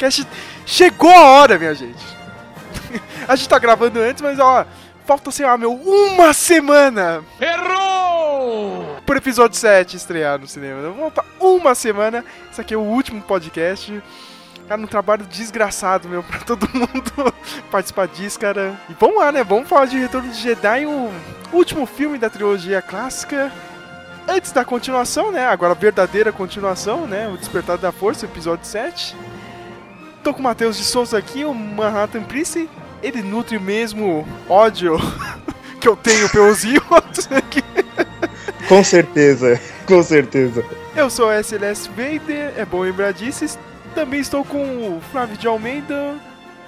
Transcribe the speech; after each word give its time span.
Malcast 0.00 0.26
chegou 0.64 1.10
a 1.10 1.24
hora, 1.26 1.58
minha 1.58 1.74
gente. 1.74 2.02
a 3.28 3.36
gente 3.36 3.48
tá 3.48 3.58
gravando 3.58 4.00
antes, 4.00 4.22
mas 4.22 4.38
ó, 4.38 4.64
falta, 5.04 5.30
sei 5.30 5.44
lá, 5.44 5.58
meu, 5.58 5.72
uma 5.74 6.32
semana. 6.32 7.22
Errou! 7.38 8.96
Pro 9.04 9.18
episódio 9.18 9.58
7 9.58 9.96
estrear 9.96 10.38
no 10.38 10.48
cinema. 10.48 11.10
Pra 11.10 11.24
uma 11.38 11.74
semana. 11.74 12.24
Esse 12.50 12.60
aqui 12.62 12.72
é 12.72 12.76
o 12.78 12.80
último 12.80 13.20
podcast. 13.20 14.02
Cara, 14.66 14.80
um 14.80 14.86
trabalho 14.86 15.26
desgraçado, 15.26 16.08
meu, 16.08 16.22
pra 16.24 16.38
todo 16.38 16.66
mundo 16.72 17.34
participar 17.70 18.08
disso, 18.08 18.40
cara. 18.40 18.80
E 18.88 18.94
vamos 18.98 19.18
lá, 19.18 19.30
né? 19.30 19.44
Vamos 19.44 19.68
falar 19.68 19.84
de 19.84 19.98
Retorno 19.98 20.30
de 20.30 20.40
Jedi, 20.40 20.86
o 20.86 21.10
último 21.52 21.84
filme 21.84 22.16
da 22.16 22.30
trilogia 22.30 22.80
clássica. 22.80 23.52
Antes 24.26 24.52
da 24.52 24.64
continuação, 24.64 25.32
né? 25.32 25.44
Agora 25.46 25.72
a 25.72 25.76
verdadeira 25.76 26.32
continuação, 26.32 27.06
né? 27.06 27.28
O 27.28 27.36
Despertar 27.36 27.76
da 27.78 27.90
Força, 27.90 28.26
episódio 28.26 28.64
7. 28.64 29.16
Tô 30.22 30.34
com 30.34 30.40
o 30.40 30.42
Matheus 30.42 30.76
de 30.76 30.84
Souza 30.84 31.16
aqui, 31.16 31.44
o 31.44 31.54
Manhattan 31.54 32.22
Prince. 32.22 32.68
Ele 33.02 33.22
nutre 33.22 33.56
o 33.56 33.60
mesmo 33.60 34.28
ódio 34.48 34.98
que 35.80 35.88
eu 35.88 35.96
tenho 35.96 36.28
pelos 36.28 36.62
Ewoks 36.64 37.28
aqui. 37.32 37.62
Com 38.68 38.84
certeza, 38.84 39.60
com 39.86 40.02
certeza. 40.02 40.64
Eu 40.94 41.08
sou 41.08 41.32
SLS 41.32 41.88
Vader, 41.88 42.52
é 42.56 42.64
bom 42.64 42.80
lembrar 42.80 43.12
disso. 43.12 43.58
Também 43.94 44.20
estou 44.20 44.44
com 44.44 44.58
o 44.58 45.02
Flávio 45.10 45.36
de 45.36 45.46
Almeida, 45.46 46.16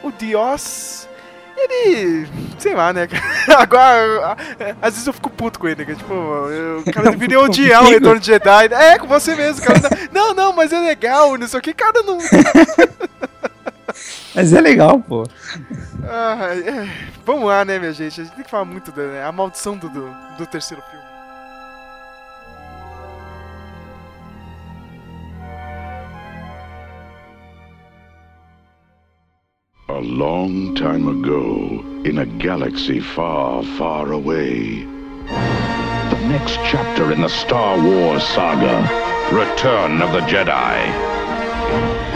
o 0.03 0.11
Dios. 0.11 1.06
Ele. 1.55 2.27
sei 2.58 2.75
lá, 2.75 2.92
né? 2.92 3.06
Agora. 3.55 4.36
Às 4.80 4.95
vezes 4.95 5.06
eu 5.06 5.12
fico 5.12 5.28
puto 5.28 5.61
com 5.61 5.69
ele, 5.69 5.84
né? 5.84 5.95
Tipo, 5.95 6.14
eu, 6.14 6.78
o 6.80 6.92
cara 6.92 7.11
deveria 7.11 7.39
odiar 7.39 7.84
o 7.84 7.91
Retorno 7.91 8.19
de 8.19 8.27
Jedi. 8.27 8.73
É, 8.73 8.98
com 8.98 9.06
você 9.06 9.34
mesmo, 9.34 9.64
cara. 9.64 9.80
Não, 10.11 10.33
não, 10.33 10.53
mas 10.53 10.73
é 10.73 10.80
legal, 10.80 11.36
não 11.36 11.47
sei 11.47 11.61
o 11.61 11.62
que, 11.62 11.75
cara, 11.75 12.03
não. 12.03 12.19
Mas 14.34 14.52
é 14.52 14.60
legal, 14.60 15.00
pô. 15.00 15.24
Ah, 16.04 16.54
é. 16.54 16.88
Vamos 17.24 17.44
lá, 17.44 17.64
né, 17.64 17.78
minha 17.78 17.92
gente? 17.92 18.20
A 18.20 18.24
gente 18.24 18.34
tem 18.34 18.44
que 18.44 18.50
falar 18.50 18.64
muito 18.64 18.90
da 18.92 19.02
né? 19.02 19.24
a 19.24 19.32
maldição 19.32 19.76
do, 19.76 19.88
do, 19.88 20.08
do 20.38 20.46
terceiro 20.46 20.82
filme. 20.90 21.02
A 29.88 29.98
long 29.98 30.74
time 30.74 31.10
ago, 31.10 31.84
in 32.04 32.18
a 32.18 32.24
galaxy 32.42 33.00
far, 33.00 33.62
far 33.77 34.10
away. 34.12 34.86
The 36.10 36.18
next 36.28 36.58
chapter 36.64 37.12
in 37.12 37.20
the 37.20 37.28
Star 37.28 37.77
Wars 37.78 38.22
saga 38.22 38.80
Return 39.33 40.02
of 40.02 40.12
the 40.12 40.20
Jedi. 40.20 42.11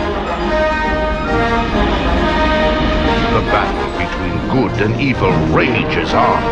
The 3.34 3.42
battle 3.52 3.90
between 3.98 4.36
good 4.50 4.74
and 4.82 5.00
evil 5.00 5.32
rages 5.54 6.14
on. 6.14 6.42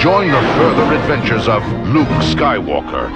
Join 0.00 0.28
the 0.30 0.40
further 0.56 0.94
adventures 0.94 1.48
of 1.48 1.62
Luke 1.88 2.06
Skywalker, 2.22 3.08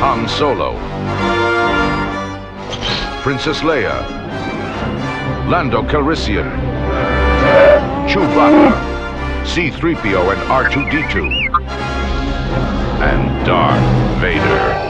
Han 0.00 0.26
Solo, 0.26 0.72
Princess 3.20 3.60
Leia, 3.60 4.02
Lando 5.50 5.82
Calrissian, 5.82 6.50
Chewbacca, 8.08 8.72
C-3PO 9.46 10.32
and 10.32 10.40
R2-D2, 10.48 11.14
and 13.02 13.46
Darth 13.46 14.20
Vader. 14.20 14.83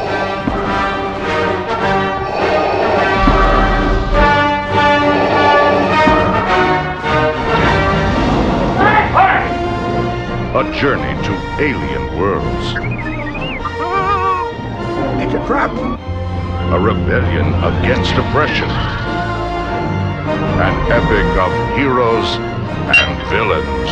A 10.56 10.62
journey 10.72 11.20
to 11.24 11.32
alien 11.58 12.16
worlds. 12.16 12.66
It's 15.20 15.34
a 15.34 15.44
trap. 15.48 15.72
A 15.72 16.78
rebellion 16.78 17.54
against 17.54 18.12
oppression. 18.12 18.70
An 20.60 20.92
epic 20.92 21.26
of 21.42 21.76
heroes 21.76 22.36
and 22.96 23.28
villains. 23.30 23.90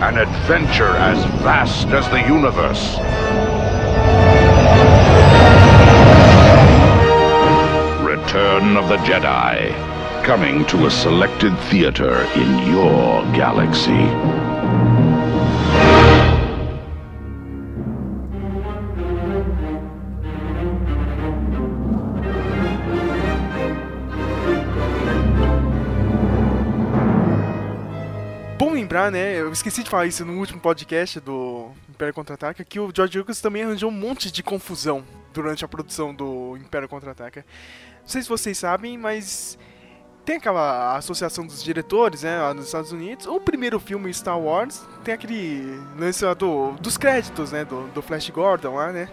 An 0.00 0.16
adventure 0.16 0.96
as 0.96 1.22
vast 1.42 1.88
as 1.88 2.08
the 2.08 2.22
universe. 2.22 2.96
Return 8.02 8.78
of 8.78 8.88
the 8.88 8.96
Jedi. 9.04 9.74
Coming 10.24 10.64
to 10.68 10.86
a 10.86 10.90
selected 10.90 11.54
theater 11.68 12.22
in 12.36 12.72
your 12.72 13.22
galaxy. 13.34 14.51
Lembrar, 29.02 29.10
né? 29.10 29.40
Eu 29.40 29.50
esqueci 29.50 29.82
de 29.82 29.90
falar 29.90 30.06
isso 30.06 30.24
no 30.24 30.38
último 30.38 30.60
podcast 30.60 31.18
do 31.18 31.70
Império 31.88 32.14
Contra-Ataca, 32.14 32.64
que 32.64 32.78
o 32.78 32.92
George 32.94 33.18
Lucas 33.18 33.40
também 33.40 33.64
arranjou 33.64 33.90
um 33.90 33.94
monte 33.94 34.30
de 34.30 34.42
confusão 34.42 35.02
durante 35.32 35.64
a 35.64 35.68
produção 35.68 36.14
do 36.14 36.56
Império 36.58 36.88
Contra-Ataca. 36.88 37.44
Não 38.00 38.08
sei 38.08 38.22
se 38.22 38.28
vocês 38.28 38.58
sabem, 38.58 38.98
mas 38.98 39.58
tem 40.24 40.36
aquela 40.36 40.96
associação 40.96 41.46
dos 41.46 41.62
diretores, 41.62 42.22
né, 42.22 42.40
lá 42.40 42.54
nos 42.54 42.66
Estados 42.66 42.92
Unidos. 42.92 43.26
O 43.26 43.40
primeiro 43.40 43.80
filme 43.80 44.12
Star 44.12 44.38
Wars 44.38 44.86
tem 45.02 45.14
aquele 45.14 45.80
lance 45.98 46.24
lá 46.24 46.34
do, 46.34 46.72
dos 46.72 46.96
créditos, 46.96 47.50
né, 47.50 47.64
do, 47.64 47.88
do 47.88 48.02
Flash 48.02 48.30
Gordon 48.30 48.74
lá, 48.74 48.92
né. 48.92 49.08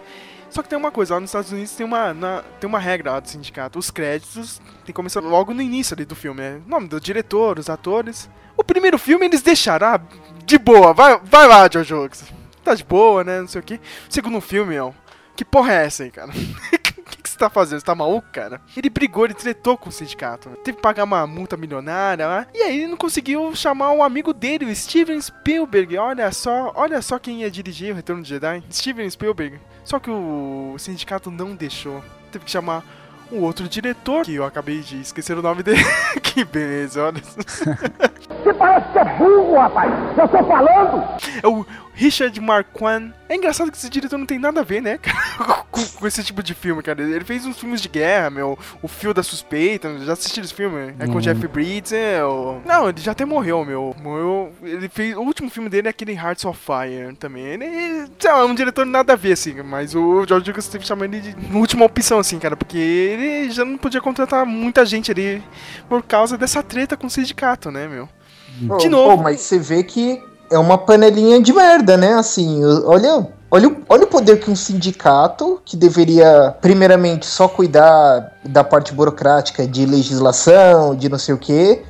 Só 0.50 0.62
que 0.62 0.68
tem 0.68 0.76
uma 0.78 0.90
coisa, 0.90 1.14
lá 1.14 1.20
nos 1.20 1.30
Estados 1.30 1.52
Unidos 1.52 1.72
tem 1.72 1.86
uma, 1.86 2.12
na- 2.12 2.42
tem 2.60 2.68
uma 2.68 2.78
regra 2.78 3.12
lá 3.12 3.20
do 3.20 3.28
sindicato. 3.28 3.78
Os 3.78 3.90
créditos 3.90 4.58
tem 4.78 4.86
que 4.86 4.92
começar 4.92 5.20
logo 5.20 5.54
no 5.54 5.62
início 5.62 5.94
ali 5.94 6.04
do 6.04 6.16
filme, 6.16 6.40
né? 6.40 6.60
Nome 6.66 6.88
do 6.88 7.00
diretor, 7.00 7.58
os 7.58 7.70
atores. 7.70 8.28
O 8.56 8.64
primeiro 8.64 8.98
filme 8.98 9.24
eles 9.26 9.42
deixaram, 9.42 9.86
ah, 9.86 10.00
de 10.44 10.58
boa, 10.58 10.92
vai, 10.92 11.18
vai 11.22 11.46
lá, 11.46 11.68
George 11.70 11.94
Lucas. 11.94 12.24
Tá 12.64 12.74
de 12.74 12.84
boa, 12.84 13.24
né, 13.24 13.40
não 13.40 13.48
sei 13.48 13.60
o 13.60 13.64
quê. 13.64 13.80
O 14.08 14.12
segundo 14.12 14.40
filme, 14.40 14.78
ó, 14.78 14.90
que 15.36 15.44
porra 15.44 15.72
é 15.72 15.86
essa 15.86 16.02
aí, 16.02 16.10
cara? 16.10 16.30
O 16.30 16.32
que, 17.10 17.22
que 17.22 17.30
você 17.30 17.38
tá 17.38 17.48
fazendo? 17.48 17.78
Você 17.80 17.86
tá 17.86 17.94
maluco, 17.94 18.28
cara? 18.32 18.60
Ele 18.76 18.90
brigou, 18.90 19.24
ele 19.24 19.32
tretou 19.34 19.78
com 19.78 19.88
o 19.88 19.92
sindicato. 19.92 20.50
Teve 20.62 20.76
que 20.76 20.82
pagar 20.82 21.04
uma 21.04 21.26
multa 21.26 21.56
milionária 21.56 22.26
lá. 22.26 22.46
E 22.54 22.60
aí 22.62 22.76
ele 22.82 22.88
não 22.88 22.96
conseguiu 22.98 23.54
chamar 23.56 23.92
um 23.92 24.02
amigo 24.02 24.34
dele, 24.34 24.66
o 24.66 24.76
Steven 24.76 25.18
Spielberg. 25.20 25.96
Olha 25.96 26.30
só, 26.32 26.70
olha 26.76 27.00
só 27.00 27.18
quem 27.18 27.40
ia 27.40 27.50
dirigir 27.50 27.92
o 27.92 27.96
Retorno 27.96 28.22
de 28.22 28.28
Jedi. 28.28 28.62
Steven 28.70 29.08
Spielberg. 29.08 29.58
Só 29.84 29.98
que 29.98 30.10
o 30.10 30.76
sindicato 30.78 31.30
não 31.30 31.54
deixou. 31.54 32.02
Teve 32.30 32.44
que 32.44 32.50
chamar 32.50 32.84
um 33.32 33.42
outro 33.42 33.68
diretor, 33.68 34.24
que 34.24 34.34
eu 34.34 34.44
acabei 34.44 34.80
de 34.80 35.00
esquecer 35.00 35.38
o 35.38 35.42
nome 35.42 35.62
dele. 35.62 35.82
que 36.22 36.44
beleza, 36.44 37.04
olha. 37.04 37.20
Você 37.22 38.52
parece 38.58 38.92
que 38.92 38.98
é 38.98 39.04
burro, 39.16 39.58
rapaz! 39.58 39.92
Eu 40.18 40.28
tô 40.28 40.44
falando! 40.44 41.04
É 41.42 41.46
o 41.48 41.64
Richard 41.94 42.40
Marquand. 42.40 43.12
É 43.28 43.36
engraçado 43.36 43.70
que 43.70 43.76
esse 43.76 43.88
diretor 43.88 44.18
não 44.18 44.26
tem 44.26 44.38
nada 44.38 44.60
a 44.60 44.64
ver, 44.64 44.80
né, 44.80 44.98
cara, 45.02 45.64
com, 45.70 45.84
com 45.84 46.06
esse 46.06 46.22
tipo 46.24 46.42
de 46.42 46.54
filme, 46.54 46.82
cara. 46.82 47.02
Ele 47.02 47.24
fez 47.24 47.46
uns 47.46 47.58
filmes 47.58 47.80
de 47.80 47.88
guerra, 47.88 48.30
meu. 48.30 48.58
O 48.82 48.88
Fio 48.88 49.14
da 49.14 49.22
Suspeita. 49.22 49.98
Já 50.00 50.14
assistiram 50.14 50.44
esse 50.44 50.54
filme? 50.54 50.94
É 50.98 51.06
com 51.06 51.16
o. 51.16 51.20
Jeff 51.20 51.46
Bridges, 51.46 51.92
é. 51.92 52.24
O... 52.24 52.60
Não, 52.64 52.88
ele 52.88 53.00
já 53.00 53.12
até 53.12 53.24
morreu, 53.24 53.64
meu. 53.64 53.94
Morreu. 54.02 54.52
Ele 54.62 54.88
fez. 54.88 55.16
O 55.16 55.20
último 55.20 55.50
filme 55.50 55.68
dele 55.68 55.86
é 55.88 55.90
aquele 55.90 56.12
Hearts 56.12 56.44
of 56.44 56.58
Fire 56.58 57.14
também. 57.16 57.44
Ele, 57.44 58.10
sei 58.18 58.32
lá, 58.32 58.40
é 58.40 58.44
um 58.44 58.54
diretor 58.54 58.84
nada 58.86 59.12
a 59.12 59.16
ver, 59.16 59.32
assim. 59.32 59.54
Mas 59.62 59.94
o 59.94 60.24
George 60.26 60.48
Lucas 60.48 60.66
teve 60.66 60.82
que 60.82 60.88
chamar 60.88 61.04
ele 61.04 61.20
de 61.20 61.56
última 61.56 61.84
opção, 61.84 62.18
assim, 62.18 62.38
cara. 62.38 62.56
Porque 62.56 62.78
ele 62.78 63.50
já 63.50 63.64
não 63.64 63.76
podia 63.76 64.00
contratar 64.00 64.44
muita 64.46 64.84
gente 64.84 65.10
ali 65.10 65.42
por 65.88 66.02
causa 66.02 66.36
dessa 66.36 66.62
treta 66.62 66.96
com 66.96 67.06
o 67.06 67.10
sindicato, 67.10 67.70
né, 67.70 67.86
meu? 67.86 68.08
De 68.78 68.88
Ô, 68.88 68.90
novo. 68.90 69.14
ô, 69.14 69.16
mas 69.22 69.40
você 69.40 69.58
vê 69.58 69.82
que 69.82 70.22
é 70.50 70.58
uma 70.58 70.76
panelinha 70.76 71.40
de 71.40 71.52
merda, 71.52 71.96
né? 71.96 72.14
Assim, 72.14 72.64
olha, 72.84 73.26
olha, 73.50 73.68
o- 73.68 73.76
olha 73.88 74.04
o 74.04 74.06
poder 74.08 74.40
que 74.40 74.50
um 74.50 74.56
sindicato, 74.56 75.60
que 75.64 75.76
deveria, 75.76 76.54
primeiramente, 76.60 77.26
só 77.26 77.46
cuidar 77.48 78.32
da 78.44 78.64
parte 78.64 78.92
burocrática 78.92 79.66
de 79.66 79.86
legislação, 79.86 80.94
de 80.94 81.08
não 81.08 81.18
sei 81.18 81.34
o 81.34 81.38
quê, 81.38 81.82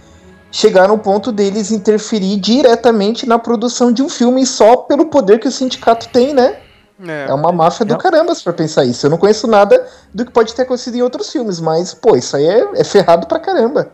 chegar 0.53 0.89
no 0.89 0.99
ponto 0.99 1.31
deles 1.33 1.71
interferir 1.71 2.37
diretamente 2.37 3.27
na 3.27 3.39
produção 3.39 3.93
de 3.93 4.03
um 4.03 4.09
filme 4.09 4.45
só 4.45 4.77
pelo 4.77 5.07
poder 5.07 5.39
que 5.39 5.49
o 5.49 5.53
sindicato 5.53 6.09
tem, 6.09 6.35
né? 6.35 6.57
É 7.03 7.33
uma 7.33 7.51
máfia 7.51 7.87
do 7.87 7.95
É. 7.95 7.97
caramba, 7.97 8.35
se 8.35 8.43
for 8.45 8.53
pensar 8.53 8.85
isso. 8.85 9.07
Eu 9.07 9.11
não 9.11 9.17
conheço 9.17 9.47
nada 9.47 9.87
do 10.13 10.23
que 10.27 10.31
pode 10.31 10.55
ter 10.55 10.63
acontecido 10.63 10.97
em 10.97 11.03
outros 11.03 11.31
filmes, 11.33 11.59
mas, 11.59 11.95
pô, 11.95 12.15
isso 12.15 12.37
aí 12.37 12.45
é, 12.47 12.69
é 12.75 12.85
ferrado 12.85 13.27
pra 13.27 13.39
caramba. 13.39 13.91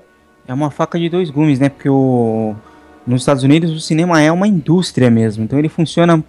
É 0.49 0.53
uma 0.53 0.73
faca 0.73 0.99
de 0.99 1.09
dois 1.09 1.31
gumes, 1.31 1.61
né? 1.61 1.69
Porque 1.69 1.89
o... 1.89 2.57
nos 3.07 3.23
Estados 3.23 3.43
Unidos 3.43 3.71
o 3.71 3.81
cinema 3.81 4.21
é 4.21 4.31
uma 4.31 4.49
indústria 4.49 5.11
mesmo. 5.11 5.45
Então 5.45 5.59
ele 5.59 5.69
funciona 5.69 6.23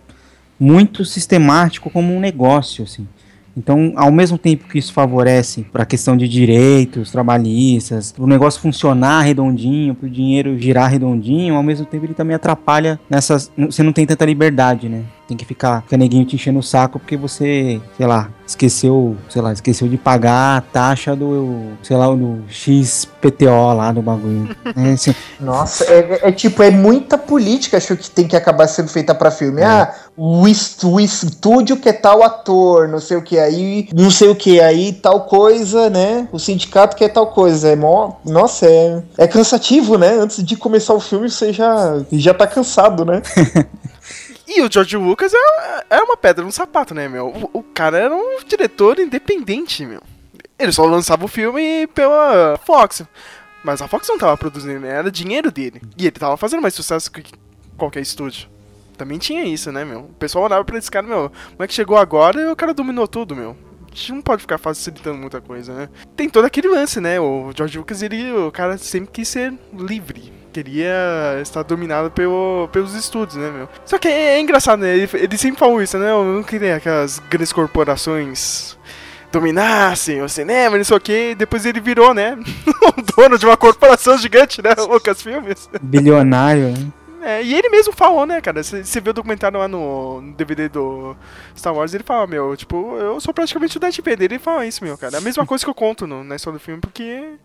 muito 0.60 1.06
sistemático 1.06 1.90
como 1.90 2.14
um 2.14 2.20
negócio, 2.20 2.84
assim. 2.84 3.08
Então, 3.56 3.94
ao 3.96 4.12
mesmo 4.12 4.38
tempo 4.38 4.68
que 4.68 4.78
isso 4.78 4.94
favorece 4.94 5.66
para 5.74 5.82
a 5.82 5.86
questão 5.86 6.16
de 6.16 6.28
direitos 6.28 7.10
trabalhistas, 7.10 8.14
o 8.16 8.28
negócio 8.28 8.62
funcionar 8.62 9.22
redondinho, 9.22 9.96
para 9.96 10.06
o 10.06 10.10
dinheiro 10.10 10.60
girar 10.60 10.92
redondinho, 10.92 11.56
ao 11.56 11.64
mesmo 11.64 11.84
tempo 11.84 12.06
ele 12.06 12.14
também 12.14 12.36
atrapalha 12.36 13.00
nessas. 13.10 13.52
Você 13.58 13.82
não 13.82 13.92
tem 13.92 14.06
tanta 14.06 14.26
liberdade, 14.26 14.88
né? 14.88 15.04
Tem 15.28 15.36
que 15.36 15.44
ficar 15.46 15.84
caneguinho 15.90 16.26
te 16.26 16.36
enchendo 16.36 16.60
o 16.60 16.64
saco 16.64 17.00
porque 17.00 17.18
você, 17.18 17.82
sei 17.98 18.08
lá, 18.08 18.30
esqueceu, 18.46 19.18
sei 19.30 19.42
lá, 19.42 19.52
esqueceu 19.52 19.88
de 19.88 19.98
pagar 19.98 20.58
a 20.58 20.62
taxa 20.62 21.16
do, 21.16 21.72
sei 21.84 21.98
lá, 21.98 22.08
do 22.08 22.44
XPTO 22.50 23.74
lá 23.74 23.92
do 23.92 24.02
bagulho. 24.02 24.56
É, 24.78 24.92
assim, 24.92 25.14
Nossa, 25.40 25.84
é, 25.86 26.20
é 26.24 26.32
tipo, 26.32 26.62
é 26.62 26.70
muita 26.70 27.18
política, 27.18 27.78
acho 27.78 27.96
que 27.98 28.10
tem 28.12 28.28
que 28.28 28.36
acabar 28.36 28.68
sendo 28.68 28.90
feita 28.90 29.16
pra 29.16 29.32
filme. 29.32 29.64
Ah, 29.64 29.94
o, 30.16 30.48
est- 30.48 30.84
o 30.84 31.00
estúdio 31.00 31.78
que 31.78 31.90
é 31.90 31.94
tal 31.94 32.22
ator, 32.24 32.88
não 32.88 33.00
sei 33.00 33.18
o 33.18 33.22
que, 33.22 33.40
aí, 33.40 33.88
não 33.94 34.12
sei 34.12 34.30
o 34.30 34.36
que, 34.36 34.60
aí 34.62 34.94
tal 34.94 35.22
coisa, 35.22 35.90
né? 35.90 36.28
O 36.32 36.38
sindicato 36.40 36.96
que 36.96 37.04
é 37.04 37.10
tal 37.10 37.28
coisa. 37.28 37.70
É 37.70 37.76
mó. 37.76 38.14
Nossa, 38.26 38.66
é, 38.68 39.02
é 39.18 39.28
cansativo, 39.28 39.98
né? 39.98 40.10
Antes 40.14 40.44
de 40.44 40.56
começar 40.56 40.94
o 40.94 41.00
filme, 41.00 41.30
você 41.30 41.52
já, 41.52 42.02
já 42.12 42.34
tá 42.34 42.46
cansado, 42.46 43.04
né? 43.04 43.22
E 44.48 44.62
o 44.62 44.72
George 44.72 44.96
Lucas 44.96 45.34
é, 45.34 45.86
é 45.90 46.02
uma 46.02 46.16
pedra 46.16 46.46
no 46.46 46.52
sapato, 46.52 46.96
né, 46.96 47.08
meu? 47.10 47.28
O, 47.28 47.60
o 47.60 47.64
cara 47.64 47.98
era 47.98 48.16
um 48.16 48.40
diretor 48.46 48.98
independente, 49.00 49.86
meu. 49.86 50.02
Ele 50.58 50.72
só 50.72 50.86
lançava 50.86 51.26
o 51.26 51.28
filme 51.28 51.86
pela 51.88 52.58
Fox. 52.66 53.04
Mas 53.64 53.82
a 53.82 53.88
Fox 53.88 54.08
não 54.08 54.18
tava 54.18 54.38
produzindo, 54.38 54.80
né? 54.80 54.90
Era 54.90 55.12
dinheiro 55.12 55.52
dele. 55.52 55.82
E 55.98 56.04
ele 56.04 56.12
tava 56.12 56.38
fazendo 56.38 56.62
mais 56.62 56.74
sucesso 56.74 57.12
que 57.12 57.24
qualquer 57.76 58.02
estúdio. 58.02 58.50
Também 58.98 59.20
tinha 59.20 59.44
isso, 59.44 59.72
né, 59.72 59.84
meu? 59.84 60.00
O 60.00 60.14
pessoal 60.14 60.46
olhava 60.46 60.64
pra 60.64 60.78
esse 60.78 60.90
cara, 60.90 61.06
meu, 61.06 61.30
como 61.52 61.64
é 61.64 61.68
que 61.68 61.74
chegou 61.74 61.98
agora 61.98 62.42
e 62.42 62.46
o 62.48 62.56
cara 62.56 62.74
dominou 62.74 63.08
tudo, 63.08 63.36
meu. 63.36 63.56
A 63.92 63.96
gente 63.96 64.14
não 64.14 64.22
pode 64.22 64.42
ficar 64.42 64.58
facilitando 64.58 65.18
muita 65.18 65.42
coisa, 65.42 65.74
né? 65.74 65.90
Tem 66.16 66.30
todo 66.30 66.46
aquele 66.46 66.68
lance, 66.68 67.00
né? 67.00 67.20
O 67.20 67.52
George 67.56 67.78
Lucas, 67.78 68.02
ele, 68.02 68.32
o 68.32 68.52
cara 68.52 68.78
sempre 68.78 69.12
quis 69.12 69.28
ser 69.28 69.54
livre. 69.74 70.34
Queria 70.58 71.40
estar 71.40 71.62
dominado 71.62 72.10
pelo, 72.10 72.68
pelos 72.72 72.96
estúdios, 72.96 73.38
né, 73.38 73.52
meu? 73.52 73.70
Só 73.86 74.00
que 74.00 74.08
é, 74.08 74.38
é 74.38 74.40
engraçado, 74.40 74.80
né? 74.80 74.98
Ele, 74.98 75.08
ele 75.14 75.38
sempre 75.38 75.60
falou 75.60 75.80
isso, 75.80 76.00
né? 76.00 76.10
Eu 76.10 76.26
não 76.26 76.42
queria 76.42 76.80
que 76.80 76.90
as 76.90 77.20
grandes 77.20 77.54
corporações 77.54 78.76
dominassem 79.32 80.20
o 80.20 80.28
cinema, 80.28 80.76
não 80.76 80.84
sei 80.84 80.98
o 80.98 81.00
que. 81.00 81.36
Depois 81.36 81.64
ele 81.64 81.80
virou, 81.80 82.12
né? 82.12 82.36
o 82.66 83.02
dono 83.16 83.38
de 83.38 83.46
uma 83.46 83.56
corporação 83.56 84.18
gigante, 84.18 84.60
né? 84.64 84.74
Lucas 84.80 85.22
Filmes. 85.22 85.70
bilionário, 85.80 86.72
né? 86.72 86.88
É, 87.22 87.44
e 87.44 87.54
ele 87.54 87.70
mesmo 87.70 87.94
falou, 87.94 88.26
né, 88.26 88.42
cara? 88.42 88.64
Você 88.64 89.00
vê 89.00 89.12
o 89.12 89.14
documentário 89.14 89.60
lá 89.60 89.68
no, 89.68 90.22
no 90.22 90.34
DVD 90.34 90.70
do 90.70 91.16
Star 91.56 91.76
Wars, 91.76 91.94
ele 91.94 92.04
fala, 92.04 92.26
meu, 92.26 92.58
tipo, 92.58 92.98
eu 92.98 93.22
sou 93.22 93.32
praticamente 93.32 93.78
o 93.78 93.80
Darth 93.80 93.98
Vader. 93.98 94.24
Ele 94.24 94.40
fala 94.40 94.66
isso, 94.66 94.84
meu, 94.84 94.98
cara. 94.98 95.20
A 95.20 95.22
mesma 95.22 95.46
coisa 95.46 95.64
que 95.64 95.70
eu 95.70 95.76
conto 95.76 96.08
no, 96.08 96.24
na 96.24 96.36
história 96.36 96.58
do 96.58 96.64
filme, 96.64 96.82
porque 96.82 97.36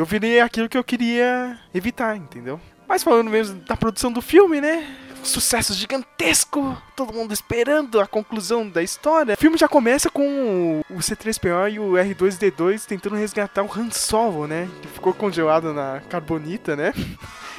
eu 0.00 0.06
virei 0.06 0.40
aquilo 0.40 0.66
que 0.66 0.78
eu 0.78 0.82
queria 0.82 1.58
evitar, 1.74 2.16
entendeu? 2.16 2.58
Mas 2.88 3.02
falando 3.02 3.28
mesmo 3.28 3.60
da 3.60 3.76
produção 3.76 4.10
do 4.10 4.22
filme, 4.22 4.58
né? 4.58 4.96
Sucesso 5.22 5.74
gigantesco, 5.74 6.80
todo 6.96 7.12
mundo 7.12 7.34
esperando 7.34 8.00
a 8.00 8.06
conclusão 8.06 8.66
da 8.66 8.82
história. 8.82 9.34
O 9.34 9.36
filme 9.36 9.58
já 9.58 9.68
começa 9.68 10.08
com 10.08 10.80
o 10.88 10.96
C3PO 10.96 11.74
e 11.74 11.78
o 11.78 11.92
R2D2 11.92 12.86
tentando 12.86 13.16
resgatar 13.16 13.62
o 13.62 13.70
Han 13.70 13.90
Solo, 13.90 14.46
né? 14.46 14.70
Que 14.80 14.88
ficou 14.88 15.12
congelado 15.12 15.74
na 15.74 16.00
carbonita, 16.08 16.74
né? 16.74 16.94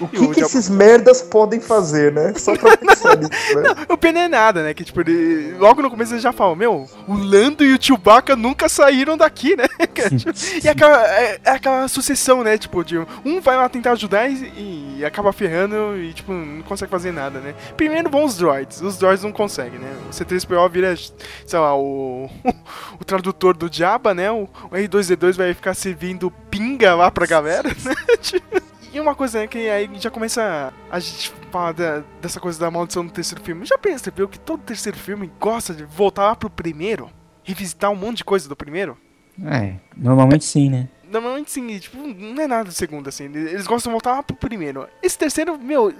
O 0.01 0.07
que, 0.07 0.17
o 0.17 0.31
que 0.31 0.41
esses 0.41 0.67
merdas 0.67 1.21
podem 1.21 1.59
fazer, 1.59 2.11
né? 2.11 2.33
Só 2.35 2.55
pra 2.57 2.75
pensar 2.75 3.17
nisso, 3.21 3.59
né? 3.61 3.69
O 3.87 3.95
Pen 3.95 4.17
é 4.17 4.27
nada, 4.27 4.63
né? 4.63 4.73
Que 4.73 4.83
tipo, 4.83 4.99
ele, 5.01 5.53
logo 5.59 5.81
no 5.81 5.91
começo 5.91 6.13
ele 6.13 6.21
já 6.21 6.31
fala, 6.31 6.55
meu, 6.55 6.89
o 7.07 7.13
Lando 7.13 7.63
e 7.63 7.73
o 7.73 7.81
Chewbacca 7.81 8.35
nunca 8.35 8.67
saíram 8.67 9.15
daqui, 9.15 9.55
né? 9.55 9.65
e 10.63 10.67
aquela, 10.67 11.07
é, 11.07 11.39
é 11.43 11.51
aquela 11.51 11.87
sucessão, 11.87 12.43
né? 12.43 12.57
Tipo, 12.57 12.83
de 12.83 12.97
um 13.23 13.39
vai 13.41 13.55
lá 13.57 13.69
tentar 13.69 13.91
ajudar 13.91 14.27
e, 14.27 14.97
e 14.97 15.05
acaba 15.05 15.31
ferrando 15.31 15.97
e, 15.97 16.13
tipo, 16.13 16.31
não 16.31 16.63
consegue 16.63 16.89
fazer 16.89 17.11
nada, 17.11 17.39
né? 17.39 17.53
Primeiro 17.77 18.09
vão 18.09 18.25
os 18.25 18.37
droids, 18.37 18.81
os 18.81 18.97
droids 18.97 19.23
não 19.23 19.31
conseguem, 19.31 19.79
né? 19.79 19.93
O 20.07 20.11
C3PO 20.11 20.69
vira, 20.69 20.95
sei 20.95 21.59
lá, 21.59 21.77
o, 21.77 22.27
o 22.99 23.05
tradutor 23.05 23.55
do 23.55 23.71
Jabba, 23.71 24.13
né? 24.13 24.31
O, 24.31 24.49
o 24.63 24.69
R2D2 24.69 25.35
vai 25.35 25.53
ficar 25.53 25.75
servindo 25.75 26.31
pinga 26.49 26.95
lá 26.95 27.11
pra 27.11 27.25
galera, 27.25 27.69
né? 27.69 27.93
Tipo, 28.19 28.61
e 28.93 28.99
uma 28.99 29.15
coisa 29.15 29.47
que 29.47 29.69
aí 29.69 29.89
já 29.99 30.09
começa 30.09 30.73
a 30.89 30.99
gente 30.99 31.31
falar 31.51 31.71
da- 31.73 32.03
dessa 32.21 32.39
coisa 32.39 32.59
da 32.59 32.69
maldição 32.71 33.05
do 33.05 33.11
terceiro 33.11 33.43
filme. 33.43 33.65
Já 33.65 33.77
percebeu 33.77 34.27
que 34.27 34.39
todo 34.39 34.61
terceiro 34.61 34.97
filme 34.97 35.31
gosta 35.39 35.73
de 35.73 35.83
voltar 35.83 36.23
lá 36.27 36.35
pro 36.35 36.49
primeiro? 36.49 37.09
Revisitar 37.43 37.89
um 37.91 37.95
monte 37.95 38.17
de 38.17 38.23
coisa 38.25 38.47
do 38.47 38.55
primeiro? 38.55 38.97
É, 39.45 39.75
normalmente 39.97 40.45
sim, 40.45 40.69
né? 40.69 40.87
Normalmente 41.09 41.51
sim, 41.51 41.79
tipo, 41.79 41.97
não 41.97 42.41
é 42.43 42.47
nada 42.47 42.65
do 42.65 42.71
segundo, 42.73 43.07
assim. 43.09 43.25
Eles 43.25 43.67
gostam 43.67 43.89
de 43.91 43.93
voltar 43.93 44.11
lá 44.13 44.23
pro 44.23 44.35
primeiro. 44.35 44.87
Esse 45.03 45.17
terceiro, 45.17 45.57
meu, 45.57 45.93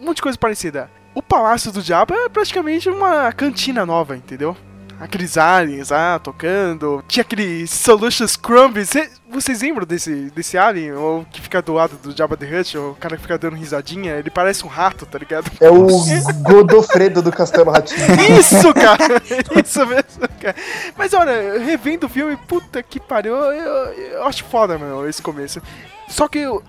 um 0.00 0.04
monte 0.04 0.16
de 0.16 0.22
coisa 0.22 0.36
parecida. 0.36 0.90
O 1.14 1.22
Palácio 1.22 1.72
do 1.72 1.82
Diabo 1.82 2.14
é 2.14 2.28
praticamente 2.28 2.88
uma 2.90 3.32
cantina 3.32 3.86
nova, 3.86 4.16
entendeu? 4.16 4.56
Aqueles 5.00 5.36
aliens 5.38 5.90
lá 5.90 6.18
tocando. 6.18 7.04
Tinha 7.06 7.22
aquele 7.22 7.66
Solutions 7.66 8.36
Crumb. 8.36 8.84
Cê- 8.84 9.08
vocês 9.30 9.62
lembram 9.62 9.86
desse, 9.86 10.30
desse 10.34 10.58
alien? 10.58 10.92
Ou 10.94 11.24
que 11.30 11.40
fica 11.40 11.62
do 11.62 11.74
lado 11.74 11.96
do 12.02 12.16
Jabba 12.16 12.36
the 12.36 12.46
Hutt? 12.60 12.76
O 12.76 12.96
cara 12.98 13.16
que 13.16 13.22
fica 13.22 13.38
dando 13.38 13.54
risadinha? 13.56 14.14
Ele 14.16 14.30
parece 14.30 14.64
um 14.64 14.68
rato, 14.68 15.06
tá 15.06 15.18
ligado? 15.18 15.50
É 15.60 15.70
o 15.70 15.86
Godofredo 16.42 17.22
do 17.22 17.30
Castelo 17.30 17.70
Ratinho. 17.70 18.00
Isso, 18.40 18.74
cara! 18.74 19.22
Isso 19.64 19.86
mesmo, 19.86 20.28
cara. 20.40 20.56
Mas 20.96 21.12
olha, 21.14 21.58
revendo 21.64 22.06
o 22.06 22.08
filme, 22.10 22.36
puta 22.36 22.82
que 22.82 22.98
pariu, 22.98 23.34
eu, 23.34 23.52
eu- 23.52 23.92
eu 24.18 24.24
acho 24.26 24.44
foda, 24.46 24.76
meu, 24.78 25.08
esse 25.08 25.22
começo. 25.22 25.62
Só 26.08 26.26
que 26.26 26.44
o, 26.46 26.62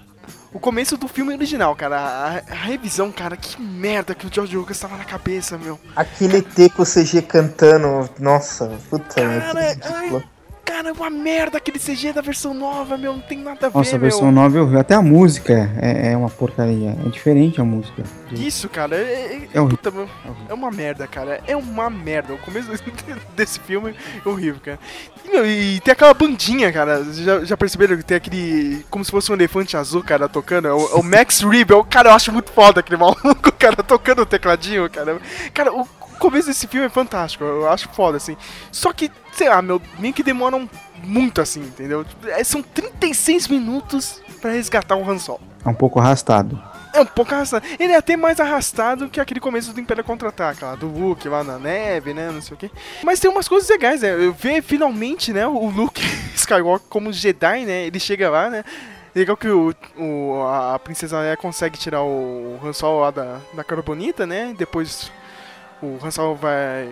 o 0.53 0.59
começo 0.59 0.97
do 0.97 1.07
filme 1.07 1.33
original, 1.33 1.75
cara, 1.75 1.97
a, 1.99 2.51
a 2.51 2.55
revisão, 2.55 3.11
cara, 3.11 3.37
que 3.37 3.61
merda 3.61 4.15
que 4.15 4.25
o 4.25 4.33
George 4.33 4.55
Lucas 4.57 4.79
tava 4.79 4.97
na 4.97 5.05
cabeça, 5.05 5.57
meu. 5.57 5.79
Aquele 5.95 6.37
ET 6.37 6.73
com 6.73 6.81
o 6.81 6.85
CG 6.85 7.21
cantando. 7.21 8.09
Nossa, 8.19 8.67
puta, 8.89 9.15
Cara, 9.15 9.69
ridículo. 9.73 10.17
ai, 10.17 10.38
cara, 10.69 10.89
é 10.89 10.91
uma 10.91 11.09
merda 11.09 11.57
aquele 11.57 11.79
CG 11.79 12.13
da 12.13 12.21
versão 12.21 12.53
nova, 12.53 12.97
meu, 12.97 13.13
não 13.13 13.21
tem 13.21 13.39
nada 13.39 13.67
a 13.67 13.69
ver, 13.69 13.77
Nossa, 13.77 13.89
a 13.95 13.99
meu. 13.99 14.01
versão 14.01 14.31
nova 14.31 14.57
eu 14.57 14.67
vi. 14.67 14.77
Até 14.77 14.93
a 14.93 15.01
música 15.01 15.69
é, 15.81 16.11
é 16.11 16.17
uma 16.17 16.29
porcaria. 16.29 16.95
É 17.05 17.09
diferente 17.09 17.59
a 17.59 17.63
música. 17.63 18.03
Isso, 18.31 18.69
cara, 18.69 18.95
é, 18.95 18.99
é, 18.99 19.49
É 19.53 19.59
horrível. 19.59 19.77
puta, 19.77 19.91
meu, 19.91 20.09
é 20.47 20.53
uma 20.53 20.69
merda, 20.69 21.07
cara. 21.07 21.41
É 21.47 21.55
uma 21.55 21.89
merda. 21.89 22.33
O 22.33 22.37
começo 22.37 22.69
desse 23.35 23.59
filme 23.59 23.95
é 24.23 24.29
horrível, 24.29 24.61
cara. 24.63 24.79
E, 25.25 25.29
meu, 25.29 25.45
e 25.45 25.79
tem 25.79 25.91
aquela 25.91 26.13
bandinha, 26.13 26.71
cara. 26.71 27.03
Vocês 27.03 27.17
Já, 27.17 27.43
já 27.43 27.57
perceberam 27.57 27.97
que 27.97 28.03
tem 28.05 28.17
aquele. 28.17 28.85
Como 28.89 29.03
se 29.03 29.09
fosse 29.11 29.31
um 29.31 29.35
elefante 29.35 29.75
azul, 29.75 30.03
cara, 30.03 30.29
tocando? 30.29 30.67
É 30.67 30.73
o, 30.73 30.79
é 30.79 30.95
o 30.95 31.03
Max 31.03 31.41
Rebel. 31.41 31.83
Cara, 31.89 32.09
eu 32.09 32.13
acho 32.13 32.31
muito 32.31 32.51
foda 32.51 32.79
aquele 32.81 32.97
maluco, 33.01 33.51
cara, 33.57 33.77
tocando 33.77 34.21
o 34.21 34.25
tecladinho, 34.25 34.87
cara. 34.89 35.19
Cara, 35.53 35.73
o 35.73 35.87
começo 36.19 36.47
desse 36.47 36.67
filme 36.67 36.85
é 36.85 36.89
fantástico. 36.89 37.43
Eu 37.43 37.69
acho 37.69 37.89
foda, 37.89 38.17
assim. 38.17 38.35
Só 38.71 38.93
que, 38.93 39.11
sei 39.33 39.49
lá, 39.49 39.61
meu, 39.61 39.81
meio 39.97 40.13
que 40.13 40.21
demoram 40.23 40.69
muito 41.03 41.41
assim, 41.41 41.61
entendeu? 41.61 42.05
É, 42.27 42.43
São 42.43 42.61
36 42.61 43.47
minutos 43.47 44.21
pra 44.41 44.51
resgatar 44.51 44.95
o 44.95 45.09
Han 45.09 45.17
Solo. 45.17 45.41
É 45.65 45.69
um 45.69 45.73
pouco 45.73 45.99
arrastado. 45.99 46.61
É 46.93 47.01
um 47.01 47.05
pouco 47.05 47.33
arrastado. 47.33 47.65
Ele 47.79 47.93
é 47.93 47.97
até 47.97 48.15
mais 48.17 48.39
arrastado 48.39 49.09
que 49.09 49.19
aquele 49.19 49.39
começo 49.39 49.71
do 49.73 49.79
Império 49.79 50.03
Contra-Ataca, 50.03 50.65
lá, 50.67 50.75
do 50.75 50.87
Luke 50.87 51.27
lá 51.29 51.43
na 51.43 51.59
neve, 51.59 52.13
né, 52.13 52.31
não 52.31 52.41
sei 52.41 52.55
o 52.55 52.57
quê. 52.57 52.71
Mas 53.03 53.19
tem 53.19 53.29
umas 53.29 53.47
coisas 53.47 53.69
legais, 53.69 54.01
né? 54.01 54.09
Eu 54.13 54.33
ver 54.33 54.61
finalmente, 54.63 55.31
né, 55.31 55.45
o 55.45 55.69
Luke 55.69 56.01
Skywalker 56.35 56.87
como 56.89 57.13
Jedi, 57.13 57.65
né? 57.65 57.85
Ele 57.85 57.99
chega 57.99 58.29
lá, 58.29 58.49
né? 58.49 58.63
Legal 59.13 59.35
que 59.37 59.47
o, 59.49 59.73
o- 59.97 60.43
a 60.73 60.79
princesa 60.79 61.19
Leia 61.19 61.35
consegue 61.37 61.77
tirar 61.77 62.01
o 62.03 62.59
Han 62.63 62.73
Solo 62.73 63.01
lá 63.01 63.11
da, 63.11 63.37
da 63.53 63.63
carbonita, 63.63 64.25
né? 64.25 64.53
Depois 64.57 65.11
o 65.81 65.99
Han 66.03 66.11
Solo 66.11 66.35
vai 66.35 66.89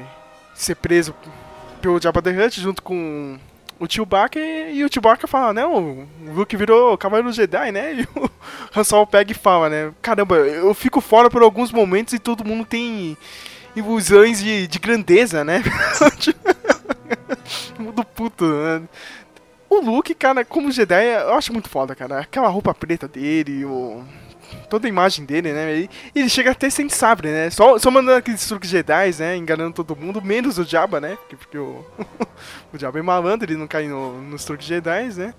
ser 0.54 0.76
preso 0.76 1.14
pelo 1.82 2.02
Jabba 2.02 2.22
the 2.22 2.32
Hutt 2.32 2.60
junto 2.60 2.82
com 2.82 3.38
o 3.80 3.88
Chewbacca 3.88 4.40
e, 4.40 4.78
e 4.78 4.84
o 4.84 4.90
Chewbacca 4.92 5.28
fala, 5.28 5.54
né, 5.54 5.66
o 5.66 6.06
Luke 6.34 6.58
virou 6.58 6.98
Cavaleiro 6.98 7.32
Jedi, 7.32 7.72
né? 7.72 7.94
E 8.02 8.20
o 8.20 8.30
Han 8.76 8.84
Solo 8.84 9.08
pega 9.08 9.32
e 9.32 9.36
fala, 9.36 9.70
né, 9.70 9.94
caramba, 10.02 10.38
eu 10.38 10.74
fico 10.74 11.02
fora 11.02 11.30
por 11.30 11.42
alguns 11.42 11.72
momentos 11.72 12.14
e 12.14 12.20
todo 12.20 12.46
mundo 12.46 12.66
tem 12.66 13.18
ilusões 13.76 14.42
de, 14.42 14.68
de 14.68 14.80
grandeza, 14.80 15.44
né? 15.44 15.64
Mundo 17.78 18.04
puto, 18.04 18.46
né? 18.46 18.82
O 19.70 19.80
Luke, 19.80 20.16
cara, 20.16 20.44
como 20.44 20.72
Jedi, 20.72 21.06
eu 21.06 21.36
acho 21.36 21.54
muito 21.54 21.70
foda, 21.70 21.94
cara. 21.94 22.20
Aquela 22.20 22.48
roupa 22.48 22.74
preta 22.74 23.08
dele, 23.08 23.66
o... 23.66 24.04
toda 24.70 24.88
a 24.88 24.90
imagem 24.90 25.26
dele, 25.26 25.52
né? 25.54 25.72
Ele, 25.72 25.90
ele 26.16 26.30
chega 26.30 26.52
até 26.52 26.70
sem 26.70 26.90
sabre, 26.90 27.30
né? 27.30 27.50
Só, 27.50 27.78
só 27.78 27.90
mandando 27.92 28.18
aqueles 28.18 28.46
truques 28.48 28.70
Jedi, 28.70 29.16
né? 29.20 29.36
Enganando 29.36 29.74
todo 29.74 29.96
mundo, 29.96 30.22
menos 30.22 30.58
o 30.58 30.64
Jabba, 30.64 31.00
né? 31.00 31.18
Porque, 31.18 31.36
porque 31.36 31.58
o, 31.58 31.86
o 32.74 32.78
Jabba 32.78 33.00
é 33.00 33.02
malandro, 33.02 33.50
ele 33.50 33.60
não 33.60 33.68
cai 33.68 33.88
no- 33.88 34.22
nos 34.22 34.46
truques 34.46 34.68
Jedi, 34.68 35.10
né? 35.16 35.34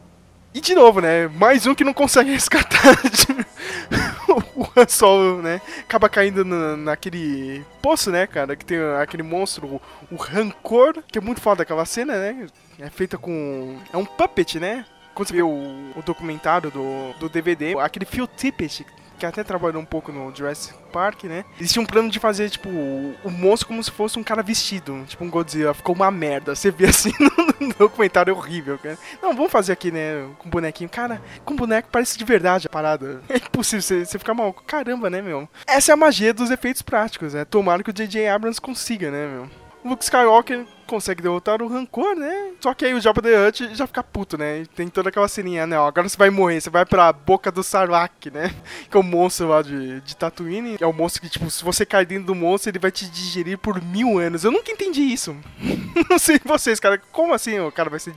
E 0.55 0.61
de 0.61 0.75
novo, 0.75 1.00
né? 1.00 1.29
Mais 1.29 1.67
um 1.67 1.75
que 1.75 1.85
não 1.85 1.93
consegue 1.93 2.31
resgatar 2.33 2.95
o 4.55 4.67
Han 4.77 4.88
Solo, 4.88 5.43
né, 5.43 5.61
acaba 5.81 6.09
caindo 6.09 6.45
na, 6.45 6.77
naquele 6.77 7.65
poço, 7.83 8.11
né, 8.11 8.27
cara, 8.27 8.57
que 8.57 8.65
tem 8.65 8.79
aquele 9.00 9.23
monstro, 9.23 9.67
o, 9.67 9.81
o 10.11 10.17
Rancor, 10.17 11.03
que 11.11 11.19
é 11.19 11.21
muito 11.21 11.41
foda 11.41 11.62
aquela 11.62 11.85
cena, 11.85 12.15
né, 12.15 12.47
é 12.79 12.91
feita 12.91 13.17
com... 13.17 13.79
é 13.93 13.97
um 13.97 14.05
puppet, 14.05 14.59
né, 14.59 14.85
quando 15.19 15.29
você 15.31 15.35
vê 15.35 15.43
o, 15.43 15.49
o 15.97 16.03
documentário 16.07 16.71
do, 16.71 17.13
do 17.19 17.29
DVD, 17.29 17.77
aquele 17.81 18.05
Phil 18.05 18.29
Tippett, 18.29 18.87
que 19.19 19.27
até 19.27 19.43
trabalhou 19.43 19.83
um 19.83 19.85
pouco 19.85 20.13
no 20.13 20.33
Jurassic 20.33 20.73
Park, 20.93 21.25
né? 21.25 21.45
Eles 21.59 21.73
tinham 21.73 21.83
um 21.83 21.87
plano 21.87 22.09
de 22.09 22.21
fazer, 22.21 22.49
tipo, 22.49 22.69
o, 22.69 23.17
o 23.25 23.29
monstro 23.29 23.67
como 23.67 23.83
se 23.83 23.91
fosse 23.91 24.17
um 24.17 24.23
cara 24.23 24.45
vestido, 24.45 25.05
tipo 25.09 25.25
um 25.25 25.29
Godzilla. 25.29 25.75
Ficou 25.75 25.93
uma 25.93 26.09
merda. 26.09 26.55
Você 26.55 26.71
vê 26.71 26.87
assim 26.87 27.11
no, 27.59 27.75
documentário, 27.75 28.31
é 28.31 28.35
horrível, 28.35 28.79
cara. 28.79 28.97
Não, 29.21 29.35
vamos 29.35 29.51
fazer 29.51 29.73
aqui, 29.73 29.91
né, 29.91 30.25
com 30.39 30.49
bonequinho. 30.49 30.89
Cara, 30.89 31.21
com 31.45 31.57
boneco 31.57 31.89
parece 31.91 32.17
de 32.17 32.25
verdade 32.25 32.69
a 32.69 32.71
parada. 32.71 33.21
É 33.29 33.39
impossível 33.39 33.83
você, 33.83 34.05
você 34.05 34.21
ficar 34.21 34.35
mal. 34.35 34.53
Caramba, 34.53 35.11
né, 35.11 35.21
meu? 35.21 35.49
Essa 35.67 35.91
é 35.91 35.95
a 35.95 35.97
magia 35.97 36.33
dos 36.33 36.53
efeitos 36.53 36.81
práticos, 36.81 37.35
né? 37.35 37.45
Tomara 37.45 37.83
que 37.83 37.91
o 37.91 37.93
J.J. 37.93 38.29
Abrams 38.29 38.61
consiga, 38.61 39.11
né, 39.11 39.27
meu? 39.27 39.51
O 39.83 39.89
Luke 39.89 40.05
Skywalker 40.05 40.65
consegue 40.88 41.23
derrotar 41.23 41.62
o 41.62 41.68
Rancor, 41.68 42.16
né? 42.16 42.52
Só 42.61 42.73
que 42.73 42.85
aí 42.85 42.95
o 42.95 43.00
Jabba 43.00 43.23
the 43.23 43.47
Hutt 43.47 43.75
já 43.75 43.87
fica 43.87 44.02
puto, 44.02 44.38
né? 44.38 44.61
E 44.61 44.66
tem 44.66 44.88
toda 44.88 45.11
aquela 45.11 45.28
ceninha, 45.28 45.66
né? 45.66 45.78
Ó, 45.78 45.87
agora 45.87 46.09
você 46.09 46.16
vai 46.16 46.30
morrer, 46.30 46.61
você 46.61 46.71
vai 46.71 46.85
pra 46.87 47.12
boca 47.12 47.52
do 47.52 47.62
Sarlacc, 47.62 48.30
né? 48.33 48.52
Que 48.88 48.97
é 48.97 49.00
o 49.00 49.02
monstro 49.02 49.49
lá 49.49 49.61
de, 49.61 50.00
de 50.00 50.16
Tatooine. 50.16 50.78
É 50.80 50.87
o 50.87 50.92
monstro 50.92 51.21
que, 51.21 51.28
tipo, 51.28 51.50
se 51.50 51.62
você 51.62 51.85
cair 51.85 52.07
dentro 52.07 52.25
do 52.25 52.35
monstro, 52.35 52.71
ele 52.71 52.78
vai 52.78 52.90
te 52.90 53.09
digerir 53.11 53.59
por 53.59 53.83
mil 53.83 54.18
anos. 54.18 54.45
Eu 54.45 54.50
nunca 54.50 54.73
entendi 54.73 55.02
isso. 55.02 55.37
Não 56.09 56.18
sei 56.18 56.40
vocês, 56.42 56.80
cara. 56.80 56.99
Como 57.12 57.35
assim 57.35 57.59
o 57.61 57.71
cara 57.71 57.90
vai 57.90 57.99
ser 57.99 58.14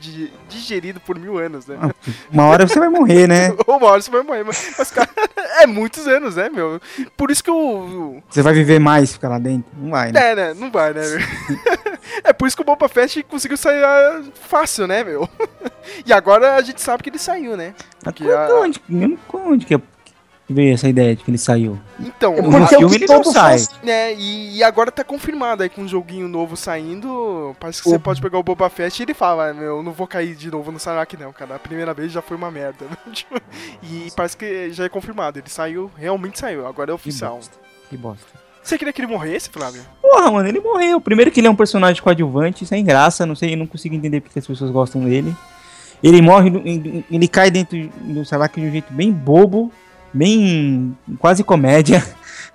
digerido 0.47 1.01
por 1.01 1.19
mil 1.19 1.37
anos, 1.37 1.67
né? 1.67 1.77
Uma 2.31 2.45
hora 2.45 2.65
você 2.65 2.79
vai 2.79 2.87
morrer, 2.87 3.27
né? 3.27 3.53
Ou 3.67 3.75
uma 3.77 3.87
hora 3.87 4.01
você 4.01 4.09
vai 4.09 4.23
morrer. 4.23 4.43
Mas, 4.45 4.73
mas, 4.77 4.91
cara, 4.91 5.09
é 5.59 5.67
muitos 5.67 6.07
anos, 6.07 6.35
né, 6.37 6.49
meu? 6.49 6.79
Por 7.17 7.31
isso 7.31 7.43
que 7.43 7.51
o... 7.51 8.21
Você 8.29 8.41
vai 8.41 8.53
viver 8.53 8.79
mais 8.79 9.11
ficar 9.13 9.27
lá 9.27 9.39
dentro? 9.39 9.69
Não 9.77 9.91
vai, 9.91 10.11
né? 10.11 10.31
É, 10.31 10.35
né? 10.35 10.53
Não 10.53 10.71
vai, 10.71 10.93
né? 10.93 11.01
é 12.23 12.33
por 12.33 12.47
isso 12.47 12.55
que 12.55 12.61
o 12.61 12.65
Boba 12.65 12.87
Fett 12.89 13.23
conseguiu 13.23 13.57
sair 13.57 13.83
ah, 13.83 14.23
fácil, 14.33 14.87
né, 14.87 15.03
meu? 15.03 15.27
e 16.05 16.13
agora 16.13 16.55
a 16.55 16.61
gente 16.61 16.81
sabe 16.81 17.03
que 17.03 17.09
ele 17.09 17.19
saiu, 17.19 17.55
né? 17.55 17.73
Porque 18.03 18.29
a... 18.29 18.47
onde, 18.55 18.81
onde 19.33 19.65
que 19.65 19.79
veio 20.51 20.73
essa 20.73 20.87
ideia 20.87 21.15
de 21.15 21.23
que 21.23 21.31
ele 21.31 21.37
saiu? 21.37 21.79
Então, 21.99 22.35
no 22.35 22.63
é 22.63 22.67
filme 22.67 22.95
ele 22.95 23.07
não 23.07 23.23
sai. 23.23 23.57
né, 23.83 24.13
e, 24.13 24.57
e, 24.57 24.63
agora 24.63 24.91
tá 24.91 25.03
confirmado 25.03 25.63
aí 25.63 25.69
com 25.69 25.81
um 25.81 25.87
joguinho 25.87 26.27
novo 26.27 26.57
saindo. 26.57 27.55
Parece 27.59 27.81
que 27.81 27.87
o... 27.87 27.91
você 27.91 27.99
pode 27.99 28.21
pegar 28.21 28.37
o 28.37 28.43
Boba 28.43 28.69
Fett 28.69 28.99
e 28.99 29.03
ele 29.03 29.13
fala, 29.13 29.49
ah, 29.49 29.53
meu, 29.53 29.81
não 29.81 29.91
vou 29.91 30.07
cair 30.07 30.35
de 30.35 30.51
novo 30.51 30.71
no 30.71 30.79
Sarlacc 30.79 31.13
não, 31.17 31.31
cara. 31.31 31.55
A 31.55 31.59
primeira 31.59 31.93
vez 31.93 32.11
já 32.11 32.21
foi 32.21 32.37
uma 32.37 32.51
merda. 32.51 32.85
Tipo, 33.11 33.35
e 33.83 34.09
parece 34.15 34.37
que 34.37 34.71
já 34.71 34.85
é 34.85 34.89
confirmado. 34.89 35.39
Ele 35.39 35.49
saiu, 35.49 35.91
realmente 35.95 36.39
saiu. 36.39 36.67
Agora 36.67 36.91
é 36.91 36.93
oficial. 36.93 37.33
Que 37.33 37.37
bosta. 37.37 37.57
Que 37.89 37.97
bosta. 37.97 38.40
Você 38.63 38.77
queria 38.77 38.93
que 38.93 39.01
ele 39.01 39.11
morresse, 39.11 39.49
Flávio? 39.49 39.81
Porra, 40.01 40.31
mano, 40.31 40.47
ele 40.47 40.59
morreu. 40.59 41.01
Primeiro 41.01 41.31
que 41.31 41.39
ele 41.39 41.47
é 41.47 41.49
um 41.49 41.55
personagem 41.55 42.01
coadjuvante, 42.01 42.65
sem 42.65 42.83
graça, 42.83 43.25
não 43.25 43.35
sei, 43.35 43.53
eu 43.53 43.57
não 43.57 43.65
consigo 43.65 43.95
entender 43.95 44.21
porque 44.21 44.39
as 44.39 44.45
pessoas 44.45 44.69
gostam 44.69 45.03
dele. 45.03 45.35
Ele 46.03 46.21
morre, 46.21 46.51
ele 47.11 47.27
cai 47.27 47.51
dentro 47.51 47.89
do 48.01 48.25
Sarlacc 48.25 48.55
de 48.55 48.67
um 48.67 48.71
jeito 48.71 48.91
bem 48.91 49.11
bobo, 49.11 49.71
bem 50.13 50.97
quase 51.19 51.43
comédia. 51.43 52.03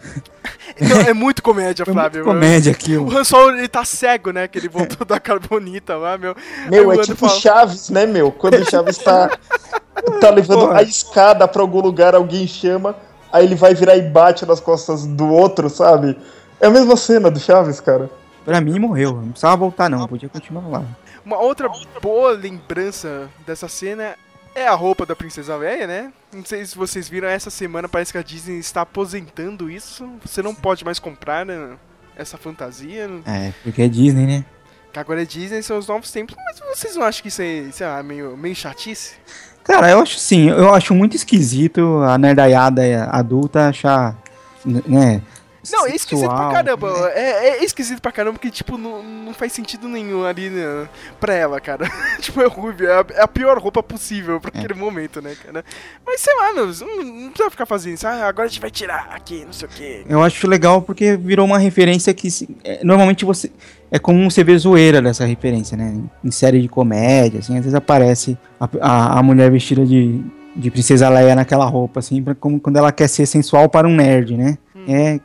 Não, 0.81 1.01
é 1.01 1.15
muito 1.15 1.43
comédia, 1.43 1.85
é 1.89 1.93
Flávio. 1.93 2.25
Muito 2.25 2.35
comédia 2.35 2.73
aquilo. 2.73 3.07
O 3.07 3.17
Han 3.17 3.25
Solo, 3.25 3.57
ele 3.57 3.69
tá 3.69 3.85
cego, 3.85 4.31
né? 4.31 4.47
Que 4.47 4.59
ele 4.59 4.69
voltou 4.69 5.07
da 5.07 5.19
carbonita 5.19 5.97
lá, 5.97 6.19
meu. 6.19 6.37
Meu, 6.71 6.93
é 6.93 6.99
tipo 6.99 7.17
fala... 7.17 7.41
Chaves, 7.41 7.89
né, 7.89 8.05
meu? 8.05 8.31
Quando 8.31 8.55
o 8.55 8.71
Chaves 8.71 8.99
tá, 8.99 9.31
tá 10.21 10.31
levando 10.31 10.67
Porra. 10.67 10.81
a 10.81 10.83
escada 10.83 11.49
pra 11.49 11.63
algum 11.63 11.81
lugar, 11.81 12.15
alguém 12.15 12.47
chama 12.47 12.95
aí 13.37 13.45
ele 13.45 13.55
vai 13.55 13.75
virar 13.75 13.97
e 13.97 14.03
bate 14.03 14.45
nas 14.47 14.61
costas 14.61 15.07
do 15.07 15.29
outro, 15.29 15.69
sabe? 15.69 16.19
É 16.61 16.67
a 16.67 16.71
mesma 16.71 16.97
cena 16.97 17.31
do 17.31 17.39
Chaves, 17.39 17.81
cara. 17.81 18.11
Pra 18.45 18.61
mim 18.61 18.79
morreu, 18.79 19.15
não 19.15 19.31
precisava 19.31 19.57
voltar 19.57 19.91
não, 19.91 20.07
podia 20.07 20.29
continuar 20.29 20.69
lá. 20.69 20.85
Uma 21.25 21.39
outra 21.39 21.69
boa 22.01 22.31
lembrança 22.33 23.29
dessa 23.45 23.69
cena 23.69 24.15
é 24.55 24.67
a 24.67 24.75
roupa 24.75 25.05
da 25.05 25.15
Princesa 25.15 25.57
Leia, 25.57 25.87
né? 25.87 26.13
Não 26.33 26.45
sei 26.45 26.65
se 26.65 26.77
vocês 26.77 27.09
viram, 27.09 27.29
essa 27.29 27.51
semana 27.51 27.89
parece 27.89 28.13
que 28.13 28.19
a 28.19 28.23
Disney 28.23 28.59
está 28.59 28.83
aposentando 28.83 29.69
isso. 29.71 30.09
Você 30.25 30.43
não 30.43 30.55
pode 30.55 30.85
mais 30.85 30.99
comprar 30.99 31.45
né, 31.45 31.77
essa 32.17 32.39
fantasia. 32.39 33.11
É, 33.27 33.53
porque 33.63 33.83
é 33.83 33.89
Disney, 33.89 34.27
né? 34.27 34.45
Que 34.97 35.01
agora 35.01 35.21
é 35.21 35.27
Disney, 35.27 35.63
são 35.63 35.77
os 35.77 35.87
novos 35.87 36.11
tempos. 36.11 36.35
Mas 36.43 36.59
vocês 36.59 36.97
não 36.97 37.03
acham 37.03 37.21
que 37.21 37.29
isso 37.29 37.43
é, 37.43 37.71
sei 37.71 37.87
lá, 37.87 38.03
meio, 38.03 38.35
meio 38.35 38.57
chatice? 38.57 39.13
Cara, 39.63 39.91
eu 39.91 40.01
acho 40.01 40.19
sim, 40.19 40.49
eu 40.49 40.73
acho 40.73 40.95
muito 40.95 41.15
esquisito 41.15 41.99
a 41.99 42.17
nerdaiada 42.17 43.05
adulta 43.11 43.69
achar, 43.69 44.17
né, 44.65 45.21
não, 45.71 45.87
é 45.87 45.95
esquisito 45.95 46.29
pra 46.29 46.51
caramba. 46.51 46.93
Né? 46.93 47.13
É, 47.15 47.49
é, 47.49 47.65
esquisito 47.65 48.01
pra 48.01 48.13
caramba 48.13 48.35
porque, 48.35 48.51
tipo, 48.51 48.77
não, 48.77 49.03
não 49.03 49.35
faz 49.35 49.53
sentido 49.53 49.89
nenhum 49.89 50.25
ali 50.25 50.51
né, 50.51 50.89
pra 51.21 51.35
ela, 51.35 51.61
cara. 51.61 51.91
tipo, 52.21 52.41
é 52.41 52.47
ruim, 52.47 52.75
é 52.81 52.93
a, 52.93 53.07
é 53.21 53.23
a, 53.23 53.29
pior 53.29 53.59
roupa 53.59 53.83
possível 53.83 54.41
pra 54.41 54.51
é. 54.55 54.59
aquele 54.59 54.75
momento, 54.79 55.21
né, 55.21 55.35
cara? 55.45 55.65
Mas 56.05 56.21
sei 56.21 56.35
lá, 56.35 56.53
não, 56.53 56.67
não, 56.67 57.29
precisa 57.31 57.51
ficar 57.51 57.67
fazendo 57.67 57.95
isso. 57.95 58.07
Ah, 58.07 58.27
agora 58.27 58.47
a 58.47 58.49
gente 58.49 58.61
vai 58.61 58.71
tirar 58.71 59.09
aqui, 59.13 59.45
não 59.45 59.53
sei 59.53 59.69
o 59.69 59.71
quê. 59.71 60.05
Eu 60.09 60.23
acho 60.23 60.47
legal 60.47 60.83
porque 60.83 61.17
virou 61.17 61.47
uma 61.47 61.59
referência 61.59 62.13
que 62.15 62.29
é, 62.65 62.85
normalmente 62.85 63.25
você. 63.25 63.51
É 63.89 64.01
comum 64.01 64.29
você 64.29 64.43
ver 64.43 64.59
zoeira 64.59 65.01
dessa 65.01 65.25
referência, 65.25 65.77
né? 65.77 65.97
Em 66.25 66.31
série 66.31 66.61
de 66.61 66.69
comédia, 66.69 67.39
assim, 67.39 67.57
às 67.57 67.61
vezes 67.61 67.75
aparece 67.75 68.37
a, 68.59 68.69
a, 68.81 69.19
a 69.21 69.23
mulher 69.23 69.49
vestida 69.49 69.87
de, 69.87 70.21
de 70.57 70.71
princesa 70.71 71.09
Leia 71.09 71.37
naquela 71.37 71.65
roupa, 71.67 72.01
assim, 72.01 72.23
pra, 72.23 72.35
como 72.35 72.59
quando 72.59 72.77
ela 72.77 72.91
quer 72.91 73.09
ser 73.09 73.27
sensual 73.27 73.69
para 73.69 73.87
um 73.87 73.95
nerd, 73.95 74.37
né? 74.37 74.59
É, 74.89 75.21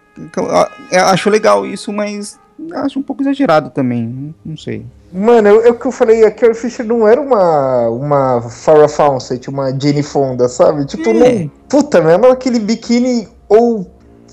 eu 0.92 1.06
acho 1.06 1.30
legal 1.30 1.66
isso, 1.66 1.92
mas 1.92 2.40
acho 2.74 3.00
um 3.00 3.04
pouco 3.04 3.22
exagerado 3.22 3.70
também. 3.70 4.36
Não 4.46 4.58
sei. 4.58 4.86
Mano, 5.12 5.48
é 5.48 5.70
o 5.70 5.76
que 5.76 5.86
eu 5.86 5.92
falei, 5.92 6.26
a 6.26 6.32
Carrie 6.32 6.54
Fisher 6.54 6.86
não 6.86 7.08
era 7.08 7.20
uma, 7.20 7.90
uma 7.90 8.42
Farrah 8.42 8.88
Fawcett, 8.88 9.50
uma 9.50 9.72
Jane 9.78 10.04
Fonda, 10.04 10.48
sabe? 10.48 10.86
Tipo, 10.86 11.10
é. 11.10 11.14
não. 11.14 11.52
Puta, 11.68 12.02
mesmo 12.02 12.28
aquele 12.28 12.60
biquíni 12.60 13.28
ou, 13.50 13.90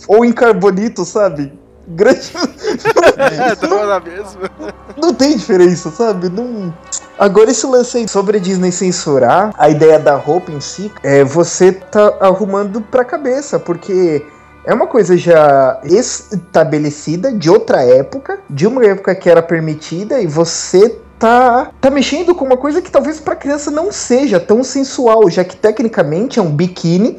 ou 0.07 0.25
em 0.25 0.33
carbonito, 0.33 1.05
sabe? 1.05 1.53
Grande. 1.89 2.31
é, 3.17 3.87
na 3.87 4.01
mesma. 4.01 4.51
Não 4.97 5.15
tem 5.15 5.37
diferença, 5.37 5.91
sabe? 5.91 6.29
Não. 6.29 6.73
Agora, 7.19 7.51
esse 7.51 7.67
lance 7.67 7.99
aí 7.99 8.07
sobre 8.07 8.37
a 8.37 8.41
Disney 8.41 8.71
censurar 8.71 9.53
a 9.59 9.69
ideia 9.69 9.99
da 9.99 10.15
roupa 10.15 10.53
em 10.53 10.61
si, 10.61 10.93
é, 11.03 11.25
você 11.25 11.73
tá 11.73 12.19
arrumando 12.21 12.81
pra 12.81 13.05
cabeça, 13.05 13.59
porque 13.59 14.25
é 14.69 14.75
uma 14.75 14.87
coisa 14.87 15.17
já 15.17 15.81
estabelecida 15.83 17.33
de 17.33 17.49
outra 17.49 17.83
época, 17.83 18.39
de 18.51 18.67
uma 18.67 18.85
época 18.85 19.15
que 19.15 19.31
era 19.31 19.43
permitida, 19.43 20.21
e 20.21 20.27
você 20.27 20.91
tá, 21.19 21.71
tá 21.81 21.91
mexendo 21.91 22.35
com 22.35 22.45
uma 22.45 22.59
coisa 22.59 22.83
que 22.83 22.91
talvez 22.91 23.19
para 23.19 23.35
criança 23.35 23.71
não 23.71 23.91
seja 23.91 24.39
tão 24.39 24.63
sensual, 24.63 25.31
já 25.31 25.43
que 25.43 25.57
tecnicamente 25.57 26.39
é 26.39 26.43
um 26.43 26.55
biquíni 26.55 27.17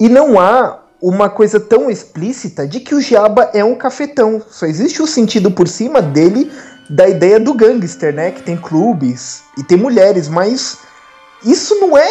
e 0.00 0.08
não 0.08 0.40
há 0.40 0.80
uma 1.00 1.30
coisa 1.30 1.60
tão 1.60 1.88
explícita 1.88 2.66
de 2.66 2.80
que 2.80 2.96
o 2.96 3.00
Jabba 3.00 3.48
é 3.54 3.62
um 3.62 3.76
cafetão. 3.76 4.42
Só 4.50 4.66
existe 4.66 5.00
o 5.00 5.06
sentido 5.06 5.52
por 5.52 5.68
cima 5.68 6.02
dele 6.02 6.50
da 6.90 7.08
ideia 7.08 7.38
do 7.38 7.54
gangster, 7.54 8.12
né? 8.12 8.32
Que 8.32 8.42
tem 8.42 8.56
clubes 8.56 9.44
e 9.56 9.62
tem 9.62 9.78
mulheres, 9.78 10.28
mas 10.28 10.78
isso 11.44 11.74
não 11.76 11.96
é 11.96 12.08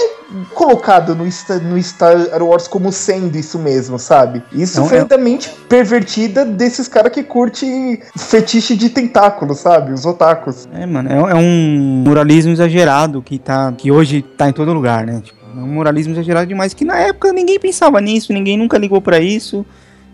colocado 0.54 1.14
no, 1.14 1.26
no 1.26 1.84
Star 1.84 2.42
Wars 2.42 2.68
como 2.68 2.92
sendo 2.92 3.38
isso 3.38 3.60
mesmo, 3.60 4.00
sabe? 4.00 4.42
Isso 4.54 4.80
não, 4.80 4.88
foi 4.88 5.00
é... 5.00 5.06
da 5.06 5.18
mente 5.18 5.50
pervertida 5.68 6.46
desses 6.46 6.88
caras 6.88 7.12
que 7.12 7.24
curte 7.24 8.00
fetiche 8.18 8.76
de 8.76 8.90
tentáculos, 8.90 9.60
sabe? 9.60 9.92
Os 9.92 10.06
otakus. 10.06 10.68
É, 10.74 10.86
mano, 10.86 11.10
é, 11.10 11.32
é, 11.32 11.36
um 11.36 12.04
moralismo 12.06 12.52
exagerado 12.52 13.22
que, 13.22 13.38
tá, 13.38 13.74
que 13.74 13.92
hoje 13.92 14.22
tá 14.22 14.48
em 14.48 14.54
todo 14.54 14.72
lugar, 14.74 15.06
né? 15.06 15.22
Tipo, 15.22 15.38
é 15.58 15.60
um 15.60 15.68
moralismo 15.68 16.14
exagerado 16.14 16.48
demais 16.48 16.74
que 16.74 16.86
na 16.86 16.98
época 16.98 17.34
ninguém 17.34 17.60
pensava 17.60 18.00
nisso, 18.00 18.32
ninguém 18.32 18.58
nunca 18.58 18.78
ligou 18.78 19.02
para 19.02 19.20
isso. 19.20 19.66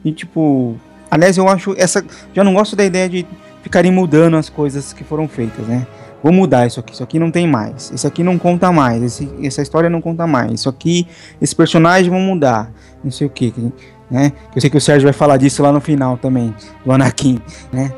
E 0.03 0.11
tipo, 0.11 0.75
aliás, 1.09 1.37
eu 1.37 1.47
acho 1.47 1.75
essa. 1.77 2.03
Já 2.33 2.43
não 2.43 2.53
gosto 2.53 2.75
da 2.75 2.83
ideia 2.83 3.07
de 3.07 3.25
ficarem 3.61 3.91
mudando 3.91 4.37
as 4.37 4.49
coisas 4.49 4.91
que 4.91 5.03
foram 5.03 5.27
feitas, 5.27 5.67
né? 5.67 5.85
Vou 6.23 6.31
mudar 6.31 6.65
isso 6.65 6.79
aqui, 6.79 6.93
isso 6.93 7.03
aqui 7.03 7.19
não 7.19 7.29
tem 7.29 7.45
mais, 7.45 7.91
esse 7.93 8.07
aqui 8.07 8.23
não 8.23 8.39
conta 8.39 8.71
mais, 8.71 9.03
esse, 9.03 9.29
essa 9.43 9.61
história 9.61 9.89
não 9.89 10.01
conta 10.01 10.25
mais, 10.25 10.53
isso 10.53 10.69
aqui, 10.69 11.05
esse 11.41 11.53
personagem 11.53 12.09
vão 12.09 12.21
mudar, 12.21 12.71
não 13.03 13.11
sei 13.11 13.27
o 13.27 13.29
que, 13.29 13.53
né? 14.09 14.31
Eu 14.55 14.61
sei 14.61 14.69
que 14.69 14.77
o 14.77 14.81
Sérgio 14.81 15.05
vai 15.05 15.13
falar 15.13 15.37
disso 15.37 15.61
lá 15.61 15.71
no 15.71 15.81
final 15.81 16.17
também, 16.17 16.55
do 16.85 16.91
Anakin, 16.91 17.39
né? 17.71 17.91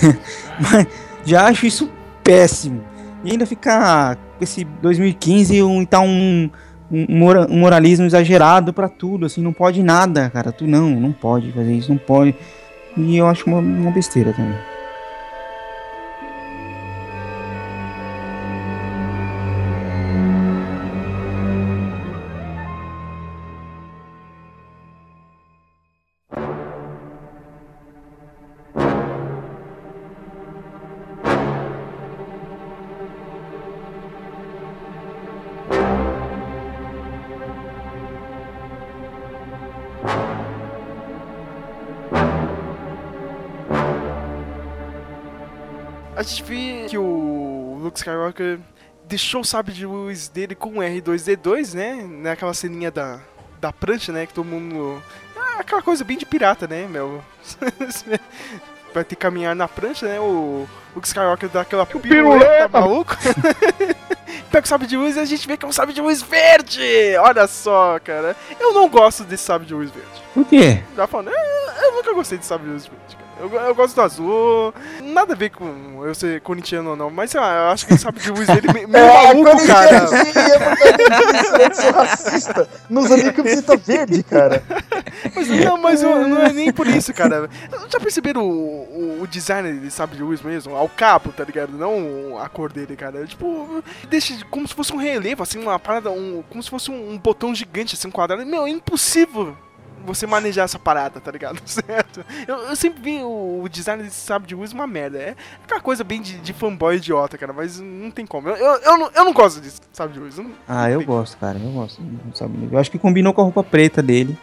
Mas 0.60 0.86
já 1.24 1.46
acho 1.46 1.66
isso 1.66 1.90
péssimo. 2.22 2.82
E 3.24 3.30
ainda 3.30 3.46
ficar 3.46 4.18
esse 4.40 4.64
2015 4.64 5.62
um, 5.62 5.84
tá 5.84 6.00
um, 6.00 6.50
um 6.90 7.58
moralismo 7.58 8.04
exagerado 8.04 8.72
para 8.72 8.88
tudo, 8.88 9.24
assim, 9.24 9.40
não 9.40 9.52
pode 9.52 9.82
nada, 9.82 10.28
cara, 10.30 10.52
tu 10.52 10.66
não, 10.66 10.90
não 10.90 11.12
pode 11.12 11.50
fazer 11.52 11.72
isso, 11.72 11.90
não 11.90 11.98
pode. 11.98 12.34
E 12.96 13.16
eu 13.16 13.26
acho 13.26 13.46
uma, 13.46 13.58
uma 13.58 13.90
besteira 13.90 14.32
também. 14.32 14.71
Skywalker 48.02 48.58
deixou 49.04 49.40
o 49.42 49.44
sabre 49.44 49.72
de 49.72 49.86
luz 49.86 50.28
dele 50.28 50.54
com 50.54 50.78
o 50.78 50.82
R2D2, 50.82 51.74
né? 51.74 52.02
Naquela 52.02 52.54
ceninha 52.54 52.90
da, 52.90 53.20
da 53.60 53.72
prancha, 53.72 54.12
né? 54.12 54.26
Que 54.26 54.34
todo 54.34 54.44
mundo. 54.44 55.02
Ah, 55.36 55.60
aquela 55.60 55.82
coisa 55.82 56.04
bem 56.04 56.18
de 56.18 56.26
pirata, 56.26 56.66
né, 56.66 56.86
meu? 56.88 57.22
Vai 58.92 59.04
ter 59.04 59.16
que 59.16 59.22
caminhar 59.22 59.54
na 59.54 59.66
prancha, 59.66 60.06
né? 60.06 60.20
O 60.20 60.68
Luke 60.94 61.06
Skywalker 61.06 61.48
dá 61.48 61.62
aquela 61.62 61.86
piruleta, 61.86 62.68
maluco. 62.68 63.16
Pega 64.50 64.66
o 64.66 64.68
sabre 64.68 64.86
de 64.86 64.98
luz 64.98 65.16
e 65.16 65.20
a 65.20 65.24
gente 65.24 65.46
vê 65.46 65.56
que 65.56 65.64
é 65.64 65.68
um 65.68 65.72
sabre 65.72 65.94
de 65.94 66.00
luz 66.02 66.20
verde! 66.20 67.16
Olha 67.20 67.46
só, 67.46 67.98
cara. 68.00 68.36
Eu 68.60 68.74
não 68.74 68.88
gosto 68.88 69.24
desse 69.24 69.44
sabre 69.44 69.66
de 69.66 69.72
luz 69.72 69.90
verde. 69.90 70.21
Por 70.34 70.44
quê? 70.46 70.82
Já 70.96 71.06
falando, 71.06 71.28
eu, 71.30 71.84
eu 71.84 71.92
nunca 71.96 72.12
gostei 72.14 72.38
de 72.38 72.46
sabre 72.46 72.66
de 72.66 72.72
luz. 72.72 72.90
Eu, 73.40 73.50
eu 73.50 73.74
gosto 73.74 73.94
do 73.96 74.02
azul. 74.02 74.74
Nada 75.02 75.32
a 75.32 75.36
ver 75.36 75.50
com 75.50 76.04
eu 76.04 76.14
ser 76.14 76.40
corintiano 76.42 76.90
ou 76.90 76.96
não, 76.96 77.10
mas 77.10 77.30
sei 77.30 77.40
lá, 77.40 77.66
eu 77.66 77.70
acho 77.72 77.86
que 77.86 77.94
o 77.94 77.98
sabre 77.98 78.20
de 78.22 78.30
luz 78.30 78.46
dele 78.46 78.68
é 78.70 78.72
meio 78.72 78.88
maluco, 78.88 79.66
cara. 79.66 80.06
Eu 81.58 81.74
sou 81.74 81.90
racista. 81.92 82.68
Nos 82.88 83.10
usa 83.10 83.32
camiseta 83.32 83.76
verde, 83.76 84.22
cara. 84.22 84.62
Mas 85.34 85.48
não, 85.48 85.76
mas 85.76 86.02
eu- 86.02 86.26
não 86.28 86.42
é 86.42 86.52
nem 86.52 86.72
por 86.72 86.86
isso, 86.86 87.12
cara. 87.14 87.48
Já 87.90 88.00
perceberam 88.00 88.42
o, 88.42 89.18
o, 89.18 89.22
o 89.22 89.26
design 89.26 89.78
de 89.78 89.90
sabre 89.90 90.16
de 90.16 90.22
luz 90.22 90.40
mesmo? 90.42 90.74
Ao 90.74 90.88
cabo, 90.88 91.30
tá 91.32 91.44
ligado? 91.44 91.72
Não 91.72 92.38
a 92.40 92.48
cor 92.48 92.72
dele, 92.72 92.96
cara. 92.96 93.24
Tipo, 93.26 93.82
deixa 94.08 94.34
como 94.50 94.66
se 94.66 94.74
fosse 94.74 94.92
um 94.92 94.96
relevo, 94.96 95.42
assim, 95.42 95.58
uma 95.60 95.78
parada, 95.78 96.10
um, 96.10 96.42
como 96.50 96.62
se 96.62 96.68
fosse 96.70 96.90
um, 96.90 97.12
um 97.12 97.18
botão 97.18 97.54
gigante, 97.54 97.94
assim, 97.94 98.08
um 98.08 98.10
quadrado. 98.10 98.44
Meu, 98.44 98.66
é 98.66 98.70
impossível 98.70 99.56
você 100.04 100.26
manejar 100.26 100.64
essa 100.64 100.78
parada, 100.78 101.20
tá 101.20 101.30
ligado? 101.30 101.60
Certo? 101.66 102.24
Eu, 102.46 102.56
eu 102.68 102.76
sempre 102.76 103.02
vi 103.02 103.22
o, 103.22 103.62
o 103.62 103.68
design 103.68 104.02
desse 104.02 104.20
sabre 104.20 104.48
de 104.48 104.54
luz 104.54 104.72
uma 104.72 104.86
merda. 104.86 105.18
É 105.18 105.36
aquela 105.64 105.80
coisa 105.80 106.02
bem 106.04 106.20
de, 106.20 106.38
de 106.38 106.52
fanboy 106.52 106.96
idiota, 106.96 107.38
cara, 107.38 107.52
mas 107.52 107.78
não 107.80 108.10
tem 108.10 108.26
como. 108.26 108.48
Eu, 108.48 108.56
eu, 108.56 108.76
eu, 108.82 108.98
não, 108.98 109.10
eu 109.14 109.24
não 109.24 109.32
gosto 109.32 109.60
desse 109.60 109.80
sabre 109.92 110.14
de 110.14 110.20
luz. 110.20 110.36
não- 110.38 110.50
Ah, 110.68 110.90
eu 110.90 111.02
gosto, 111.04 111.36
cara. 111.38 111.58
Eu 111.58 111.70
gosto. 111.70 112.02
Não 112.02 112.34
sabe? 112.34 112.68
Eu 112.70 112.78
acho 112.78 112.90
que 112.90 112.98
combinou 112.98 113.32
com 113.32 113.40
a 113.40 113.44
roupa 113.44 113.62
preta 113.62 114.02
dele. 114.02 114.36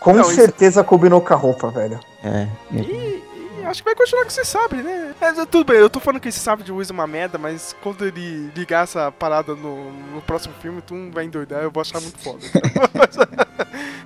Com 0.00 0.12
Não, 0.14 0.22
isso- 0.22 0.34
certeza 0.34 0.84
combinou 0.84 1.20
com 1.20 1.32
a 1.34 1.36
roupa, 1.36 1.70
velho. 1.70 1.98
É. 2.22 2.28
é. 2.28 2.48
E, 2.80 3.24
e 3.60 3.64
acho 3.66 3.82
que 3.82 3.88
vai 3.88 3.94
continuar 3.96 4.22
com 4.22 4.28
esse 4.30 4.44
sabre, 4.44 4.80
né? 4.82 5.12
Mas, 5.20 5.36
é, 5.38 5.44
tudo 5.44 5.64
bem, 5.72 5.76
eu 5.80 5.90
tô 5.90 5.98
falando 5.98 6.20
que 6.20 6.28
esse 6.28 6.38
sabre 6.38 6.64
de 6.64 6.70
luz 6.70 6.88
é 6.88 6.92
uma 6.92 7.06
merda, 7.06 7.36
mas 7.36 7.74
quando 7.82 8.06
ele 8.06 8.50
ligar 8.54 8.84
essa 8.84 9.10
parada 9.10 9.54
no, 9.56 9.90
no 10.14 10.22
próximo 10.22 10.54
filme, 10.62 10.80
tu 10.80 10.94
não 10.94 11.10
vai 11.10 11.24
endoidar, 11.24 11.62
eu 11.62 11.70
vou 11.70 11.80
achar 11.80 12.00
muito 12.00 12.18
foda. 12.18 12.38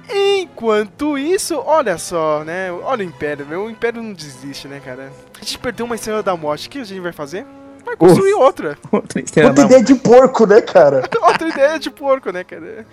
Enquanto 0.43 1.17
isso, 1.19 1.57
olha 1.65 1.99
só, 1.99 2.45
né? 2.45 2.71
Olha 2.73 3.05
o 3.05 3.09
Império, 3.09 3.47
meu. 3.47 3.65
O 3.65 3.71
Império 3.71 4.03
não 4.03 4.13
desiste, 4.13 4.69
né, 4.69 4.81
cara? 4.85 5.13
A 5.35 5.45
gente 5.45 5.59
perdeu 5.59 5.87
uma 5.87 5.95
estrela 5.95 6.23
da 6.23 6.37
morte, 6.37 6.69
o 6.69 6.71
que 6.71 6.79
a 6.81 6.85
gente 6.85 7.01
vai 7.01 7.13
fazer? 7.13 7.45
Vai 7.85 7.97
construir 7.97 8.33
outra. 8.35 8.79
Outra 8.93 9.21
estrela 9.21 9.51
Puta 9.51 9.63
da 9.63 9.67
ideia 9.67 9.83
de 9.83 9.95
porco, 9.97 10.47
né, 10.47 10.61
cara? 10.61 11.03
Outra 11.23 11.49
ideia 11.49 11.79
de 11.79 11.91
porco, 11.91 12.31
né, 12.31 12.45
cara? 12.45 12.87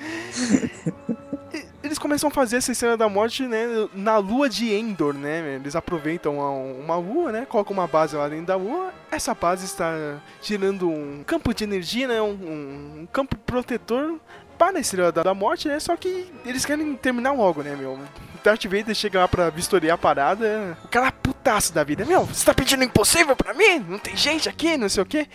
E 1.54 1.66
Eles 1.84 1.98
começam 2.00 2.28
a 2.30 2.32
fazer 2.32 2.58
essa 2.58 2.74
cena 2.74 2.98
da 2.98 3.08
morte, 3.08 3.44
né, 3.44 3.66
na 3.94 4.18
lua 4.18 4.50
de 4.50 4.74
Endor, 4.74 5.14
né? 5.14 5.56
Eles 5.62 5.76
aproveitam 5.76 6.36
uma, 6.38 6.50
uma 6.50 6.96
lua, 6.98 7.32
né? 7.32 7.46
Colocam 7.48 7.74
uma 7.74 7.88
base 7.88 8.16
lá 8.16 8.28
dentro 8.28 8.46
da 8.48 8.56
lua. 8.56 8.92
Essa 9.12 9.34
base 9.34 9.66
está 9.66 10.18
gerando 10.42 10.90
um 10.90 11.24
campo 11.26 11.54
de 11.54 11.64
energia, 11.64 12.08
né? 12.08 12.22
Um, 12.22 12.26
um- 12.32 13.00
um 13.02 13.08
campo 13.12 13.36
protetor 13.46 14.16
para 14.60 14.78
a 14.78 14.82
Estrela 14.82 15.10
da, 15.10 15.24
da 15.24 15.34
Morte, 15.34 15.70
né? 15.70 15.80
Só 15.80 15.96
que 15.96 16.28
eles 16.46 16.66
querem 16.66 16.94
terminar 16.98 17.32
logo, 17.32 17.64
né, 17.64 17.78
meu? 17.78 17.98
Darth 18.44 18.66
Vader 18.66 18.94
chega 18.94 19.22
lá 19.22 19.28
pra 19.28 19.50
vistoriar 19.50 19.96
a 19.96 19.98
parada. 19.98 20.78
O 20.84 20.90
cara 20.90 21.12
putaço 21.14 21.74
da 21.74 21.82
vida. 21.84 22.04
Meu, 22.04 22.26
você 22.26 22.46
tá 22.46 22.54
pedindo 22.54 22.84
impossível 22.84 23.36
pra 23.38 23.54
mim? 23.54 23.80
Não 23.88 23.98
tem 23.98 24.18
gente 24.18 24.50
aqui, 24.50 24.76
não 24.76 24.90
sei 24.90 25.02
o 25.02 25.06
quê. 25.06 25.28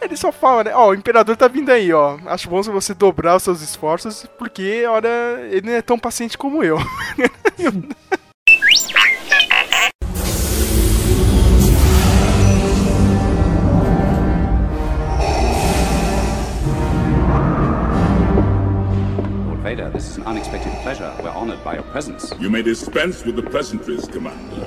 Ele 0.00 0.16
só 0.16 0.32
fala, 0.32 0.64
né? 0.64 0.74
Ó, 0.74 0.90
o 0.90 0.94
imperador 0.94 1.36
tá 1.36 1.46
vindo 1.46 1.70
aí, 1.70 1.92
ó. 1.92 2.18
Acho 2.26 2.50
bom 2.50 2.60
se 2.60 2.70
você 2.70 2.92
dobrar 2.92 3.36
os 3.36 3.44
seus 3.44 3.62
esforços, 3.62 4.26
porque, 4.36 4.84
olha, 4.86 5.08
ele 5.48 5.68
não 5.68 5.72
é 5.76 5.82
tão 5.82 5.96
paciente 5.96 6.36
como 6.36 6.64
eu. 6.64 6.76
Vader, 19.72 19.88
this 19.88 20.06
is 20.06 20.18
an 20.18 20.24
unexpected 20.24 20.70
pleasure. 20.82 21.16
We're 21.22 21.30
honored 21.30 21.64
by 21.64 21.76
your 21.76 21.82
presence. 21.84 22.30
You 22.38 22.50
may 22.50 22.60
dispense 22.60 23.24
with 23.24 23.36
the 23.36 23.42
pleasantries, 23.42 24.06
Commander. 24.06 24.66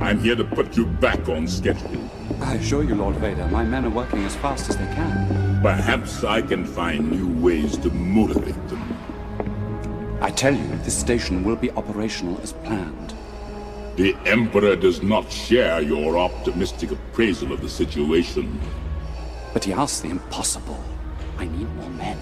I'm 0.00 0.18
here 0.18 0.34
to 0.34 0.42
put 0.42 0.76
you 0.76 0.86
back 0.86 1.28
on 1.28 1.46
schedule. 1.46 2.10
I 2.40 2.54
assure 2.54 2.82
you, 2.82 2.96
Lord 2.96 3.14
Vader, 3.18 3.46
my 3.46 3.62
men 3.62 3.84
are 3.84 3.90
working 3.90 4.24
as 4.24 4.34
fast 4.34 4.68
as 4.68 4.76
they 4.76 4.86
can. 4.86 5.62
Perhaps 5.62 6.24
I 6.24 6.42
can 6.42 6.64
find 6.64 7.12
new 7.12 7.28
ways 7.40 7.78
to 7.78 7.90
motivate 7.90 8.66
them. 8.66 10.18
I 10.20 10.32
tell 10.32 10.52
you, 10.52 10.66
this 10.78 10.98
station 10.98 11.44
will 11.44 11.54
be 11.54 11.70
operational 11.70 12.40
as 12.40 12.52
planned. 12.52 13.14
The 13.94 14.16
Emperor 14.26 14.74
does 14.74 15.00
not 15.00 15.30
share 15.30 15.80
your 15.80 16.18
optimistic 16.18 16.90
appraisal 16.90 17.52
of 17.52 17.62
the 17.62 17.68
situation. 17.68 18.60
But 19.52 19.62
he 19.62 19.72
asks 19.72 20.00
the 20.00 20.10
impossible. 20.10 20.82
I 21.38 21.44
need 21.44 21.72
more 21.76 21.90
men. 21.90 22.18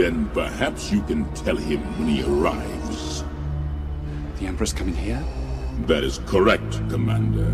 Then 0.00 0.30
perhaps 0.32 0.90
you 0.90 1.02
can 1.02 1.30
tell 1.34 1.56
him 1.56 1.82
when 1.98 2.08
he 2.08 2.22
arrives. 2.22 3.22
The 4.38 4.46
Emperor's 4.46 4.72
coming 4.72 4.94
here? 4.94 5.22
That 5.88 6.04
is 6.04 6.20
correct, 6.24 6.72
Commander. 6.88 7.50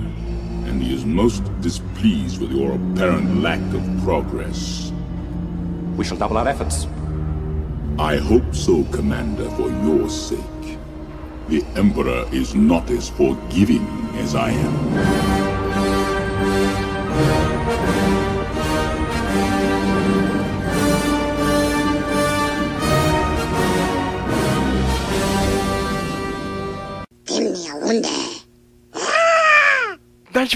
And 0.69 0.81
he 0.81 0.95
is 0.95 1.05
most 1.05 1.43
displeased 1.61 2.41
with 2.41 2.53
your 2.53 2.77
apparent 2.77 3.43
lack 3.43 3.59
of 3.75 3.83
progress. 4.05 4.93
We 5.97 6.05
shall 6.05 6.19
double 6.19 6.39
our 6.39 6.47
efforts. 6.47 6.87
I 7.99 8.19
hope 8.19 8.55
so, 8.55 8.85
Commander, 8.93 9.51
for 9.51 9.69
your 9.83 10.09
sake. 10.09 10.79
The 11.49 11.65
Emperor 11.75 12.29
is 12.31 12.55
not 12.55 12.89
as 12.91 13.09
forgiving 13.09 13.85
as 14.19 14.37
I 14.37 14.51
am. 14.51 14.77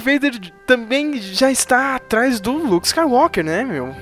Vader 0.01 0.39
também 0.67 1.21
já 1.21 1.51
está 1.51 1.95
atrás 1.97 2.41
do 2.41 2.53
Luke 2.53 2.87
Skywalker, 2.87 3.45
né, 3.45 3.65
meu? 3.65 3.95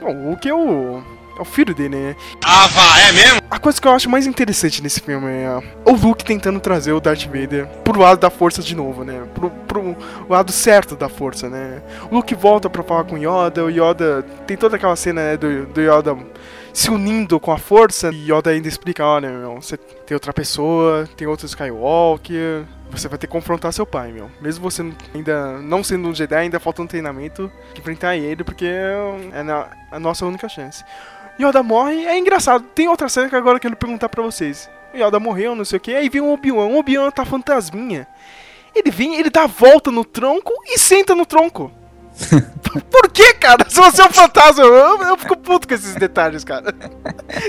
Bom, 0.00 0.14
o 0.14 0.30
Luke 0.30 0.48
é 0.48 0.54
o, 0.54 1.02
é 1.38 1.40
o 1.40 1.44
filho 1.44 1.74
dele, 1.74 1.96
né? 1.96 2.16
Ah, 2.44 2.66
vá, 2.66 2.98
é 3.00 3.12
mesmo? 3.12 3.40
A 3.50 3.58
coisa 3.58 3.80
que 3.80 3.86
eu 3.86 3.92
acho 3.92 4.10
mais 4.10 4.26
interessante 4.26 4.82
nesse 4.82 5.00
filme 5.00 5.28
é 5.28 5.62
o 5.84 5.92
Luke 5.92 6.24
tentando 6.24 6.58
trazer 6.58 6.92
o 6.92 7.00
Darth 7.00 7.26
Vader 7.26 7.66
pro 7.84 8.00
lado 8.00 8.18
da 8.18 8.30
força 8.30 8.62
de 8.62 8.74
novo, 8.74 9.04
né? 9.04 9.22
Pro, 9.34 9.50
pro 9.50 9.96
lado 10.28 10.50
certo 10.50 10.96
da 10.96 11.08
força, 11.08 11.48
né? 11.48 11.82
O 12.10 12.16
Luke 12.16 12.34
volta 12.34 12.68
pra 12.68 12.82
falar 12.82 13.04
com 13.04 13.14
o 13.14 13.18
Yoda, 13.18 13.64
o 13.64 13.70
Yoda 13.70 14.22
tem 14.46 14.56
toda 14.56 14.76
aquela 14.76 14.96
cena 14.96 15.22
né, 15.22 15.36
do, 15.36 15.66
do 15.66 15.80
Yoda 15.80 16.16
se 16.72 16.90
unindo 16.90 17.38
com 17.38 17.52
a 17.52 17.58
força. 17.58 18.10
E 18.12 18.32
Yoda 18.32 18.50
ainda 18.50 18.68
explica, 18.68 19.04
olha, 19.04 19.30
meu, 19.30 19.60
você 19.60 19.76
tem 19.76 20.14
outra 20.14 20.32
pessoa, 20.32 21.08
tem 21.16 21.26
outro 21.26 21.46
Skywalker, 21.46 22.64
você 22.92 23.08
vai 23.08 23.18
ter 23.18 23.26
que 23.26 23.32
confrontar 23.32 23.72
seu 23.72 23.86
pai, 23.86 24.12
meu. 24.12 24.30
Mesmo 24.40 24.70
você 24.70 24.82
ainda 25.14 25.58
não 25.58 25.82
sendo 25.82 26.08
um 26.08 26.14
Jedi, 26.14 26.34
ainda 26.34 26.60
falta 26.60 26.82
um 26.82 26.86
treinamento 26.86 27.50
enfrentar 27.76 28.16
ele, 28.16 28.44
porque 28.44 28.66
é 28.66 28.94
a 29.90 29.98
nossa 29.98 30.26
única 30.26 30.48
chance. 30.48 30.84
Yoda 31.40 31.62
morre, 31.62 32.04
é 32.04 32.16
engraçado. 32.18 32.64
Tem 32.74 32.88
outra 32.88 33.08
cena 33.08 33.28
que 33.28 33.34
agora 33.34 33.56
eu 33.56 33.60
quero 33.60 33.76
perguntar 33.76 34.08
pra 34.08 34.22
vocês. 34.22 34.70
Yoda 34.94 35.18
morreu, 35.18 35.54
não 35.54 35.64
sei 35.64 35.78
o 35.78 35.80
que, 35.80 35.94
aí 35.94 36.08
vem 36.08 36.20
o 36.20 36.32
Obi-Wan. 36.32 36.66
O 36.66 36.78
Obi-Wan 36.78 37.10
tá 37.10 37.24
fantasminha. 37.24 38.06
Ele 38.74 38.90
vem, 38.90 39.16
ele 39.16 39.30
dá 39.30 39.44
a 39.44 39.46
volta 39.46 39.90
no 39.90 40.04
tronco 40.04 40.52
e 40.66 40.78
senta 40.78 41.14
no 41.14 41.26
tronco. 41.26 41.72
Por 42.90 43.10
que, 43.10 43.34
cara? 43.34 43.68
Se 43.68 43.76
você 43.76 44.02
é 44.02 44.04
um 44.06 44.12
fantasma, 44.12 44.62
eu, 44.64 45.02
eu 45.02 45.16
fico 45.18 45.36
puto 45.36 45.66
com 45.68 45.74
esses 45.74 45.94
detalhes, 45.94 46.44
cara. 46.44 46.74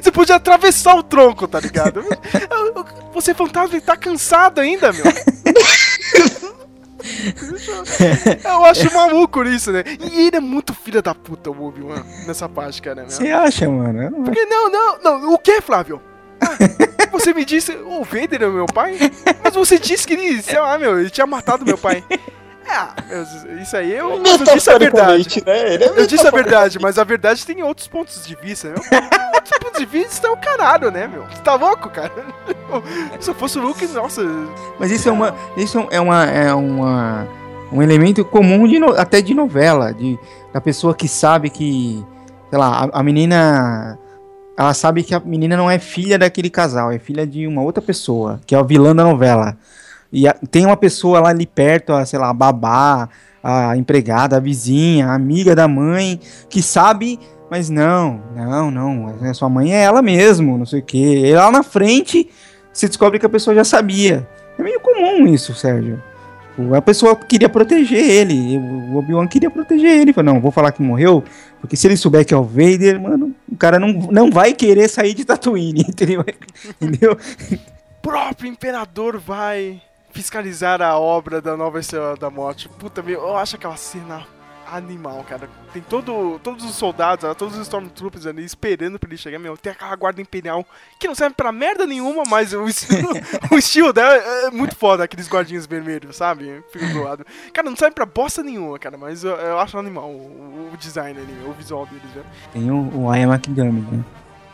Você 0.02 0.12
podia 0.12 0.36
atravessar 0.36 0.96
o 0.96 1.04
tronco, 1.04 1.48
tá 1.48 1.60
ligado? 1.60 2.04
Você 3.14 3.32
é 3.32 3.34
fantasma 3.34 3.78
e 3.78 3.82
tá 3.82 3.96
cansado 3.96 4.60
ainda, 4.60 4.92
meu. 4.92 5.04
Eu 8.44 8.66
acho 8.66 8.94
maluco 8.94 9.44
isso, 9.44 9.72
né? 9.72 9.84
E 10.00 10.28
ele 10.28 10.38
é 10.38 10.40
muito 10.40 10.74
filha 10.74 11.02
da 11.02 11.14
puta, 11.14 11.52
o 11.52 11.64
Obi-Wan, 11.68 12.04
nessa 12.26 12.48
parte, 12.48 12.82
cara. 12.82 13.02
Meu. 13.02 13.10
Você 13.10 13.30
acha, 13.30 13.70
mano? 13.70 14.10
Não- 14.10 14.24
Porque 14.24 14.46
não, 14.46 14.70
não, 14.72 14.98
não. 15.04 15.34
O 15.34 15.38
que, 15.38 15.60
Flávio? 15.62 16.02
Ah, 16.42 16.58
você 17.12 17.34
me 17.34 17.46
disse, 17.46 17.72
o 17.74 18.04
Vader 18.04 18.44
é 18.44 18.48
meu 18.50 18.66
pai? 18.66 18.98
Mas 19.44 19.54
você 19.54 19.78
disse 19.78 20.08
que 20.08 20.14
ele, 20.14 20.42
sei 20.42 20.60
lá, 20.60 20.78
meu, 20.78 21.00
ele 21.00 21.10
tinha 21.10 21.28
matado 21.28 21.66
meu 21.66 21.78
pai. 21.78 22.04
Meu, 23.08 23.60
isso 23.62 23.76
aí 23.78 23.92
eu, 23.92 24.12
eu 24.24 24.38
disse 24.54 24.70
a 24.70 24.78
verdade. 24.78 25.44
né? 25.46 25.76
É 25.76 26.00
Eu 26.00 26.08
disse 26.08 26.26
a 26.28 26.32
verdade, 26.32 26.80
mas 26.80 26.98
a 26.98 27.04
verdade 27.04 27.46
tem 27.46 27.62
outros 27.64 27.88
pontos 27.88 28.26
de 28.26 28.36
vista, 28.36 28.70
né? 28.70 28.76
Outros 29.36 29.58
pontos 29.60 29.80
de 29.80 29.86
vista 29.86 30.28
é 30.28 30.30
o 30.30 30.38
caralho, 30.38 30.90
né, 30.90 31.08
meu? 31.08 31.24
Você 31.24 31.42
tá 31.44 31.56
louco, 31.56 31.90
cara? 31.90 32.12
Se 33.20 33.30
eu 33.30 33.36
fosse 33.36 33.58
o 33.60 33.62
Luke, 33.62 33.86
nossa. 33.88 34.22
Mas 34.80 34.90
isso 34.92 35.10
é 35.10 35.12
uma. 35.12 35.36
Isso 35.58 35.86
é 35.92 36.00
uma. 36.00 36.26
É 36.26 36.54
uma. 36.54 37.28
um 37.72 37.82
elemento 37.82 38.24
comum 38.24 38.66
de 38.68 38.80
no- 38.80 38.98
até 38.98 39.22
de 39.22 39.34
novela, 39.34 39.94
de 39.94 40.18
da 40.54 40.62
pessoa 40.62 40.94
que 40.96 41.08
sabe 41.08 41.50
que, 41.50 42.04
sei 42.50 42.58
lá, 42.60 42.90
a, 42.94 43.00
a 43.00 43.04
menina 43.04 43.98
ela 44.58 44.74
sabe 44.76 45.02
que 45.04 45.16
a 45.16 45.20
menina 45.20 45.58
não 45.58 45.70
é 45.70 45.80
filha 45.80 46.18
daquele 46.18 46.50
casal, 46.50 46.92
é 46.92 47.00
filha 47.00 47.26
de 47.26 47.46
uma 47.48 47.62
outra 47.64 47.82
pessoa, 47.82 48.40
que 48.46 48.54
é 48.56 48.60
o 48.60 48.64
vilã 48.64 48.96
da 48.96 49.04
novela. 49.04 49.58
E 50.14 50.28
a- 50.28 50.36
tem 50.52 50.64
uma 50.66 50.78
pessoa 50.78 51.20
lá 51.20 51.30
ali 51.30 51.48
perto, 51.48 51.92
a, 51.92 52.06
sei 52.06 52.20
lá, 52.20 52.30
a 52.30 52.34
babá, 52.34 53.10
a 53.44 53.76
empregada, 53.76 54.38
a 54.38 54.40
vizinha, 54.40 55.08
a 55.08 55.16
amiga 55.16 55.56
da 55.56 55.68
mãe, 55.68 56.20
que 56.48 56.62
sabe, 56.62 57.20
mas 57.50 57.68
não, 57.70 58.22
não, 58.36 58.70
não, 58.72 59.16
a 59.30 59.34
sua 59.34 59.50
mãe 59.50 59.74
é 59.74 59.82
ela 59.82 60.02
mesmo, 60.04 60.58
não 60.58 60.66
sei 60.68 60.80
o 60.82 60.84
quê. 60.84 61.24
E 61.26 61.34
lá 61.34 61.50
na 61.52 61.64
frente, 61.64 62.30
você 62.72 62.88
descobre 62.88 63.18
que 63.20 63.26
a 63.26 63.30
pessoa 63.30 63.56
já 63.56 63.64
sabia. 63.64 64.28
É 64.58 64.62
meio 64.62 64.80
comum 64.80 65.26
isso, 65.28 65.54
Sérgio. 65.56 66.02
Tipo, 66.56 66.76
A 66.76 66.82
pessoa 66.82 67.16
queria 67.16 67.50
proteger 67.50 68.00
ele, 68.08 68.58
o 68.92 68.98
Obi-Wan 68.98 69.28
queria 69.28 69.50
proteger 69.50 70.00
ele. 70.00 70.14
Falou, 70.14 70.34
não, 70.36 70.40
vou 70.42 70.52
falar 70.52 70.72
que 70.72 70.82
morreu, 70.84 71.24
porque 71.60 71.76
se 71.76 71.88
ele 71.88 71.98
souber 71.98 72.24
que 72.24 72.34
é 72.36 72.38
o 72.38 72.44
Vader, 72.44 73.02
mano, 73.02 73.34
o 73.52 73.58
cara 73.58 73.80
não, 73.80 73.88
não 73.94 74.30
vai 74.30 74.54
querer 74.54 74.88
sair 74.88 75.16
de 75.16 75.26
Tatooine, 75.26 75.82
entendeu? 75.90 76.24
entendeu? 76.80 77.18
próprio 78.02 78.50
imperador 78.50 79.18
vai 79.18 79.82
fiscalizar 80.14 80.82
a 80.82 80.98
obra 80.98 81.42
da 81.42 81.58
nova 81.58 81.80
Estrela 81.80 82.16
da 82.16 82.30
Morte. 82.30 82.70
Puta, 82.70 83.02
meu, 83.02 83.20
eu 83.20 83.38
acho 83.38 83.56
aquela 83.56 83.76
cena 83.76 84.26
animal, 84.72 85.24
cara. 85.28 85.50
Tem 85.72 85.82
todo, 85.82 86.40
todos 86.40 86.64
os 86.64 86.76
soldados, 86.76 87.36
todos 87.36 87.56
os 87.56 87.62
Stormtroopers 87.64 88.26
ali 88.26 88.44
esperando 88.44 88.98
pra 88.98 89.10
ele 89.10 89.18
chegar, 89.18 89.40
meu. 89.40 89.58
Tem 89.58 89.72
aquela 89.72 89.96
guarda 89.96 90.22
imperial 90.22 90.66
que 91.00 91.08
não 91.08 91.16
serve 91.16 91.36
pra 91.36 91.52
merda 91.52 91.86
nenhuma, 91.86 92.24
mas 92.28 92.54
o 92.54 92.68
estilo, 92.68 93.10
o 93.52 93.58
estilo 93.58 93.94
dela 93.94 94.14
é 94.16 94.52
muito 94.52 94.76
foda, 94.76 95.04
aqueles 95.04 95.28
guardinhos 95.28 95.66
vermelhos, 95.66 96.16
sabe? 96.16 96.64
Fica 96.72 96.88
do 96.88 97.04
lado. 97.04 97.26
Cara, 97.52 97.70
não 97.70 97.76
serve 97.76 97.96
pra 97.96 98.06
bosta 98.06 98.42
nenhuma, 98.44 98.80
cara, 98.80 98.98
mas 98.98 99.24
eu, 99.24 99.32
eu 99.32 99.60
acho 99.60 99.78
animal 99.78 100.10
o, 100.10 100.72
o 100.74 100.78
design 100.78 101.20
ali, 101.20 101.46
o 101.46 101.54
visual 101.54 101.86
deles, 101.86 102.16
né? 102.16 102.24
Tem 102.52 102.72
o, 102.72 102.90
o 102.96 103.16
Ian 103.16 103.34
McDermott, 103.34 103.96
né? 103.96 104.04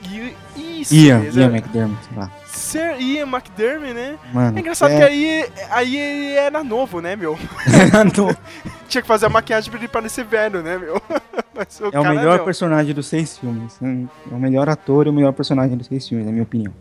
E 0.02 0.82
isso, 0.82 0.96
Ian, 0.96 1.24
Ian 1.34 1.52
é. 1.52 1.58
McDermott, 1.58 2.06
sei 2.06 2.18
lá. 2.18 2.32
Sir 2.60 3.00
Ian 3.02 3.28
McDermott, 3.28 3.94
né? 3.94 4.18
Mano, 4.34 4.58
É 4.58 4.62
engraçado 4.62 4.92
é- 4.92 4.98
que 4.98 5.04
aí, 5.04 5.50
aí 5.72 5.96
ele 5.98 6.34
era 6.34 6.64
novo, 6.64 7.00
né, 7.02 7.16
meu? 7.16 7.38
Não, 8.18 8.36
Tinha 8.90 9.02
que 9.02 9.08
fazer 9.08 9.28
a 9.28 9.30
maquiagem 9.30 9.70
pra 9.70 9.80
ele 9.80 9.88
parecer 9.88 10.26
velho, 10.26 10.62
né, 10.64 10.78
meu? 10.78 11.02
Mas 11.54 11.80
é 11.92 12.00
o 12.00 12.04
melhor 12.08 12.36
meu, 12.38 12.46
personagem 12.46 12.94
dos 12.94 13.08
seis 13.08 13.38
filmes. 13.38 13.78
né? 13.80 14.08
É 14.32 14.34
o 14.34 14.40
melhor 14.40 14.68
ator 14.70 15.06
e 15.08 15.10
o 15.10 15.14
melhor 15.14 15.34
personagem 15.34 15.78
dos 15.78 15.88
seis 15.88 16.08
filmes, 16.08 16.26
na 16.26 16.32
minha 16.32 16.44
opinião. 16.44 16.74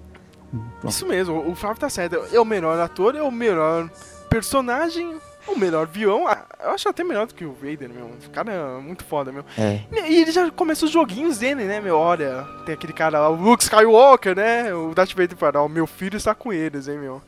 Pronto. 0.81 0.89
Isso 0.89 1.07
mesmo, 1.07 1.47
o 1.51 1.55
Flávio 1.55 1.79
tá 1.81 1.91
certo. 1.91 2.17
É 2.33 2.41
o 2.41 2.45
melhor 2.45 2.79
ator, 2.81 3.15
é 3.15 3.23
o 3.23 3.31
melhor 3.31 3.91
personagem, 4.31 5.17
o 5.53 5.59
melhor 5.59 5.87
vilão. 5.87 6.27
Ah, 6.27 6.45
Eu 6.63 6.71
acho 6.71 6.89
até 6.89 7.03
melhor 7.05 7.27
do 7.27 7.35
que 7.35 7.45
o 7.45 7.53
Vader, 7.53 7.89
meu. 7.89 8.07
O 8.07 8.31
cara 8.31 8.53
é 8.53 8.81
muito 8.81 9.05
foda, 9.05 9.31
meu. 9.33 9.45
É. 9.57 9.81
E 9.93 10.23
ele 10.23 10.31
já 10.31 10.51
começa 10.51 10.85
os 10.85 10.91
joguinhos 10.91 11.39
dele, 11.39 11.65
né, 11.65 11.81
meu? 11.81 11.97
Olha, 11.97 12.47
tem 12.65 12.75
aquele 12.75 12.93
cara 12.93 13.19
lá, 13.21 13.29
o 13.29 13.35
Luke 13.35 13.63
Skywalker, 13.63 14.37
né? 14.37 14.73
O 14.75 14.95
Darth 14.95 15.13
Vader 15.15 15.37
fala, 15.37 15.63
ó, 15.63 15.67
o 15.67 15.69
meu 15.69 15.87
filho 15.87 16.17
está 16.17 16.35
com 16.35 16.53
eles, 16.53 16.89
hein, 16.89 16.99
meu. 16.99 17.23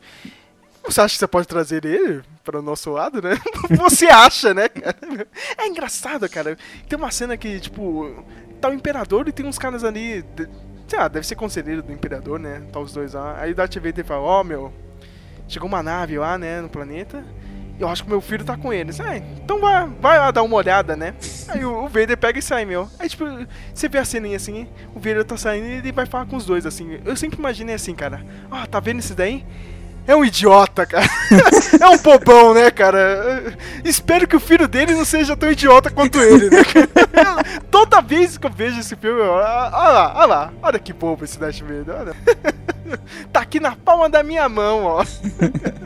Você 0.85 1.01
acha 1.01 1.15
que 1.15 1.19
você 1.19 1.27
pode 1.27 1.47
trazer 1.47 1.85
ele 1.85 2.23
para 2.43 2.59
o 2.59 2.63
nosso 2.63 2.91
lado, 2.91 3.21
né? 3.21 3.39
Você 3.79 4.07
acha, 4.07 4.55
né? 4.55 4.65
É 5.59 5.67
engraçado, 5.67 6.27
cara. 6.29 6.57
Tem 6.89 6.99
uma 6.99 7.11
cena 7.11 7.37
que, 7.37 7.61
tipo, 7.61 8.25
tá 8.61 8.71
o 8.71 8.73
Imperador 8.73 9.29
e 9.29 9.33
tem 9.33 9.45
uns 9.45 9.59
caras 9.59 9.85
ali. 9.85 10.25
Sei 10.89 10.99
lá, 10.99 11.07
deve 11.07 11.27
ser 11.27 11.35
conselheiro 11.37 11.83
do 11.83 11.93
Imperador, 11.93 12.41
né? 12.41 12.63
Tá 12.73 12.81
os 12.81 12.95
dois 12.95 13.13
lá. 13.13 13.37
Aí 13.39 13.53
o 13.53 13.55
Darth 13.55 13.75
Vader 13.77 14.05
fala: 14.07 14.23
Ó, 14.23 14.43
meu, 14.43 14.73
chegou 15.47 15.69
uma 15.69 15.83
nave 15.83 16.19
lá, 16.19 16.39
né, 16.39 16.63
no 16.63 16.69
planeta. 16.71 17.23
Eu 17.81 17.89
acho 17.89 18.05
que 18.05 18.11
meu 18.11 18.21
filho 18.21 18.45
tá 18.45 18.59
com 18.59 18.71
eles. 18.73 19.01
Ah, 19.01 19.17
então 19.17 19.59
vai, 19.59 19.89
vai 20.01 20.19
lá 20.19 20.31
dar 20.31 20.43
uma 20.43 20.55
olhada, 20.55 20.95
né? 20.95 21.15
Aí 21.49 21.65
o, 21.65 21.85
o 21.85 21.89
Vader 21.89 22.17
pega 22.19 22.39
e 22.39 22.43
sai, 22.43 22.67
meu. 22.67 22.87
Aí, 22.99 23.09
tipo, 23.09 23.25
você 23.75 23.89
vê 23.89 23.97
a 23.99 24.05
ceninha 24.05 24.37
assim, 24.37 24.69
o 24.95 25.01
Vader 25.01 25.25
tá 25.25 25.37
saindo 25.39 25.67
e 25.67 25.73
ele 25.79 25.91
vai 25.91 26.05
falar 26.05 26.27
com 26.27 26.37
os 26.37 26.45
dois, 26.45 26.67
assim. 26.67 27.01
Eu 27.05 27.17
sempre 27.17 27.39
imaginei 27.39 27.75
assim, 27.75 27.95
cara. 27.95 28.23
Ah, 28.51 28.67
tá 28.67 28.79
vendo 28.81 28.99
esse 28.99 29.15
daí? 29.15 29.47
É 30.07 30.17
um 30.17 30.25
idiota, 30.25 30.87
cara. 30.87 31.07
é 31.81 31.89
um 31.89 31.99
bobão, 31.99 32.55
né, 32.55 32.71
cara? 32.71 33.55
Espero 33.85 34.27
que 34.27 34.37
o 34.37 34.41
filho 34.41 34.67
dele 34.67 34.95
não 34.95 35.05
seja 35.05 35.37
tão 35.37 35.51
idiota 35.51 35.91
quanto 35.91 36.21
ele, 36.21 36.51
né? 36.51 36.63
Toda 37.71 38.01
vez 38.01 38.37
que 38.37 38.47
eu 38.47 38.51
vejo 38.51 38.81
esse 38.81 38.97
filme, 38.97 39.21
eu, 39.21 39.35
ah, 39.35 39.71
olha 39.73 39.93
lá, 39.93 40.15
olha 40.17 40.27
lá, 40.27 40.53
olha 40.63 40.79
que 40.79 40.93
bobo 40.93 41.25
esse 41.25 41.39
Darth 41.39 41.61
Vader, 41.61 41.95
olha. 41.95 42.17
tá 43.33 43.41
aqui 43.41 43.61
na 43.61 43.77
palma 43.77 44.09
da 44.09 44.23
minha 44.23 44.49
mão, 44.49 44.85
ó. 44.85 45.05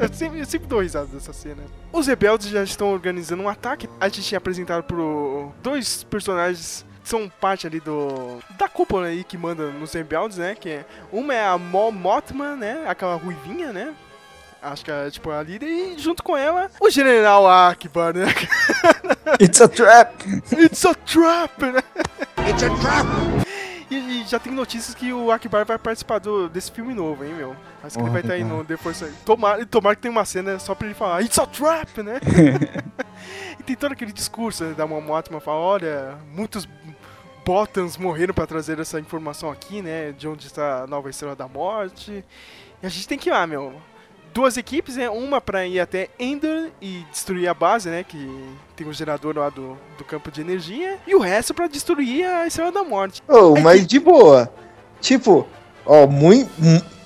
eu, 0.01 0.13
sempre, 0.13 0.41
eu 0.41 0.47
sempre 0.47 0.69
dou 0.69 0.81
risada 0.81 1.07
dessa 1.07 1.33
cena. 1.33 1.63
Os 1.93 2.07
rebeldes 2.07 2.49
já 2.49 2.63
estão 2.63 2.93
organizando 2.93 3.43
um 3.43 3.49
ataque. 3.49 3.89
A 4.01 4.09
gente 4.09 4.23
tinha 4.23 4.39
apresentado 4.39 4.83
pro 4.85 5.53
dois 5.63 6.03
personagens 6.05 6.85
que 7.03 7.09
são 7.11 7.29
parte 7.29 7.67
ali 7.67 7.81
do 7.81 8.39
da 8.59 8.67
cúpula 8.67 9.09
aí 9.09 9.23
que 9.23 9.37
manda 9.37 9.71
nos 9.71 9.93
rebeldes, 9.93 10.39
né? 10.39 10.55
Que 10.55 10.71
é, 10.71 10.85
uma 11.13 11.35
é 11.35 11.47
a 11.47 11.59
Mol 11.59 11.93
Mothman, 11.93 12.57
né? 12.57 12.85
Aquela 12.89 13.15
ruivinha, 13.15 13.73
né? 13.73 13.95
Acho 14.65 14.83
que 14.83 14.91
é 14.91 15.11
tipo 15.11 15.31
a 15.31 15.43
líder 15.43 15.67
e 15.67 15.99
junto 15.99 16.23
com 16.23 16.35
ela 16.35 16.71
o 16.81 16.89
General 16.89 17.47
Akbar, 17.47 18.15
né? 18.15 18.25
It's 19.39 19.61
a 19.61 19.69
trap! 19.69 20.25
It's 20.53 20.87
a 20.87 20.95
trap, 20.95 21.63
né? 21.63 21.83
It's 22.49 22.63
a 22.63 22.71
trap! 22.81 23.45
E, 23.91 23.97
e 23.97 24.25
já 24.25 24.39
tem 24.39 24.53
notícias 24.53 24.95
que 24.95 25.13
o 25.13 25.31
Akbar 25.31 25.67
vai 25.67 25.79
participar 25.79 26.19
do, 26.19 26.49
desse 26.49 26.73
filme 26.73 26.95
novo, 26.95 27.25
hein, 27.25 27.35
meu? 27.35 27.55
Acho 27.83 27.97
que 27.97 28.03
ele 28.03 28.09
Porra, 28.09 28.11
vai 28.11 28.21
estar 28.23 28.33
aí 28.35 28.43
cara. 28.43 28.55
no 28.55 28.65
depois. 28.65 29.05
Tomara, 29.27 29.67
tomara 29.67 29.97
que 29.97 30.03
tenha 30.03 30.13
uma 30.13 30.25
cena 30.25 30.59
só 30.59 30.75
pra 30.75 30.87
ele 30.87 30.95
falar 30.95 31.21
It's 31.21 31.39
a 31.39 31.47
trap, 31.47 32.03
né? 32.03 32.19
e 33.61 33.63
tem 33.63 33.77
todo 33.77 33.93
aquele 33.93 34.13
discurso 34.13 34.65
né, 34.65 34.73
da 34.73 34.87
Momotma 34.87 35.41
fala, 35.41 35.59
olha, 35.59 36.19
muitos 36.33 36.67
Botans 37.45 37.99
morreram 37.99 38.33
pra 38.33 38.47
trazer 38.47 38.81
essa 38.81 38.99
informação 38.99 39.51
aqui, 39.51 39.83
né? 39.83 40.13
De 40.13 40.27
onde 40.27 40.47
está 40.47 40.85
a 40.85 40.87
nova 40.87 41.11
estrela 41.11 41.37
da 41.37 41.47
morte. 41.47 42.25
E 42.83 42.87
a 42.87 42.89
gente 42.89 43.07
tem 43.07 43.19
que 43.19 43.29
ir 43.29 43.33
lá, 43.33 43.47
meu. 43.47 43.75
Duas 44.35 44.57
equipes, 44.57 44.97
né? 44.97 45.09
Uma 45.09 45.41
pra 45.41 45.65
ir 45.65 45.79
até 45.79 46.09
Endor 46.19 46.69
e 46.83 47.05
destruir 47.13 47.47
a 47.49 47.55
base, 47.55 47.89
né? 47.89 48.05
Que 48.07 48.29
tem 48.75 48.85
um 48.87 48.93
gerador 48.93 49.39
lá 49.39 49.49
do, 49.49 49.79
do 49.97 50.03
campo 50.05 50.29
de 50.31 50.41
energia. 50.41 50.99
E 51.07 51.15
o 51.15 51.21
resto 51.21 51.55
pra 51.55 51.69
destruir 51.69 52.27
a 52.27 52.45
estrela 52.45 52.73
da 52.73 52.83
morte. 52.83 53.23
Oh, 53.29 53.55
mas 53.61 53.87
de 53.87 54.01
boa. 54.01 54.53
Tipo, 55.01 55.47
ó, 55.87 56.07
mu- 56.09 56.49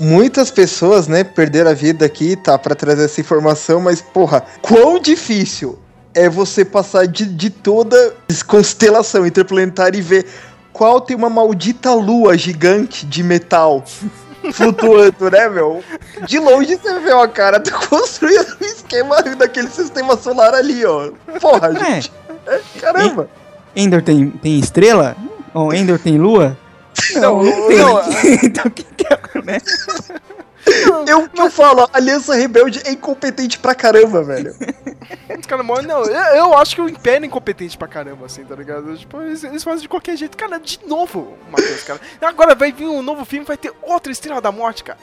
muitas 0.01 0.51
pessoas, 0.51 1.07
né, 1.07 1.23
perderam 1.23 1.71
a 1.71 1.75
vida 1.75 2.07
aqui, 2.07 2.35
tá, 2.35 2.57
pra 2.59 2.75
trazer 2.75 3.05
essa 3.05 3.21
informação, 3.21 3.79
mas, 3.81 4.01
porra, 4.01 4.43
quão 4.63 4.99
difícil 4.99 5.79
é 6.15 6.29
você 6.31 6.65
passar 6.65 7.07
de, 7.07 7.27
de 7.27 7.51
toda 7.51 8.17
constelação 8.47 9.27
interplanetária 9.27 9.99
e 9.99 10.03
ver 10.03 10.27
qual 10.73 11.01
tem 11.01 11.15
uma 11.17 11.29
maldita 11.29 11.93
lua 11.93 12.39
gigante 12.39 13.05
de 13.05 13.23
metal 13.23 13.85
flutuando, 14.53 15.31
né, 15.31 15.49
meu? 15.49 15.83
De 16.27 16.39
longe 16.39 16.77
você 16.77 16.99
vê, 17.01 17.13
ó, 17.13 17.27
cara, 17.29 17.61
tá 17.61 17.71
construindo 17.89 18.57
um 18.61 18.65
esquema 18.65 19.23
daquele 19.23 19.69
sistema 19.69 20.17
solar 20.17 20.55
ali, 20.55 20.85
ó. 20.85 21.11
Porra, 21.41 21.69
É. 21.69 21.95
gente. 22.01 22.13
Caramba. 22.81 23.29
Endor 23.77 24.03
tem, 24.03 24.31
tem 24.31 24.59
estrela? 24.59 25.17
Ou 25.55 25.73
Endor 25.73 25.99
tem 25.99 26.19
lua? 26.19 26.57
Não, 27.15 27.41
tem. 27.43 27.79
não, 27.79 28.01
então 28.43 28.65
o 28.67 28.71
que 28.71 28.83
que 28.83 29.07
é, 29.07 29.43
né? 29.43 29.59
Eu 31.07 31.29
que 31.29 31.41
eu 31.41 31.51
falo, 31.51 31.89
Aliança 31.93 32.35
Rebelde 32.35 32.83
é 32.85 32.93
incompetente 32.93 33.59
pra 33.59 33.75
caramba, 33.75 34.23
velho. 34.23 34.55
Os 35.39 35.47
caras 35.47 35.65
morrem. 35.65 35.87
Não, 35.87 36.05
eu, 36.05 36.35
eu 36.37 36.59
acho 36.59 36.75
que 36.75 36.81
o 36.81 36.89
Império 36.89 37.25
é 37.25 37.27
incompetente 37.27 37.79
pra 37.79 37.89
caramba, 37.89 38.27
assim, 38.27 38.45
tá 38.45 38.55
ligado? 38.55 38.97
Tipo, 38.97 39.23
eles, 39.23 39.45
eles 39.45 39.65
fazem 39.65 39.83
de 39.83 39.89
qualquer 39.89 40.17
jeito. 40.17 40.37
Cara, 40.37 40.59
de 40.59 40.81
novo, 40.87 41.37
Matheus, 41.51 41.83
cara. 41.85 42.01
Agora 42.21 42.55
vai 42.55 42.73
vir 42.73 42.87
um 42.87 43.03
novo 43.03 43.25
filme, 43.25 43.47
vai 43.47 43.57
ter 43.57 43.73
outra 43.83 44.13
Estrela 44.13 44.41
da 44.41 44.53
Morte, 44.53 44.85
cara. 44.85 44.99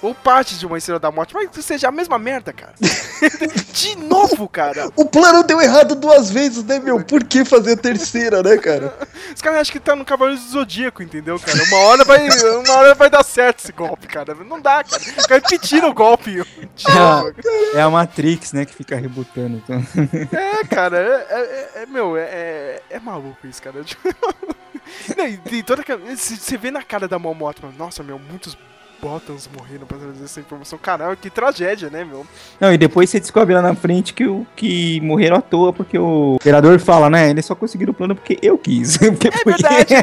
Ou 0.00 0.14
parte 0.14 0.56
de 0.56 0.64
uma 0.64 0.78
Estrela 0.78 1.00
da 1.00 1.10
Morte. 1.10 1.34
Mas 1.34 1.50
que 1.50 1.62
seja 1.62 1.88
a 1.88 1.92
mesma 1.92 2.18
merda, 2.18 2.52
cara. 2.52 2.74
de 3.72 3.96
novo, 3.96 4.48
cara. 4.48 4.88
O 4.94 5.04
plano 5.04 5.42
deu 5.42 5.60
errado 5.60 5.94
duas 5.96 6.30
vezes, 6.30 6.62
né, 6.64 6.78
meu? 6.78 7.02
Por 7.04 7.24
que 7.24 7.44
fazer 7.44 7.72
a 7.72 7.76
terceira, 7.76 8.42
né, 8.42 8.56
cara? 8.58 8.96
Os 9.34 9.42
caras 9.42 9.60
acham 9.60 9.72
que 9.72 9.80
tá 9.80 9.96
no 9.96 10.04
Cavaleiro 10.04 10.40
do 10.40 10.48
Zodíaco, 10.48 11.02
entendeu, 11.02 11.38
cara? 11.40 11.62
Uma 11.64 11.78
hora 11.78 12.04
vai, 12.04 12.28
uma 12.28 12.72
hora 12.74 12.94
vai 12.94 13.10
dar 13.10 13.24
certo 13.24 13.58
esse 13.58 13.72
golpe, 13.72 14.06
cara. 14.06 14.34
Não 14.34 14.60
dá, 14.60 14.84
cara. 14.84 15.02
Os 15.02 15.26
caras 15.26 15.42
repetiram 15.50 15.90
o 15.90 15.94
golpe. 15.94 16.44
De 16.76 16.94
novo, 16.94 17.34
É 17.74 17.80
a 17.80 17.90
Matrix, 17.90 18.52
né, 18.52 18.64
que 18.64 18.74
fica 18.74 18.94
rebutando. 18.94 19.56
Então. 19.64 19.84
É, 20.32 20.64
cara, 20.64 20.96
é, 20.98 21.26
é- 21.30 21.82
é- 21.82 21.86
meu, 21.86 22.16
é, 22.16 22.22
é, 22.22 22.82
é 22.90 23.00
maluco 23.00 23.46
isso, 23.46 23.60
cara. 23.62 23.84
Não, 25.16 25.26
e 25.26 25.62
toda. 25.62 25.82
Você 26.16 26.56
vê 26.56 26.70
na 26.70 26.82
cara 26.82 27.06
da 27.08 27.18
Momoto, 27.18 27.62
mano, 27.64 27.76
nossa, 27.76 28.02
meu, 28.02 28.18
muitos 28.18 28.56
Botans 29.00 29.48
morreram 29.56 29.86
pra 29.86 29.96
trazer 29.98 30.24
essa 30.24 30.40
informação. 30.40 30.78
Caralho, 30.78 31.16
que 31.16 31.30
tragédia, 31.30 31.88
né, 31.90 32.04
meu? 32.04 32.26
Não, 32.60 32.72
e 32.72 32.78
depois 32.78 33.08
você 33.08 33.20
descobre 33.20 33.54
lá 33.54 33.62
na 33.62 33.74
frente 33.74 34.12
que, 34.12 34.26
o, 34.26 34.46
que 34.56 35.00
morreram 35.00 35.36
à 35.36 35.40
toa, 35.40 35.72
porque 35.72 35.98
o 35.98 36.36
imperador 36.40 36.78
fala, 36.80 37.08
né? 37.08 37.30
Eles 37.30 37.44
só 37.46 37.54
conseguiram 37.54 37.92
o 37.92 37.94
plano 37.94 38.14
porque 38.14 38.38
eu 38.42 38.58
quis. 38.58 38.96
Porque 39.08 39.28
É 39.28 39.32
foi- 39.32 39.52
verdade. 39.52 39.94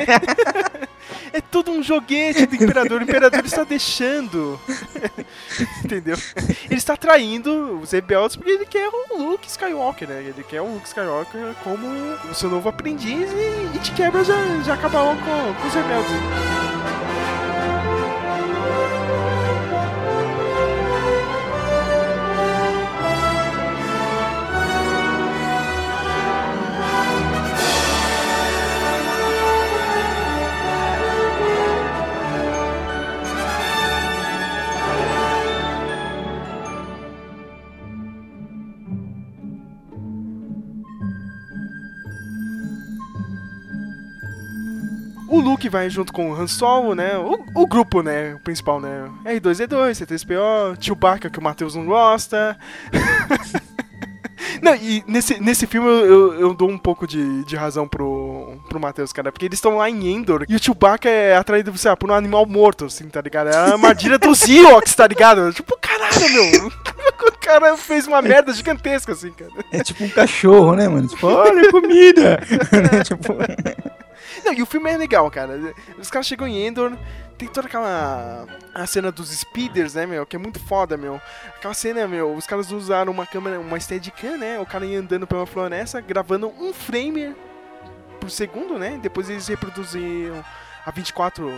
é 1.33 1.41
tudo 1.41 1.71
um 1.71 1.83
joguete 1.83 2.45
do 2.45 2.55
Imperador. 2.55 3.01
O 3.01 3.03
Imperador 3.03 3.43
está 3.45 3.63
deixando. 3.63 4.59
Entendeu? 5.83 6.17
Ele 6.69 6.75
está 6.77 6.95
traindo 6.97 7.79
os 7.81 7.91
rebeldes 7.91 8.35
porque 8.35 8.51
ele 8.51 8.65
quer 8.65 8.87
o 8.89 9.17
Luke 9.17 9.47
Skywalker, 9.47 10.07
né? 10.07 10.19
Ele 10.21 10.43
quer 10.43 10.61
o 10.61 10.73
Luke 10.73 10.87
Skywalker 10.87 11.53
como 11.63 11.85
o 12.29 12.33
seu 12.33 12.49
novo 12.49 12.67
aprendiz 12.69 13.29
e, 13.31 13.75
e 13.75 13.79
de 13.79 13.91
quebra 13.91 14.23
já, 14.23 14.35
já 14.63 14.73
acabar 14.73 15.15
com, 15.15 15.53
com 15.61 15.67
os 15.67 15.73
rebeldes. 15.73 16.11
O 45.27 45.39
Luke 45.39 45.69
vai 45.69 45.89
junto 45.89 46.13
com 46.13 46.31
o 46.31 46.35
Han 46.35 46.47
Solo, 46.47 46.93
né? 46.93 47.17
O, 47.17 47.43
o 47.53 47.67
grupo, 47.67 48.01
né? 48.01 48.35
O 48.35 48.39
principal, 48.39 48.79
né? 48.79 49.09
R2D2, 49.25 50.05
C3PO, 50.05 50.77
Chewbacca, 50.79 51.29
que 51.29 51.39
o 51.39 51.43
Matheus 51.43 51.75
não 51.75 51.85
gosta. 51.85 52.57
Não, 54.61 54.75
e 54.75 55.03
nesse, 55.07 55.39
nesse 55.39 55.67
filme 55.67 55.87
eu, 55.87 56.33
eu, 56.33 56.53
dou 56.53 56.69
um 56.69 56.77
pouco 56.77 57.07
de, 57.07 57.43
de 57.45 57.55
razão 57.55 57.87
pro, 57.87 58.57
pro 58.67 58.79
Matheus, 58.79 59.11
cara, 59.11 59.31
porque 59.31 59.45
eles 59.45 59.57
estão 59.57 59.77
lá 59.77 59.89
em 59.89 60.07
Endor 60.07 60.45
e 60.47 60.55
o 60.55 60.63
Chewbacca 60.63 61.09
é 61.09 61.35
atraído, 61.35 61.75
sei 61.77 61.89
lá, 61.89 61.97
por 61.97 62.09
um 62.09 62.13
animal 62.13 62.45
morto, 62.45 62.85
assim, 62.85 63.07
tá 63.07 63.21
ligado? 63.21 63.49
É 63.49 63.55
a 63.55 63.73
armadilha 63.73 64.17
dos 64.17 64.41
Ewoks, 64.47 64.95
tá 64.95 65.07
ligado? 65.07 65.51
Tipo, 65.53 65.77
meu. 66.19 66.71
O 67.25 67.47
cara 67.47 67.77
fez 67.77 68.07
uma 68.07 68.21
merda 68.21 68.51
gigantesca, 68.51 69.13
assim, 69.13 69.31
cara. 69.31 69.51
É 69.71 69.83
tipo 69.83 70.03
um 70.03 70.09
cachorro, 70.09 70.75
né, 70.75 70.87
mano? 70.87 71.07
Tipo, 71.07 71.27
olha 71.27 71.71
comida! 71.71 72.39
Né, 72.71 73.03
tipo, 73.05 73.33
Não, 74.43 74.53
e 74.53 74.61
o 74.61 74.65
filme 74.65 74.91
é 74.91 74.97
legal, 74.97 75.29
cara. 75.31 75.73
Os 75.97 76.09
caras 76.09 76.27
chegam 76.27 76.47
em 76.47 76.65
Endor, 76.65 76.95
tem 77.37 77.47
toda 77.47 77.67
aquela 77.67 78.45
a 78.73 78.85
cena 78.85 79.11
dos 79.11 79.29
speeders, 79.29 79.93
né, 79.93 80.05
meu, 80.05 80.25
que 80.25 80.35
é 80.35 80.39
muito 80.39 80.59
foda, 80.59 80.97
meu. 80.97 81.21
Aquela 81.55 81.73
cena, 81.73 82.07
meu, 82.07 82.33
os 82.33 82.45
caras 82.45 82.71
usaram 82.71 83.11
uma 83.11 83.25
câmera, 83.25 83.59
uma 83.59 83.79
Steadicam, 83.79 84.37
né, 84.37 84.59
o 84.59 84.65
cara 84.65 84.85
ia 84.85 84.99
andando 84.99 85.25
pela 85.25 85.45
floresta, 85.45 86.01
gravando 86.01 86.47
um 86.59 86.73
frame 86.73 87.35
por 88.19 88.29
segundo, 88.29 88.77
né, 88.77 88.99
depois 89.01 89.29
eles 89.29 89.47
reproduziram 89.47 90.43
a 90.85 90.91
24 90.91 91.51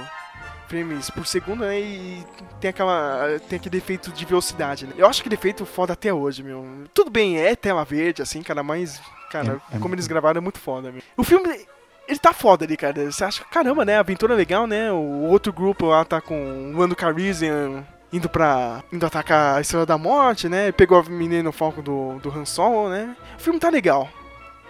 frames 0.68 1.10
por 1.10 1.26
segundo, 1.26 1.62
né, 1.66 1.80
e 1.80 2.26
tem 2.60 2.70
aquela 2.70 3.40
tem 3.50 3.58
aquele 3.58 3.78
efeito 3.78 4.12
de 4.12 4.26
velocidade, 4.26 4.86
né. 4.86 4.94
Eu 4.98 5.08
acho 5.08 5.22
aquele 5.22 5.36
efeito 5.36 5.66
foda 5.66 5.94
até 5.94 6.14
hoje, 6.14 6.44
meu. 6.44 6.66
Tudo 6.94 7.10
bem, 7.10 7.38
é 7.38 7.56
tela 7.56 7.84
verde, 7.86 8.22
assim, 8.22 8.42
cara, 8.42 8.64
mas, 8.64 9.02
cara, 9.32 9.62
É, 9.72 9.78
é 9.78 9.80
como 9.80 9.96
eles 9.96 10.08
gravaram 10.08 10.40
é 10.40 10.42
muito 10.42 10.60
foda, 10.60 10.92
meu. 10.92 11.02
O 11.16 11.24
filme 11.24 11.66
ele 12.08 12.20
tá 12.20 12.32
foda 12.32 12.64
ali, 12.64 12.78
cara. 12.78 13.12
Você 13.12 13.24
acha, 13.24 13.44
caramba, 13.52 13.84
né? 13.84 13.98
A 13.98 14.00
aventura 14.00 14.34
é 14.34 14.38
legal, 14.38 14.66
né? 14.66 14.92
O 14.92 15.24
outro 15.24 15.52
grupo 15.52 15.88
lá 15.88 16.06
tá 16.06 16.22
com 16.22 16.72
o 16.74 16.78
Lando 16.78 16.96
Calrissian 16.96 17.86
indo 18.14 18.30
pra. 18.30 18.82
indo 18.94 19.06
atacar 19.06 19.58
a 19.58 19.62
Estrela 19.62 19.86
da 19.86 19.98
Morte, 19.98 20.48
né? 20.48 20.72
Pegou 20.72 21.00
a 21.00 21.04
menina 21.04 21.44
no 21.44 21.52
foco 21.52 21.82
do, 21.82 22.18
do 22.20 22.30
Han 22.30 22.46
Solo, 22.46 22.90
né? 22.90 23.16
O 23.38 23.42
filme 23.42 23.60
tá 23.60 23.70
legal. 23.70 24.10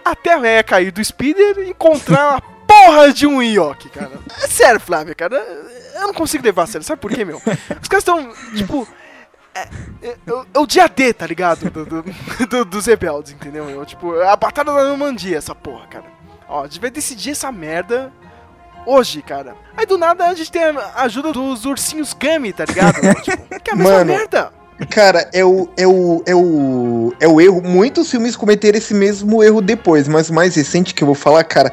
Até 0.04 0.34
a 0.34 0.38
Leia 0.38 0.64
cair 0.64 0.90
do 0.90 1.04
speeder 1.04 1.58
e 1.58 1.70
encontrar 1.70 2.38
a 2.38 2.42
porra 2.68 3.12
de 3.12 3.26
um 3.26 3.42
Ewok, 3.42 3.88
cara. 3.88 4.12
É 4.42 4.46
sério, 4.46 4.78
Flávio, 4.78 5.16
cara. 5.16 5.36
Eu 5.96 6.02
não 6.08 6.14
consigo 6.14 6.44
levar 6.44 6.64
a 6.64 6.66
sério. 6.66 6.86
Sabe 6.86 7.00
por 7.00 7.10
quê, 7.10 7.24
meu? 7.24 7.38
Os 7.38 7.88
caras 7.88 8.02
estão, 8.02 8.30
tipo. 8.54 8.86
É, 9.54 9.68
é- 10.02 10.16
é 10.54 10.58
o 10.58 10.66
dia 10.66 10.86
D, 10.88 11.12
tá 11.12 11.26
ligado? 11.26 11.68
Do- 11.70 11.84
do- 11.86 12.04
do- 12.48 12.64
dos 12.64 12.86
rebeldes, 12.86 13.32
entendeu? 13.32 13.64
meu? 13.64 13.84
Tipo, 13.84 14.14
a 14.20 14.36
batalha 14.36 14.72
da 14.72 14.84
Normandia, 14.84 15.36
essa 15.38 15.54
porra, 15.54 15.86
cara. 15.88 16.04
Ó, 16.48 16.60
a 16.62 16.64
gente 16.64 16.80
vai 16.80 16.90
decidir 16.90 17.30
essa 17.32 17.50
merda 17.50 18.12
hoje, 18.86 19.20
cara. 19.22 19.56
Aí 19.76 19.84
do 19.84 19.98
nada 19.98 20.26
a 20.28 20.34
gente 20.34 20.52
tem 20.52 20.62
a 20.62 21.02
ajuda 21.02 21.32
dos 21.32 21.64
ursinhos 21.64 22.12
Gummy, 22.14 22.52
tá 22.52 22.64
ligado? 22.66 22.94
tipo, 23.22 23.60
que 23.60 23.70
é 23.70 23.72
a 23.72 23.76
mesma 23.76 23.92
Mano. 23.92 24.12
merda. 24.12 24.52
Cara, 24.90 25.28
é 25.32 25.44
o, 25.44 25.68
é, 25.76 25.86
o, 25.88 26.22
é, 26.24 26.34
o, 26.36 27.12
é 27.18 27.26
o 27.26 27.40
erro. 27.40 27.60
Muitos 27.60 28.08
filmes 28.10 28.36
cometeram 28.36 28.78
esse 28.78 28.94
mesmo 28.94 29.42
erro 29.42 29.60
depois, 29.60 30.06
mas 30.06 30.30
o 30.30 30.34
mais 30.34 30.54
recente 30.54 30.94
que 30.94 31.02
eu 31.02 31.06
vou 31.06 31.16
falar, 31.16 31.42
cara, 31.42 31.72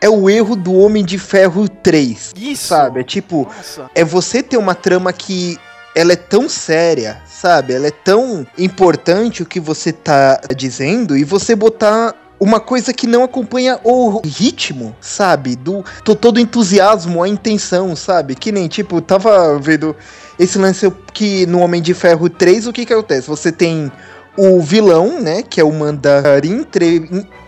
é 0.00 0.08
o 0.08 0.28
erro 0.30 0.54
do 0.56 0.72
Homem 0.74 1.04
de 1.04 1.18
Ferro 1.18 1.68
3. 1.68 2.32
Isso. 2.36 2.68
Sabe? 2.68 3.00
É 3.00 3.04
tipo, 3.04 3.44
Nossa. 3.56 3.90
é 3.94 4.04
você 4.04 4.42
ter 4.42 4.56
uma 4.56 4.74
trama 4.74 5.12
que 5.12 5.58
ela 5.94 6.12
é 6.12 6.16
tão 6.16 6.48
séria, 6.48 7.20
sabe? 7.26 7.72
Ela 7.74 7.88
é 7.88 7.90
tão 7.90 8.46
importante 8.56 9.42
o 9.42 9.46
que 9.46 9.58
você 9.58 9.92
tá 9.92 10.40
dizendo 10.56 11.16
e 11.16 11.24
você 11.24 11.56
botar 11.56 12.14
uma 12.40 12.60
coisa 12.60 12.92
que 12.92 13.04
não 13.08 13.24
acompanha 13.24 13.80
o 13.82 14.20
ritmo, 14.24 14.94
sabe? 15.00 15.56
Do 15.56 15.84
to- 16.04 16.14
todo 16.14 16.36
o 16.36 16.40
entusiasmo, 16.40 17.20
a 17.20 17.28
intenção, 17.28 17.96
sabe? 17.96 18.36
Que 18.36 18.52
nem, 18.52 18.68
tipo, 18.68 19.00
tava 19.00 19.58
vendo 19.58 19.96
esse 20.38 20.56
lance 20.56 20.88
que 21.12 21.46
no 21.46 21.58
Homem 21.58 21.82
de 21.82 21.92
Ferro 21.94 22.30
3, 22.30 22.68
o 22.68 22.72
que 22.72 22.86
que 22.86 22.92
acontece? 22.92 23.26
Você 23.26 23.50
tem 23.50 23.90
o 24.40 24.60
vilão, 24.60 25.20
né, 25.20 25.42
que 25.42 25.60
é 25.60 25.64
o 25.64 25.72
Mandarim, 25.72 26.64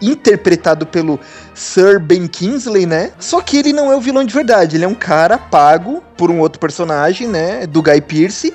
interpretado 0.03 0.85
pelo 0.85 1.21
Sir 1.55 2.01
Ben 2.01 2.27
Kingsley, 2.27 2.85
né? 2.85 3.13
Só 3.21 3.41
que 3.41 3.59
ele 3.59 3.73
não 3.73 3.93
é 3.93 3.97
o 3.97 4.01
vilão 4.01 4.25
de 4.25 4.35
verdade, 4.35 4.77
ele 4.77 4.85
é 4.85 4.89
um 4.89 4.95
cara 4.95 5.39
pago 5.39 6.03
por 6.17 6.33
um 6.33 6.41
outro 6.41 6.59
personagem, 6.59 7.29
né, 7.29 7.65
do 7.65 7.81
Guy 7.81 8.01
Pearce. 8.01 8.53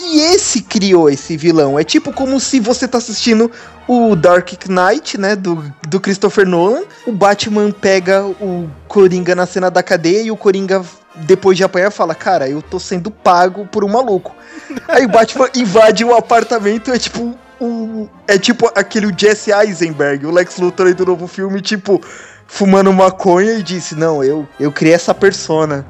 E 0.00 0.20
esse 0.20 0.62
criou 0.62 1.08
esse 1.08 1.36
vilão. 1.36 1.78
É 1.78 1.84
tipo 1.84 2.12
como 2.12 2.40
se 2.40 2.58
você 2.58 2.88
tá 2.88 2.98
assistindo 2.98 3.50
o 3.86 4.16
Dark 4.16 4.50
Knight, 4.68 5.16
né, 5.16 5.36
do, 5.36 5.72
do 5.88 6.00
Christopher 6.00 6.44
Nolan. 6.44 6.82
O 7.06 7.12
Batman 7.12 7.70
pega 7.70 8.26
o 8.26 8.68
Coringa 8.88 9.34
na 9.36 9.46
cena 9.46 9.70
da 9.70 9.82
cadeia 9.82 10.22
e 10.22 10.30
o 10.30 10.36
Coringa, 10.36 10.84
depois 11.14 11.56
de 11.56 11.62
apanhar, 11.62 11.90
fala: 11.92 12.14
Cara, 12.16 12.48
eu 12.48 12.60
tô 12.60 12.78
sendo 12.80 13.12
pago 13.12 13.64
por 13.64 13.84
um 13.84 13.88
maluco. 13.88 14.34
Aí 14.88 15.06
o 15.06 15.08
Batman 15.08 15.48
invade 15.56 16.04
o 16.04 16.14
apartamento, 16.14 16.92
é 16.92 16.98
tipo. 16.98 17.38
O, 17.60 18.08
é 18.28 18.38
tipo 18.38 18.70
aquele 18.74 19.12
Jesse 19.16 19.50
Eisenberg, 19.50 20.26
o 20.26 20.30
Lex 20.30 20.58
Luthor 20.58 20.88
aí 20.88 20.94
do 20.94 21.06
novo 21.06 21.26
filme, 21.26 21.60
tipo, 21.60 22.00
fumando 22.46 22.92
maconha 22.92 23.54
e 23.54 23.62
disse: 23.62 23.94
Não, 23.94 24.22
eu, 24.22 24.46
eu 24.60 24.70
criei 24.70 24.94
essa 24.94 25.14
persona. 25.14 25.86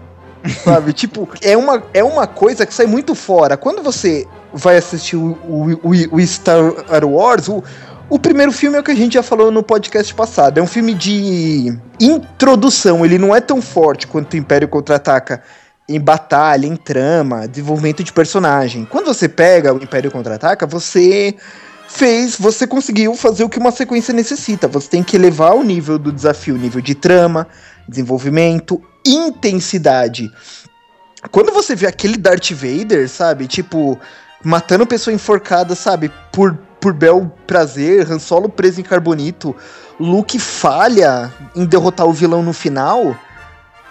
Sabe? 0.62 0.92
tipo, 0.92 1.28
é 1.42 1.56
uma, 1.56 1.82
é 1.92 2.04
uma 2.04 2.26
coisa 2.26 2.64
que 2.64 2.72
sai 2.72 2.86
muito 2.86 3.14
fora. 3.14 3.56
Quando 3.56 3.82
você 3.82 4.26
vai 4.52 4.76
assistir 4.76 5.16
o, 5.16 5.32
o, 5.42 5.72
o, 5.82 6.16
o 6.16 6.26
Star 6.26 6.60
Wars, 7.04 7.48
o, 7.48 7.64
o 8.08 8.18
primeiro 8.18 8.52
filme 8.52 8.76
é 8.76 8.80
o 8.80 8.82
que 8.84 8.92
a 8.92 8.96
gente 8.96 9.14
já 9.14 9.22
falou 9.22 9.50
no 9.50 9.62
podcast 9.62 10.14
passado. 10.14 10.58
É 10.58 10.62
um 10.62 10.66
filme 10.66 10.94
de 10.94 11.76
introdução. 12.00 13.04
Ele 13.04 13.18
não 13.18 13.34
é 13.34 13.40
tão 13.40 13.60
forte 13.60 14.06
quanto 14.06 14.34
o 14.34 14.36
Império 14.36 14.68
Contra-Ataca 14.68 15.42
em 15.88 16.00
batalha, 16.00 16.66
em 16.66 16.76
trama, 16.76 17.46
desenvolvimento 17.46 18.02
de 18.02 18.12
personagem. 18.12 18.84
Quando 18.84 19.06
você 19.06 19.28
pega 19.28 19.72
o 19.72 19.82
Império 19.82 20.10
Contra-Ataca, 20.10 20.66
você 20.66 21.34
fez, 21.88 22.36
você 22.36 22.66
conseguiu 22.66 23.14
fazer 23.14 23.44
o 23.44 23.48
que 23.48 23.58
uma 23.58 23.70
sequência 23.70 24.12
necessita. 24.12 24.66
Você 24.68 24.88
tem 24.88 25.02
que 25.02 25.16
elevar 25.16 25.54
o 25.54 25.62
nível 25.62 25.98
do 25.98 26.10
desafio, 26.10 26.56
nível 26.56 26.80
de 26.80 26.94
trama, 26.94 27.46
desenvolvimento, 27.88 28.82
intensidade. 29.06 30.30
Quando 31.30 31.52
você 31.52 31.74
vê 31.74 31.86
aquele 31.86 32.16
Darth 32.16 32.50
Vader, 32.50 33.08
sabe, 33.08 33.46
tipo, 33.46 33.98
matando 34.44 34.86
pessoa 34.86 35.14
enforcada, 35.14 35.74
sabe, 35.74 36.10
por, 36.32 36.54
por 36.80 36.92
bel 36.92 37.32
prazer, 37.46 38.10
Han 38.10 38.18
Solo 38.18 38.48
preso 38.48 38.80
em 38.80 38.84
carbonito, 38.84 39.54
Luke 39.98 40.38
falha 40.38 41.32
em 41.54 41.64
derrotar 41.64 42.06
o 42.06 42.12
vilão 42.12 42.42
no 42.42 42.52
final. 42.52 43.16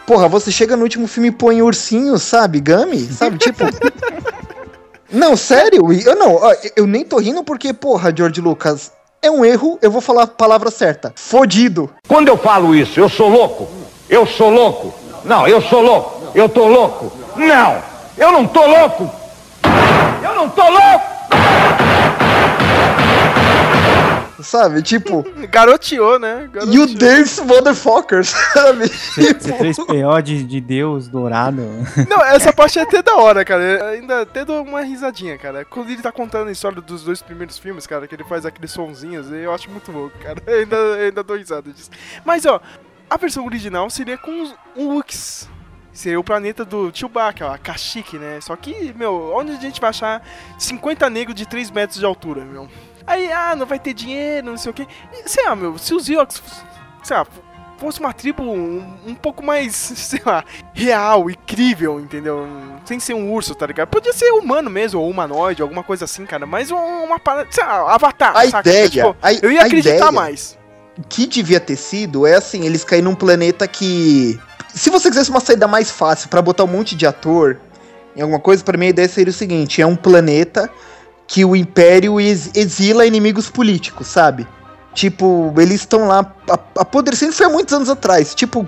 Porra, 0.06 0.28
você 0.28 0.52
chega 0.52 0.76
no 0.76 0.84
último 0.84 1.08
filme 1.08 1.30
e 1.30 1.32
põe 1.32 1.62
ursinho, 1.62 2.18
sabe, 2.20 2.60
Gummy, 2.60 3.00
sabe, 3.12 3.38
tipo... 3.38 3.64
Não, 5.12 5.38
sério, 5.38 5.94
eu 5.94 6.16
não, 6.16 6.40
eu 6.76 6.86
nem 6.86 7.06
tô 7.06 7.20
rindo 7.20 7.44
porque, 7.44 7.72
porra, 7.72 8.14
George 8.14 8.42
Lucas, 8.42 8.92
é 9.22 9.32
um 9.32 9.46
erro, 9.46 9.80
eu 9.82 9.90
vou 9.90 10.02
falar 10.02 10.24
a 10.24 10.28
palavra 10.28 10.70
certa. 10.70 11.14
Fodido. 11.16 11.90
Quando 12.08 12.28
eu 12.28 12.38
falo 12.38 12.76
isso, 12.76 13.00
eu 13.00 13.08
sou 13.08 13.30
louco? 13.30 13.68
Eu 14.10 14.26
sou 14.26 14.50
louco? 14.50 14.94
Não, 15.24 15.48
eu 15.48 15.62
sou 15.62 15.82
louco. 15.82 16.22
Eu 16.36 16.50
tô 16.50 16.68
louco? 16.68 17.12
Não, 17.36 17.82
eu 18.18 18.32
não 18.32 18.46
tô 18.46 18.66
louco. 18.66 19.10
Eu 20.22 20.36
não 20.36 20.50
tô 20.50 20.64
louco. 20.64 21.06
Sabe, 24.44 24.82
tipo, 24.82 25.24
Garoteou, 25.50 26.20
né? 26.20 26.50
Garoteou. 26.52 26.88
you 26.88 26.96
dance 26.96 27.42
motherfuckers, 27.42 28.30
sabe? 28.54 28.90
Tipo, 28.90 29.40
C3PO 29.40 30.22
de, 30.22 30.44
de 30.44 30.62
Deus 30.62 31.08
dourado. 31.08 31.62
Não, 32.10 32.24
essa 32.24 32.52
parte 32.54 32.80
é 32.80 32.82
até 32.82 33.02
da 33.02 33.16
hora, 33.16 33.44
cara. 33.46 33.62
Eu 33.64 33.86
ainda 33.88 34.22
até 34.22 34.44
dou 34.44 34.64
uma 34.64 34.82
risadinha, 34.82 35.38
cara. 35.38 35.66
Quando 35.66 35.90
ele 35.90 36.02
tá 36.02 36.12
contando 36.12 36.48
a 36.50 36.52
história 36.52 36.82
dos 36.82 37.04
dois 37.04 37.22
primeiros 37.22 37.58
filmes, 37.58 37.88
cara, 37.88 38.08
que 38.08 38.16
ele 38.16 38.24
faz 38.24 38.46
aqueles 38.46 38.72
sonzinhos, 38.72 39.32
eu 39.32 39.54
acho 39.54 39.70
muito 39.70 39.92
louco, 39.92 40.18
cara. 40.20 40.42
Eu 40.46 40.60
ainda, 40.60 40.76
eu 40.76 41.06
ainda 41.08 41.24
dou 41.24 41.38
risada 41.38 41.72
disso. 41.72 41.90
Mas, 42.24 42.46
ó, 42.46 42.62
a 43.10 43.18
versão 43.18 43.46
original 43.46 43.90
seria 43.90 44.18
com 44.18 44.42
os 44.42 44.54
Wooks. 44.76 45.50
Seria 45.94 46.20
o 46.20 46.24
planeta 46.24 46.66
do 46.66 46.92
Chewbacca, 46.94 47.54
a 47.54 47.58
Kashyyyk, 47.58 48.18
né? 48.18 48.42
Só 48.42 48.54
que, 48.58 48.94
meu, 48.98 49.34
onde 49.34 49.52
a 49.54 49.56
gente 49.56 49.80
vai 49.80 49.92
achar 49.92 50.22
50 50.60 51.10
negros 51.10 51.34
de 51.36 51.46
3 51.46 51.72
metros 51.72 52.00
de 52.00 52.06
altura, 52.06 52.44
meu? 52.44 52.68
Aí, 53.08 53.32
ah, 53.32 53.56
não 53.56 53.66
vai 53.66 53.78
ter 53.80 53.94
dinheiro, 53.94 54.48
não 54.48 54.58
sei 54.58 54.72
o 54.72 54.74
quê. 54.74 54.88
E, 55.14 55.30
sei 55.30 55.46
lá, 55.46 55.56
meu, 55.56 55.78
se 55.78 55.94
os 55.94 56.10
Ewoks, 56.10 56.42
sei 57.04 57.16
lá, 57.18 57.26
fosse 57.78 58.00
uma 58.00 58.14
tribo 58.14 58.42
um, 58.44 58.84
um 59.06 59.14
pouco 59.14 59.44
mais, 59.44 59.76
sei 59.96 60.22
lá, 60.26 60.44
real, 60.74 61.30
incrível, 61.30 62.00
entendeu? 62.00 62.48
Sem 62.86 63.00
ser 63.00 63.14
um 63.14 63.32
urso, 63.32 63.54
tá 63.54 63.68
ligado? 63.68 63.90
Podia 63.90 64.14
ser 64.14 64.32
humano 64.32 64.70
mesmo, 64.70 65.00
ou 65.00 65.10
humanoide, 65.10 65.62
alguma 65.62 65.84
coisa 65.84 66.06
assim, 66.06 66.26
cara. 66.26 66.46
Mas 66.46 66.72
um- 66.72 66.78
uma 67.04 67.20
parada, 67.20 67.48
sei 67.52 67.64
lá, 67.64 67.94
avatar, 67.94 68.36
A 68.36 68.50
saca? 68.50 68.70
ideia, 68.70 68.90
Tipo, 68.90 69.16
a- 69.22 69.34
eu 69.34 69.52
ia 69.52 69.62
a 69.62 69.66
acreditar 69.66 69.96
ideia- 69.96 70.12
mais. 70.12 70.58
O 70.98 71.04
que 71.08 71.28
devia 71.28 71.60
ter 71.60 71.76
sido 71.76 72.26
é 72.26 72.36
assim, 72.36 72.66
eles 72.66 72.84
caírem 72.84 73.04
num 73.04 73.16
planeta 73.16 73.68
que. 73.68 74.40
Se 74.74 74.90
você 74.90 75.10
quisesse 75.10 75.30
uma 75.30 75.40
saída 75.42 75.68
mais 75.68 75.92
fácil 75.92 76.30
pra 76.30 76.42
botar 76.42 76.64
um 76.64 76.68
monte 76.68 76.96
de 76.96 77.06
ator 77.06 77.60
em 78.16 78.22
alguma 78.22 78.40
coisa, 78.40 78.64
pra 78.64 78.78
mim 78.78 78.86
a 78.88 78.90
ideia 78.90 79.08
seria 79.10 79.30
o 79.30 79.34
seguinte: 79.34 79.82
é 79.82 79.86
um 79.86 79.96
planeta 79.96 80.70
que 81.28 81.44
o 81.44 81.56
Império 81.56 82.20
ex- 82.20 82.52
exila 82.56 83.06
inimigos 83.06 83.50
políticos, 83.50 84.08
sabe? 84.08 84.48
Tipo, 84.94 85.54
eles 85.58 85.82
estão 85.82 86.08
lá 86.08 86.34
apodrecendo, 86.78 87.34
foi 87.34 87.46
há 87.46 87.50
muitos 87.50 87.74
anos 87.74 87.90
atrás. 87.90 88.34
Tipo, 88.34 88.68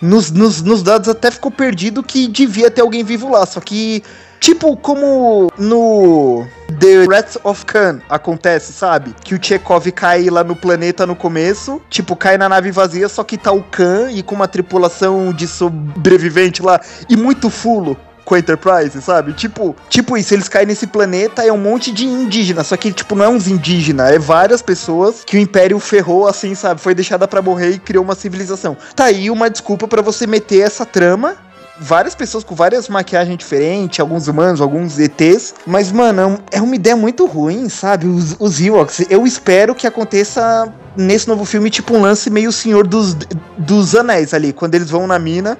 nos, 0.00 0.30
nos, 0.30 0.60
nos 0.62 0.82
dados 0.82 1.08
até 1.08 1.30
ficou 1.30 1.50
perdido 1.50 2.02
que 2.02 2.28
devia 2.28 2.70
ter 2.70 2.82
alguém 2.82 3.02
vivo 3.02 3.30
lá. 3.30 3.46
Só 3.46 3.60
que, 3.60 4.02
tipo, 4.38 4.76
como 4.76 5.50
no 5.56 6.46
The 6.78 7.06
Wrath 7.06 7.36
of 7.42 7.64
Khan 7.64 8.02
acontece, 8.10 8.72
sabe? 8.74 9.14
Que 9.24 9.34
o 9.34 9.42
Chekhov 9.42 9.90
cai 9.92 10.28
lá 10.28 10.44
no 10.44 10.54
planeta 10.54 11.06
no 11.06 11.16
começo, 11.16 11.80
tipo, 11.88 12.14
cai 12.14 12.36
na 12.36 12.50
nave 12.50 12.70
vazia, 12.70 13.08
só 13.08 13.24
que 13.24 13.38
tá 13.38 13.50
o 13.50 13.62
Khan 13.62 14.10
e 14.10 14.22
com 14.22 14.34
uma 14.34 14.48
tripulação 14.48 15.32
de 15.32 15.48
sobrevivente 15.48 16.60
lá 16.60 16.78
e 17.08 17.16
muito 17.16 17.48
fulo 17.48 17.96
com 18.26 18.34
a 18.34 18.38
Enterprise, 18.40 19.00
sabe? 19.00 19.32
Tipo, 19.32 19.74
tipo 19.88 20.18
isso, 20.18 20.34
eles 20.34 20.48
caem 20.48 20.66
nesse 20.66 20.88
planeta, 20.88 21.46
é 21.46 21.52
um 21.52 21.56
monte 21.56 21.92
de 21.92 22.04
indígena, 22.04 22.64
só 22.64 22.76
que, 22.76 22.92
tipo, 22.92 23.14
não 23.14 23.24
é 23.24 23.28
uns 23.28 23.46
indígenas, 23.46 24.10
é 24.10 24.18
várias 24.18 24.60
pessoas 24.60 25.22
que 25.24 25.36
o 25.36 25.40
Império 25.40 25.78
ferrou, 25.78 26.26
assim, 26.26 26.54
sabe? 26.54 26.80
Foi 26.80 26.92
deixada 26.92 27.28
pra 27.28 27.40
morrer 27.40 27.70
e 27.70 27.78
criou 27.78 28.04
uma 28.04 28.16
civilização. 28.16 28.76
Tá 28.96 29.04
aí 29.04 29.30
uma 29.30 29.48
desculpa 29.48 29.86
pra 29.86 30.02
você 30.02 30.26
meter 30.26 30.60
essa 30.60 30.84
trama 30.84 31.36
várias 31.78 32.14
pessoas 32.14 32.42
com 32.42 32.54
várias 32.54 32.88
maquiagens 32.88 33.36
diferentes, 33.36 34.00
alguns 34.00 34.28
humanos, 34.28 34.60
alguns 34.60 34.98
ETs. 34.98 35.54
Mas, 35.66 35.92
mano, 35.92 36.38
é 36.50 36.60
uma 36.60 36.74
ideia 36.74 36.96
muito 36.96 37.26
ruim, 37.26 37.68
sabe? 37.68 38.06
Os, 38.06 38.34
os 38.38 38.60
Ewoks. 38.60 39.06
Eu 39.10 39.26
espero 39.26 39.74
que 39.74 39.86
aconteça 39.86 40.72
nesse 40.96 41.28
novo 41.28 41.44
filme, 41.44 41.70
tipo, 41.70 41.94
um 41.94 42.00
lance 42.00 42.30
meio 42.30 42.50
Senhor 42.50 42.86
dos, 42.86 43.14
dos 43.58 43.94
Anéis 43.94 44.32
ali, 44.32 44.52
quando 44.52 44.74
eles 44.74 44.90
vão 44.90 45.06
na 45.06 45.18
mina. 45.18 45.58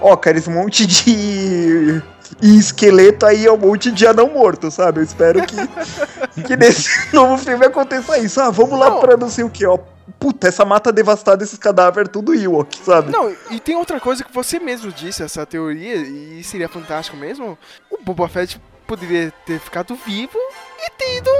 Ó, 0.00 0.16
cara, 0.16 0.38
esse 0.38 0.50
monte 0.50 0.86
de. 0.86 2.02
E 2.42 2.58
esqueleto 2.58 3.24
aí 3.26 3.46
é 3.46 3.52
um 3.52 3.56
monte 3.56 3.90
de 3.90 4.06
anão 4.06 4.28
morto, 4.30 4.70
sabe? 4.70 5.00
Eu 5.00 5.04
espero 5.04 5.40
que, 5.46 5.56
que 6.42 6.56
nesse 6.56 7.14
novo 7.14 7.38
filme 7.38 7.64
aconteça 7.66 8.18
isso. 8.18 8.40
Ah, 8.40 8.50
vamos 8.50 8.78
lá 8.78 8.90
Não. 8.90 9.00
pra 9.00 9.16
não 9.16 9.30
sei 9.30 9.44
o 9.44 9.50
que, 9.50 9.64
ó. 9.66 9.78
Puta, 10.18 10.48
essa 10.48 10.64
mata 10.64 10.92
devastada, 10.92 11.42
esses 11.42 11.58
cadáveres, 11.58 12.10
tudo 12.12 12.32
Ewok, 12.34 12.78
sabe? 12.78 13.10
Não, 13.10 13.34
e 13.50 13.58
tem 13.60 13.76
outra 13.76 13.98
coisa 14.00 14.22
que 14.24 14.32
você 14.32 14.58
mesmo 14.58 14.90
disse, 14.92 15.22
essa 15.22 15.44
teoria, 15.44 15.96
e 15.96 16.42
seria 16.44 16.68
fantástico 16.68 17.16
mesmo. 17.16 17.58
O 17.90 18.02
Boba 18.02 18.28
Fett 18.28 18.60
poderia 18.86 19.32
ter 19.44 19.58
ficado 19.58 19.96
vivo 20.06 20.38
e 20.78 20.90
ter 20.92 21.16
ido 21.18 21.30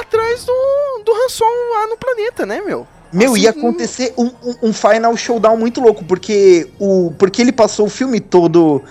atrás 0.00 0.44
do, 0.44 0.52
do 1.04 1.12
Han 1.12 1.28
Solo 1.28 1.72
lá 1.72 1.86
no 1.88 1.96
planeta, 1.96 2.46
né, 2.46 2.60
meu? 2.60 2.86
Meu, 3.14 3.32
Assim, 3.32 3.40
ia 3.42 3.50
acontecer 3.50 4.12
um, 4.18 4.26
um, 4.42 4.54
um 4.64 4.72
final 4.72 5.16
showdown 5.16 5.56
muito 5.56 5.80
louco, 5.80 6.04
porque 6.04 6.68
o 6.78 7.12
porque 7.18 7.40
ele 7.40 7.52
passou 7.52 7.86
o 7.86 7.90
filme 7.90 8.20
todo. 8.20 8.82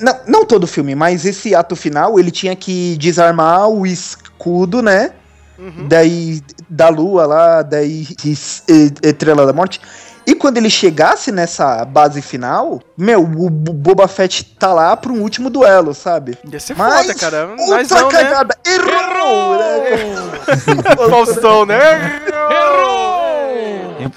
Não, 0.00 0.16
não 0.26 0.44
todo 0.44 0.64
o 0.64 0.66
filme, 0.66 0.94
mas 0.94 1.24
esse 1.24 1.54
ato 1.54 1.76
final, 1.76 2.18
ele 2.18 2.30
tinha 2.30 2.56
que 2.56 2.96
desarmar 2.98 3.68
o 3.68 3.86
escudo, 3.86 4.82
né? 4.82 5.12
Uhum. 5.58 5.86
Daí 5.88 6.40
da 6.68 6.88
lua 6.88 7.26
lá, 7.26 7.62
daí 7.62 8.06
es- 8.24 8.62
e- 8.68 8.92
Estrela 9.02 9.44
da 9.46 9.52
Morte. 9.52 9.80
E 10.26 10.34
quando 10.34 10.58
ele 10.58 10.70
chegasse 10.70 11.30
nessa 11.32 11.84
base 11.84 12.22
final, 12.22 12.80
meu, 12.96 13.20
o 13.22 13.50
Bo- 13.50 13.72
Boba 13.72 14.06
Fett 14.08 14.44
tá 14.58 14.72
lá 14.72 14.96
pra 14.96 15.12
um 15.12 15.20
último 15.22 15.50
duelo, 15.50 15.92
sabe? 15.92 16.38
Ia 16.50 16.60
ser 16.60 16.76
Mas 16.76 17.02
foda, 17.06 17.14
cara. 17.14 17.50
Mas 17.68 17.90
não, 17.90 18.10
né? 18.10 18.22
cagada! 18.24 18.56
Errou! 18.64 19.58
né? 19.58 20.96
Faustão, 21.10 21.66
né? 21.66 21.76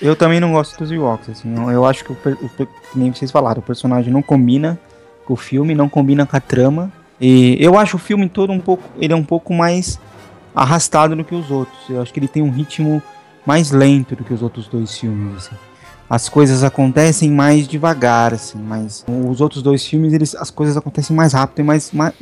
Eu, 0.01 0.15
também 0.15 0.39
não 0.39 0.51
gosto 0.51 0.77
dos 0.77 0.91
Ewoks, 0.91 1.29
assim. 1.29 1.55
Eu, 1.55 1.71
eu 1.71 1.85
acho 1.85 2.03
que, 2.03 2.11
o, 2.11 2.15
o 2.15 2.67
nem 2.95 3.13
vocês 3.13 3.31
falaram, 3.31 3.59
o 3.59 3.63
personagem 3.63 4.11
não 4.11 4.21
combina 4.21 4.79
com 5.25 5.33
o 5.33 5.37
filme, 5.37 5.73
não 5.73 5.89
combina 5.89 6.25
com 6.25 6.35
a 6.35 6.39
trama. 6.39 6.91
E 7.19 7.57
eu 7.59 7.77
acho 7.77 7.97
o 7.97 7.99
filme 7.99 8.27
todo 8.27 8.51
um 8.51 8.59
pouco. 8.59 8.83
Ele 8.99 9.13
é 9.13 9.15
um 9.15 9.23
pouco 9.23 9.53
mais 9.53 9.99
arrastado 10.55 11.15
do 11.15 11.23
que 11.23 11.33
os 11.33 11.49
outros. 11.49 11.89
Eu 11.89 12.01
acho 12.01 12.13
que 12.13 12.19
ele 12.19 12.27
tem 12.27 12.43
um 12.43 12.51
ritmo 12.51 13.01
mais 13.45 13.71
lento 13.71 14.15
do 14.15 14.23
que 14.23 14.33
os 14.33 14.41
outros 14.41 14.67
dois 14.67 14.97
filmes, 14.97 15.35
assim. 15.37 15.55
As 16.09 16.29
coisas 16.29 16.63
acontecem 16.63 17.31
mais 17.31 17.67
devagar, 17.67 18.33
assim, 18.33 18.59
mas 18.59 19.03
os 19.07 19.41
outros 19.41 19.63
dois 19.63 19.85
filmes, 19.85 20.13
eles, 20.13 20.35
as 20.35 20.51
coisas 20.51 20.77
acontecem 20.77 21.15
mais 21.15 21.33
rápido 21.33 21.59
e 21.59 21.63
mais, 21.63 21.91
mais, 21.91 22.13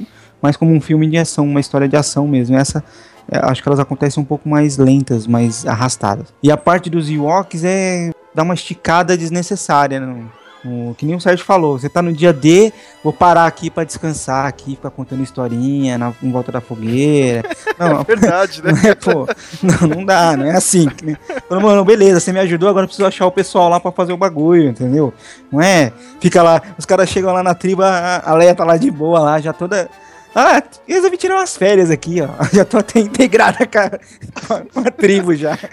mais 0.41 0.55
como 0.55 0.71
um 0.71 0.79
filme 0.79 1.09
de 1.09 1.17
ação, 1.17 1.45
uma 1.45 1.59
história 1.59 1.89
de 1.89 1.97
ação 1.97 2.27
mesmo. 2.27 2.55
Essa, 2.55 2.83
acho 3.31 3.61
que 3.61 3.67
elas 3.69 3.79
acontecem 3.79 4.21
um 4.21 4.25
pouco 4.25 4.47
mais 4.47 4.77
lentas, 4.77 5.27
mais 5.27 5.65
arrastadas. 5.65 6.27
E 6.41 6.51
a 6.51 6.57
parte 6.57 6.89
dos 6.89 7.09
Ewoks 7.09 7.63
é 7.63 8.11
dar 8.33 8.43
uma 8.43 8.53
esticada 8.53 9.17
desnecessária, 9.17 9.99
no, 9.99 10.31
no- 10.63 10.95
que 10.95 11.05
nem 11.05 11.15
o 11.15 11.19
Sérgio 11.19 11.45
falou. 11.45 11.77
Você 11.79 11.89
tá 11.89 12.01
no 12.01 12.13
dia 12.13 12.31
D, 12.31 12.71
vou 13.03 13.11
parar 13.11 13.45
aqui 13.45 13.69
pra 13.69 13.83
descansar 13.83 14.45
aqui, 14.45 14.75
ficar 14.75 14.89
contando 14.91 15.21
historinha 15.23 15.97
na, 15.97 16.13
em 16.21 16.31
volta 16.31 16.51
da 16.51 16.61
fogueira. 16.61 17.43
Não, 17.79 18.03
Verdade, 18.03 18.61
né? 18.63 18.71
não 18.83 18.89
é, 18.91 18.93
pô, 18.95 19.27
não, 19.63 19.87
não 19.87 20.05
dá, 20.05 20.37
não 20.37 20.45
é 20.45 20.55
assim. 20.55 20.87
nem- 21.03 21.17
Falando, 21.49 21.63
Mano, 21.65 21.83
beleza, 21.85 22.19
você 22.19 22.31
me 22.31 22.39
ajudou, 22.39 22.69
agora 22.69 22.83
eu 22.83 22.87
preciso 22.87 23.07
achar 23.07 23.25
o 23.25 23.31
pessoal 23.31 23.69
lá 23.69 23.79
pra 23.79 23.91
fazer 23.91 24.13
o 24.13 24.17
bagulho, 24.17 24.69
entendeu? 24.69 25.11
Não 25.51 25.59
é? 25.61 25.91
Fica 26.19 26.43
lá, 26.43 26.61
os 26.77 26.85
caras 26.85 27.09
chegam 27.09 27.33
lá 27.33 27.41
na 27.41 27.55
tribo, 27.55 27.81
a 27.81 28.21
a 28.23 28.33
Leia 28.35 28.53
tá 28.53 28.63
lá 28.63 28.77
de 28.77 28.89
boa 28.91 29.19
lá, 29.19 29.41
já 29.41 29.51
toda. 29.51 29.89
Ah, 30.33 30.63
resolvi 30.87 31.17
tirar 31.17 31.35
umas 31.37 31.57
férias 31.57 31.89
aqui, 31.91 32.21
ó. 32.21 32.29
Já 32.53 32.63
tô 32.63 32.77
até 32.77 32.99
integrada 32.99 33.67
com 33.67 34.53
a, 34.53 34.61
com 34.61 34.83
tribo 34.91 35.35
já. 35.35 35.57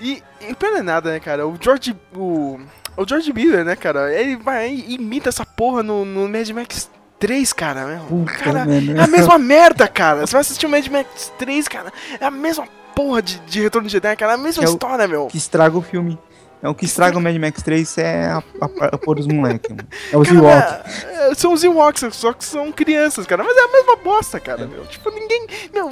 E, 0.00 0.20
e 0.48 0.54
pena 0.54 0.78
é 0.78 0.82
nada, 0.82 1.12
né, 1.12 1.20
cara? 1.20 1.46
O 1.46 1.56
George. 1.60 1.94
O, 2.14 2.58
o 2.96 3.06
George 3.08 3.32
Miller, 3.32 3.64
né, 3.64 3.76
cara? 3.76 4.12
Ele 4.12 4.36
vai 4.36 4.68
e 4.68 4.94
imita 4.94 5.28
essa 5.28 5.46
porra 5.46 5.80
no, 5.82 6.04
no 6.04 6.28
Mad 6.28 6.48
Max 6.50 6.90
3, 7.20 7.52
cara. 7.52 7.84
Meu. 7.86 8.00
Puta, 8.06 8.32
cara, 8.32 8.64
mano. 8.64 8.96
é 9.00 9.04
a 9.04 9.06
mesma 9.06 9.38
merda, 9.38 9.86
cara. 9.86 10.26
Você 10.26 10.32
vai 10.32 10.40
assistir 10.40 10.66
o 10.66 10.68
Mad 10.68 10.84
Max 10.88 11.32
3, 11.38 11.68
cara. 11.68 11.92
É 12.20 12.24
a 12.26 12.32
mesma 12.32 12.66
porra 12.96 13.22
de, 13.22 13.38
de 13.40 13.60
Retorno 13.62 13.86
de 13.86 13.92
Jedi, 13.92 14.16
cara. 14.16 14.32
É 14.32 14.34
a 14.34 14.38
mesma 14.38 14.60
Que 14.62 14.66
é 14.66 14.70
o- 14.70 14.72
história, 14.72 15.06
meu. 15.06 15.26
que 15.28 15.36
estraga 15.38 15.76
o 15.78 15.82
filme. 15.82 16.18
É 16.62 16.68
o 16.68 16.74
que 16.74 16.84
estraga 16.84 17.18
o 17.18 17.20
Mad 17.20 17.36
Max 17.36 17.60
3 17.62 17.98
é 17.98 18.26
a, 18.26 18.36
a, 18.60 18.86
a 18.92 18.98
pôr 18.98 19.16
dos 19.16 19.26
moleques. 19.26 19.68
mano. 19.70 19.88
É 20.12 20.16
os 20.16 20.28
Ewoks. 20.28 21.04
é, 21.04 21.34
são 21.34 21.52
os 21.52 21.64
Ewoks, 21.64 22.04
só 22.14 22.32
que 22.32 22.44
são 22.44 22.70
crianças, 22.70 23.26
cara. 23.26 23.42
Mas 23.42 23.56
é 23.56 23.60
a 23.64 23.68
mesma 23.72 23.96
bosta, 23.96 24.38
cara, 24.38 24.66
meu. 24.66 24.84
Tipo, 24.86 25.10
ninguém. 25.10 25.46
Meu. 25.74 25.90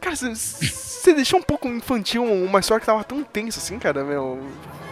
Cara, 0.00 0.16
você 0.16 1.14
deixou 1.14 1.38
um 1.38 1.42
pouco 1.42 1.68
infantil 1.68 2.24
uma 2.24 2.58
história 2.60 2.80
que 2.80 2.86
tava 2.86 3.04
tão 3.04 3.22
tensa 3.22 3.60
assim, 3.60 3.78
cara, 3.78 4.02
meu. 4.04 4.40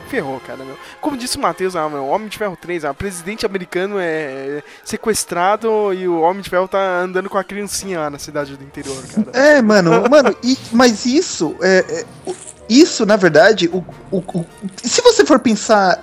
Ferrou, 0.09 0.41
cara, 0.45 0.65
meu. 0.65 0.77
Como 1.01 1.17
disse 1.17 1.37
o 1.37 1.41
Matheus, 1.41 1.77
ah, 1.77 1.89
meu, 1.89 2.05
Homem 2.07 2.27
de 2.29 2.37
Ferro 2.37 2.57
3, 2.61 2.85
ah, 2.85 2.93
presidente 2.93 3.47
americano 3.47 3.95
é 3.99 4.61
sequestrado 4.85 5.95
e 5.95 6.07
o 6.09 6.21
Homem 6.21 6.43
de 6.43 6.51
Ferro 6.51 6.67
tá 6.67 6.79
andando 7.01 7.29
com 7.31 7.39
a 7.39 7.45
criancinha 7.45 7.99
lá 8.01 8.11
na 8.11 8.19
cidade 8.19 8.57
do 8.57 8.65
interior, 8.65 8.97
cara. 9.07 9.31
É, 9.33 9.63
mano, 9.63 9.91
mano, 10.11 10.35
e- 10.43 10.59
mas 10.73 11.07
isso, 11.07 11.55
é, 11.61 11.79
é, 11.89 12.05
o- 12.29 12.35
isso, 12.71 13.05
na 13.05 13.17
verdade, 13.17 13.69
o, 13.73 13.85
o- 14.11 14.19
o- 14.19 14.47
se 14.83 15.03
você 15.03 15.25
for 15.25 15.41
pensar 15.41 16.03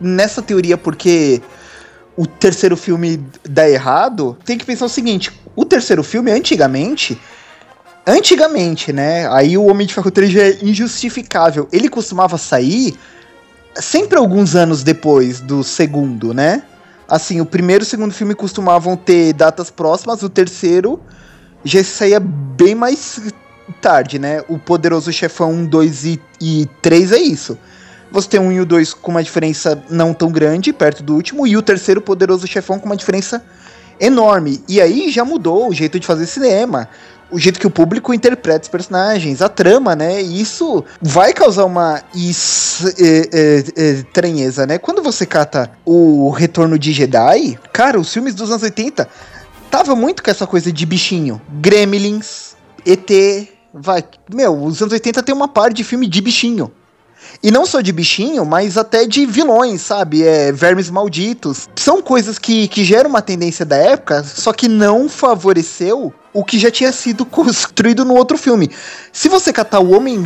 nessa 0.00 0.42
teoria 0.42 0.76
porque 0.76 1.40
o 2.16 2.26
terceiro 2.26 2.76
filme 2.76 3.24
dá 3.48 3.68
errado, 3.68 4.36
tem 4.44 4.58
que 4.58 4.64
pensar 4.66 4.84
o 4.84 4.88
seguinte, 4.90 5.32
o 5.56 5.64
terceiro 5.64 6.02
filme, 6.04 6.30
antigamente, 6.30 7.18
antigamente, 8.06 8.92
né, 8.92 9.26
aí 9.32 9.56
o 9.56 9.64
Homem 9.64 9.86
de 9.86 9.94
Ferro 9.94 10.10
3 10.10 10.30
já 10.30 10.42
é 10.42 10.58
injustificável, 10.62 11.66
ele 11.72 11.88
costumava 11.88 12.36
sair 12.36 12.94
sempre 13.76 14.18
alguns 14.18 14.54
anos 14.54 14.82
depois 14.82 15.40
do 15.40 15.64
segundo, 15.64 16.34
né, 16.34 16.62
assim, 17.08 17.40
o 17.40 17.46
primeiro 17.46 17.84
e 17.84 17.86
o 17.86 17.88
segundo 17.88 18.12
filme 18.12 18.34
costumavam 18.34 18.96
ter 18.96 19.32
datas 19.32 19.70
próximas, 19.70 20.22
o 20.22 20.28
terceiro 20.28 21.00
já 21.64 21.82
saía 21.82 22.20
bem 22.20 22.74
mais 22.74 23.20
tarde, 23.80 24.18
né? 24.18 24.42
O 24.48 24.58
Poderoso 24.58 25.12
Chefão 25.12 25.52
1, 25.52 25.66
2 25.66 26.04
e, 26.04 26.20
e 26.40 26.68
3 26.80 27.12
é 27.12 27.18
isso. 27.18 27.58
Você 28.10 28.28
tem 28.28 28.40
um 28.40 28.52
e 28.52 28.60
o 28.60 28.66
2 28.66 28.92
com 28.94 29.10
uma 29.10 29.22
diferença 29.22 29.82
não 29.88 30.12
tão 30.12 30.30
grande, 30.30 30.72
perto 30.72 31.02
do 31.02 31.14
último, 31.14 31.46
e 31.46 31.56
o 31.56 31.62
terceiro 31.62 32.00
Poderoso 32.00 32.46
Chefão 32.46 32.78
com 32.78 32.86
uma 32.86 32.96
diferença 32.96 33.42
enorme. 33.98 34.62
E 34.68 34.80
aí 34.80 35.10
já 35.10 35.24
mudou 35.24 35.68
o 35.68 35.72
jeito 35.72 35.98
de 35.98 36.06
fazer 36.06 36.26
cinema. 36.26 36.88
o 37.30 37.38
jeito 37.38 37.58
que 37.58 37.66
o 37.66 37.70
público 37.70 38.12
interpreta 38.12 38.64
os 38.64 38.68
personagens, 38.68 39.40
a 39.40 39.48
trama, 39.48 39.96
né? 39.96 40.20
E 40.20 40.38
isso 40.38 40.84
vai 41.00 41.32
causar 41.32 41.64
uma 41.64 41.96
é, 41.98 43.08
é, 43.32 43.64
é, 43.74 43.90
estranheza, 43.92 44.66
né? 44.66 44.76
Quando 44.76 45.02
você 45.02 45.24
cata 45.24 45.70
o 45.82 46.28
Retorno 46.28 46.78
de 46.78 46.92
Jedi, 46.92 47.58
cara, 47.72 47.98
os 47.98 48.12
filmes 48.12 48.34
dos 48.34 48.50
anos 48.50 48.62
80 48.62 49.08
tava 49.70 49.96
muito 49.96 50.22
com 50.22 50.30
essa 50.30 50.46
coisa 50.46 50.70
de 50.70 50.84
bichinho. 50.84 51.40
Gremlins, 51.48 52.51
ET, 52.84 53.48
vai. 53.72 54.04
Meu, 54.32 54.64
os 54.64 54.80
anos 54.80 54.92
80 54.92 55.22
tem 55.22 55.34
uma 55.34 55.48
parte 55.48 55.76
de 55.76 55.84
filme 55.84 56.06
de 56.06 56.20
bichinho. 56.20 56.72
E 57.42 57.50
não 57.50 57.66
só 57.66 57.80
de 57.80 57.92
bichinho, 57.92 58.44
mas 58.44 58.76
até 58.76 59.06
de 59.06 59.26
vilões, 59.26 59.82
sabe? 59.82 60.22
É, 60.22 60.52
vermes 60.52 60.90
malditos. 60.90 61.68
São 61.76 62.02
coisas 62.02 62.38
que, 62.38 62.68
que 62.68 62.84
geram 62.84 63.10
uma 63.10 63.22
tendência 63.22 63.64
da 63.64 63.76
época, 63.76 64.22
só 64.22 64.52
que 64.52 64.68
não 64.68 65.08
favoreceu 65.08 66.12
o 66.32 66.44
que 66.44 66.58
já 66.58 66.70
tinha 66.70 66.92
sido 66.92 67.24
construído 67.26 68.04
no 68.04 68.14
outro 68.14 68.36
filme. 68.36 68.70
Se 69.12 69.28
você 69.28 69.52
catar 69.52 69.80
o 69.80 69.92
Homem 69.92 70.24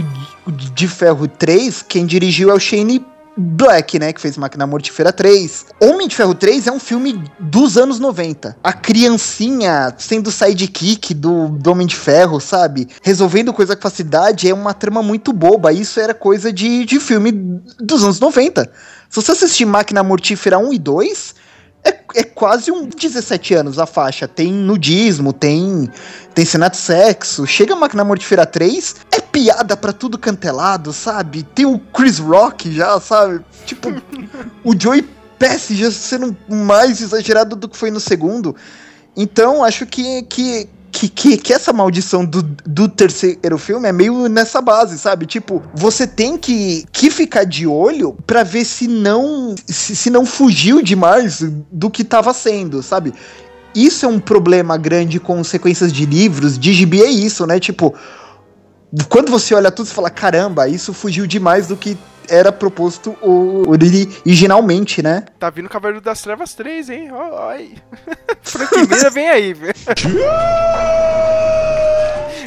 de 0.74 0.88
Ferro 0.88 1.26
3, 1.26 1.82
quem 1.82 2.06
dirigiu 2.06 2.50
é 2.50 2.54
o 2.54 2.60
Shane 2.60 3.04
Black, 3.36 3.98
né, 3.98 4.12
que 4.12 4.20
fez 4.20 4.36
Máquina 4.36 4.66
Mortífera 4.66 5.12
3. 5.12 5.66
Homem 5.82 6.08
de 6.08 6.16
Ferro 6.16 6.34
3 6.34 6.66
é 6.66 6.72
um 6.72 6.80
filme 6.80 7.22
dos 7.38 7.76
anos 7.76 7.98
90. 8.00 8.56
A 8.62 8.72
criancinha 8.72 9.94
sendo 9.98 10.30
sidekick 10.30 11.12
do, 11.12 11.48
do 11.48 11.70
Homem 11.70 11.86
de 11.86 11.96
Ferro, 11.96 12.40
sabe? 12.40 12.88
Resolvendo 13.02 13.52
coisa 13.52 13.76
com 13.76 13.82
facilidade 13.82 14.48
é 14.48 14.54
uma 14.54 14.72
trama 14.72 15.02
muito 15.02 15.32
boba. 15.32 15.72
Isso 15.72 16.00
era 16.00 16.14
coisa 16.14 16.52
de, 16.52 16.84
de 16.84 16.98
filme 16.98 17.32
dos 17.78 18.02
anos 18.02 18.18
90. 18.20 18.70
Se 19.10 19.16
você 19.16 19.32
assistir 19.32 19.66
Máquina 19.66 20.02
Mortífera 20.02 20.58
1 20.58 20.72
e 20.72 20.78
2, 20.78 21.34
é, 21.84 21.94
é 22.16 22.24
quase 22.24 22.72
um 22.72 22.86
17 22.86 23.54
anos 23.54 23.78
a 23.78 23.86
faixa. 23.86 24.26
Tem 24.26 24.52
nudismo, 24.52 25.32
tem, 25.32 25.88
tem 26.34 26.44
cena 26.44 26.68
de 26.68 26.76
sexo. 26.76 27.46
Chega 27.46 27.76
Máquina 27.76 28.04
Mortífera 28.04 28.44
3, 28.44 28.96
é 29.12 29.20
piada 29.36 29.76
pra 29.76 29.92
tudo 29.92 30.16
cantelado, 30.16 30.94
sabe? 30.94 31.42
Tem 31.42 31.66
o 31.66 31.78
Chris 31.78 32.18
Rock 32.18 32.72
já, 32.72 32.98
sabe? 32.98 33.44
Tipo, 33.66 33.90
o 34.64 34.74
Joey 34.74 35.06
Pesci 35.38 35.76
já 35.76 35.90
sendo 35.90 36.34
mais 36.48 37.02
exagerado 37.02 37.54
do 37.54 37.68
que 37.68 37.76
foi 37.76 37.90
no 37.90 38.00
segundo. 38.00 38.56
Então, 39.14 39.62
acho 39.62 39.84
que, 39.84 40.22
que, 40.22 40.66
que, 40.90 41.08
que, 41.10 41.36
que, 41.36 41.52
essa 41.52 41.70
maldição 41.70 42.24
do, 42.24 42.42
do 42.42 42.88
terceiro 42.88 43.58
filme 43.58 43.86
é 43.86 43.92
meio 43.92 44.26
nessa 44.26 44.62
base, 44.62 44.98
sabe? 44.98 45.26
Tipo, 45.26 45.62
você 45.74 46.06
tem 46.06 46.38
que, 46.38 46.86
que 46.90 47.10
ficar 47.10 47.44
de 47.44 47.66
olho 47.66 48.16
para 48.26 48.42
ver 48.42 48.64
se 48.64 48.88
não 48.88 49.54
se, 49.66 49.94
se 49.94 50.08
não 50.08 50.24
fugiu 50.24 50.80
demais 50.80 51.44
do 51.70 51.90
que 51.90 52.02
tava 52.02 52.32
sendo, 52.32 52.82
sabe? 52.82 53.12
Isso 53.74 54.06
é 54.06 54.08
um 54.08 54.18
problema 54.18 54.78
grande 54.78 55.20
com 55.20 55.44
sequências 55.44 55.92
de 55.92 56.06
livros, 56.06 56.58
de 56.58 56.72
gibi 56.72 57.02
é 57.02 57.10
isso, 57.10 57.46
né? 57.46 57.60
Tipo, 57.60 57.94
quando 59.04 59.30
você 59.30 59.54
olha 59.54 59.70
tudo, 59.70 59.86
você 59.86 59.94
fala, 59.94 60.10
caramba, 60.10 60.68
isso 60.68 60.92
fugiu 60.94 61.26
demais 61.26 61.66
do 61.68 61.76
que 61.76 61.96
era 62.28 62.50
proposto 62.50 63.16
originalmente, 63.66 65.02
né? 65.02 65.24
Tá 65.38 65.48
vindo 65.50 65.68
Cavaleiro 65.68 66.00
das 66.00 66.20
Trevas 66.22 66.54
3, 66.54 66.90
hein? 66.90 67.12
Ó, 67.12 67.48
aí. 67.48 67.76
Franquia 68.42 69.10
vem 69.10 69.28
aí, 69.28 69.52
velho. 69.52 69.74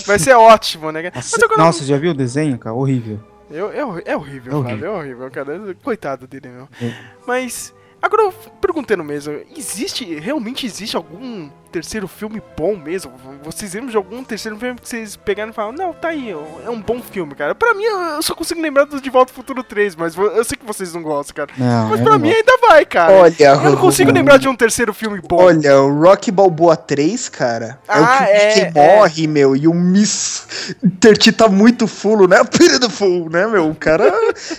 Vai 0.06 0.18
ser 0.18 0.34
ótimo, 0.34 0.92
né? 0.92 1.12
Nossa, 1.14 1.46
agora... 1.46 1.62
Nossa, 1.62 1.86
já 1.86 1.98
viu 1.98 2.12
o 2.12 2.16
desenho, 2.16 2.58
cara? 2.58 2.76
Horrível. 2.76 3.20
Eu, 3.52 3.72
é, 3.72 3.80
é 4.12 4.16
horrível, 4.16 4.54
é 4.54 4.56
horrível. 4.56 4.94
é 4.94 4.98
horrível, 4.98 5.32
cara. 5.32 5.76
Coitado 5.84 6.28
dele, 6.28 6.50
meu. 6.50 6.68
É. 6.82 6.94
Mas 7.28 7.74
Agora, 8.02 8.32
perguntando 8.62 9.04
mesmo, 9.04 9.40
existe, 9.56 10.06
realmente 10.16 10.66
existe 10.66 10.96
algum 10.96 11.50
terceiro 11.70 12.08
filme 12.08 12.42
bom 12.58 12.76
mesmo? 12.76 13.12
Vocês 13.44 13.74
lembram 13.74 13.92
de 13.92 13.98
algum 13.98 14.24
terceiro 14.24 14.58
filme 14.58 14.80
que 14.80 14.88
vocês 14.88 15.16
pegaram 15.18 15.52
e 15.52 15.54
falaram, 15.54 15.76
não, 15.76 15.94
tá 15.94 16.10
aí, 16.10 16.32
é 16.32 16.70
um 16.70 16.82
bom 16.82 17.02
filme, 17.02 17.36
cara. 17.36 17.54
Pra 17.54 17.74
mim, 17.74 17.84
eu 17.84 18.22
só 18.22 18.34
consigo 18.34 18.62
lembrar 18.62 18.86
do 18.86 19.02
De 19.02 19.10
Volta 19.10 19.32
ao 19.32 19.36
Futuro 19.36 19.64
3, 19.64 19.96
mas 19.96 20.16
eu 20.16 20.44
sei 20.44 20.58
que 20.58 20.66
vocês 20.66 20.94
não 20.94 21.04
gostam, 21.04 21.36
cara. 21.36 21.52
Não, 21.58 21.90
mas 21.90 22.02
pra 22.02 22.18
mim 22.18 22.32
ainda 22.32 22.58
vai, 22.68 22.86
cara. 22.86 23.12
Olha, 23.12 23.36
eu 23.40 23.72
não 23.72 23.78
consigo 23.78 24.12
lembrar 24.12 24.38
de 24.38 24.48
um 24.48 24.56
terceiro 24.56 24.94
filme 24.94 25.22
bom. 25.22 25.44
Olha, 25.44 25.82
o 25.82 26.02
Rock 26.02 26.32
Balboa 26.32 26.78
3, 26.78 27.28
cara, 27.30 27.80
é 27.88 27.94
ah, 27.94 28.02
o 28.02 28.26
que, 28.26 28.32
é, 28.32 28.54
que 28.54 28.62
é. 28.62 28.72
morre, 28.72 29.28
meu, 29.28 29.56
e 29.56 29.68
o 29.68 29.74
Miss 29.74 30.76
Terti 31.00 31.32
tá 31.32 31.48
muito 31.48 31.86
fulo, 31.86 32.28
né? 32.28 32.44
Pira 32.58 32.80
do 32.80 32.90
full, 32.90 33.30
né, 33.30 33.46
meu? 33.46 33.70
O 33.70 33.76
cara, 33.76 34.06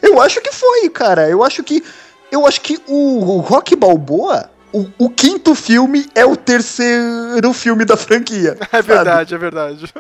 eu 0.03 0.20
acho 0.20 0.41
que 0.41 0.53
foi, 0.53 0.91
cara. 0.91 1.28
Eu 1.28 1.43
acho 1.43 1.62
que 1.62 1.82
eu 2.30 2.46
acho 2.46 2.60
que 2.60 2.78
o, 2.86 3.36
o 3.36 3.40
Rock 3.40 3.74
Balboa, 3.74 4.50
o, 4.72 4.86
o, 4.98 5.10
quinto 5.10 5.54
filme 5.54 6.06
é 6.14 6.24
o 6.24 6.36
terceiro 6.36 7.52
filme 7.52 7.84
da 7.84 7.96
franquia. 7.96 8.56
É 8.72 8.82
verdade, 8.82 9.30
sabe? 9.30 9.34
é 9.34 9.38
verdade. 9.38 9.94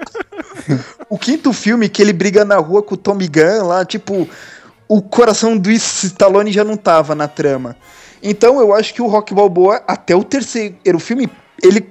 o 1.08 1.18
quinto 1.18 1.52
filme 1.52 1.88
que 1.88 2.00
ele 2.00 2.12
briga 2.12 2.44
na 2.44 2.56
rua 2.56 2.82
com 2.82 2.94
o 2.94 2.98
Tommy 2.98 3.28
Gunn 3.28 3.66
lá, 3.66 3.84
tipo, 3.84 4.28
o 4.88 5.02
coração 5.02 5.56
do 5.56 5.70
Stallone 5.70 6.52
já 6.52 6.64
não 6.64 6.76
tava 6.76 7.14
na 7.14 7.28
trama. 7.28 7.76
Então 8.22 8.60
eu 8.60 8.74
acho 8.74 8.92
que 8.92 9.00
o 9.00 9.06
Rock 9.06 9.34
Balboa, 9.34 9.82
até 9.86 10.14
o 10.14 10.24
terceiro 10.24 10.98
filme, 10.98 11.28
ele. 11.62 11.88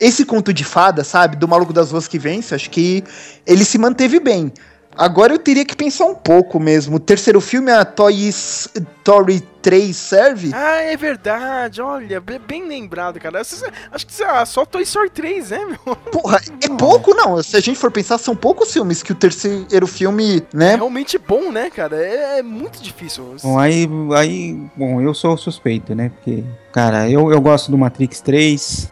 Esse 0.00 0.24
conto 0.24 0.52
de 0.52 0.62
fada, 0.62 1.02
sabe? 1.02 1.34
Do 1.36 1.48
maluco 1.48 1.72
das 1.72 1.90
ruas 1.90 2.06
que 2.06 2.20
vence, 2.20 2.54
acho 2.54 2.70
que 2.70 3.02
ele 3.44 3.64
se 3.64 3.76
manteve 3.76 4.20
bem. 4.20 4.52
Agora 4.98 5.32
eu 5.32 5.38
teria 5.38 5.64
que 5.64 5.76
pensar 5.76 6.06
um 6.06 6.14
pouco 6.14 6.58
mesmo. 6.58 6.96
O 6.96 6.98
terceiro 7.00 7.40
filme, 7.40 7.70
a 7.70 7.84
Toy 7.84 8.14
Story 8.28 9.40
3 9.62 9.96
serve? 9.96 10.50
Ah, 10.52 10.82
é 10.82 10.96
verdade. 10.96 11.80
Olha, 11.80 12.20
bem 12.20 12.66
lembrado, 12.66 13.20
cara. 13.20 13.40
Acho 13.40 14.04
que 14.04 14.24
ah, 14.24 14.44
só 14.44 14.66
Toy 14.66 14.82
Story 14.82 15.08
3, 15.10 15.50
né, 15.50 15.64
meu? 15.66 15.94
Porra, 16.10 16.40
é 16.60 16.68
pouco, 16.76 17.14
não. 17.14 17.40
Se 17.44 17.56
a 17.56 17.60
gente 17.60 17.78
for 17.78 17.92
pensar, 17.92 18.18
são 18.18 18.34
poucos 18.34 18.72
filmes 18.72 19.00
que 19.00 19.12
o 19.12 19.14
terceiro 19.14 19.86
filme, 19.86 20.42
né? 20.52 20.72
É 20.72 20.76
realmente 20.76 21.16
bom, 21.16 21.52
né, 21.52 21.70
cara? 21.70 21.96
É, 22.04 22.40
é 22.40 22.42
muito 22.42 22.82
difícil. 22.82 23.36
Bom, 23.40 23.56
aí, 23.56 23.88
aí, 24.16 24.60
bom, 24.74 25.00
eu 25.00 25.14
sou 25.14 25.36
suspeito, 25.36 25.94
né? 25.94 26.10
Porque, 26.16 26.42
cara, 26.72 27.08
eu, 27.08 27.30
eu 27.30 27.40
gosto 27.40 27.70
do 27.70 27.78
Matrix 27.78 28.20
3. 28.20 28.88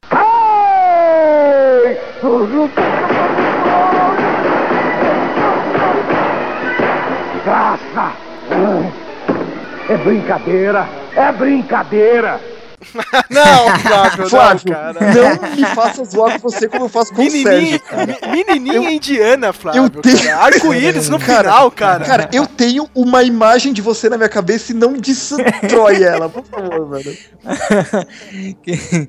É 9.89 9.97
brincadeira! 9.97 10.89
É 11.15 11.33
brincadeira! 11.33 12.41
não, 13.31 13.79
Flávio, 13.79 14.29
Flávio, 14.29 14.63
não, 14.67 14.75
cara. 14.75 15.01
Não 15.01 15.57
me 15.57 15.65
faça 15.75 16.05
zoar 16.05 16.33
com 16.41 16.51
você 16.51 16.69
como 16.69 16.85
eu 16.85 16.89
faço 16.89 17.13
com 17.13 17.23
o 17.23 17.31
Sérgio, 17.31 17.81
cara. 17.81 18.19
Menininha 18.31 18.75
eu, 18.77 18.91
indiana, 18.91 19.53
Flávio. 19.53 19.85
Eu 19.85 19.91
tenho... 19.91 20.39
Arco-íris 20.39 21.09
no 21.09 21.19
cara, 21.19 21.51
final, 21.51 21.71
cara. 21.71 22.05
Cara, 22.05 22.29
eu 22.33 22.47
tenho 22.47 22.89
uma 22.95 23.23
imagem 23.23 23.73
de 23.73 23.81
você 23.81 24.09
na 24.09 24.17
minha 24.17 24.29
cabeça 24.29 24.73
e 24.73 24.75
não 24.75 24.93
destrói 24.93 26.03
ela, 26.03 26.29
por 26.29 26.45
favor, 26.45 26.91
velho. 26.91 27.17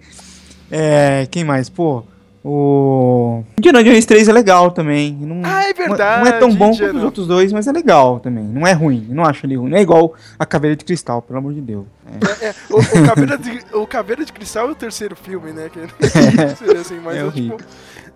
é, 0.72 1.28
quem 1.30 1.44
mais? 1.44 1.70
Pô, 1.70 2.04
o 2.50 3.44
Indiana 3.58 3.84
Jones 3.84 4.06
3 4.06 4.30
é 4.30 4.32
legal 4.32 4.72
também. 4.72 5.12
Não, 5.20 5.42
ah, 5.44 5.64
é 5.64 5.74
verdade. 5.74 6.24
Não 6.24 6.34
é 6.34 6.40
tão 6.40 6.56
bom 6.56 6.70
Indiana. 6.70 6.94
quanto 6.94 6.98
os 6.98 7.04
outros 7.04 7.28
dois, 7.28 7.52
mas 7.52 7.68
é 7.68 7.74
legal 7.74 8.22
também. 8.22 8.46
Não 8.46 8.66
é 8.66 8.72
ruim. 8.72 9.06
Não 9.10 9.26
acho 9.26 9.46
ele 9.46 9.58
ruim. 9.58 9.70
Não 9.70 9.78
é 9.78 9.82
igual 9.82 10.14
a 10.40 10.46
Caveira 10.46 10.74
de 10.74 10.86
Cristal, 10.86 11.22
pelo 11.22 11.40
amor 11.40 11.54
de 11.54 11.60
Deus. 11.60 11.86
É. 12.06 12.46
É, 12.46 12.50
é, 12.50 12.56
o, 12.70 12.80
o, 12.80 13.06
Caveira 13.06 13.38
de, 13.38 13.60
o 13.74 13.86
Caveira 13.86 14.24
de 14.24 14.32
Cristal 14.32 14.70
é 14.70 14.72
o 14.72 14.76
terceiro 14.76 15.14
filme, 15.14 15.52
né? 15.52 15.70
Que, 15.70 15.80
é, 16.72 16.78
assim, 16.78 17.02
mas 17.04 17.18
é, 17.18 17.32
tipo, 17.32 17.58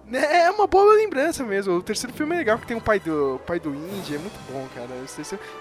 né, 0.08 0.44
é 0.46 0.50
uma 0.50 0.66
boa 0.66 0.94
lembrança 0.94 1.44
mesmo. 1.44 1.74
O 1.74 1.84
terceiro 1.84 2.16
filme 2.16 2.34
é 2.34 2.38
legal, 2.38 2.58
que 2.58 2.66
tem 2.66 2.78
o 2.78 2.82
pai 2.82 3.02
do, 3.02 3.38
pai 3.46 3.60
do 3.60 3.76
Indy, 3.76 4.16
é 4.16 4.18
muito 4.18 4.40
bom, 4.50 4.66
cara. 4.74 4.88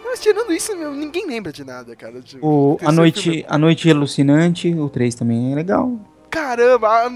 Mas 0.04 0.20
tirando 0.20 0.52
isso, 0.52 0.76
meu, 0.76 0.94
ninguém 0.94 1.26
lembra 1.26 1.52
de 1.52 1.64
nada, 1.64 1.96
cara. 1.96 2.20
De, 2.20 2.38
o, 2.40 2.78
a, 2.84 2.92
noite, 2.92 3.44
a 3.48 3.58
Noite 3.58 3.90
Alucinante, 3.90 4.72
o 4.72 4.88
3 4.88 5.16
também 5.16 5.50
é 5.50 5.56
legal. 5.56 5.98
Caramba, 6.30 7.12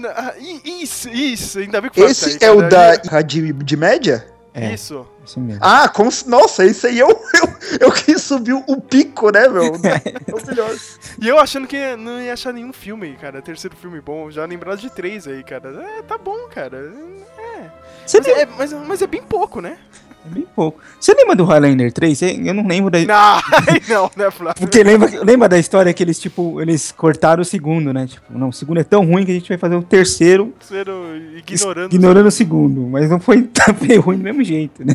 isso, 0.63 1.09
isso, 1.09 1.59
ainda 1.59 1.79
bem 1.79 1.89
que 1.89 2.01
foi 2.01 2.11
Esse 2.11 2.43
é 2.43 2.51
o 2.51 2.67
da 2.67 2.95
de, 3.21 3.53
de 3.53 3.77
média? 3.77 4.27
É, 4.53 4.73
isso. 4.73 5.05
Isso 5.25 5.39
mesmo. 5.39 5.59
Ah, 5.61 5.89
com, 5.89 6.07
nossa, 6.27 6.63
isso 6.63 6.87
aí 6.87 6.97
eu, 6.97 7.09
eu, 7.35 7.87
eu 7.87 7.91
quis 7.91 8.21
subir 8.21 8.53
o 8.53 8.79
pico, 8.79 9.29
né, 9.29 9.47
meu? 9.49 9.73
É 9.85 10.33
o 10.33 10.47
melhor. 10.47 10.75
E 11.21 11.27
eu 11.27 11.37
achando 11.37 11.67
que 11.67 11.95
não 11.97 12.21
ia 12.21 12.33
achar 12.33 12.53
nenhum 12.53 12.71
filme 12.71 13.15
cara. 13.15 13.41
Terceiro 13.41 13.75
filme 13.75 13.99
bom. 13.99 14.31
Já 14.31 14.45
lembrado 14.45 14.79
de 14.79 14.89
três 14.89 15.27
aí, 15.27 15.43
cara. 15.43 15.69
É, 15.97 16.01
tá 16.03 16.17
bom, 16.17 16.47
cara. 16.47 16.93
É. 17.37 17.71
Mas, 18.01 18.27
é, 18.27 18.45
mas, 18.45 18.73
mas 18.73 19.01
é 19.01 19.07
bem 19.07 19.23
pouco, 19.23 19.59
né? 19.59 19.77
É 20.25 20.33
bem 20.33 20.47
pouco. 20.55 20.79
Você 20.99 21.13
lembra 21.13 21.35
do 21.35 21.45
Highlander 21.45 21.91
3? 21.91 22.21
Eu 22.21 22.53
não 22.53 22.67
lembro 22.67 22.89
da. 22.89 22.99
Não, 22.99 23.41
não, 23.87 24.11
né, 24.15 24.31
Flávio? 24.31 24.59
Porque 24.59 24.81
lembra, 24.83 25.09
lembra 25.23 25.47
da 25.47 25.59
história 25.59 25.93
que 25.93 26.01
eles, 26.01 26.19
tipo, 26.19 26.59
eles 26.61 26.91
cortaram 26.91 27.41
o 27.41 27.45
segundo, 27.45 27.93
né? 27.93 28.07
Tipo, 28.07 28.25
não, 28.37 28.49
o 28.49 28.53
segundo 28.53 28.79
é 28.79 28.83
tão 28.83 29.05
ruim 29.05 29.25
que 29.25 29.31
a 29.31 29.35
gente 29.35 29.49
vai 29.49 29.57
fazer 29.57 29.75
o 29.75 29.83
terceiro. 29.83 30.53
Terceiro 30.59 31.15
ignorando. 31.35 31.93
Ignorando 31.93 32.27
o 32.27 32.31
segundo. 32.31 32.81
Mas 32.81 33.09
não 33.09 33.19
foi 33.19 33.43
tão 33.53 33.75
ruim 34.01 34.17
do 34.17 34.23
mesmo 34.23 34.43
jeito, 34.43 34.83
né? 34.83 34.93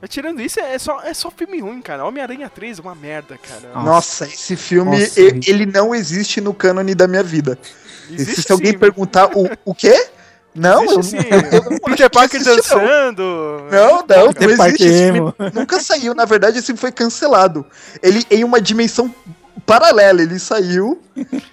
Mas 0.00 0.10
tirando 0.10 0.40
isso, 0.40 0.58
é 0.58 0.76
só, 0.78 1.00
é 1.02 1.14
só 1.14 1.30
filme 1.30 1.60
ruim, 1.60 1.80
cara. 1.80 2.04
Homem-Aranha 2.04 2.50
3 2.50 2.80
é 2.80 2.82
uma 2.82 2.94
merda, 2.94 3.38
cara. 3.38 3.72
Nossa, 3.74 4.24
Nossa 4.24 4.24
esse 4.24 4.56
filme, 4.56 4.98
Nossa, 4.98 5.20
ele, 5.20 5.40
ele, 5.46 5.66
não 5.66 5.94
existe 5.94 6.40
no 6.40 6.52
cânone 6.52 6.92
da 6.92 7.06
minha 7.06 7.22
vida. 7.22 7.56
Existe 8.10 8.42
se 8.42 8.52
alguém 8.52 8.72
sim, 8.72 8.78
perguntar 8.78 9.30
o, 9.36 9.48
o 9.64 9.72
quê? 9.72 10.08
Não, 10.54 10.84
eu, 10.84 11.00
Existe, 11.00 11.22
sim. 11.22 11.28
eu 11.30 11.62
não 11.62 11.70
acho 11.72 11.80
Peter 11.80 12.10
que 12.10 12.18
Parker 12.18 12.44
não. 12.44 12.56
dançando. 12.56 13.22
Não, 13.70 14.04
não, 14.06 14.24
não 14.26 14.32
Peter 14.34 14.50
existe. 14.50 14.84
Esse 14.84 15.12
filme 15.12 15.34
nunca 15.54 15.80
saiu. 15.80 16.14
Na 16.14 16.24
verdade, 16.26 16.58
esse 16.58 16.66
filme 16.66 16.78
foi 16.80 16.92
cancelado. 16.92 17.64
Ele 18.02 18.24
em 18.30 18.44
uma 18.44 18.60
dimensão 18.60 19.14
paralela. 19.64 20.20
Ele 20.20 20.38
saiu, 20.38 21.00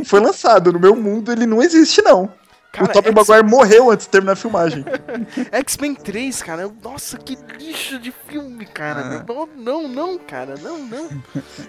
foi 0.06 0.20
lançado. 0.20 0.74
No 0.74 0.80
meu 0.80 0.96
mundo, 0.96 1.32
ele 1.32 1.46
não 1.46 1.62
existe, 1.62 2.02
não. 2.02 2.30
Cara, 2.72 2.86
o 2.86 2.88
Tobey 2.90 3.12
X- 3.12 3.28
Maguire 3.28 3.50
morreu 3.50 3.90
antes 3.90 4.06
de 4.06 4.12
terminar 4.12 4.34
a 4.34 4.36
filmagem. 4.36 4.86
X-Men 5.52 5.96
3, 5.96 6.44
cara. 6.44 6.70
Nossa, 6.84 7.18
que 7.18 7.36
lixo 7.58 7.98
de 7.98 8.14
filme, 8.28 8.64
cara. 8.66 9.26
Não, 9.28 9.48
não, 9.56 9.88
não, 9.88 10.18
cara. 10.20 10.54
Não, 10.62 10.78
não. 10.78 11.10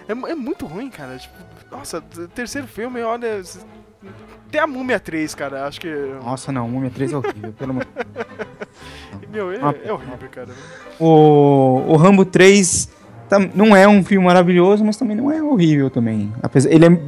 É, 0.07 0.31
é 0.31 0.35
muito 0.35 0.67
ruim, 0.67 0.89
cara. 0.91 1.17
Tipo, 1.17 1.33
nossa, 1.71 2.01
terceiro 2.35 2.67
filme, 2.67 3.01
olha. 3.01 3.41
Tem 4.51 4.59
a 4.59 4.67
Múmia 4.67 4.99
3, 4.99 5.33
cara. 5.35 5.65
Acho 5.65 5.79
que. 5.79 5.87
Nossa, 6.23 6.51
não, 6.51 6.67
Múmia 6.67 6.89
3 6.89 7.13
é 7.13 7.17
horrível, 7.17 7.53
pelo 7.53 7.71
amor 7.71 7.87
Meu, 9.31 9.51
é, 9.51 9.59
Ah, 9.61 9.73
é 9.85 9.93
horrível, 9.93 10.29
cara. 10.29 10.49
O, 10.99 11.83
o 11.87 11.95
Rambo 11.95 12.25
3 12.25 12.89
tam- 13.29 13.49
não 13.55 13.75
é 13.75 13.87
um 13.87 14.03
filme 14.03 14.25
maravilhoso, 14.25 14.83
mas 14.83 14.97
também 14.97 15.15
não 15.15 15.31
é 15.31 15.41
horrível 15.41 15.89
também. 15.89 16.33
Apesar, 16.43 16.69
ele 16.69 16.85
é 16.85 16.99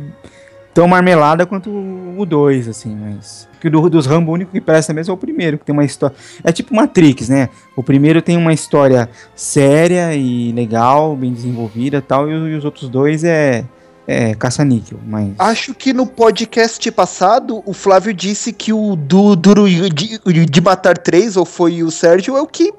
tão 0.74 0.88
marmelada 0.88 1.46
quanto 1.46 1.70
o 1.70 2.26
2, 2.26 2.68
assim, 2.68 2.96
mas... 2.96 3.48
Que 3.60 3.70
do, 3.70 3.90
dos 3.90 4.06
Rambo, 4.08 4.32
o 4.32 4.34
único 4.34 4.52
que 4.52 4.60
presta 4.62 4.92
mesmo 4.94 5.12
é 5.12 5.14
o 5.14 5.18
primeiro, 5.18 5.58
que 5.58 5.66
tem 5.66 5.74
uma 5.74 5.84
história... 5.86 6.16
É 6.44 6.52
tipo 6.52 6.74
Matrix, 6.76 7.30
né? 7.30 7.50
O 7.76 7.84
primeiro 7.84 8.22
tem 8.22 8.38
uma 8.38 8.54
história 8.54 9.08
séria 9.36 10.16
e 10.16 10.52
legal, 10.52 11.16
bem 11.16 11.32
desenvolvida 11.32 11.98
e 11.98 12.02
tal, 12.02 12.30
e, 12.30 12.34
e 12.34 12.56
os 12.56 12.66
outros 12.66 12.90
dois 12.90 13.24
é, 13.24 13.66
é 14.08 14.36
caça-níquel, 14.36 15.00
mas... 15.06 15.34
Acho 15.40 15.74
que 15.74 15.94
no 15.94 16.06
podcast 16.06 16.90
passado, 16.92 17.64
o 17.66 17.74
Flávio 17.74 18.14
disse 18.14 18.52
que 18.52 18.74
o 18.74 18.96
do 18.96 19.36
Duro 19.36 19.68
de, 19.68 20.20
de 20.46 20.62
Matar 20.62 20.98
3, 20.98 21.38
ou 21.38 21.46
foi 21.46 21.84
o 21.84 21.90
Sérgio, 21.92 22.36
é 22.38 22.42
o 22.42 22.48
que. 22.48 22.74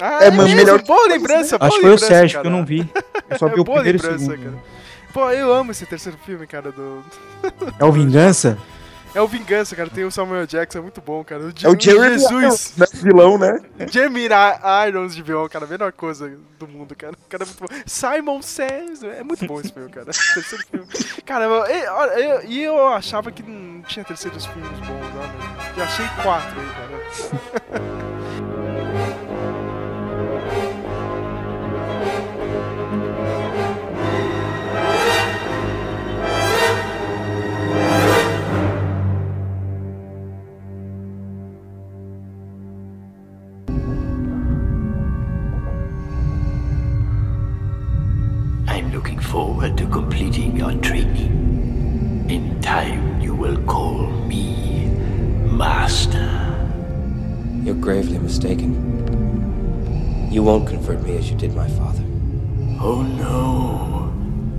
Ah, 0.00 0.18
É, 0.24 0.30
mas 0.30 0.52
melhor 0.54 0.82
Boa 0.82 1.08
lembrança, 1.08 1.58
boa 1.58 1.68
Acho 1.68 1.76
que 1.78 1.82
foi 1.86 1.94
o 1.94 1.98
Sérgio, 1.98 2.38
cara. 2.38 2.42
que 2.42 2.46
eu 2.54 2.58
não 2.58 2.64
vi. 2.64 2.90
Eu 3.28 3.38
só 3.38 3.48
vi 3.48 3.58
É 3.58 3.60
o 3.60 3.64
boa 3.64 3.82
primeiro 3.82 3.98
e 3.98 4.00
o 4.00 4.10
lembrança, 4.10 4.32
segundo. 4.32 4.44
cara. 4.44 4.64
Pô, 5.12 5.30
eu 5.30 5.52
amo 5.52 5.72
esse 5.72 5.84
terceiro 5.86 6.16
filme, 6.24 6.46
cara, 6.46 6.70
do... 6.72 7.02
É 7.78 7.84
o 7.84 7.92
Vingança? 7.92 8.56
É 9.14 9.20
o 9.20 9.26
Vingança, 9.26 9.74
cara. 9.74 9.90
Tem 9.90 10.04
o 10.04 10.10
Samuel 10.10 10.46
Jackson, 10.46 10.78
é 10.78 10.82
muito 10.82 11.00
bom, 11.00 11.24
cara. 11.24 11.42
O, 11.42 11.48
É 11.48 11.68
o 11.68 11.78
Jeremy 11.80 12.18
Jesus. 12.18 12.74
Né, 12.76 12.86
vilão, 12.94 13.36
né? 13.38 13.60
Jeremy 13.90 14.28
Irons 14.88 15.14
de 15.16 15.22
vilão, 15.22 15.48
cara. 15.48 15.64
A 15.64 15.68
melhor 15.68 15.90
coisa 15.92 16.30
do 16.58 16.68
mundo, 16.68 16.94
cara. 16.94 17.14
O 17.14 17.28
cara 17.28 17.42
é 17.42 17.46
muito 17.46 17.60
bom. 17.60 17.66
Simon 17.86 18.42
Says. 18.42 19.02
É 19.02 19.22
muito 19.24 19.44
bom 19.46 19.60
esse 19.60 19.72
filme, 19.72 19.90
cara. 19.90 20.06
Terceiro 20.12 20.64
filme. 20.70 20.86
Cara, 21.26 21.44
eu- 21.44 21.66
e 22.48 22.62
eu- 22.62 22.70
eu, 22.70 22.88
achava 22.88 23.32
que 23.32 23.42
não 23.42 23.82
tinha 23.82 24.04
terceiros 24.04 24.46
filmes 24.46 24.70
bons, 24.80 25.06
olha. 25.16 25.74
Já 25.76 25.84
achei 25.84 26.06
quatro 26.22 26.60
aí, 26.60 26.68
cara. 26.68 28.00
you 61.30 61.36
did 61.36 61.54
my 61.54 61.68
father. 61.68 62.02
Oh 62.80 63.02
no, 63.02 64.12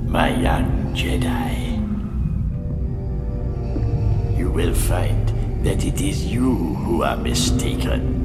my 0.07 0.29
young 0.39 0.93
Jedi. 0.93 1.77
You 4.37 4.49
will 4.49 4.73
find 4.73 5.27
that 5.65 5.83
it 5.83 6.01
is 6.01 6.25
you 6.25 6.55
who 6.75 7.03
are 7.03 7.17
mistaken. 7.17 8.19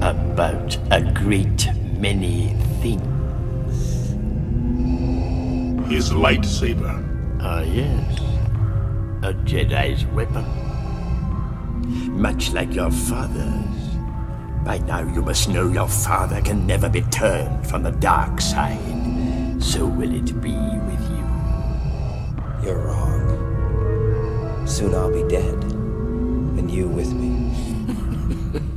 About 0.00 0.78
a 0.90 1.02
great 1.12 1.68
many 1.98 2.54
things. 2.80 3.04
His 5.90 6.10
lightsaber. 6.10 7.04
Ah, 7.40 7.62
yes. 7.62 8.20
A 9.22 9.34
Jedi's 9.44 10.06
weapon. 10.06 10.46
Much 12.20 12.52
like 12.52 12.74
your 12.74 12.90
father's. 12.90 13.77
By 14.64 14.78
now 14.78 15.00
you 15.00 15.22
must 15.22 15.48
know 15.48 15.68
your 15.68 15.88
father 15.88 16.40
can 16.40 16.66
never 16.66 16.88
be 16.88 17.02
turned 17.02 17.66
from 17.66 17.82
the 17.82 17.92
dark 17.92 18.40
side. 18.40 19.62
So 19.62 19.86
will 19.86 20.14
it 20.14 20.40
be 20.40 20.54
with 20.54 21.10
you. 21.10 21.24
You're 22.62 22.78
wrong. 22.78 24.66
Soon 24.66 24.94
I'll 24.94 25.12
be 25.12 25.28
dead. 25.28 25.54
And 26.58 26.70
you 26.70 26.88
with 26.88 27.12
me. 27.12 27.28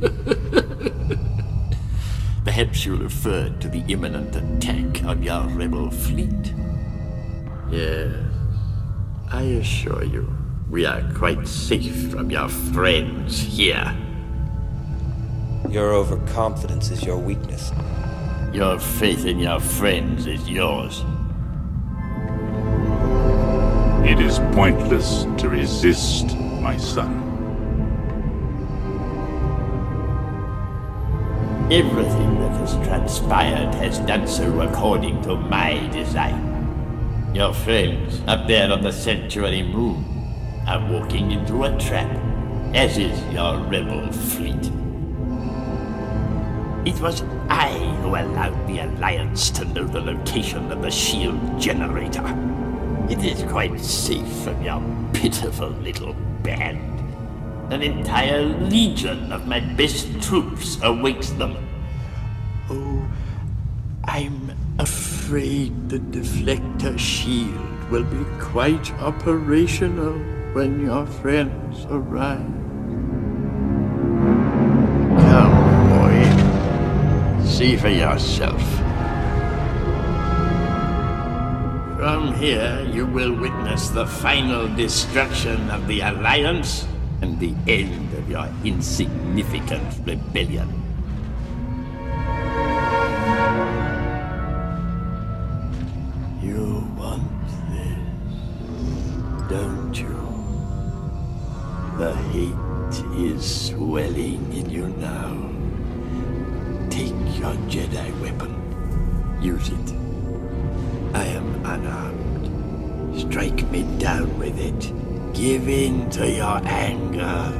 Perhaps 2.44 2.84
you 2.84 2.96
referred 2.96 3.60
to 3.60 3.68
the 3.68 3.84
imminent 3.88 4.36
attack 4.36 5.04
on 5.04 5.22
your 5.22 5.46
rebel 5.48 5.90
fleet. 5.90 6.52
Yes. 7.70 8.14
I 9.30 9.42
assure 9.42 10.04
you, 10.04 10.30
we 10.70 10.84
are 10.84 11.02
quite 11.14 11.48
safe 11.48 12.10
from 12.10 12.30
your 12.30 12.48
friends 12.48 13.40
here. 13.40 13.96
Your 15.72 15.94
overconfidence 15.94 16.90
is 16.90 17.02
your 17.02 17.16
weakness. 17.16 17.72
Your 18.52 18.78
faith 18.78 19.24
in 19.24 19.38
your 19.38 19.58
friends 19.58 20.26
is 20.26 20.46
yours. 20.46 21.02
It 24.06 24.20
is 24.20 24.38
pointless 24.54 25.24
to 25.38 25.48
resist, 25.48 26.36
my 26.60 26.76
son. 26.76 27.20
Everything 31.72 32.38
that 32.40 32.52
has 32.60 32.74
transpired 32.86 33.74
has 33.76 33.98
done 34.00 34.26
so 34.26 34.60
according 34.60 35.22
to 35.22 35.36
my 35.36 35.88
design. 35.88 37.32
Your 37.34 37.54
friends 37.54 38.20
up 38.26 38.46
there 38.46 38.70
on 38.70 38.82
the 38.82 38.92
sanctuary 38.92 39.62
moon 39.62 40.04
are 40.68 40.86
walking 40.92 41.30
into 41.30 41.64
a 41.64 41.74
trap, 41.78 42.14
as 42.74 42.98
is 42.98 43.18
your 43.32 43.56
rebel 43.60 44.12
fleet. 44.12 44.70
It 46.84 47.00
was 47.00 47.22
I 47.48 47.78
who 48.02 48.08
allowed 48.08 48.66
the 48.66 48.80
Alliance 48.80 49.50
to 49.50 49.64
know 49.64 49.84
the 49.84 50.00
location 50.00 50.72
of 50.72 50.82
the 50.82 50.90
shield 50.90 51.60
generator. 51.60 52.26
It 53.08 53.24
is 53.24 53.44
quite 53.44 53.78
safe 53.78 54.26
from 54.42 54.60
your 54.62 54.82
pitiful 55.12 55.68
little 55.68 56.14
band. 56.42 56.98
An 57.72 57.82
entire 57.82 58.42
legion 58.42 59.32
of 59.32 59.46
my 59.46 59.60
best 59.60 60.08
troops 60.22 60.76
awaits 60.82 61.30
them. 61.30 61.56
Oh, 62.68 63.06
I'm 64.02 64.50
afraid 64.80 65.88
the 65.88 66.00
deflector 66.00 66.98
shield 66.98 67.90
will 67.92 68.04
be 68.04 68.24
quite 68.40 68.92
operational 68.94 70.18
when 70.52 70.80
your 70.80 71.06
friends 71.06 71.86
arrive. 71.90 72.61
See 77.62 77.76
for 77.76 77.94
yourself. 77.94 78.58
From 81.94 82.34
here, 82.34 82.82
you 82.90 83.06
will 83.06 83.30
witness 83.38 83.88
the 83.90 84.04
final 84.04 84.66
destruction 84.74 85.70
of 85.70 85.86
the 85.86 86.00
Alliance 86.00 86.88
and 87.20 87.38
the 87.38 87.54
end 87.70 88.14
of 88.14 88.28
your 88.28 88.50
insignificant 88.64 89.86
rebellion. 90.02 90.66
You 96.42 96.82
want 96.98 97.30
this, 97.70 98.34
don't 99.46 99.94
you? 99.94 100.18
The 101.94 102.10
hate 102.34 102.98
is 103.22 103.70
swelling 103.70 104.50
in 104.50 104.68
you 104.68 104.88
now. 104.98 105.41
Your 107.42 107.54
Jedi 107.66 108.20
weapon. 108.20 108.54
Use 109.42 109.70
it. 109.70 109.94
I 111.12 111.24
am 111.24 111.66
unarmed. 111.66 113.18
Strike 113.18 113.68
me 113.68 113.82
down 113.98 114.38
with 114.38 114.56
it. 114.60 115.34
Give 115.34 115.68
in 115.68 116.08
to 116.10 116.30
your 116.30 116.60
anger. 116.64 117.50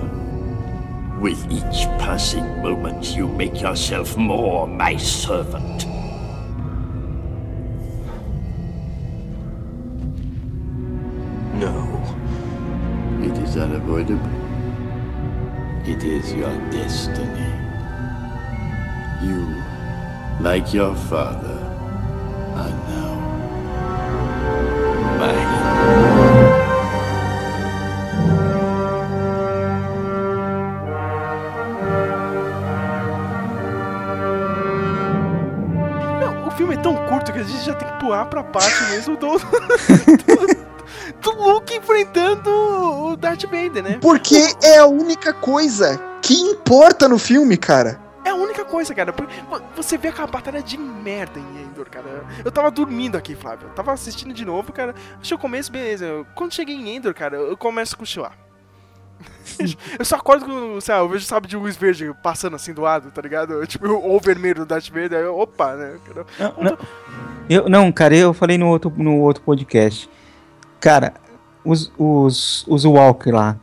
With 1.20 1.50
each 1.50 1.86
passing 1.98 2.62
moment, 2.62 3.16
you 3.16 3.26
make 3.26 3.60
yourself 3.60 4.16
more 4.16 4.68
my 4.68 4.96
servant. 4.98 5.84
No. 11.58 11.74
It 13.20 13.36
is 13.36 13.56
unavoidable. 13.56 14.30
it 15.84 16.04
is 16.04 16.32
your 16.34 16.56
destiny. 16.70 17.71
Like 20.42 20.76
your 20.76 20.96
father, 20.96 21.56
are 22.56 22.70
now 22.88 23.14
mine. 25.16 26.52
Não, 36.20 36.48
o 36.48 36.50
filme 36.50 36.74
é 36.74 36.76
tão 36.78 36.96
curto 37.06 37.32
que 37.32 37.38
a 37.38 37.44
gente 37.44 37.64
já 37.64 37.74
tem 37.74 37.86
que 37.86 38.00
pular 38.00 38.26
pra 38.26 38.42
parte 38.42 38.82
mesmo 38.90 39.16
do, 39.16 39.38
do, 39.38 41.30
do 41.30 41.40
Luke 41.40 41.72
enfrentando 41.72 42.50
o 42.50 43.16
Darth 43.16 43.44
Vader, 43.44 43.84
né? 43.84 43.98
Porque 44.00 44.56
é 44.60 44.78
a 44.78 44.86
única 44.86 45.32
coisa 45.32 46.00
que 46.20 46.34
importa 46.34 47.08
no 47.08 47.16
filme, 47.16 47.56
cara. 47.56 48.01
Coisa, 48.72 48.94
cara. 48.94 49.14
Você 49.76 49.98
vê 49.98 50.08
aquela 50.08 50.26
batalha 50.26 50.62
de 50.62 50.78
merda 50.78 51.38
em 51.38 51.62
Endor, 51.64 51.90
cara. 51.90 52.24
Eu 52.42 52.50
tava 52.50 52.70
dormindo 52.70 53.18
aqui, 53.18 53.34
Flávio. 53.34 53.68
Eu 53.68 53.74
tava 53.74 53.92
assistindo 53.92 54.32
de 54.32 54.46
novo, 54.46 54.72
cara. 54.72 54.94
Achei 55.20 55.36
o 55.36 55.38
começo, 55.38 55.70
beleza. 55.70 56.24
Quando 56.34 56.54
cheguei 56.54 56.74
em 56.74 56.96
Endor, 56.96 57.12
cara, 57.12 57.36
eu 57.36 57.54
começo 57.54 57.94
a 57.94 57.98
cochilar. 57.98 58.32
eu 59.98 60.04
só 60.06 60.16
acordo 60.16 60.46
com, 60.46 60.80
sei 60.80 60.94
lá, 60.94 61.02
eu 61.02 61.08
vejo 61.10 61.26
sabe 61.26 61.48
de 61.48 61.54
luz 61.54 61.76
verde 61.76 62.16
passando 62.22 62.56
assim 62.56 62.72
do 62.72 62.80
lado, 62.80 63.10
tá 63.10 63.20
ligado? 63.20 63.66
Tipo, 63.68 63.88
ou 63.88 64.16
o 64.16 64.20
vermelho 64.20 64.60
do 64.60 64.66
Darth 64.66 64.88
Vader, 64.88 65.18
aí 65.18 65.24
eu, 65.24 65.38
opa, 65.38 65.76
né? 65.76 65.98
Não, 66.40 66.64
não. 66.64 66.78
Eu, 67.50 67.68
não, 67.68 67.92
cara, 67.92 68.16
eu 68.16 68.32
falei 68.32 68.56
no 68.56 68.68
outro, 68.68 68.90
no 68.96 69.18
outro 69.18 69.42
podcast. 69.42 70.08
Cara, 70.80 71.12
os, 71.62 71.92
os, 71.98 72.64
os 72.66 72.86
Walker 72.86 73.32
lá. 73.32 73.58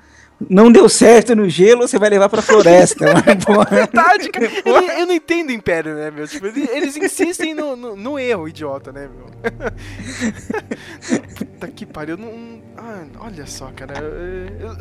Não 0.50 0.72
deu 0.72 0.88
certo 0.88 1.36
no 1.36 1.50
gelo, 1.50 1.88
você 1.88 2.00
vai 2.00 2.10
levar 2.10 2.30
pra 2.30 2.42
floresta. 2.42 3.06
mas, 3.26 3.44
porra. 3.44 3.66
Verdade, 3.70 4.30
cara. 4.30 4.50
Eu, 4.66 4.82
não- 4.82 4.92
eu 5.00 5.06
não 5.08 5.14
entendo 5.14 5.50
o 5.50 5.52
Império, 5.52 5.96
né, 5.96 6.10
meu? 6.12 6.28
Tipo, 6.28 6.46
eles, 6.48 6.96
insistem 6.96 7.54
no, 7.54 7.76
no, 7.76 7.96
no 7.96 8.18
erro, 8.18 8.48
idiota, 8.48 8.92
né, 8.92 9.10
meu? 9.14 9.28
Puta 11.36 11.68
que 11.68 11.86
pariu. 11.86 12.18
Não, 12.18 12.62
ah, 12.78 13.04
olha 13.20 13.46
só, 13.46 13.72
cara. 13.76 13.94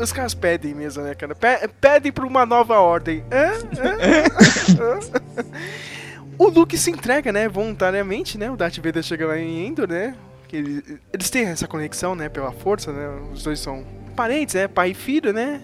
Os 0.00 0.12
caras 0.12 0.34
pedem 0.34 0.74
mesmo, 0.74 1.02
né, 1.02 1.14
cara? 1.14 1.34
Pe- 1.34 1.68
Pedem 1.80 2.12
pra 2.12 2.26
uma 2.26 2.46
nova 2.46 2.78
ordem. 2.78 3.24
Hã? 3.32 3.52
Hã? 3.80 5.40
Hã? 5.40 5.44
O 6.38 6.48
Luke 6.48 6.78
se 6.78 6.90
entrega, 6.90 7.32
né, 7.32 7.48
voluntariamente, 7.48 8.38
né? 8.38 8.48
O 8.50 8.56
Darth 8.56 8.76
Vader 8.76 9.02
chega 9.02 9.26
lá 9.26 9.36
em 9.38 9.66
Endor, 9.66 9.88
né? 9.88 10.14
Ele- 10.52 10.82
eles 11.12 11.28
têm 11.30 11.44
essa 11.46 11.66
conexão, 11.66 12.14
né, 12.14 12.28
pela 12.28 12.52
força, 12.52 12.92
né? 12.92 13.08
Os 13.32 13.42
dois 13.42 13.58
são 13.58 13.84
parentes, 14.18 14.56
né? 14.56 14.66
Pai 14.66 14.90
e 14.90 14.94
filho, 14.94 15.32
né? 15.32 15.62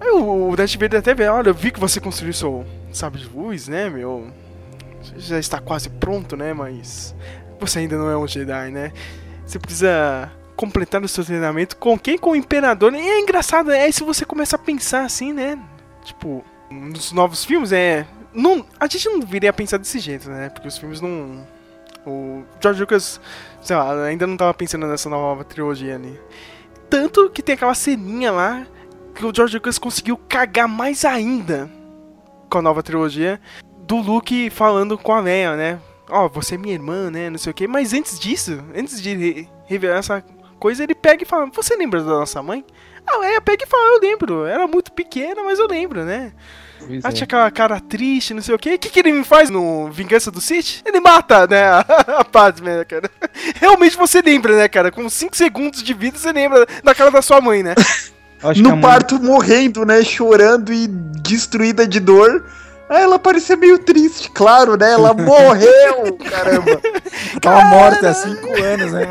Aí 0.00 0.08
o, 0.08 0.56
Darth 0.56 0.76
Vader 0.76 1.00
até 1.00 1.14
vê, 1.14 1.28
olha, 1.28 1.50
eu 1.50 1.54
vi 1.54 1.70
que 1.70 1.78
você 1.78 2.00
construiu 2.00 2.32
seu 2.32 2.64
sabre 2.90 3.20
de 3.20 3.28
luz, 3.28 3.68
né, 3.68 3.90
meu? 3.90 4.30
Você 5.02 5.20
já 5.20 5.38
está 5.38 5.60
quase 5.60 5.90
pronto, 5.90 6.36
né, 6.38 6.54
mas 6.54 7.14
você 7.60 7.80
ainda 7.80 7.98
não 7.98 8.08
é 8.08 8.16
um 8.16 8.26
Jedi, 8.26 8.70
né? 8.70 8.92
Você 9.44 9.58
precisa 9.58 10.32
completar 10.56 11.02
o 11.02 11.08
seu 11.08 11.22
treinamento 11.22 11.76
com 11.76 11.98
quem? 11.98 12.16
Com 12.16 12.30
o 12.30 12.36
Imperador. 12.36 12.94
E 12.94 12.98
é 12.98 13.20
engraçado, 13.20 13.70
é 13.70 13.90
se 13.92 14.02
você 14.02 14.24
começa 14.24 14.56
a 14.56 14.58
pensar 14.58 15.04
assim, 15.04 15.32
né? 15.32 15.58
Tipo, 16.02 16.42
nos 16.70 17.12
novos 17.12 17.44
filmes, 17.44 17.72
é... 17.72 18.06
Não, 18.32 18.64
a 18.80 18.86
gente 18.86 19.06
não 19.08 19.20
deveria 19.20 19.52
pensar 19.52 19.76
desse 19.76 19.98
jeito, 19.98 20.30
né? 20.30 20.48
Porque 20.48 20.66
os 20.66 20.78
filmes 20.78 21.00
não... 21.00 21.46
O 22.06 22.44
George 22.60 22.80
Lucas, 22.80 23.20
sei 23.60 23.76
lá, 23.76 24.04
ainda 24.04 24.26
não 24.26 24.36
tava 24.36 24.54
pensando 24.54 24.86
nessa 24.86 25.10
nova 25.10 25.44
trilogia 25.44 25.96
ali. 25.96 26.18
Tanto 26.88 27.28
que 27.30 27.42
tem 27.42 27.54
aquela 27.54 27.74
ceninha 27.74 28.30
lá 28.32 28.66
que 29.14 29.24
o 29.24 29.32
George 29.34 29.54
Lucas 29.56 29.78
conseguiu 29.78 30.16
cagar 30.28 30.68
mais 30.68 31.04
ainda 31.04 31.70
com 32.50 32.58
a 32.58 32.62
nova 32.62 32.82
trilogia 32.82 33.40
do 33.80 33.96
Luke 33.96 34.50
falando 34.50 34.96
com 34.98 35.12
a 35.12 35.20
Leia, 35.20 35.56
né? 35.56 35.80
Ó, 36.08 36.28
você 36.28 36.54
é 36.54 36.58
minha 36.58 36.74
irmã, 36.74 37.10
né? 37.10 37.28
Não 37.30 37.38
sei 37.38 37.50
o 37.50 37.54
quê. 37.54 37.66
Mas 37.66 37.92
antes 37.92 38.18
disso, 38.18 38.62
antes 38.74 39.00
de 39.02 39.14
re- 39.14 39.48
revelar 39.66 39.98
essa 39.98 40.24
coisa, 40.58 40.82
ele 40.84 40.94
pega 40.94 41.22
e 41.22 41.26
fala: 41.26 41.46
Você 41.52 41.74
lembra 41.76 42.00
da 42.02 42.10
nossa 42.10 42.42
mãe? 42.42 42.64
A 43.06 43.18
Leia 43.18 43.40
pega 43.40 43.64
e 43.64 43.66
fala: 43.68 43.94
Eu 43.96 44.00
lembro. 44.00 44.44
Era 44.44 44.66
muito 44.68 44.92
pequena, 44.92 45.42
mas 45.42 45.58
eu 45.58 45.66
lembro, 45.66 46.04
né? 46.04 46.32
Pois 46.78 47.04
Ela 47.04 47.08
é. 47.08 47.12
tinha 47.12 47.24
aquela 47.24 47.50
cara 47.50 47.80
triste, 47.80 48.34
não 48.34 48.42
sei 48.42 48.54
o 48.54 48.58
quê. 48.58 48.74
O 48.74 48.78
que, 48.78 48.90
que 48.90 49.00
ele 49.00 49.12
me 49.12 49.24
faz 49.24 49.50
no 49.50 49.90
Vingança 49.90 50.30
do 50.30 50.40
Sith? 50.40 50.82
Ele 50.84 51.00
mata, 51.00 51.46
né? 51.46 51.64
A, 51.64 51.80
a 52.20 52.24
Padme, 52.24 52.68
né, 52.70 52.84
cara? 52.84 53.10
Realmente 53.60 53.96
você 53.96 54.20
lembra, 54.22 54.56
né, 54.56 54.68
cara? 54.68 54.90
Com 54.90 55.08
5 55.08 55.36
segundos 55.36 55.82
de 55.82 55.92
vida, 55.94 56.18
você 56.18 56.32
lembra 56.32 56.66
da 56.84 56.94
cara 56.94 57.10
da 57.10 57.22
sua 57.22 57.40
mãe, 57.40 57.62
né? 57.62 57.74
No 58.58 58.72
mãe- 58.72 58.80
parto 58.82 59.20
morrendo, 59.20 59.84
né? 59.84 60.04
Chorando 60.04 60.72
e 60.72 60.86
destruída 60.86 61.86
de 61.88 61.98
dor. 61.98 62.44
Aí 62.88 63.02
ela 63.02 63.18
parecia 63.18 63.56
meio 63.56 63.78
triste, 63.78 64.30
claro, 64.30 64.76
né? 64.76 64.92
Ela 64.92 65.12
morreu, 65.14 66.16
caramba. 66.30 66.80
Tava 67.40 67.64
morta 67.64 68.10
há 68.10 68.14
5 68.14 68.62
anos, 68.62 68.92
né? 68.92 69.06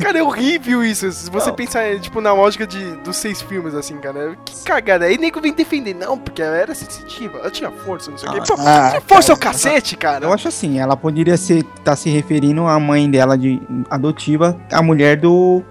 Cara, 0.00 0.18
é 0.18 0.22
horrível 0.22 0.84
isso. 0.84 1.10
Se 1.10 1.30
você 1.30 1.52
pensar, 1.52 1.98
tipo, 2.00 2.20
na 2.20 2.32
lógica 2.32 2.66
de, 2.66 2.92
dos 2.96 3.16
seis 3.16 3.42
filmes, 3.42 3.74
assim, 3.74 3.96
cara. 3.98 4.36
Que 4.44 4.64
cagada. 4.64 5.06
Aí 5.06 5.18
nego 5.18 5.40
vem 5.40 5.52
defender. 5.52 5.94
Não, 5.94 6.16
porque 6.18 6.42
ela 6.42 6.56
era 6.56 6.74
sensitiva. 6.74 7.38
Ela 7.38 7.50
tinha 7.50 7.70
força, 7.70 8.10
não 8.10 8.18
sei 8.18 8.28
o 8.28 8.32
quê. 8.32 8.40
Pô, 8.46 8.54
Ah, 8.58 8.92
que 8.94 9.08
força 9.08 9.32
é 9.32 9.34
o 9.34 9.38
cacete, 9.38 9.96
cara? 9.96 10.26
Eu 10.26 10.32
acho 10.32 10.48
assim, 10.48 10.78
ela 10.78 10.96
poderia 10.96 11.36
ser 11.36 11.62
tá 11.84 11.96
se 11.96 12.08
referindo 12.08 12.66
à 12.66 12.78
mãe 12.78 13.10
dela 13.10 13.36
de 13.36 13.60
adotiva, 13.90 14.58
a 14.72 14.82
mulher 14.82 15.16
do, 15.16 15.62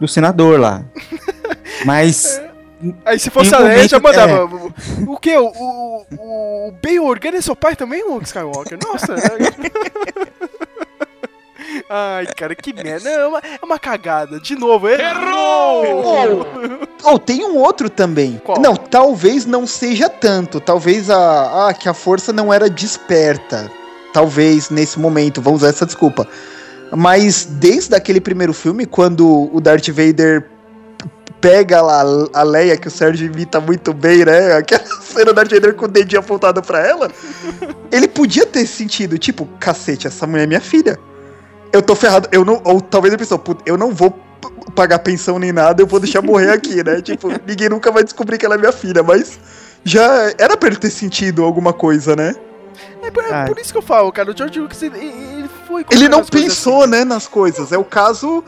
do 0.00 0.08
senador 0.08 0.58
lá. 0.60 0.82
Mas 1.84 2.40
Aí 3.04 3.18
se 3.18 3.30
fosse 3.30 3.54
a 3.54 3.58
Leia, 3.58 3.88
já 3.88 3.98
mandava. 3.98 4.44
O, 4.44 4.72
o 5.12 5.18
que? 5.18 5.34
O, 5.36 5.46
o, 5.46 6.68
o 6.68 6.72
Bail 6.82 7.04
Organa 7.04 7.38
é 7.38 7.40
seu 7.40 7.56
pai 7.56 7.74
também, 7.74 8.04
Luke 8.04 8.26
Skywalker? 8.26 8.78
Nossa. 8.84 9.14
Ai, 11.88 12.26
cara, 12.26 12.54
que 12.54 12.72
merda. 12.72 13.10
Não, 13.10 13.20
é, 13.20 13.26
uma, 13.26 13.38
é 13.38 13.64
uma 13.64 13.78
cagada. 13.78 14.40
De 14.40 14.54
novo, 14.54 14.88
errou! 14.88 16.46
Oh, 17.04 17.18
tem 17.18 17.44
um 17.44 17.56
outro 17.56 17.88
também. 17.88 18.40
Qual? 18.44 18.60
Não, 18.60 18.76
talvez 18.76 19.46
não 19.46 19.66
seja 19.66 20.08
tanto. 20.08 20.60
Talvez 20.60 21.10
a, 21.10 21.68
ah, 21.68 21.74
que 21.74 21.88
a 21.88 21.94
força 21.94 22.32
não 22.32 22.52
era 22.52 22.68
desperta. 22.68 23.70
Talvez 24.12 24.70
nesse 24.70 24.98
momento, 24.98 25.42
vamos 25.42 25.60
usar 25.62 25.70
essa 25.70 25.86
desculpa. 25.86 26.26
Mas 26.94 27.44
desde 27.44 27.94
aquele 27.94 28.20
primeiro 28.20 28.52
filme, 28.52 28.86
quando 28.86 29.50
o 29.52 29.60
Darth 29.60 29.88
Vader 29.88 30.48
pega 31.40 31.80
lá 31.82 32.02
a 32.32 32.42
Leia, 32.42 32.76
que 32.76 32.88
o 32.88 32.90
Sérgio 32.90 33.26
imita 33.26 33.60
muito 33.60 33.92
bem, 33.92 34.24
né? 34.24 34.56
Aquela 34.56 34.84
cena 35.02 35.26
do 35.26 35.34
Darth 35.34 35.52
Vader 35.52 35.74
com 35.74 35.84
o 35.84 35.88
dedinho 35.88 36.20
apontado 36.20 36.62
pra 36.62 36.80
ela. 36.80 37.10
ele 37.92 38.08
podia 38.08 38.46
ter 38.46 38.66
sentido, 38.66 39.18
tipo, 39.18 39.46
cacete, 39.60 40.06
essa 40.06 40.26
mulher 40.26 40.44
é 40.44 40.46
minha 40.46 40.60
filha. 40.60 40.98
Eu 41.76 41.82
tô 41.82 41.94
ferrado. 41.94 42.28
Eu 42.32 42.44
não, 42.44 42.60
ou 42.64 42.80
talvez 42.80 43.14
pensou, 43.16 43.38
"Puta, 43.38 43.62
eu 43.66 43.76
não 43.76 43.92
vou 43.94 44.10
pagar 44.74 44.98
pensão 44.98 45.38
nem 45.38 45.52
nada, 45.52 45.82
eu 45.82 45.86
vou 45.86 45.98
deixar 46.00 46.20
morrer 46.22 46.50
aqui, 46.50 46.82
né? 46.84 47.00
Tipo, 47.02 47.28
ninguém 47.46 47.68
nunca 47.68 47.90
vai 47.90 48.02
descobrir 48.04 48.38
que 48.38 48.44
ela 48.46 48.54
é 48.54 48.58
minha 48.58 48.72
filha, 48.72 49.02
mas 49.02 49.38
já 49.84 50.32
era 50.38 50.56
pra 50.56 50.68
ele 50.68 50.76
ter 50.76 50.90
sentido 50.90 51.44
alguma 51.44 51.72
coisa, 51.72 52.14
né? 52.16 52.34
É 53.02 53.10
por, 53.10 53.24
é 53.24 53.28
Ah. 53.32 53.44
por 53.46 53.58
isso 53.58 53.72
que 53.72 53.78
eu 53.78 53.82
falo, 53.82 54.10
cara. 54.12 54.30
O 54.30 54.36
George 54.36 54.58
Lucas, 54.60 54.82
ele, 54.82 54.98
ele 54.98 55.50
foi. 55.66 55.84
Ele 55.90 56.08
não 56.08 56.18
colocando 56.18 56.22
as 56.22 56.30
coisas 56.30 56.54
pensou, 56.54 56.82
assim. 56.82 56.90
né, 56.90 57.04
nas 57.04 57.26
coisas. 57.28 57.72
É 57.72 57.78
o 57.78 57.84
caso. 57.84 58.42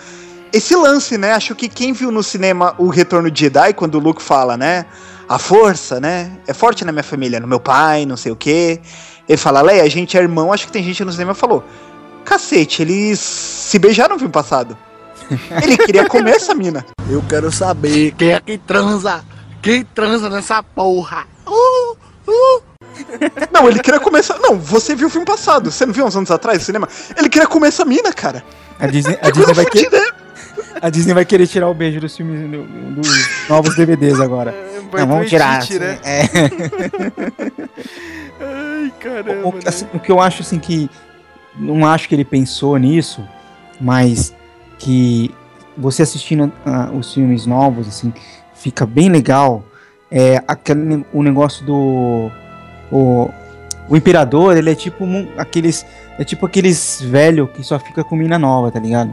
Esse 0.52 0.74
lance, 0.74 1.16
né? 1.18 1.32
Acho 1.32 1.54
que 1.54 1.68
quem 1.68 1.92
viu 1.92 2.10
no 2.10 2.22
cinema 2.22 2.74
o 2.78 2.88
Retorno 2.88 3.30
de 3.30 3.40
Jedi, 3.40 3.72
quando 3.74 3.96
o 3.96 3.98
Luke 3.98 4.22
fala, 4.22 4.56
né? 4.56 4.86
A 5.28 5.38
força, 5.38 6.00
né? 6.00 6.32
É 6.46 6.54
forte 6.54 6.84
na 6.86 6.92
minha 6.92 7.02
família, 7.04 7.38
no 7.38 7.46
meu 7.46 7.60
pai, 7.60 8.06
não 8.06 8.16
sei 8.16 8.32
o 8.32 8.36
quê. 8.36 8.80
Ele 9.28 9.36
fala, 9.36 9.60
Leia, 9.60 9.82
a 9.82 9.88
gente 9.88 10.16
é 10.16 10.20
irmão. 10.22 10.50
Acho 10.52 10.66
que 10.66 10.72
tem 10.72 10.82
gente 10.82 11.04
no 11.04 11.12
cinema 11.12 11.34
que 11.34 11.40
falou: 11.40 11.62
Cacete, 12.28 12.82
eles 12.82 13.18
se 13.18 13.78
beijaram 13.78 14.14
no 14.14 14.18
filme 14.18 14.32
passado. 14.32 14.76
Ele 15.62 15.76
queria 15.78 16.06
comer 16.06 16.32
essa 16.36 16.54
mina. 16.54 16.84
Eu 17.08 17.22
quero 17.28 17.50
saber 17.50 18.12
quem 18.12 18.32
é 18.32 18.40
que 18.40 18.58
transa. 18.58 19.24
Quem 19.62 19.84
transa 19.84 20.28
nessa 20.30 20.62
porra? 20.62 21.26
Uh, 21.46 21.96
uh. 22.28 22.62
Não, 23.52 23.68
ele 23.68 23.80
queria 23.80 24.00
comer 24.00 24.20
essa. 24.20 24.38
Não, 24.38 24.58
você 24.58 24.94
viu 24.94 25.08
o 25.08 25.10
filme 25.10 25.26
passado. 25.26 25.70
Você 25.70 25.84
não 25.86 25.92
viu 25.92 26.04
uns 26.06 26.16
anos 26.16 26.30
atrás 26.30 26.58
no 26.58 26.64
cinema? 26.64 26.88
Ele 27.16 27.28
queria 27.28 27.46
comer 27.48 27.68
essa 27.68 27.84
mina, 27.84 28.12
cara. 28.12 28.44
a 28.78 28.86
Disney, 28.86 29.18
a 29.22 29.30
Disney, 29.30 29.54
vai, 29.54 29.64
que- 29.66 29.78
fodida, 29.84 29.98
né? 29.98 30.10
a 30.82 30.90
Disney 30.90 31.14
vai 31.14 31.24
querer 31.24 31.46
tirar 31.46 31.68
o 31.68 31.74
beijo 31.74 32.00
dos 32.00 32.16
filmes 32.16 32.50
do- 32.50 32.94
dos 32.94 33.48
novos 33.48 33.74
DVDs 33.76 34.20
agora. 34.20 34.50
É, 34.50 34.80
vai 34.90 35.00
Não, 35.00 35.08
vamos 35.08 35.28
tirar. 35.28 35.62
cheat, 35.62 35.78
né? 35.80 35.98
É. 36.04 36.22
Ai, 38.40 38.92
caramba. 39.00 39.48
O, 39.48 39.52
né? 39.54 39.60
assim, 39.66 39.86
o 39.92 39.98
que 40.00 40.10
eu 40.10 40.20
acho 40.20 40.42
assim 40.42 40.58
que 40.58 40.88
não 41.58 41.86
acho 41.86 42.08
que 42.08 42.14
ele 42.14 42.24
pensou 42.24 42.76
nisso, 42.76 43.22
mas 43.80 44.34
que 44.78 45.34
você 45.76 46.02
assistindo 46.02 46.52
ah, 46.64 46.90
os 46.92 47.12
filmes 47.12 47.46
novos 47.46 47.88
assim 47.88 48.12
fica 48.54 48.86
bem 48.86 49.08
legal. 49.08 49.64
É 50.10 50.42
aquele 50.48 51.04
o 51.12 51.22
negócio 51.22 51.64
do 51.66 52.30
o 52.90 53.30
o 53.88 53.96
imperador, 53.96 54.56
ele 54.56 54.70
é 54.70 54.74
tipo 54.74 55.04
aqueles. 55.36 55.84
É 56.18 56.24
tipo 56.24 56.44
aqueles 56.46 57.00
velho 57.00 57.46
que 57.46 57.62
só 57.62 57.78
fica 57.78 58.02
com 58.02 58.16
mina 58.16 58.38
nova, 58.38 58.72
tá 58.72 58.80
ligado? 58.80 59.10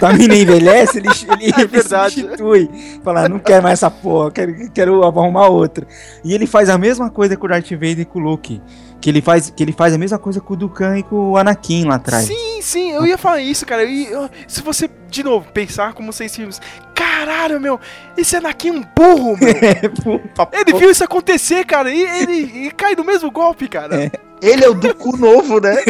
A 0.00 0.12
mina 0.14 0.34
envelhece, 0.34 0.96
ele, 0.98 1.08
ele, 1.40 1.52
ele 1.56 1.66
verdade. 1.66 2.20
substitui. 2.22 2.70
Fala, 3.04 3.28
não 3.28 3.38
quero 3.38 3.62
mais 3.62 3.74
essa 3.80 3.90
porra, 3.90 4.30
quero, 4.30 4.70
quero 4.72 5.04
arrumar 5.04 5.48
outra. 5.48 5.86
E 6.24 6.32
ele 6.34 6.46
faz 6.46 6.70
a 6.70 6.78
mesma 6.78 7.10
coisa 7.10 7.36
com 7.36 7.44
o 7.44 7.48
Darth 7.50 7.70
Vader 7.72 8.00
e 8.00 8.04
com 8.06 8.18
o 8.18 8.22
Luke. 8.22 8.60
Que 9.02 9.10
ele 9.10 9.20
faz, 9.20 9.50
que 9.50 9.62
ele 9.62 9.72
faz 9.72 9.92
a 9.92 9.98
mesma 9.98 10.18
coisa 10.18 10.40
com 10.40 10.54
o 10.54 10.56
Dukan 10.56 10.96
e 10.98 11.02
com 11.02 11.32
o 11.32 11.36
Anakin 11.36 11.84
lá 11.84 11.96
atrás. 11.96 12.24
Sim, 12.24 12.62
sim, 12.62 12.90
eu 12.92 13.04
ia 13.04 13.18
falar 13.18 13.42
isso, 13.42 13.66
cara. 13.66 13.84
E, 13.84 14.10
eu- 14.10 14.30
se 14.48 14.62
você, 14.62 14.88
de 15.10 15.22
novo, 15.22 15.46
pensar 15.52 15.92
como 15.92 16.10
seis 16.10 16.34
filmes. 16.34 16.58
Caralho, 16.94 17.60
meu, 17.60 17.78
esse 18.16 18.34
Anakin 18.34 18.68
é 18.68 18.72
um 18.72 18.84
burro, 18.96 19.36
meu. 19.36 20.20
Ele 20.52 20.78
viu 20.78 20.90
isso 20.90 21.04
acontecer, 21.04 21.66
cara, 21.66 21.90
e 21.90 22.00
ele 22.00 22.66
e 22.66 22.70
cai 22.70 22.94
no 22.96 23.04
mesmo 23.04 23.30
golpe, 23.30 23.68
cara. 23.68 24.10
Ele 24.42 24.64
é 24.64 24.68
o 24.68 24.74
Dooku 24.74 25.16
novo, 25.16 25.60
né? 25.60 25.76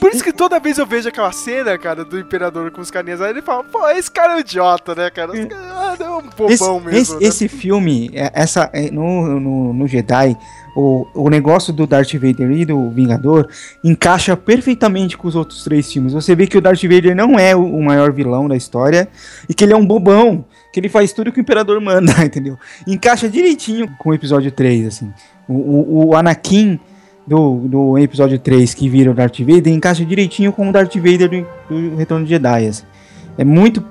Por 0.00 0.12
isso 0.12 0.22
que 0.22 0.32
toda 0.32 0.58
vez 0.60 0.78
eu 0.78 0.86
vejo 0.86 1.08
aquela 1.08 1.32
cena, 1.32 1.76
cara, 1.78 2.04
do 2.04 2.18
Imperador 2.18 2.70
com 2.70 2.80
os 2.80 2.90
carinhas 2.90 3.20
aí, 3.20 3.30
ele 3.30 3.42
fala, 3.42 3.64
pô, 3.64 3.88
esse 3.90 4.10
cara 4.10 4.34
é 4.34 4.36
um 4.36 4.40
idiota, 4.40 4.94
né, 4.94 5.10
cara? 5.10 5.36
Esse 5.36 5.46
cara 5.46 5.72
ah, 5.72 5.96
é 5.98 6.10
um 6.10 6.22
bobão 6.22 6.48
Esse, 6.48 6.70
mesmo. 6.70 6.90
esse, 6.90 7.12
né? 7.12 7.18
esse 7.22 7.48
filme, 7.48 8.10
é, 8.12 8.30
essa, 8.34 8.70
é, 8.72 8.90
no, 8.90 9.40
no, 9.40 9.72
no 9.72 9.86
Jedi, 9.86 10.36
o, 10.76 11.06
o 11.14 11.28
negócio 11.28 11.72
do 11.72 11.86
Darth 11.86 12.12
Vader 12.14 12.50
e 12.50 12.64
do 12.64 12.90
Vingador 12.90 13.48
encaixa 13.82 14.36
perfeitamente 14.36 15.16
com 15.16 15.26
os 15.26 15.34
outros 15.34 15.64
três 15.64 15.92
filmes. 15.92 16.12
Você 16.12 16.34
vê 16.34 16.46
que 16.46 16.58
o 16.58 16.60
Darth 16.60 16.82
Vader 16.82 17.16
não 17.16 17.38
é 17.38 17.54
o, 17.56 17.64
o 17.64 17.82
maior 17.82 18.12
vilão 18.12 18.46
da 18.46 18.56
história 18.56 19.08
e 19.48 19.54
que 19.54 19.64
ele 19.64 19.72
é 19.72 19.76
um 19.76 19.86
bobão, 19.86 20.44
que 20.72 20.80
ele 20.80 20.88
faz 20.88 21.12
tudo 21.12 21.32
que 21.32 21.40
o 21.40 21.42
Imperador 21.42 21.80
manda, 21.80 22.12
entendeu? 22.24 22.58
Encaixa 22.86 23.28
direitinho 23.28 23.88
com 23.98 24.10
o 24.10 24.14
episódio 24.14 24.50
3, 24.50 24.86
assim. 24.86 25.12
O, 25.48 25.54
o, 25.54 26.06
o 26.08 26.16
Anakin 26.16 26.78
do, 27.26 27.56
do 27.68 27.98
episódio 27.98 28.38
3 28.38 28.72
que 28.72 28.88
vira 28.88 29.10
o 29.10 29.14
Darth 29.14 29.38
Vader 29.40 29.68
encaixa 29.68 30.04
direitinho 30.04 30.50
com 30.50 30.68
o 30.68 30.72
Darth 30.72 30.96
Vader 30.96 31.28
do, 31.28 31.46
do 31.68 31.96
Retorno 31.96 32.24
de 32.24 32.30
Jedi, 32.30 32.66
assim. 32.66 32.84
É 33.36 33.44
muito 33.44 33.84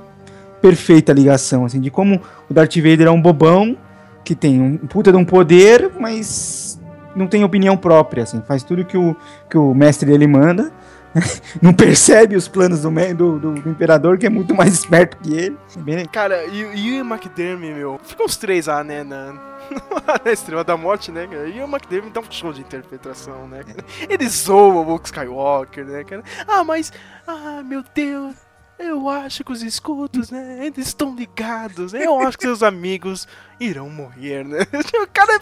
perfeita 0.61 1.11
a 1.11 1.15
ligação, 1.15 1.63
assim, 1.63 1.79
de 1.79 1.91
como 1.91 2.19
o 2.49 2.53
Darth 2.53 2.75
Vader 2.75 3.07
é 3.07 3.11
um 3.11 3.21
bobão 3.21 3.77
que 4.23 4.35
tem 4.35 4.59
um 4.59 4.77
puta 4.77 5.11
de 5.11 5.17
um 5.17 5.23
poder, 5.23 5.91
mas 5.99 6.79
não 7.15 7.27
tem 7.27 7.43
opinião 7.43 7.77
própria, 7.77 8.23
assim, 8.23 8.41
faz 8.47 8.63
tudo 8.63 8.83
que 8.83 8.97
o, 8.97 9.15
que 9.49 9.57
o 9.57 9.73
mestre 9.73 10.09
dele 10.09 10.27
manda, 10.27 10.71
não 11.61 11.73
percebe 11.73 12.35
os 12.35 12.47
planos 12.47 12.81
do, 12.81 12.89
do, 12.91 13.39
do- 13.39 13.53
do 13.61 13.69
imperador, 13.69 14.17
que 14.17 14.25
é 14.25 14.29
muito 14.29 14.53
mais 14.55 14.73
esperto 14.73 15.17
que 15.17 15.33
ele. 15.33 15.57
É 15.75 16.05
Cara, 16.07 16.45
e, 16.45 16.59
e 16.75 17.01
o 17.01 17.05
McDermott, 17.05 17.73
meu, 17.73 17.99
ficam 18.03 18.25
os 18.25 18.37
três 18.37 18.67
lá, 18.67 18.83
né, 18.83 19.03
na, 19.03 19.33
na 20.25 20.31
Estrela 20.31 20.63
da 20.63 20.77
Morte, 20.77 21.11
né, 21.11 21.27
cara? 21.27 21.47
E 21.47 21.59
o 21.61 21.65
McDermott 21.65 22.13
dá 22.13 22.21
um 22.21 22.31
show 22.31 22.53
de 22.53 22.61
interpretação, 22.61 23.47
né, 23.47 23.63
cara? 23.63 23.83
Ele 24.09 24.27
zoa 24.29 24.73
o 24.75 24.83
Luke 24.83 25.05
Skywalker, 25.05 25.85
né, 25.85 26.03
cara? 26.03 26.23
Ah, 26.47 26.63
mas, 26.63 26.91
ah, 27.27 27.61
meu 27.65 27.83
Deus, 27.93 28.35
eu 28.79 29.09
acho 29.09 29.43
que 29.43 29.51
os 29.51 29.63
escudos, 29.63 30.29
né, 30.29 30.59
eles 30.67 30.87
estão 30.87 31.15
ligados, 31.15 31.93
né? 31.93 32.05
Eu 32.05 32.19
acho 32.19 32.37
que 32.37 32.43
seus 32.43 32.61
amigos 32.61 33.27
irão 33.59 33.89
morrer, 33.89 34.43
né? 34.45 34.59
O 35.01 35.07
cara 35.07 35.33
é, 35.33 35.39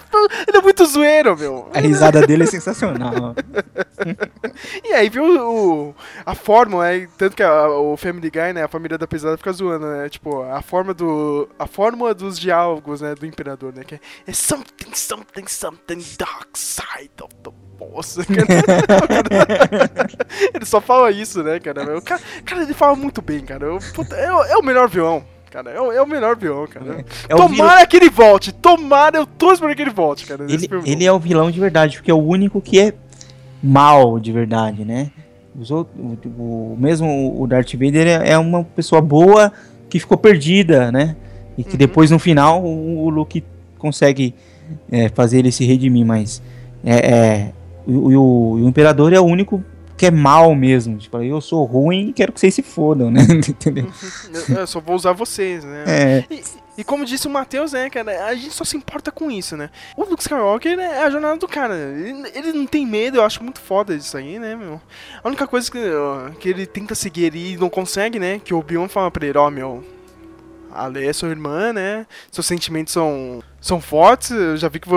ele 0.47 0.57
é 0.57 0.61
muito 0.61 0.85
zoeiro, 0.85 1.37
meu. 1.37 1.69
A 1.73 1.79
risada 1.79 2.25
dele 2.25 2.43
é 2.43 2.47
sensacional. 2.47 3.35
E 4.83 4.93
aí 4.93 5.09
viu 5.09 5.23
o, 5.25 5.95
a 6.25 6.35
fórmula, 6.35 6.85
né? 6.91 7.07
Tanto 7.17 7.35
que 7.35 7.41
a- 7.43 7.69
o 7.69 7.97
Family 7.97 8.29
Guy, 8.29 8.53
né? 8.53 8.63
A 8.63 8.67
família 8.67 8.97
da 8.97 9.07
pesada 9.07 9.37
fica 9.37 9.51
zoando, 9.51 9.85
né? 9.87 10.07
Tipo, 10.09 10.43
a 10.43 10.61
forma 10.61 10.93
do. 10.93 11.49
A 11.57 11.65
fórmula 11.65 12.13
dos 12.13 12.37
diálogos, 12.39 13.01
né? 13.01 13.15
Do 13.15 13.25
imperador, 13.25 13.73
né? 13.73 13.83
Que 13.83 13.95
é, 13.95 13.99
é 14.27 14.33
something, 14.33 14.93
something, 14.93 15.47
something 15.47 16.05
dark 16.17 16.49
side 16.55 17.11
of 17.21 17.33
the 17.43 17.51
force. 17.79 18.19
ele 20.53 20.65
só 20.65 20.79
fala 20.81 21.11
isso, 21.11 21.41
né, 21.43 21.59
cara? 21.59 21.97
O 21.97 22.01
cara, 22.01 22.21
cara, 22.45 22.61
ele 22.63 22.73
fala 22.73 22.95
muito 22.95 23.21
bem, 23.21 23.41
cara. 23.41 23.65
Eu- 23.65 23.79
puta, 23.93 24.15
é, 24.15 24.25
é 24.25 24.57
o 24.57 24.63
melhor 24.63 24.87
vilão. 24.89 25.25
Cara, 25.55 25.71
é 25.71 25.79
o, 25.79 25.89
é 25.89 26.01
o 26.01 26.05
melhor 26.05 26.35
vilão, 26.35 26.67
cara. 26.67 27.05
É 27.29 27.33
o 27.33 27.37
tomara 27.37 27.87
que 27.87 27.95
ele 27.95 28.09
volte, 28.09 28.51
tomara, 28.51 29.15
eu 29.17 29.25
torço 29.25 29.61
pra 29.63 29.73
que 29.73 29.81
ele 29.81 29.89
volte, 29.91 30.25
cara. 30.25 30.43
Ele, 30.49 30.67
ele 30.85 31.05
é 31.05 31.11
o 31.13 31.17
vilão 31.17 31.49
de 31.49 31.57
verdade, 31.57 31.95
porque 31.95 32.11
é 32.11 32.13
o 32.13 32.17
único 32.21 32.59
que 32.59 32.77
é 32.77 32.93
mal 33.63 34.19
de 34.19 34.33
verdade, 34.33 34.83
né? 34.83 35.11
Os 35.57 35.71
outros, 35.71 35.95
o, 35.97 36.41
o- 36.41 36.77
mesmo 36.77 37.41
o 37.41 37.47
Darth 37.47 37.71
Vader 37.71 38.05
é, 38.05 38.31
é 38.31 38.37
uma 38.37 38.65
pessoa 38.65 39.01
boa 39.01 39.49
que 39.89 39.97
ficou 39.97 40.17
perdida, 40.17 40.91
né? 40.91 41.15
E 41.57 41.63
que 41.63 41.77
depois 41.77 42.11
no 42.11 42.19
final 42.19 42.61
o, 42.61 43.05
o 43.05 43.09
Luke 43.09 43.41
consegue 43.77 44.35
é, 44.91 45.07
fazer 45.07 45.39
ele 45.39 45.53
se 45.53 45.63
redimir, 45.63 46.05
mas 46.05 46.41
é, 46.83 46.95
é, 47.13 47.51
o, 47.87 47.91
o- 48.13 48.51
o 48.55 48.67
Imperador 48.67 49.13
é 49.13 49.19
o 49.21 49.23
único 49.23 49.63
que 49.97 50.05
é 50.05 50.11
mal 50.11 50.53
mesmo. 50.55 50.97
Tipo, 50.97 51.21
eu 51.21 51.39
sou 51.41 51.63
ruim 51.63 52.09
e 52.09 52.13
quero 52.13 52.31
que 52.31 52.39
vocês 52.39 52.53
se 52.53 52.61
fodam, 52.61 53.09
né? 53.09 53.21
Entendeu? 53.47 53.91
Eu, 54.49 54.67
só 54.67 54.79
vou 54.79 54.95
usar 54.95 55.13
vocês, 55.13 55.63
né? 55.63 55.83
É. 55.87 56.25
E, 56.29 56.43
e 56.77 56.83
como 56.83 57.05
disse 57.05 57.27
o 57.27 57.29
Matheus, 57.29 57.71
né, 57.71 57.89
cara, 57.89 58.25
a 58.25 58.35
gente 58.35 58.51
só 58.51 58.65
se 58.65 58.75
importa 58.75 59.11
com 59.11 59.31
isso, 59.31 59.55
né? 59.55 59.69
O 59.95 60.03
Luke 60.03 60.21
Skywalker 60.21 60.75
né, 60.75 60.97
é 60.97 61.03
a 61.03 61.09
jornada 61.09 61.37
do 61.37 61.47
cara. 61.47 61.75
Ele, 61.75 62.29
ele 62.33 62.53
não 62.53 62.65
tem 62.65 62.85
medo, 62.85 63.17
eu 63.17 63.23
acho 63.23 63.43
muito 63.43 63.61
foda 63.61 63.95
isso 63.95 64.17
aí, 64.17 64.37
né, 64.37 64.55
meu? 64.55 64.81
A 65.23 65.27
única 65.27 65.47
coisa 65.47 65.71
que, 65.71 65.79
que 66.39 66.49
ele 66.49 66.65
tenta 66.65 66.93
seguir 66.93 67.33
e 67.35 67.55
não 67.57 67.69
consegue, 67.69 68.19
né? 68.19 68.39
Que 68.43 68.53
o 68.53 68.59
Obi-Wan 68.59 68.89
fala 68.89 69.09
pra 69.09 69.25
ele, 69.25 69.37
ó, 69.37 69.49
meu. 69.49 69.94
A 70.75 70.87
Leia 70.87 71.09
é 71.09 71.13
sua 71.13 71.29
irmã, 71.29 71.71
né? 71.71 72.05
Seus 72.31 72.45
sentimentos 72.45 72.93
são, 72.93 73.41
são 73.61 73.79
fortes. 73.79 74.31
Eu 74.31 74.57
já 74.57 74.67
vi 74.67 74.79
que, 74.79 74.89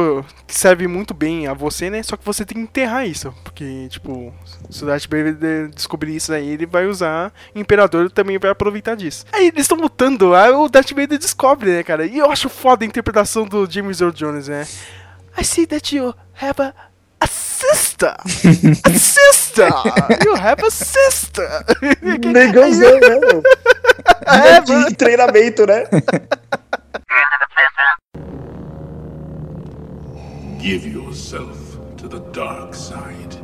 que 0.46 0.54
serve 0.54 0.86
muito 0.86 1.14
bem 1.14 1.46
a 1.46 1.54
você, 1.54 1.88
né? 1.88 2.02
Só 2.02 2.16
que 2.16 2.24
você 2.24 2.44
tem 2.44 2.56
que 2.56 2.62
enterrar 2.62 3.06
isso. 3.06 3.32
Porque, 3.44 3.88
tipo, 3.88 4.34
se 4.68 4.82
o 4.82 4.86
Darth 4.86 5.04
Vader 5.04 5.68
descobrir 5.68 6.16
isso 6.16 6.32
aí, 6.32 6.48
ele 6.48 6.66
vai 6.66 6.86
usar. 6.86 7.32
O 7.54 7.58
Imperador 7.58 8.10
também 8.10 8.38
vai 8.38 8.50
aproveitar 8.50 8.96
disso. 8.96 9.24
Aí 9.32 9.48
eles 9.48 9.62
estão 9.62 9.78
lutando, 9.78 10.34
aí 10.34 10.50
o 10.50 10.68
Darth 10.68 10.90
Vader 10.90 11.18
descobre, 11.18 11.70
né, 11.70 11.82
cara? 11.82 12.04
E 12.04 12.18
eu 12.18 12.30
acho 12.30 12.48
foda 12.48 12.84
a 12.84 12.86
interpretação 12.86 13.46
do 13.46 13.70
James 13.70 14.00
Earl 14.00 14.12
Jones, 14.12 14.48
né? 14.48 14.66
I 15.40 15.44
see 15.44 15.66
that 15.66 15.94
you 15.94 16.12
have 16.40 16.60
a 16.60 16.74
sister! 17.58 18.14
A 18.84 18.90
sister! 18.92 19.68
You 20.24 20.34
have 20.36 20.62
a 20.64 20.70
sister! 20.70 21.48
Negãozão, 22.02 23.00
né, 23.00 23.18
meu? 23.20 23.42
É, 24.26 24.60
de 24.60 24.72
mano. 24.72 24.94
treinamento, 24.96 25.66
né? 25.66 25.84
Give 30.60 30.86
yourself 30.86 31.78
to 31.96 32.08
the 32.08 32.20
dark 32.32 32.74
side. 32.74 33.36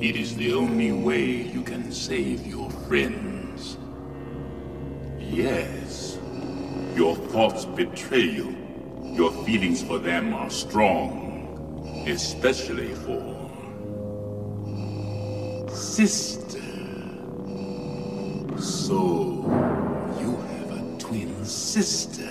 It 0.00 0.16
is 0.16 0.34
the 0.34 0.54
only 0.54 0.92
way 0.92 1.42
you 1.52 1.62
can 1.62 1.92
save 1.92 2.46
your 2.46 2.70
friends. 2.88 3.76
Yes, 5.18 6.18
your 6.96 7.14
thoughts 7.32 7.64
betray 7.66 8.24
you. 8.24 8.56
Your 9.14 9.30
feelings 9.44 9.82
for 9.82 9.98
them 9.98 10.32
are 10.34 10.50
strong, 10.50 11.21
especially 12.06 12.94
for 12.94 13.42
sister. 15.70 16.60
So, 18.58 19.44
you 20.20 20.36
have 20.36 20.70
a 20.72 20.98
twin 20.98 21.44
sister. 21.44 22.28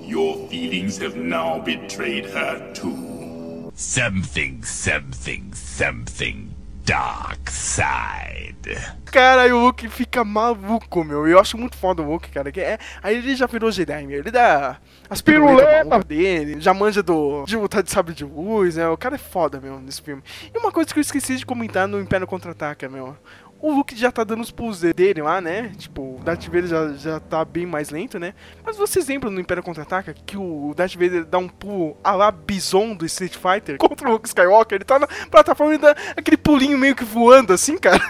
Your 0.00 0.48
feelings 0.48 0.98
have 0.98 1.16
now 1.16 1.58
betrayed 1.60 2.26
her 2.26 2.72
too. 2.74 3.72
Something, 3.74 4.62
something, 4.62 5.52
something 5.54 6.43
dark 6.84 7.48
side. 7.48 8.76
Cara, 9.06 9.54
o 9.54 9.60
Luke 9.60 9.88
fica 9.88 10.24
maluco, 10.24 11.04
meu. 11.04 11.26
Eu 11.26 11.38
acho 11.38 11.56
muito 11.56 11.76
foda 11.76 12.02
o 12.02 12.10
Luke, 12.10 12.30
cara. 12.30 12.50
Que 12.50 12.60
é, 12.60 12.78
aí 13.02 13.16
ele 13.16 13.34
já 13.34 13.46
virou 13.46 13.70
Jedi, 13.70 14.06
meu. 14.06 14.18
Ele 14.18 14.30
dá 14.30 14.78
as 15.08 15.22
piruletas 15.22 16.04
dele, 16.04 16.60
já 16.60 16.74
manja 16.74 17.02
do, 17.02 17.44
de 17.44 17.56
lutar 17.56 17.82
de 17.82 17.90
sabre 17.90 18.12
de 18.12 18.24
luz, 18.24 18.76
né? 18.76 18.88
O 18.88 18.96
cara 18.96 19.14
é 19.14 19.18
foda, 19.18 19.60
meu, 19.60 19.80
nesse 19.80 20.02
filme. 20.02 20.22
E 20.52 20.58
uma 20.58 20.72
coisa 20.72 20.92
que 20.92 20.98
eu 20.98 21.02
esqueci 21.02 21.36
de 21.36 21.46
comentar 21.46 21.86
no 21.86 22.00
Império 22.00 22.26
Contra-Ataca, 22.26 22.88
meu. 22.88 23.16
O 23.64 23.72
Luke 23.72 23.96
já 23.96 24.12
tá 24.12 24.22
dando 24.24 24.42
os 24.42 24.50
pulls 24.50 24.82
dele 24.92 25.22
lá, 25.22 25.40
né? 25.40 25.72
Tipo, 25.78 26.16
o 26.16 26.20
Darth 26.22 26.44
Vader 26.44 26.66
já, 26.66 26.92
já 26.92 27.18
tá 27.18 27.42
bem 27.46 27.64
mais 27.64 27.88
lento, 27.88 28.18
né? 28.18 28.34
Mas 28.62 28.76
vocês 28.76 29.08
lembram 29.08 29.30
no 29.30 29.40
Império 29.40 29.62
Contra-Ataca 29.62 30.12
que 30.12 30.36
o 30.36 30.74
Darth 30.76 30.92
Vader 30.92 31.24
dá 31.24 31.38
um 31.38 31.48
pulo 31.48 31.96
a 32.04 32.12
lá 32.12 32.30
Bison 32.30 32.94
do 32.94 33.06
Street 33.06 33.34
Fighter 33.34 33.78
contra 33.78 34.06
o 34.06 34.12
Luke 34.12 34.28
Skywalker? 34.28 34.76
Ele 34.76 34.84
tá 34.84 34.98
na 34.98 35.06
plataforma 35.06 35.76
e 35.76 35.78
dá 35.78 35.96
aquele 36.14 36.36
pulinho 36.36 36.76
meio 36.76 36.94
que 36.94 37.06
voando 37.06 37.54
assim, 37.54 37.78
cara. 37.78 37.98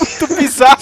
Muito 0.00 0.36
bizarro. 0.38 0.80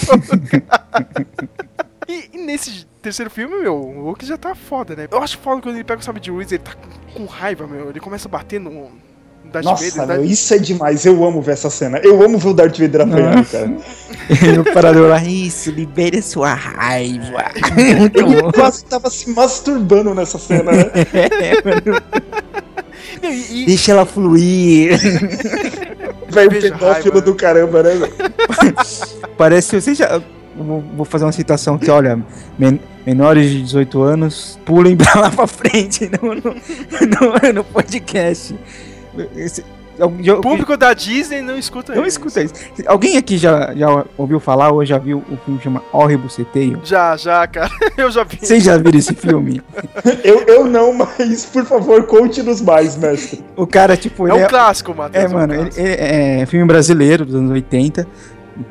E, 2.07 2.31
e 2.33 2.39
nesse 2.39 2.87
terceiro 3.03 3.29
filme, 3.29 3.61
meu, 3.61 3.75
o 3.75 4.05
Luke 4.05 4.25
já 4.25 4.39
tá 4.39 4.55
foda, 4.55 4.95
né? 4.95 5.09
Eu 5.11 5.21
acho 5.21 5.37
foda 5.39 5.61
quando 5.61 5.75
ele 5.75 5.85
pega 5.85 6.01
o 6.01 6.05
sabre 6.05 6.21
de 6.21 6.31
luz, 6.31 6.53
ele 6.53 6.63
tá 6.63 6.75
com, 6.75 7.13
com 7.13 7.27
raiva, 7.27 7.67
meu. 7.67 7.91
Ele 7.91 7.99
começa 7.99 8.29
a 8.29 8.31
bater 8.31 8.61
no 8.61 8.71
no 8.71 9.12
Darth 9.53 9.65
Nossa, 9.65 9.85
Vader. 9.85 10.07
meu, 10.07 10.17
Darth- 10.19 10.31
isso 10.31 10.55
é 10.55 10.59
demais. 10.59 11.05
Eu 11.07 11.25
amo 11.25 11.43
ver 11.43 11.53
essa 11.53 11.69
cena. 11.71 11.99
Eu 11.99 12.23
amo 12.23 12.39
ver 12.39 12.49
o 12.49 12.55
Darth 12.55 12.79
Vader 12.79 13.01
apanhando, 13.03 13.45
cara. 13.47 13.73
E 14.31 14.49
o 14.57 14.61
Imperador 14.61 15.09
lá, 15.11 15.23
isso, 15.23 15.71
libere 15.71 16.19
a 16.19 16.23
sua 16.23 16.55
raiva. 16.55 17.51
Ele 18.15 18.53
quase 18.53 18.85
tava 18.85 19.11
se 19.11 19.29
masturbando 19.31 20.15
nessa 20.15 20.39
cena, 20.39 20.71
né? 20.73 20.85
É, 21.13 21.55
mano. 21.65 22.01
E- 23.23 23.63
e- 23.63 23.67
Deixa 23.67 23.93
ela 23.93 24.07
fluir. 24.07 24.99
Vai 26.31 26.47
o 26.47 26.51
Veja 26.51 26.71
pedófilo 26.73 26.93
raiva. 26.93 27.21
do 27.21 27.35
caramba, 27.35 27.83
né? 27.83 27.91
velho? 27.95 28.13
Parece. 29.37 29.81
Você 29.81 29.95
já. 29.95 30.21
Vou 30.57 30.83
vou 30.97 31.05
fazer 31.05 31.25
uma 31.25 31.33
citação 31.33 31.75
aqui, 31.77 31.91
olha. 31.91 32.19
men- 32.59 32.81
menores 33.07 33.51
de 33.51 33.63
18 33.63 34.03
anos, 34.03 34.59
pulem 34.65 34.97
pra 34.97 35.19
lá 35.19 35.31
pra 35.31 35.47
frente 35.47 36.09
no, 36.23 36.35
no, 36.35 36.43
no- 36.43 37.53
no 37.55 37.65
podcast. 37.65 38.55
Esse- 39.37 39.65
já- 40.21 40.35
O 40.35 40.41
público 40.41 40.75
da 40.77 40.95
Disney 40.95 41.43
não 41.43 41.57
escuta 41.59 41.95
Não 41.95 42.01
isso. 42.07 42.19
escuta 42.19 42.43
isso. 42.43 42.55
Alguém 42.87 43.19
aqui 43.19 43.37
já, 43.37 43.75
já 43.75 44.05
ouviu 44.17 44.41
falar 44.41 44.71
ou 44.71 44.83
já 44.87 44.97
viu 44.97 45.19
o 45.31 45.37
filme 45.37 45.59
que 45.59 45.65
chama 45.65 45.83
Horrible 45.93 46.31
Ceteio? 46.31 46.81
Já, 46.83 47.15
já, 47.17 47.47
cara. 47.47 47.71
Eu 47.99 48.11
já 48.11 48.25
vi. 48.25 48.39
Vocês 48.41 48.65
já 48.65 48.79
viram 48.79 48.99
esse 48.99 49.15
filme? 49.15 49.61
Eu, 50.25 50.41
eu 50.49 50.65
não, 50.65 50.93
mas 50.95 51.45
por 51.45 51.65
favor, 51.67 52.05
conte-nos 52.07 52.61
mais, 52.63 52.97
mestre. 52.97 53.45
O 53.55 53.67
cara, 53.67 53.97
tipo, 53.97 54.27
É 54.27 54.35
ele 54.35 54.45
um 54.45 54.49
clássico, 54.49 54.95
Matheus. 54.95 55.25
É, 55.25 55.29
um 55.29 55.33
mano, 55.39 55.53
ele, 55.53 55.63
clássico. 55.65 55.87
ele- 55.87 55.97
é 56.43 56.47
filme 56.47 56.67
brasileiro 56.67 57.27
dos 57.27 57.35
anos 57.35 57.51
80, 57.51 58.07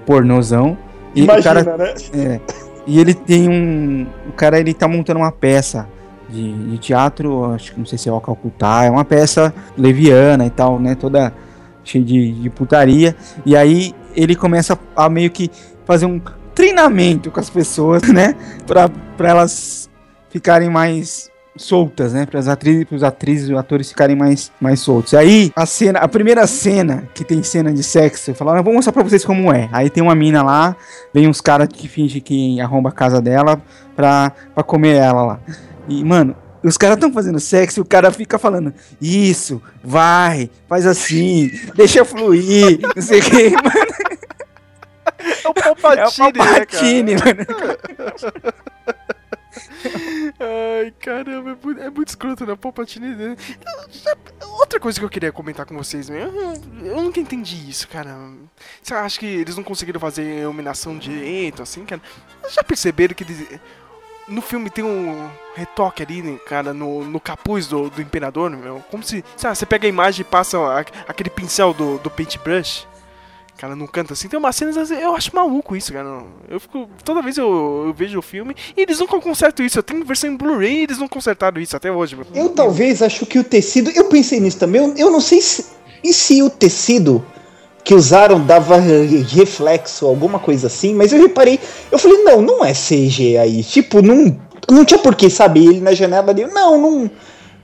pornozão. 0.06 0.78
E 1.14 1.22
o 1.22 1.24
Imagina, 1.26 1.64
cara, 1.64 1.78
né? 1.78 1.94
é, 2.14 2.40
e 2.88 3.00
ele 3.00 3.14
tem 3.14 3.48
um. 3.50 4.08
O 4.28 4.32
cara 4.32 4.60
ele 4.60 4.74
tá 4.74 4.88
montando 4.88 5.20
uma 5.20 5.32
peça 5.32 5.88
de, 6.32 6.54
de 6.54 6.78
teatro, 6.78 7.54
acho 7.54 7.74
que 7.74 7.80
não 7.80 7.86
sei 7.86 7.98
se 7.98 8.10
é 8.10 8.12
o 8.12 8.22
Calcutá, 8.22 8.84
é 8.86 8.90
uma 8.90 9.06
peça 9.06 9.54
leviana 9.78 10.46
e 10.46 10.50
tal, 10.50 10.80
né? 10.80 10.96
Toda 10.96 11.34
cheia 11.84 12.04
de, 12.04 12.32
de 12.32 12.50
putaria. 12.50 13.16
E 13.46 13.56
aí 13.56 13.94
ele 14.16 14.36
começa 14.36 14.78
a 14.96 15.10
meio 15.10 15.30
que 15.30 15.50
fazer 15.86 16.06
um 16.06 16.22
treinamento 16.54 17.32
com 17.32 17.40
as 17.40 17.50
pessoas, 17.50 18.04
né? 18.04 18.36
Pra, 18.66 18.90
pra 19.18 19.30
elas 19.30 19.90
ficarem 20.30 20.70
mais 20.70 21.30
soltas, 21.56 22.14
né? 22.14 22.26
Para 22.26 22.40
as 22.40 22.48
atrizes, 22.48 22.86
pros 22.86 23.04
atrizes 23.04 23.50
e 23.50 23.56
atores 23.56 23.90
ficarem 23.90 24.16
mais, 24.16 24.52
mais 24.60 24.80
soltos. 24.80 25.14
E 25.14 25.18
aí, 25.18 25.52
a 25.56 25.66
cena, 25.66 26.00
a 26.00 26.08
primeira 26.08 26.48
cena 26.48 27.08
que 27.14 27.24
tem 27.24 27.44
cena 27.44 27.74
de 27.74 27.84
sexo, 27.84 28.32
eu 28.32 28.36
falo, 28.36 28.56
eu 28.56 28.64
vou 28.64 28.74
mostrar 28.74 28.94
pra 28.94 29.04
vocês 29.04 29.26
como 29.26 29.52
é. 29.52 29.70
Aí 29.72 29.90
tem 29.90 30.02
uma 30.02 30.16
mina 30.16 30.42
lá, 30.42 30.76
vem 31.14 31.28
uns 31.28 31.42
caras 31.42 31.68
que 31.68 31.88
fingem 31.88 32.22
que 32.22 32.60
arromba 32.62 32.90
a 32.90 32.94
casa 32.94 33.22
dela 33.22 33.62
pra, 33.96 34.32
pra 34.54 34.64
comer 34.64 34.96
ela 34.96 35.24
lá. 35.24 35.40
E, 35.88 36.04
mano, 36.04 36.36
os 36.64 36.78
caras 36.78 36.98
estão 36.98 37.12
fazendo 37.12 37.40
sexo 37.40 37.80
e 37.80 37.82
o 37.82 37.86
cara 37.86 38.12
fica 38.12 38.38
falando, 38.38 38.74
isso, 39.02 39.62
vai, 39.84 40.50
faz 40.68 40.86
assim, 40.86 41.50
deixa 41.76 42.06
fluir, 42.06 42.80
não 42.96 43.02
sei 43.02 43.20
o 43.20 43.24
que, 43.24 43.50
mano. 43.62 44.12
É 45.44 45.48
o 45.50 45.54
Palpatine, 45.54 46.26
É 46.26 46.30
o 46.30 46.34
Palpatine, 46.34 47.16
né, 47.16 47.22
mano. 47.24 47.46
cara? 47.46 48.54
Ai, 50.40 50.94
caramba, 51.00 51.52
é 51.52 51.66
muito, 51.66 51.82
é 51.82 51.90
muito 51.90 52.08
escroto, 52.10 52.46
né? 52.46 52.56
Palpatine. 52.56 53.16
né? 53.16 53.36
Outra 54.60 54.80
coisa 54.80 55.00
que 55.00 55.06
eu 55.06 55.10
queria 55.10 55.32
comentar 55.32 55.66
com 55.66 55.76
vocês, 55.78 56.10
meu, 56.10 56.20
eu, 56.20 56.54
eu 56.86 57.02
nunca 57.02 57.20
entendi 57.20 57.70
isso, 57.70 57.88
cara. 57.88 58.16
Você 58.82 58.94
acha 58.94 59.20
que 59.20 59.26
eles 59.26 59.56
não 59.56 59.64
conseguiram 59.64 60.00
fazer 60.00 60.42
iluminação 60.42 60.98
direito, 60.98 61.62
assim, 61.62 61.86
cara? 61.86 62.02
Já 62.50 62.64
perceberam 62.64 63.14
que 63.14 63.24
eles. 63.24 63.60
No 64.32 64.42
filme 64.42 64.70
tem 64.70 64.84
um 64.84 65.30
retoque 65.54 66.02
ali, 66.02 66.22
né, 66.22 66.40
cara, 66.46 66.74
no, 66.74 67.04
no 67.04 67.20
capuz 67.20 67.68
do, 67.68 67.90
do 67.90 68.02
Imperador, 68.02 68.50
meu. 68.50 68.82
Como 68.90 69.04
se. 69.04 69.24
Sabe, 69.36 69.58
você 69.58 69.66
pega 69.66 69.86
a 69.86 69.90
imagem 69.90 70.22
e 70.22 70.24
passa 70.24 70.58
aquele 71.08 71.30
pincel 71.30 71.74
do, 71.74 71.98
do 71.98 72.10
paintbrush. 72.10 72.88
Cara, 73.62 73.76
não 73.76 73.86
canta 73.86 74.14
assim. 74.14 74.28
Tem 74.28 74.40
umas 74.40 74.56
cenas, 74.56 74.76
assim, 74.76 74.96
eu 74.96 75.16
acho 75.16 75.36
maluco 75.36 75.76
isso, 75.76 75.94
cara. 75.94 76.24
Eu 76.50 76.60
fico. 76.60 76.90
Toda 77.04 77.22
vez 77.22 77.38
eu, 77.38 77.84
eu 77.86 77.94
vejo 77.94 78.18
o 78.18 78.22
filme 78.22 78.56
e 78.76 78.82
eles 78.82 79.00
nunca 79.00 79.20
consertam 79.20 79.64
isso. 79.64 79.78
Eu 79.78 79.84
tenho 79.84 80.04
versão 80.04 80.32
em 80.32 80.36
Blu-ray 80.36 80.78
e 80.78 80.84
eles 80.84 80.98
não 80.98 81.08
consertaram 81.08 81.62
isso 81.62 81.76
até 81.76 81.92
hoje, 81.92 82.16
meu. 82.16 82.26
Eu 82.34 82.50
talvez 82.50 83.04
acho 83.04 83.24
que 83.26 83.38
o 83.38 83.44
tecido. 83.44 83.92
Eu 83.92 84.06
pensei 84.06 84.40
nisso 84.40 84.58
também. 84.58 84.82
Eu, 84.82 84.96
eu 84.98 85.12
não 85.12 85.22
sei 85.22 85.42
se. 85.42 85.66
E 86.04 86.12
se 86.12 86.42
o 86.42 86.50
tecido 86.50 87.24
que 87.84 87.94
usaram 87.94 88.40
dava 88.40 88.78
reflexo, 88.78 90.06
alguma 90.06 90.40
coisa 90.40 90.68
assim, 90.68 90.94
mas 90.94 91.12
eu 91.12 91.22
reparei. 91.22 91.60
Eu 91.92 91.98
falei, 91.98 92.24
não, 92.24 92.42
não 92.42 92.66
é 92.66 92.74
CG 92.74 93.38
aí. 93.38 93.64
Tipo, 93.64 94.02
não. 94.02 94.40
Não 94.70 94.86
tinha 94.86 95.00
porquê, 95.00 95.30
sabe? 95.30 95.66
Ele 95.66 95.82
na 95.82 95.94
janela 95.94 96.32
ali. 96.32 96.46
Não, 96.46 96.80
não. 96.80 97.12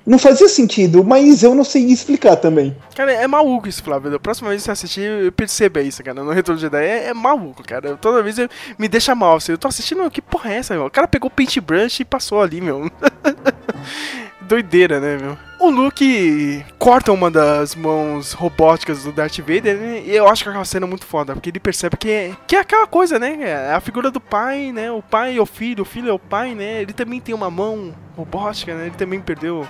Não 0.08 0.18
fazia 0.18 0.48
sentido, 0.48 1.04
mas 1.04 1.44
eu 1.44 1.54
não 1.54 1.66
sei 1.66 1.84
explicar 1.88 2.38
também. 2.38 2.74
Cara, 2.96 3.12
é 3.12 3.28
maluco 3.28 3.68
isso, 3.68 3.84
Flávio. 3.84 4.10
Da 4.10 4.18
próxima 4.18 4.48
vez 4.48 4.62
que 4.62 4.66
você 4.66 4.72
assistir, 4.72 5.34
perceba 5.34 5.82
isso, 5.82 6.02
cara. 6.02 6.24
No 6.24 6.32
Retorno 6.32 6.58
de 6.58 6.62
Jedi 6.62 6.82
é, 6.82 7.08
é 7.08 7.14
maluco, 7.14 7.62
cara. 7.62 7.98
Toda 7.98 8.24
vez 8.24 8.40
eu, 8.40 8.48
me 8.80 8.88
deixa 8.88 9.14
mal. 9.14 9.36
Assim, 9.36 9.52
eu 9.52 9.58
tô 9.58 9.68
assistindo, 9.68 10.10
que 10.10 10.22
porra 10.22 10.54
é 10.54 10.58
essa, 10.60 10.74
meu? 10.74 10.86
O 10.86 10.90
cara 10.90 11.10
pegou 11.10 11.28
o 11.28 11.32
paintbrush 11.32 12.00
e 12.00 12.06
passou 12.06 12.42
ali, 12.42 12.62
meu. 12.62 12.90
Doideira, 14.48 15.00
né, 15.00 15.18
meu? 15.18 15.38
O 15.60 15.70
Luke 15.70 16.64
corta 16.78 17.12
uma 17.12 17.30
das 17.30 17.76
mãos 17.76 18.32
robóticas 18.32 19.04
do 19.04 19.12
Darth 19.12 19.40
Vader, 19.40 19.76
né? 19.76 20.04
E 20.06 20.16
eu 20.16 20.28
acho 20.28 20.44
que 20.44 20.50
aquela 20.50 20.64
cena 20.64 20.86
é 20.86 20.90
muito 20.90 21.06
foda, 21.06 21.34
porque 21.34 21.50
ele 21.50 21.60
percebe 21.60 21.98
que 21.98 22.10
é, 22.10 22.32
que 22.48 22.56
é 22.56 22.60
aquela 22.60 22.88
coisa, 22.88 23.20
né? 23.20 23.38
É 23.42 23.74
a 23.74 23.82
figura 23.82 24.10
do 24.10 24.20
pai, 24.20 24.72
né? 24.72 24.92
O 24.92 25.02
pai 25.02 25.38
é 25.38 25.42
o 25.42 25.46
filho, 25.46 25.82
o 25.82 25.86
filho 25.86 26.10
é 26.10 26.14
o 26.14 26.20
pai, 26.20 26.56
né? 26.56 26.82
Ele 26.82 26.94
também 26.94 27.20
tem 27.20 27.36
uma 27.36 27.50
mão 27.50 27.94
robótica, 28.16 28.74
né? 28.74 28.86
Ele 28.86 28.96
também 28.96 29.20
perdeu. 29.20 29.68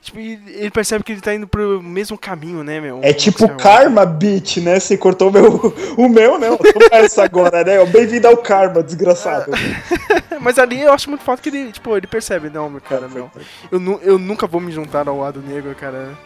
Tipo, 0.00 0.18
ele 0.18 0.70
percebe 0.70 1.02
que 1.02 1.12
ele 1.12 1.20
tá 1.20 1.34
indo 1.34 1.46
pro 1.46 1.82
mesmo 1.82 2.16
caminho, 2.16 2.62
né, 2.62 2.80
meu? 2.80 3.00
É 3.02 3.12
tipo 3.12 3.38
Skywalker. 3.38 3.62
karma, 3.62 4.06
bitch, 4.06 4.58
né? 4.58 4.78
Você 4.78 4.96
cortou 4.96 5.28
o 5.28 5.32
meu, 5.32 5.74
o 5.96 6.08
meu, 6.08 6.38
né? 6.38 6.48
Essa 6.92 7.24
agora, 7.24 7.64
né? 7.64 7.84
Bem-vindo 7.86 8.26
ao 8.28 8.36
karma, 8.36 8.82
desgraçado. 8.82 9.50
Mas 10.40 10.58
ali 10.58 10.80
eu 10.80 10.92
acho 10.92 11.10
muito 11.10 11.24
foda 11.24 11.42
que 11.42 11.48
ele, 11.48 11.72
tipo, 11.72 11.96
ele 11.96 12.06
percebe, 12.06 12.48
não, 12.48 12.70
meu 12.70 12.80
cara, 12.80 13.08
meu. 13.08 13.30
Eu, 13.70 14.00
eu 14.02 14.18
nunca 14.18 14.46
vou 14.46 14.60
me 14.60 14.70
juntar 14.72 15.08
ao 15.08 15.18
lado 15.18 15.42
negro, 15.42 15.74
cara. 15.74 16.16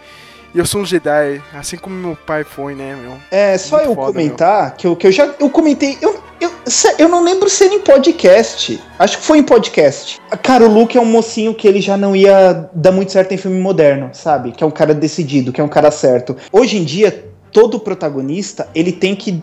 E 0.55 0.59
eu 0.59 0.67
sou 0.67 0.83
um 0.83 0.85
Jedi, 0.85 1.43
assim 1.55 1.79
como 1.79 1.97
meu 1.97 2.15
pai 2.15 2.45
foi, 2.45 2.75
né, 2.75 2.95
meu? 2.95 3.15
É, 3.31 3.57
só 3.57 3.77
Muito 3.77 3.89
eu 3.89 3.95
foda, 3.95 4.13
comentar 4.13 4.77
que 4.77 4.87
eu, 4.87 4.95
que 4.95 5.07
eu 5.07 5.13
já 5.13 5.35
eu 5.41 5.49
comentei. 5.49 5.97
Eu, 6.03 6.23
eu, 6.39 6.51
eu 6.99 7.09
não 7.09 7.25
lembro 7.25 7.49
se 7.49 7.65
era 7.65 7.75
em 7.75 7.81
podcast. 7.81 8.79
Acho 8.99 9.19
que 9.19 9.25
foi 9.25 9.39
em 9.39 9.43
podcast. 9.43 10.21
Cara, 10.43 10.65
o 10.65 10.73
Luke 10.73 10.97
é 10.97 11.01
um 11.01 11.07
mocinho 11.07 11.55
que 11.55 11.67
ele 11.67 11.81
já 11.81 11.97
não 11.97 12.15
ia 12.15 12.69
dar 12.75 12.93
muito 12.93 13.13
certo 13.13 13.33
em 13.33 13.39
filme 13.39 13.59
moderno, 13.59 14.11
sabe? 14.13 14.53
Que 14.53 14.63
é 14.63 14.67
um 14.67 14.71
cara 14.71 14.93
decidido, 14.93 15.53
que 15.53 15.61
é 15.61 15.65
um 15.65 15.69
cara 15.69 15.91
certo. 15.91 16.37
Hoje 16.53 16.77
em 16.77 16.85
dia, 16.85 17.33
todo 17.51 17.81
protagonista, 17.81 18.69
ele 18.75 18.93
tem 18.93 19.17
que 19.17 19.43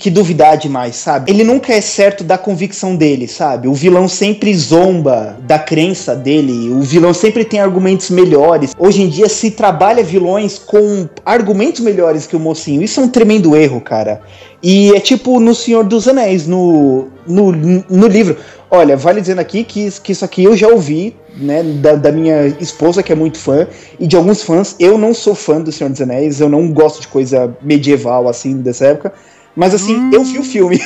que 0.00 0.10
duvidar 0.10 0.56
demais, 0.56 0.96
sabe? 0.96 1.30
Ele 1.30 1.44
nunca 1.44 1.74
é 1.74 1.80
certo 1.82 2.24
da 2.24 2.38
convicção 2.38 2.96
dele, 2.96 3.28
sabe? 3.28 3.68
O 3.68 3.74
vilão 3.74 4.08
sempre 4.08 4.52
zomba 4.54 5.36
da 5.42 5.58
crença 5.58 6.16
dele, 6.16 6.70
o 6.70 6.80
vilão 6.80 7.12
sempre 7.12 7.44
tem 7.44 7.60
argumentos 7.60 8.08
melhores. 8.08 8.74
Hoje 8.78 9.02
em 9.02 9.08
dia 9.08 9.28
se 9.28 9.50
trabalha 9.50 10.02
vilões 10.02 10.58
com 10.58 11.06
argumentos 11.22 11.82
melhores 11.82 12.26
que 12.26 12.34
o 12.34 12.40
mocinho. 12.40 12.82
Isso 12.82 12.98
é 12.98 13.02
um 13.02 13.08
tremendo 13.08 13.54
erro, 13.54 13.78
cara. 13.78 14.22
E 14.62 14.90
é 14.94 15.00
tipo 15.00 15.38
no 15.38 15.54
Senhor 15.54 15.84
dos 15.84 16.08
Anéis, 16.08 16.46
no, 16.46 17.08
no, 17.26 17.52
no 17.52 18.06
livro. 18.06 18.38
Olha, 18.70 18.96
vale 18.96 19.20
dizendo 19.20 19.40
aqui 19.40 19.64
que, 19.64 19.90
que 20.00 20.12
isso 20.12 20.24
aqui 20.24 20.44
eu 20.44 20.56
já 20.56 20.68
ouvi, 20.68 21.14
né, 21.36 21.62
da, 21.62 21.94
da 21.96 22.10
minha 22.10 22.46
esposa, 22.58 23.02
que 23.02 23.12
é 23.12 23.16
muito 23.16 23.36
fã, 23.36 23.66
e 23.98 24.06
de 24.06 24.16
alguns 24.16 24.42
fãs. 24.42 24.76
Eu 24.78 24.96
não 24.96 25.12
sou 25.12 25.34
fã 25.34 25.60
do 25.60 25.70
Senhor 25.70 25.90
dos 25.90 26.00
Anéis, 26.00 26.40
eu 26.40 26.48
não 26.48 26.72
gosto 26.72 27.02
de 27.02 27.08
coisa 27.08 27.54
medieval, 27.60 28.28
assim, 28.28 28.56
dessa 28.62 28.86
época. 28.86 29.12
Mas 29.54 29.74
assim, 29.74 30.10
eu 30.12 30.24
vi 30.24 30.38
o 30.38 30.44
filme. 30.44 30.80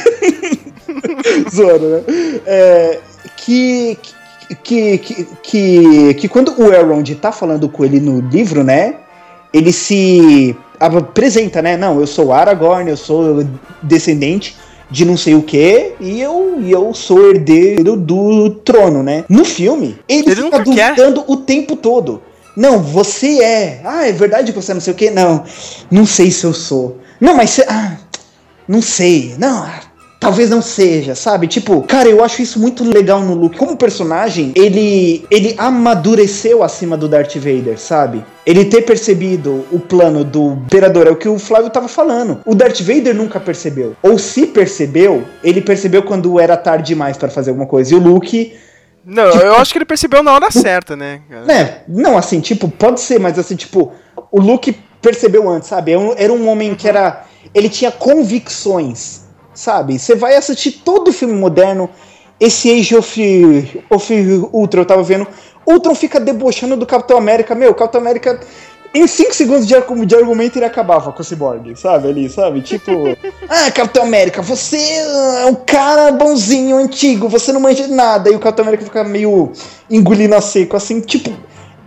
Zoando, 1.52 1.88
né? 1.88 2.02
É, 2.46 3.00
que, 3.36 3.98
que, 4.62 4.98
que, 4.98 5.26
que, 5.42 6.14
que 6.14 6.28
quando 6.28 6.54
o 6.58 6.72
Elrond 6.72 7.14
tá 7.16 7.32
falando 7.32 7.68
com 7.68 7.84
ele 7.84 8.00
no 8.00 8.20
livro, 8.20 8.64
né? 8.64 8.96
Ele 9.52 9.72
se 9.72 10.56
apresenta, 10.80 11.62
né? 11.62 11.76
Não, 11.76 12.00
eu 12.00 12.06
sou 12.06 12.32
Aragorn, 12.32 12.90
eu 12.90 12.96
sou 12.96 13.46
descendente 13.82 14.56
de 14.90 15.04
não 15.04 15.16
sei 15.16 15.34
o 15.34 15.42
que 15.42 15.92
e 16.00 16.20
eu, 16.20 16.58
e 16.60 16.70
eu 16.70 16.92
sou 16.94 17.30
herdeiro 17.30 17.96
do 17.96 18.50
trono, 18.50 19.02
né? 19.02 19.24
No 19.28 19.44
filme, 19.44 19.98
ele, 20.08 20.30
Ele 20.30 20.36
fica 20.36 20.58
nunca 20.58 20.64
quer. 20.64 20.94
duvidando 20.94 21.24
o 21.26 21.36
tempo 21.38 21.76
todo. 21.76 22.22
Não, 22.56 22.80
você 22.80 23.42
é. 23.42 23.80
Ah, 23.84 24.06
é 24.06 24.12
verdade 24.12 24.52
que 24.52 24.60
você 24.60 24.70
é 24.70 24.74
não 24.74 24.80
sei 24.80 24.92
o 24.92 24.96
que? 24.96 25.10
Não, 25.10 25.44
não 25.90 26.06
sei 26.06 26.30
se 26.30 26.44
eu 26.44 26.52
sou. 26.52 26.98
Não, 27.20 27.34
mas 27.36 27.50
você. 27.50 27.64
Ah, 27.68 27.96
não 28.66 28.82
sei. 28.82 29.34
Não, 29.38 29.62
ah, 29.62 29.80
talvez 30.24 30.48
não 30.48 30.62
seja, 30.62 31.14
sabe? 31.14 31.46
Tipo, 31.46 31.82
cara, 31.82 32.08
eu 32.08 32.24
acho 32.24 32.40
isso 32.40 32.58
muito 32.58 32.82
legal 32.82 33.20
no 33.20 33.34
Luke. 33.34 33.58
Como 33.58 33.76
personagem, 33.76 34.52
ele 34.54 35.24
ele 35.30 35.54
amadureceu 35.58 36.62
acima 36.62 36.96
do 36.96 37.06
Darth 37.06 37.34
Vader, 37.36 37.78
sabe? 37.78 38.24
Ele 38.46 38.64
ter 38.64 38.82
percebido 38.82 39.66
o 39.70 39.78
plano 39.78 40.24
do 40.24 40.52
Imperador, 40.52 41.06
é 41.06 41.10
o 41.10 41.16
que 41.16 41.28
o 41.28 41.38
Flávio 41.38 41.70
tava 41.70 41.88
falando. 41.88 42.40
O 42.46 42.54
Darth 42.54 42.80
Vader 42.80 43.14
nunca 43.14 43.38
percebeu. 43.38 43.94
Ou 44.02 44.18
se 44.18 44.46
percebeu, 44.46 45.24
ele 45.42 45.60
percebeu 45.60 46.02
quando 46.02 46.40
era 46.40 46.56
tarde 46.56 46.88
demais 46.88 47.16
para 47.18 47.28
fazer 47.28 47.50
alguma 47.50 47.66
coisa. 47.66 47.92
E 47.94 47.96
o 47.96 48.00
Luke 48.00 48.54
Não, 49.04 49.24
eu 49.24 49.56
acho 49.56 49.72
que 49.72 49.78
ele 49.78 49.84
percebeu 49.84 50.22
na 50.22 50.32
hora 50.32 50.50
certa, 50.50 50.96
né? 50.96 51.20
né? 51.46 51.82
Não, 51.86 52.16
assim, 52.16 52.40
tipo, 52.40 52.68
pode 52.68 53.00
ser, 53.00 53.20
mas 53.20 53.38
assim, 53.38 53.56
tipo, 53.56 53.92
o 54.32 54.40
Luke 54.40 54.74
percebeu 55.02 55.48
antes, 55.50 55.68
sabe? 55.68 55.94
Um, 55.94 56.14
era 56.16 56.32
um 56.32 56.48
homem 56.48 56.74
que 56.74 56.88
era. 56.88 57.24
Ele 57.52 57.68
tinha 57.68 57.90
convicções, 57.90 59.22
sabe? 59.52 59.98
Você 59.98 60.14
vai 60.14 60.36
assistir 60.36 60.72
todo 60.84 61.08
o 61.08 61.12
filme 61.12 61.34
moderno, 61.34 61.90
esse 62.38 62.70
Age 62.70 62.96
of, 62.96 63.84
of 63.90 64.14
Ultron, 64.52 64.80
eu 64.80 64.86
tava 64.86 65.02
vendo. 65.02 65.26
Ultron 65.66 65.94
fica 65.94 66.20
debochando 66.20 66.76
do 66.76 66.86
Capitão 66.86 67.16
América. 67.16 67.54
Meu, 67.54 67.70
o 67.70 67.74
Capitão 67.74 68.00
América. 68.00 68.40
em 68.94 69.06
5 69.06 69.34
segundos 69.34 69.66
de, 69.66 69.74
de 70.06 70.14
argumento 70.14 70.58
ele 70.58 70.64
acabava 70.64 71.12
com 71.12 71.22
o 71.22 71.24
Cyborg, 71.24 71.74
sabe? 71.76 72.08
Ali, 72.08 72.28
sabe? 72.28 72.60
Tipo, 72.60 72.92
ah, 73.48 73.70
Capitão 73.70 74.02
América, 74.02 74.42
você 74.42 74.76
é 74.76 75.46
um 75.46 75.54
cara 75.54 76.12
bonzinho, 76.12 76.76
antigo, 76.76 77.28
você 77.28 77.52
não 77.52 77.60
manja 77.60 77.86
nada. 77.88 78.30
E 78.30 78.36
o 78.36 78.40
Capitão 78.40 78.64
América 78.64 78.84
fica 78.84 79.04
meio 79.04 79.52
engolindo 79.90 80.34
a 80.34 80.40
seco, 80.40 80.76
assim, 80.76 81.00
tipo, 81.00 81.30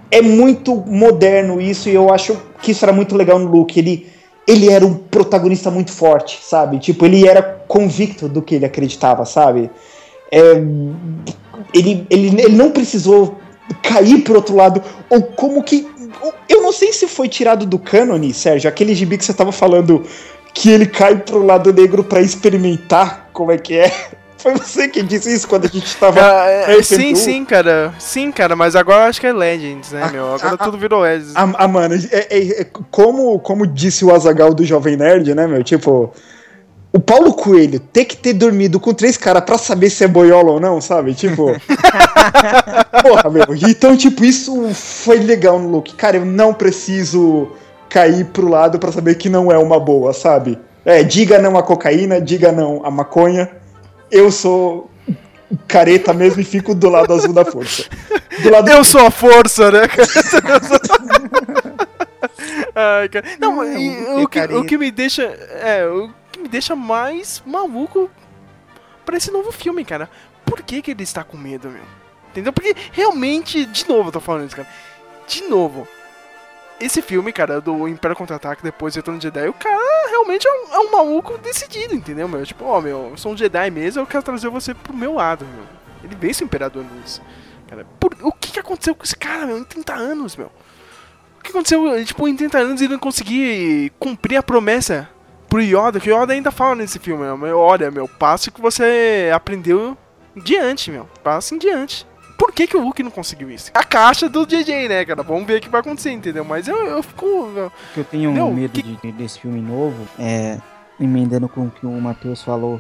é 0.10 0.22
muito 0.22 0.76
moderno 0.76 1.60
isso 1.62 1.90
e 1.90 1.94
eu 1.94 2.14
acho 2.14 2.38
que 2.62 2.72
isso 2.72 2.84
era 2.84 2.94
muito 2.94 3.16
legal 3.16 3.38
no 3.40 3.50
Luke. 3.50 3.78
Ele, 3.80 4.08
ele 4.48 4.70
era 4.70 4.86
um 4.86 4.94
protagonista 4.94 5.70
muito 5.70 5.92
forte, 5.92 6.40
sabe? 6.42 6.80
Tipo, 6.80 7.06
ele 7.06 7.28
era 7.28 7.44
convicto 7.68 8.30
do 8.30 8.42
que 8.42 8.56
ele 8.56 8.66
acreditava, 8.66 9.26
sabe? 9.26 9.70
É, 10.32 10.54
ele, 11.74 12.08
ele, 12.10 12.42
ele 12.42 12.56
não 12.56 12.72
precisou 12.72 13.38
cair 13.84 14.22
pro 14.24 14.36
outro 14.36 14.56
lado, 14.56 14.82
ou 15.10 15.22
como 15.22 15.62
que. 15.62 15.86
Eu 16.48 16.62
não 16.62 16.72
sei 16.72 16.94
se 16.94 17.08
foi 17.08 17.28
tirado 17.28 17.66
do 17.66 17.78
cânone, 17.78 18.34
Sérgio, 18.34 18.70
aquele 18.70 18.96
gibi 18.96 19.18
que 19.18 19.26
você 19.26 19.34
tava 19.34 19.52
falando 19.52 20.04
que 20.54 20.70
ele 20.70 20.86
cai 20.86 21.18
pro 21.18 21.46
lado 21.46 21.74
negro 21.74 22.04
pra 22.04 22.22
experimentar 22.22 23.30
como 23.34 23.52
é 23.52 23.58
que 23.58 23.76
é. 23.76 23.92
Foi 24.38 24.54
você 24.54 24.88
que 24.88 25.02
disse 25.02 25.34
isso 25.34 25.48
quando 25.48 25.66
a 25.66 25.68
gente 25.68 25.96
tava. 25.98 26.20
Ah, 26.22 26.48
é, 26.48 26.76
no 26.78 26.84
sim, 26.84 27.16
sim, 27.16 27.44
cara. 27.44 27.94
Sim, 28.00 28.32
cara, 28.32 28.56
mas 28.56 28.76
agora 28.76 29.04
eu 29.04 29.10
acho 29.10 29.20
que 29.20 29.28
é 29.28 29.34
Legends, 29.34 29.92
né, 29.92 30.02
Ah, 30.04 30.12
meu? 30.12 30.34
Agora 30.34 30.56
ah, 30.60 30.66
tudo 30.66 30.78
virou 30.78 31.02
Legends. 31.02 31.36
Ah, 31.36 31.52
ah, 31.58 31.68
mano, 31.68 31.96
é- 32.12 32.28
é- 32.30 32.62
é- 32.62 32.68
como, 32.92 33.40
como 33.40 33.66
disse 33.66 34.06
o 34.06 34.14
Azagal 34.14 34.54
do 34.54 34.64
Jovem 34.64 34.96
Nerd, 34.96 35.34
né, 35.34 35.48
meu? 35.48 35.64
Tipo, 35.64 36.14
o 36.94 37.00
Paulo 37.00 37.34
Coelho 37.34 37.80
ter 37.80 38.06
que 38.06 38.16
ter 38.16 38.34
dormido 38.34 38.80
com 38.80 38.94
três 38.94 39.18
caras 39.18 39.44
pra 39.44 39.58
saber 39.58 39.90
se 39.90 40.04
é 40.04 40.08
boiola 40.08 40.52
ou 40.52 40.60
não, 40.60 40.80
sabe? 40.80 41.14
Tipo. 41.14 41.52
porra, 43.04 43.30
meu. 43.30 43.46
Então, 43.68 43.96
tipo, 43.98 44.24
isso 44.24 44.70
foi 44.74 45.18
legal 45.18 45.60
no 45.60 45.70
look. 45.70 45.94
Cara, 45.96 46.18
eu 46.18 46.26
não 46.26 46.54
preciso 46.54 47.50
cair 47.90 48.26
pro 48.26 48.48
lado 48.48 48.80
pra 48.80 48.92
saber 48.92 49.16
que 49.16 49.30
não 49.30 49.52
é 49.52 49.58
uma 49.58 49.80
boa, 49.80 50.14
sabe? 50.14 50.58
É, 50.86 51.04
diga 51.04 51.40
não 51.40 51.58
a 51.58 51.64
cocaína, 51.64 52.22
diga 52.22 52.52
não 52.52 52.82
a 52.86 52.92
maconha. 52.92 53.50
Eu 54.12 54.32
sou 54.32 54.90
careta 55.68 56.14
mesmo 56.14 56.42
e 56.42 56.46
fico 56.46 56.76
do 56.76 56.90
lado 56.90 57.14
azul 57.14 57.34
da 57.34 57.46
força. 57.46 57.86
Do 58.42 58.50
lado 58.50 58.70
Eu 58.70 58.84
sou 58.84 59.06
a 59.06 59.12
força, 59.12 59.72
né, 59.72 59.88
cara? 59.88 60.08
Ai, 62.76 63.10
cara. 63.10 63.26
Não, 63.40 63.64
e 63.64 64.24
o, 64.24 64.28
que, 64.28 64.40
o 64.40 64.66
que 64.66 64.78
me 64.78 64.92
deixa. 64.92 65.24
É, 65.24 65.86
o 65.88 66.12
que 66.32 66.40
me 66.40 66.48
deixa 66.48 66.76
mais 66.76 67.42
maluco 67.46 68.10
pra 69.06 69.18
esse 69.18 69.32
novo 69.32 69.52
filme, 69.52 69.84
cara. 69.84 70.10
Por 70.46 70.62
que, 70.62 70.82
que 70.82 70.92
ele 70.92 71.04
está 71.04 71.24
com 71.24 71.38
medo, 71.38 71.70
meu? 71.70 71.84
Entendeu? 72.30 72.54
Porque 72.54 72.76
realmente, 72.92 73.66
de 73.66 73.88
novo, 73.88 74.10
eu 74.10 74.14
tô 74.14 74.20
falando 74.20 74.46
isso, 74.46 74.56
cara. 74.56 74.68
De 75.28 75.44
novo. 75.44 75.88
Esse 76.80 77.02
filme, 77.02 77.34
cara, 77.34 77.60
do 77.60 77.88
Império 77.88 78.16
Contra-Ataque, 78.16 78.62
depois 78.62 78.96
Retorno 78.96 79.20
de 79.20 79.24
Jedi, 79.24 79.48
o 79.50 79.54
cara 79.54 79.80
realmente 80.10 80.48
é 80.48 80.52
um, 80.52 80.74
é 80.76 80.80
um 80.80 80.92
maluco 80.92 81.36
decidido, 81.40 81.96
entendeu, 81.96 82.28
meu? 82.28 82.46
Tipo, 82.46 82.66
ó, 82.66 82.80
meu, 82.80 83.10
eu 83.12 83.18
sou 83.18 83.32
um 83.34 83.38
Jedi 83.38 83.72
mesmo, 83.72 84.02
eu 84.02 84.06
quero 84.06 84.22
trazer 84.24 84.48
você 84.50 84.74
pro 84.76 84.94
meu 84.96 85.14
lado, 85.16 85.44
meu. 85.46 85.64
Ele 86.04 86.16
vence 86.16 86.44
o 86.44 86.46
Imperador 86.46 86.86
nisso. 86.96 87.20
Cara, 87.68 87.86
por- 88.00 88.16
o 88.22 88.32
que, 88.32 88.52
que 88.52 88.60
aconteceu 88.60 88.94
com 88.94 89.04
esse 89.04 89.16
cara, 89.16 89.48
meu, 89.48 89.58
em 89.58 89.64
30 89.64 89.94
anos, 89.94 90.36
meu? 90.36 90.52
O 91.40 91.44
que 91.44 91.50
aconteceu, 91.50 92.06
tipo, 92.06 92.28
em 92.28 92.36
30 92.36 92.58
anos 92.60 92.82
ele 92.82 92.94
não 92.94 93.00
conseguir 93.00 93.92
cumprir 94.00 94.38
a 94.38 94.44
promessa 94.44 95.10
pro 95.50 95.62
Yoda, 95.62 96.00
que 96.00 96.12
o 96.12 96.16
Yoda 96.22 96.34
ainda 96.34 96.52
fala 96.52 96.76
nesse 96.76 97.00
filme, 97.00 97.24
meu, 97.38 97.58
olha, 97.58 97.90
meu, 97.90 98.08
passe 98.08 98.50
o 98.50 98.52
que 98.52 98.62
você 98.62 99.32
aprendeu 99.34 99.98
em 100.36 100.42
diante, 100.42 100.92
meu, 100.92 101.10
passe 101.24 101.56
em 101.56 101.58
diante. 101.58 102.06
Por 102.38 102.52
que, 102.52 102.68
que 102.68 102.78
o 102.78 102.82
Luke 102.84 103.02
não 103.02 103.10
conseguiu 103.12 103.50
isso? 103.50 103.72
A 103.74 103.84
caixa 103.84 104.30
do 104.30 104.46
JJ, 104.46 104.88
né, 104.88 105.04
cara? 105.06 105.24
Vamos 105.24 105.46
ver 105.48 105.58
o 105.58 105.62
que 105.62 105.70
vai 105.70 105.82
acontecer, 105.82 106.12
entendeu? 106.12 106.46
Mas 106.46 106.68
eu, 106.68 106.76
eu 106.86 107.02
fico. 107.04 107.26
eu- 107.26 107.68
O 107.68 107.94
que 107.94 108.00
eu 108.00 108.04
tenho 108.04 108.32
Meu, 108.32 108.52
medo 108.54 108.82
de- 108.82 109.12
desse 109.12 109.40
filme 109.40 109.62
novo 109.62 110.08
é, 110.20 110.58
emendando 111.00 111.50
com 111.50 111.66
o 111.66 111.72
que 111.72 111.86
o 111.86 111.92
Matheus 112.02 112.42
falou 112.44 112.80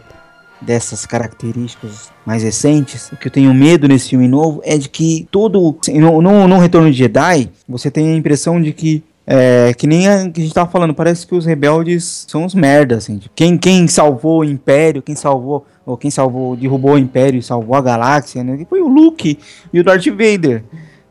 dessas 0.62 1.05
características 1.05 2.12
mais 2.26 2.41
recentes, 2.43 3.12
o 3.12 3.16
que 3.18 3.28
eu 3.28 3.32
tenho 3.32 3.53
medo 3.53 3.88
nesse 3.88 4.10
filme 4.10 4.28
novo 4.28 4.62
é 4.64 4.78
de 4.78 4.89
que 4.89 5.28
todo. 5.32 5.78
No, 5.89 6.22
no, 6.22 6.47
no 6.47 6.58
Retorno 6.60 6.89
de 6.91 6.97
Jedi, 6.97 7.49
você 7.68 7.91
tem 7.91 8.14
a 8.14 8.16
impressão 8.16 8.62
de 8.62 8.74
que. 8.74 9.03
É, 9.30 9.73
que 9.73 9.86
nem 9.86 10.07
a 10.07 10.30
que 10.30 10.39
a 10.39 10.43
gente 10.43 10.53
tava 10.53 10.71
falando, 10.71 10.93
parece 10.93 11.28
que 11.28 11.36
os 11.36 11.45
rebeldes 11.45 12.25
são 12.30 12.45
uns 12.45 12.55
merdas, 12.55 12.99
assim. 12.99 13.17
tipo, 13.17 13.36
quem, 13.36 13.57
quem 13.57 13.86
salvou 13.86 14.39
o 14.39 14.43
Império, 14.45 15.01
quem 15.01 15.15
salvou, 15.15 15.65
ou 15.86 15.97
quem 15.97 16.09
salvou, 16.09 16.55
derrubou 16.55 16.93
o 16.93 16.97
Império 16.97 17.38
e 17.38 17.43
salvou 17.43 17.75
a 17.75 17.82
galáxia, 17.82 18.41
né? 18.41 18.65
Foi 18.69 18.82
o 18.82 18.88
Luke 18.88 19.38
e 19.73 19.80
o 19.82 19.84
Darth 19.84 20.07
Vader 20.07 20.63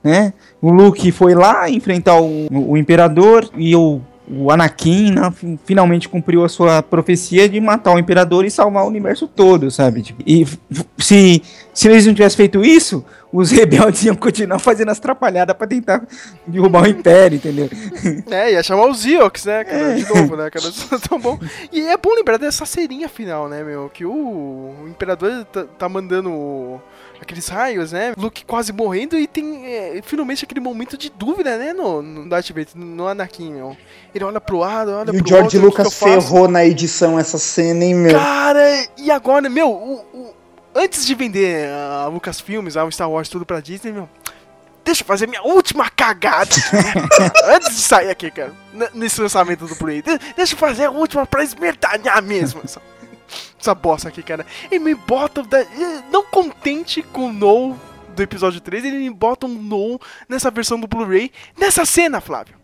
né? 0.07 0.33
O 0.63 0.71
Luke 0.71 1.11
foi 1.11 1.35
lá 1.35 1.69
enfrentar 1.69 2.21
o, 2.21 2.47
o 2.49 2.77
Imperador 2.77 3.51
e 3.57 3.75
o, 3.75 4.01
o 4.29 4.51
Anakin 4.51 5.13
né, 5.13 5.31
fi- 5.31 5.59
finalmente 5.65 6.09
cumpriu 6.09 6.45
a 6.45 6.49
sua 6.49 6.83
profecia 6.83 7.49
de 7.49 7.61
matar 7.61 7.95
o 7.95 7.99
Imperador 7.99 8.45
e 8.45 8.51
salvar 8.51 8.85
o 8.85 8.89
universo 8.89 9.29
todo, 9.29 9.71
sabe? 9.71 10.03
Tipo, 10.03 10.23
e 10.27 10.47
se, 10.99 11.43
se 11.73 11.89
eles 11.89 12.07
não 12.07 12.15
tivessem 12.15 12.37
feito 12.37 12.65
isso, 12.65 13.05
os 13.33 13.51
rebeldes 13.53 14.05
iam 14.05 14.17
continuar 14.17 14.59
fazendo 14.59 14.91
as 14.91 14.99
trapalhadas 14.99 15.57
pra 15.57 15.67
tentar 15.67 16.03
derrubar 16.47 16.83
o 16.83 16.87
Império, 16.89 17.37
entendeu? 17.37 17.69
É, 18.31 18.53
ia 18.53 18.63
chamar 18.63 18.89
os 18.89 19.05
Ewoks, 19.07 19.45
né, 19.45 19.65
cara? 19.65 19.95
De 19.95 20.09
novo, 20.09 20.37
né, 20.37 20.51
cara? 20.51 20.67
Tão 21.09 21.21
bom. 21.21 21.39
E 21.73 21.81
é 21.83 21.97
bom 21.97 22.15
lembrar 22.15 22.37
dessa 22.39 22.67
serinha 22.67 23.09
final, 23.09 23.49
né, 23.49 23.63
meu? 23.63 23.89
Que 23.89 24.05
o, 24.05 24.13
o 24.13 24.89
Imperador 24.89 25.45
tá, 25.47 25.65
tá 25.79 25.89
mandando 25.89 26.81
aqueles 27.21 27.49
raios, 27.49 27.93
né? 27.93 28.13
Luke 28.17 28.45
quase 28.45 28.73
morrendo 28.73 29.19
e 29.19 29.27
tem 29.27 29.67
é, 29.67 30.01
finalmente 30.05 30.45
aquele 30.45 30.61
momento 30.61 30.97
de 30.97 31.11
dúvida, 31.11 31.57
né? 31.59 31.73
No, 31.73 32.03
no 32.03 32.29
Darth 32.29 32.49
Vader, 32.49 32.69
no 32.75 33.07
Anakin, 33.07 33.53
meu. 33.53 33.77
Ele 34.15 34.25
olha 34.25 34.41
pro 34.41 34.59
lado, 34.59 34.91
olha 34.93 35.09
E 35.11 35.17
o 35.17 35.19
pro 35.19 35.29
George 35.29 35.57
outro, 35.57 35.61
o 35.61 35.65
Lucas 35.65 35.95
ferrou 35.99 36.49
na 36.49 36.65
edição 36.65 37.19
essa 37.19 37.39
cena, 37.39 37.85
hein, 37.85 37.95
meu? 37.95 38.19
Cara, 38.19 38.87
e 38.97 39.11
agora, 39.11 39.49
meu, 39.49 39.69
o- 39.71 40.05
o- 40.15 40.35
antes 40.75 41.07
de 41.07 41.15
vender 41.15 41.69
a 41.71 42.07
Lucasfilmes, 42.09 42.77
a 42.77 42.91
Star 42.91 43.11
Wars, 43.11 43.29
tudo 43.29 43.45
pra 43.47 43.61
Disney, 43.61 43.93
meu, 43.93 44.09
deixa 44.85 45.03
eu 45.03 45.07
fazer 45.07 45.27
minha 45.27 45.43
última 45.43 45.89
cagada. 45.91 46.51
antes 47.55 47.75
de 47.77 47.83
sair 47.83 48.11
aqui, 48.11 48.31
cara, 48.31 48.53
nesse 48.95 49.21
lançamento 49.21 49.67
do 49.67 49.75
Play. 49.77 50.03
De- 50.03 50.19
Deixa 50.37 50.55
eu 50.55 50.59
fazer 50.59 50.85
a 50.85 50.91
última 50.91 51.27
pra 51.27 51.43
esmerdalhar 51.43 52.23
mesmo. 52.23 52.63
Essa, 53.61 53.75
bosta 53.75 54.09
aqui, 54.09 54.23
cara. 54.23 54.45
E 54.71 54.79
me 54.79 54.95
bota, 54.95 55.43
da- 55.43 55.63
e 55.63 56.03
não 56.11 56.25
contente 56.25 57.03
com 57.03 57.29
o 57.29 57.33
No 57.33 57.79
do 58.15 58.23
episódio 58.23 58.61
3, 58.61 58.85
ele 58.85 58.99
me 58.99 59.11
bota 59.11 59.47
um 59.47 59.51
No 59.55 60.01
nessa 60.29 60.51
versão 60.51 60.79
do 60.81 60.87
Blu-ray, 60.87 61.31
nessa 61.59 61.85
cena, 61.85 62.21
Flávio. 62.21 62.57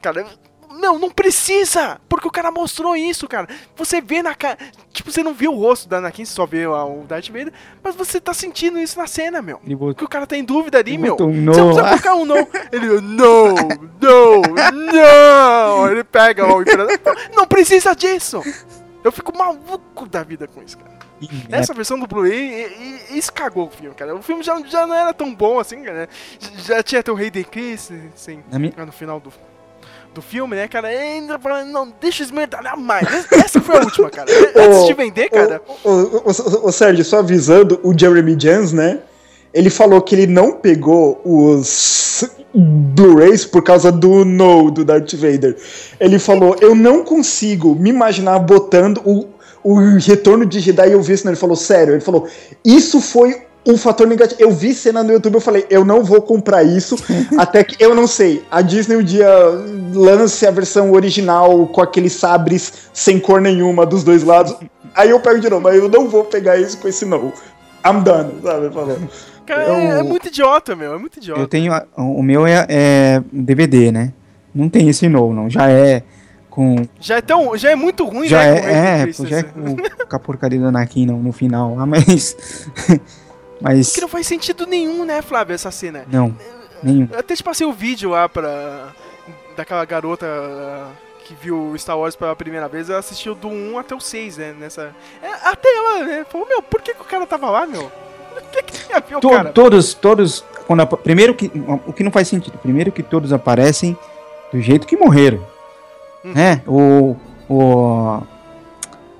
Cara, 0.00 0.26
não, 0.72 0.98
não 0.98 1.10
precisa! 1.10 2.00
Porque 2.08 2.26
o 2.26 2.30
cara 2.30 2.50
mostrou 2.50 2.96
isso, 2.96 3.26
cara. 3.28 3.48
Você 3.76 4.00
vê 4.00 4.22
na 4.22 4.34
cara. 4.34 4.56
Tipo, 4.92 5.10
você 5.10 5.22
não 5.22 5.34
viu 5.34 5.52
o 5.52 5.58
rosto 5.60 5.88
da 5.88 5.98
Anakin, 5.98 6.24
você 6.24 6.32
só 6.32 6.46
vê 6.46 6.66
o 6.66 7.04
Darth 7.08 7.28
Vader, 7.28 7.52
mas 7.82 7.94
você 7.94 8.20
tá 8.20 8.32
sentindo 8.32 8.78
isso 8.78 8.98
na 8.98 9.06
cena, 9.06 9.42
meu. 9.42 9.60
Ele 9.64 9.74
botou- 9.76 9.94
Que 9.96 10.04
o 10.04 10.08
cara 10.08 10.26
tá 10.26 10.36
em 10.36 10.44
dúvida 10.44 10.78
ali, 10.78 10.92
Ele 10.92 10.98
meu. 11.02 11.14
um 11.14 11.16
Você 11.16 11.24
não 11.40 11.52
precisa 11.52 11.82
lá. 11.82 11.88
colocar 11.90 12.14
um 12.14 12.24
não. 12.24 12.48
Ele, 12.72 13.00
não, 13.00 13.54
não, 14.00 14.42
não. 14.92 15.90
Ele 15.90 16.04
pega 16.04 16.46
o 16.46 16.62
imperador. 16.62 16.98
Não 17.34 17.46
precisa 17.46 17.94
disso! 17.94 18.42
Eu 19.02 19.10
fico 19.10 19.36
maluco 19.36 20.06
da 20.08 20.22
vida 20.22 20.46
com 20.46 20.62
isso, 20.62 20.76
cara. 20.78 20.90
Essa 21.50 21.74
versão 21.74 21.98
do 21.98 22.06
Blu-ray, 22.06 22.66
isso 23.10 23.30
cagou 23.32 23.66
o 23.66 23.70
filme, 23.70 23.94
cara. 23.94 24.14
O 24.14 24.22
filme 24.22 24.42
já, 24.42 24.58
já 24.62 24.86
não 24.86 24.94
era 24.94 25.12
tão 25.12 25.34
bom 25.34 25.58
assim, 25.58 25.82
cara. 25.82 26.08
Já- 26.38 26.74
Já 26.76 26.82
tinha 26.82 27.00
até 27.00 27.10
o 27.12 27.16
Hayden 27.16 27.44
Christensen 27.44 28.42
Na 28.50 28.58
minha- 28.58 28.72
lá 28.76 28.86
no 28.86 28.92
final 28.92 29.20
do, 29.20 29.30
do 30.14 30.20
filme, 30.20 30.56
né, 30.56 30.68
cara? 30.68 30.88
Ainda 30.88 31.38
falando, 31.38 31.70
não, 31.70 31.92
deixa 32.00 32.22
esmerdalhar 32.22 32.78
mais. 32.78 33.06
Essa 33.32 33.60
foi 33.60 33.76
a 33.76 33.80
última, 33.84 34.10
cara. 34.10 34.30
Antes 34.56 34.86
de 34.86 34.94
vender, 34.94 35.30
cara. 35.30 35.62
Ô, 35.84 36.72
Sérgio, 36.72 37.04
só 37.04 37.18
avisando, 37.18 37.80
o 37.82 37.96
Jeremy 37.96 38.36
Jans, 38.38 38.72
né? 38.72 39.00
Ele 39.52 39.70
falou 39.70 40.00
que 40.00 40.14
ele 40.14 40.26
não 40.26 40.52
pegou 40.52 41.20
os 41.24 42.24
Blu-rays 42.54 43.44
por 43.44 43.62
causa 43.62 43.90
do 43.90 44.24
No 44.24 44.70
do 44.70 44.84
Darth 44.84 45.14
Vader. 45.14 45.56
Ele 45.98 46.18
falou: 46.18 46.56
Eu 46.60 46.74
não 46.74 47.04
consigo 47.04 47.74
me 47.74 47.90
imaginar 47.90 48.38
botando 48.40 49.00
o, 49.04 49.28
o 49.62 49.96
retorno 49.98 50.46
de 50.46 50.60
Jedi 50.60 50.88
e 50.88 50.92
eu 50.92 51.02
vi 51.02 51.14
isso. 51.14 51.24
Não, 51.24 51.32
ele 51.32 51.40
falou: 51.40 51.56
Sério, 51.56 51.94
ele 51.94 52.00
falou: 52.00 52.28
Isso 52.64 53.00
foi 53.00 53.42
um 53.66 53.76
fator 53.76 54.06
negativo. 54.06 54.40
Eu 54.40 54.50
vi 54.50 54.72
cena 54.74 55.02
no 55.02 55.12
YouTube, 55.12 55.34
eu 55.34 55.40
falei, 55.40 55.66
eu 55.70 55.84
não 55.84 56.02
vou 56.02 56.20
comprar 56.22 56.62
isso, 56.62 56.96
até 57.38 57.62
que 57.62 57.82
eu 57.82 57.94
não 57.94 58.06
sei. 58.06 58.42
A 58.50 58.62
Disney 58.62 58.96
um 58.96 59.02
dia 59.02 59.28
lance 59.94 60.46
a 60.46 60.50
versão 60.50 60.92
original 60.92 61.66
com 61.66 61.80
aqueles 61.82 62.12
sabres 62.14 62.72
sem 62.92 63.18
cor 63.18 63.40
nenhuma 63.40 63.84
dos 63.84 64.02
dois 64.04 64.22
lados. 64.24 64.54
Aí 64.94 65.10
eu 65.10 65.20
pego 65.20 65.40
de 65.40 65.48
novo, 65.48 65.62
mas 65.62 65.76
eu 65.76 65.88
não 65.88 66.08
vou 66.08 66.24
pegar 66.24 66.56
isso 66.56 66.78
com 66.78 66.88
esse 66.88 67.04
não. 67.04 67.32
I'm 67.86 68.02
done, 68.02 68.34
sabe? 68.42 68.70
Falou. 68.74 68.98
Cara, 69.46 69.62
Eu- 69.64 69.74
é, 69.74 70.00
é 70.00 70.02
muito 70.02 70.28
idiota, 70.28 70.74
meu. 70.76 70.94
É 70.94 70.98
muito 70.98 71.16
idiota. 71.18 71.40
Eu 71.40 71.48
tenho. 71.48 71.72
a- 71.72 71.84
O 71.96 72.22
meu 72.22 72.46
é, 72.46 72.66
é 72.68 73.22
DVD, 73.32 73.90
né? 73.92 74.12
Não 74.54 74.68
tem 74.68 74.88
esse 74.88 75.08
novo, 75.08 75.32
não. 75.32 75.48
Já 75.48 75.70
é 75.70 76.02
com. 76.50 76.76
Já 77.00 77.16
é, 77.16 77.20
tão, 77.20 77.56
já 77.56 77.70
é 77.70 77.74
muito 77.76 78.04
ruim, 78.04 78.28
Já 78.28 78.38
né? 78.38 78.56
é, 78.56 78.60
com 78.60 78.66
é, 78.68 78.96
pô, 78.98 79.02
Christensen. 79.04 79.30
já 79.30 79.38
é 79.38 79.42
com, 79.44 79.76
com 79.76 80.16
a 80.16 80.18
porcaria 80.18 80.58
do 80.60 80.66
Anakin 80.66 81.06
no, 81.06 81.16
no 81.18 81.32
final. 81.32 81.76
Ah, 81.78 81.86
mas. 81.86 82.36
Mas. 83.60 83.92
Que 83.92 84.00
não 84.00 84.08
faz 84.08 84.26
sentido 84.26 84.66
nenhum, 84.66 85.04
né, 85.04 85.22
Flávio, 85.22 85.54
essa 85.54 85.70
cena. 85.70 86.04
Não, 86.10 86.34
nenhum. 86.82 87.08
Eu 87.12 87.18
até 87.18 87.34
te 87.34 87.42
passei 87.42 87.66
o 87.66 87.72
vídeo 87.72 88.10
lá 88.10 88.28
pra. 88.28 88.88
daquela 89.56 89.84
garota 89.84 90.26
que 91.24 91.34
viu 91.40 91.74
Star 91.78 91.96
Wars 91.98 92.16
pela 92.16 92.34
primeira 92.34 92.66
vez, 92.68 92.90
ela 92.90 92.98
assistiu 92.98 93.34
do 93.34 93.48
1 93.48 93.78
até 93.78 93.94
o 93.94 94.00
6, 94.00 94.36
né? 94.38 94.54
Nessa. 94.58 94.94
É, 95.22 95.28
até 95.48 95.68
ela, 95.76 96.04
né? 96.04 96.26
Falou, 96.28 96.46
meu, 96.48 96.60
por 96.62 96.82
que, 96.82 96.92
que 96.94 97.00
o 97.02 97.04
cara 97.04 97.26
tava 97.26 97.48
lá, 97.50 97.66
meu? 97.66 97.90
O 98.30 98.52
que, 98.52 98.62
que 98.62 98.86
tem 98.86 98.96
a 98.96 99.00
ver 99.00 99.16
o 99.16 99.20
To- 99.20 99.30
cara? 99.30 99.50
todos, 99.50 99.92
todos. 99.94 100.44
Quando, 100.66 100.84
primeiro 100.86 101.34
que. 101.34 101.50
O 101.86 101.92
que 101.92 102.02
não 102.02 102.10
faz 102.10 102.26
sentido. 102.28 102.56
Primeiro 102.58 102.90
que 102.90 103.02
todos 103.02 103.32
aparecem 103.32 103.96
do 104.52 104.60
jeito 104.60 104.86
que 104.86 104.96
morreram. 104.96 105.44
Hum. 106.24 106.32
Né? 106.32 106.62
O. 106.66 107.16
O. 107.48 108.22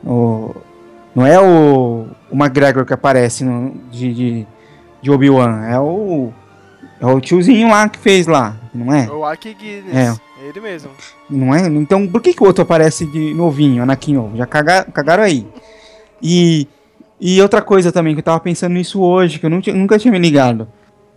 o 0.04 0.54
não 1.14 1.26
é 1.26 1.38
o. 1.40 2.06
O 2.30 2.36
McGregor 2.36 2.84
que 2.84 2.92
aparece 2.94 3.44
no, 3.44 3.74
de, 3.90 4.14
de, 4.14 4.46
de 5.02 5.10
Obi-Wan. 5.10 5.64
É 5.66 5.78
o. 5.80 6.32
É 7.00 7.06
o 7.06 7.20
tiozinho 7.20 7.68
lá 7.70 7.88
que 7.88 7.98
fez 7.98 8.26
lá. 8.26 8.56
Não 8.74 8.92
é? 8.94 9.08
O 9.10 9.24
Aki 9.24 9.54
Guinness. 9.54 9.94
É. 9.94 10.14
Ele 10.46 10.60
mesmo. 10.60 10.90
Não 11.28 11.54
é? 11.54 11.66
Então 11.66 12.06
por 12.06 12.20
que, 12.22 12.32
que 12.32 12.42
o 12.42 12.46
outro 12.46 12.62
aparece 12.62 13.04
de 13.06 13.34
novinho, 13.34 13.82
Anakin 13.82 14.14
novo? 14.14 14.36
Já 14.36 14.46
caga- 14.46 14.84
cagaram 14.84 15.22
aí. 15.22 15.46
E, 16.22 16.66
e 17.20 17.40
outra 17.42 17.60
coisa 17.62 17.90
também, 17.92 18.14
que 18.14 18.20
eu 18.20 18.24
tava 18.24 18.40
pensando 18.40 18.72
nisso 18.72 19.00
hoje, 19.00 19.38
que 19.38 19.46
eu 19.46 19.50
não 19.50 19.60
nunca 19.74 19.98
tinha 19.98 20.10
me 20.12 20.18
ligado. 20.18 20.66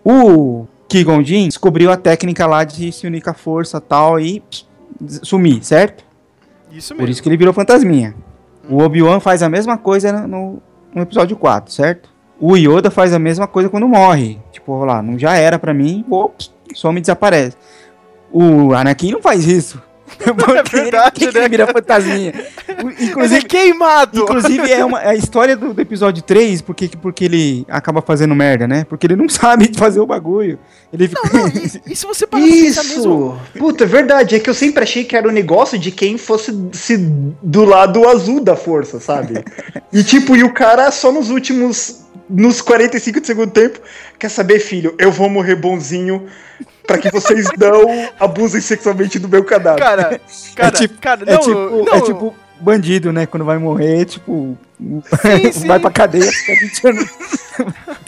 O 0.04 0.66
Qui-Gon 0.90 1.24
Jinn 1.24 1.48
descobriu 1.48 1.92
a 1.92 1.98
técnica 1.98 2.46
lá 2.46 2.64
de 2.64 2.92
se 2.92 3.08
unir 3.08 3.22
com 3.22 3.30
a 3.30 3.34
força 3.34 3.80
tal 3.80 4.20
e 4.20 4.42
pss, 4.42 4.66
sumir, 5.24 5.64
certo? 5.64 6.04
Isso 6.72 6.94
Por 6.94 7.02
mesmo. 7.02 7.12
isso 7.12 7.24
que 7.24 7.30
ele 7.30 7.38
virou 7.38 7.54
fantasminha. 7.54 8.16
O 8.70 8.80
Obi-Wan 8.82 9.20
faz 9.20 9.44
a 9.44 9.50
mesma 9.50 9.78
coisa 9.78 10.12
no- 10.28 10.62
no, 10.94 11.02
episódio 11.02 11.36
4, 11.36 11.72
certo? 11.74 12.10
O 12.40 12.56
Yoda 12.58 12.90
faz 12.92 13.14
a 13.14 13.20
mesma 13.20 13.48
coisa 13.48 13.70
quando 13.70 13.88
morre. 13.88 14.40
Tipo, 14.52 14.84
lá, 14.86 15.02
não 15.02 15.18
já 15.18 15.36
era 15.36 15.58
pra 15.60 15.74
mim, 15.74 16.06
ops, 16.10 16.54
some 16.74 16.98
e 16.98 17.02
desaparece. 17.02 17.56
O 18.32 18.74
Anakin 18.74 19.12
não 19.12 19.22
faz 19.22 19.46
isso. 19.48 19.82
Ele- 20.74 20.84
verdade, 20.84 21.26
né, 21.26 21.32
ele 21.36 21.50
vira 21.50 21.68
fantasminha. 21.68 22.34
O- 22.84 22.90
Ele 22.94 22.96
é 23.00 23.04
Inclusive, 23.06 23.46
queimado! 23.46 24.20
inclusive 24.22 24.72
é 24.72 24.84
uma, 24.84 25.02
é 25.02 25.10
a 25.10 25.16
história 25.16 25.56
do, 25.56 25.74
do 25.74 25.82
episódio 25.82 26.22
3, 26.24 26.62
porque, 26.62 26.90
porque 27.02 27.26
ele 27.26 27.66
acaba 27.70 28.02
fazendo 28.02 28.34
merda, 28.36 28.68
né? 28.68 28.86
Porque 28.90 29.06
ele 29.08 29.16
não 29.16 29.28
sabe 29.30 29.72
fazer 29.76 30.00
o 30.00 30.06
bagulho. 30.06 30.58
Ele 30.92 31.08
fica... 31.08 31.22
E 31.86 31.96
se 31.96 32.06
você 32.06 32.26
parar 32.28 32.44
pensar 32.44 32.84
mesmo. 32.84 33.00
Isso! 33.00 33.60
Puta, 33.60 33.84
é 33.84 33.88
verdade. 33.88 34.36
É 34.36 34.40
que 34.40 34.50
eu 34.50 34.54
sempre 34.54 34.84
achei 34.84 35.04
que 35.04 35.16
era 35.16 35.28
o 35.28 35.32
negócio 35.32 35.78
de 35.78 35.92
quem 35.92 36.18
fosse 36.18 36.52
se 36.74 36.98
do 36.98 37.64
lado 37.64 38.08
azul 38.08 38.40
da 38.42 38.56
força, 38.56 39.00
sabe? 39.00 39.44
E 39.92 40.04
tipo, 40.04 40.36
e 40.36 40.44
o 40.44 40.54
cara 40.54 40.92
só 40.92 41.12
nos 41.12 41.30
últimos. 41.30 42.02
Nos 42.30 42.62
45 42.62 43.20
de 43.20 43.28
segundo 43.28 43.52
tempo, 43.52 43.80
quer 44.18 44.30
saber, 44.30 44.60
filho, 44.60 44.96
eu 44.98 45.12
vou 45.12 45.30
morrer 45.30 45.56
bonzinho 45.56 46.26
pra 46.86 46.98
que 46.98 47.10
vocês 47.12 47.48
não 47.58 48.10
abusem 48.20 48.62
sexualmente 48.62 49.20
do 49.20 49.28
meu 49.30 49.44
cadáver. 49.44 49.80
Cara, 49.84 50.22
cara, 50.56 50.72
tipo- 50.72 51.02
cara, 51.02 51.24
é, 51.26 51.34
não, 51.34 51.40
tipo, 51.40 51.86
não, 51.86 51.94
é 51.94 52.02
tipo 52.02 52.36
bandido, 52.60 53.12
né? 53.12 53.26
Quando 53.26 53.46
vai 53.46 53.58
morrer, 53.58 54.06
tipo. 54.06 54.58
sim. 55.54 55.68
vai 55.68 55.80
pra 55.80 55.92
cadeia, 55.92 56.32
fica 56.32 56.54
20 56.60 56.88
anos. 56.88 57.10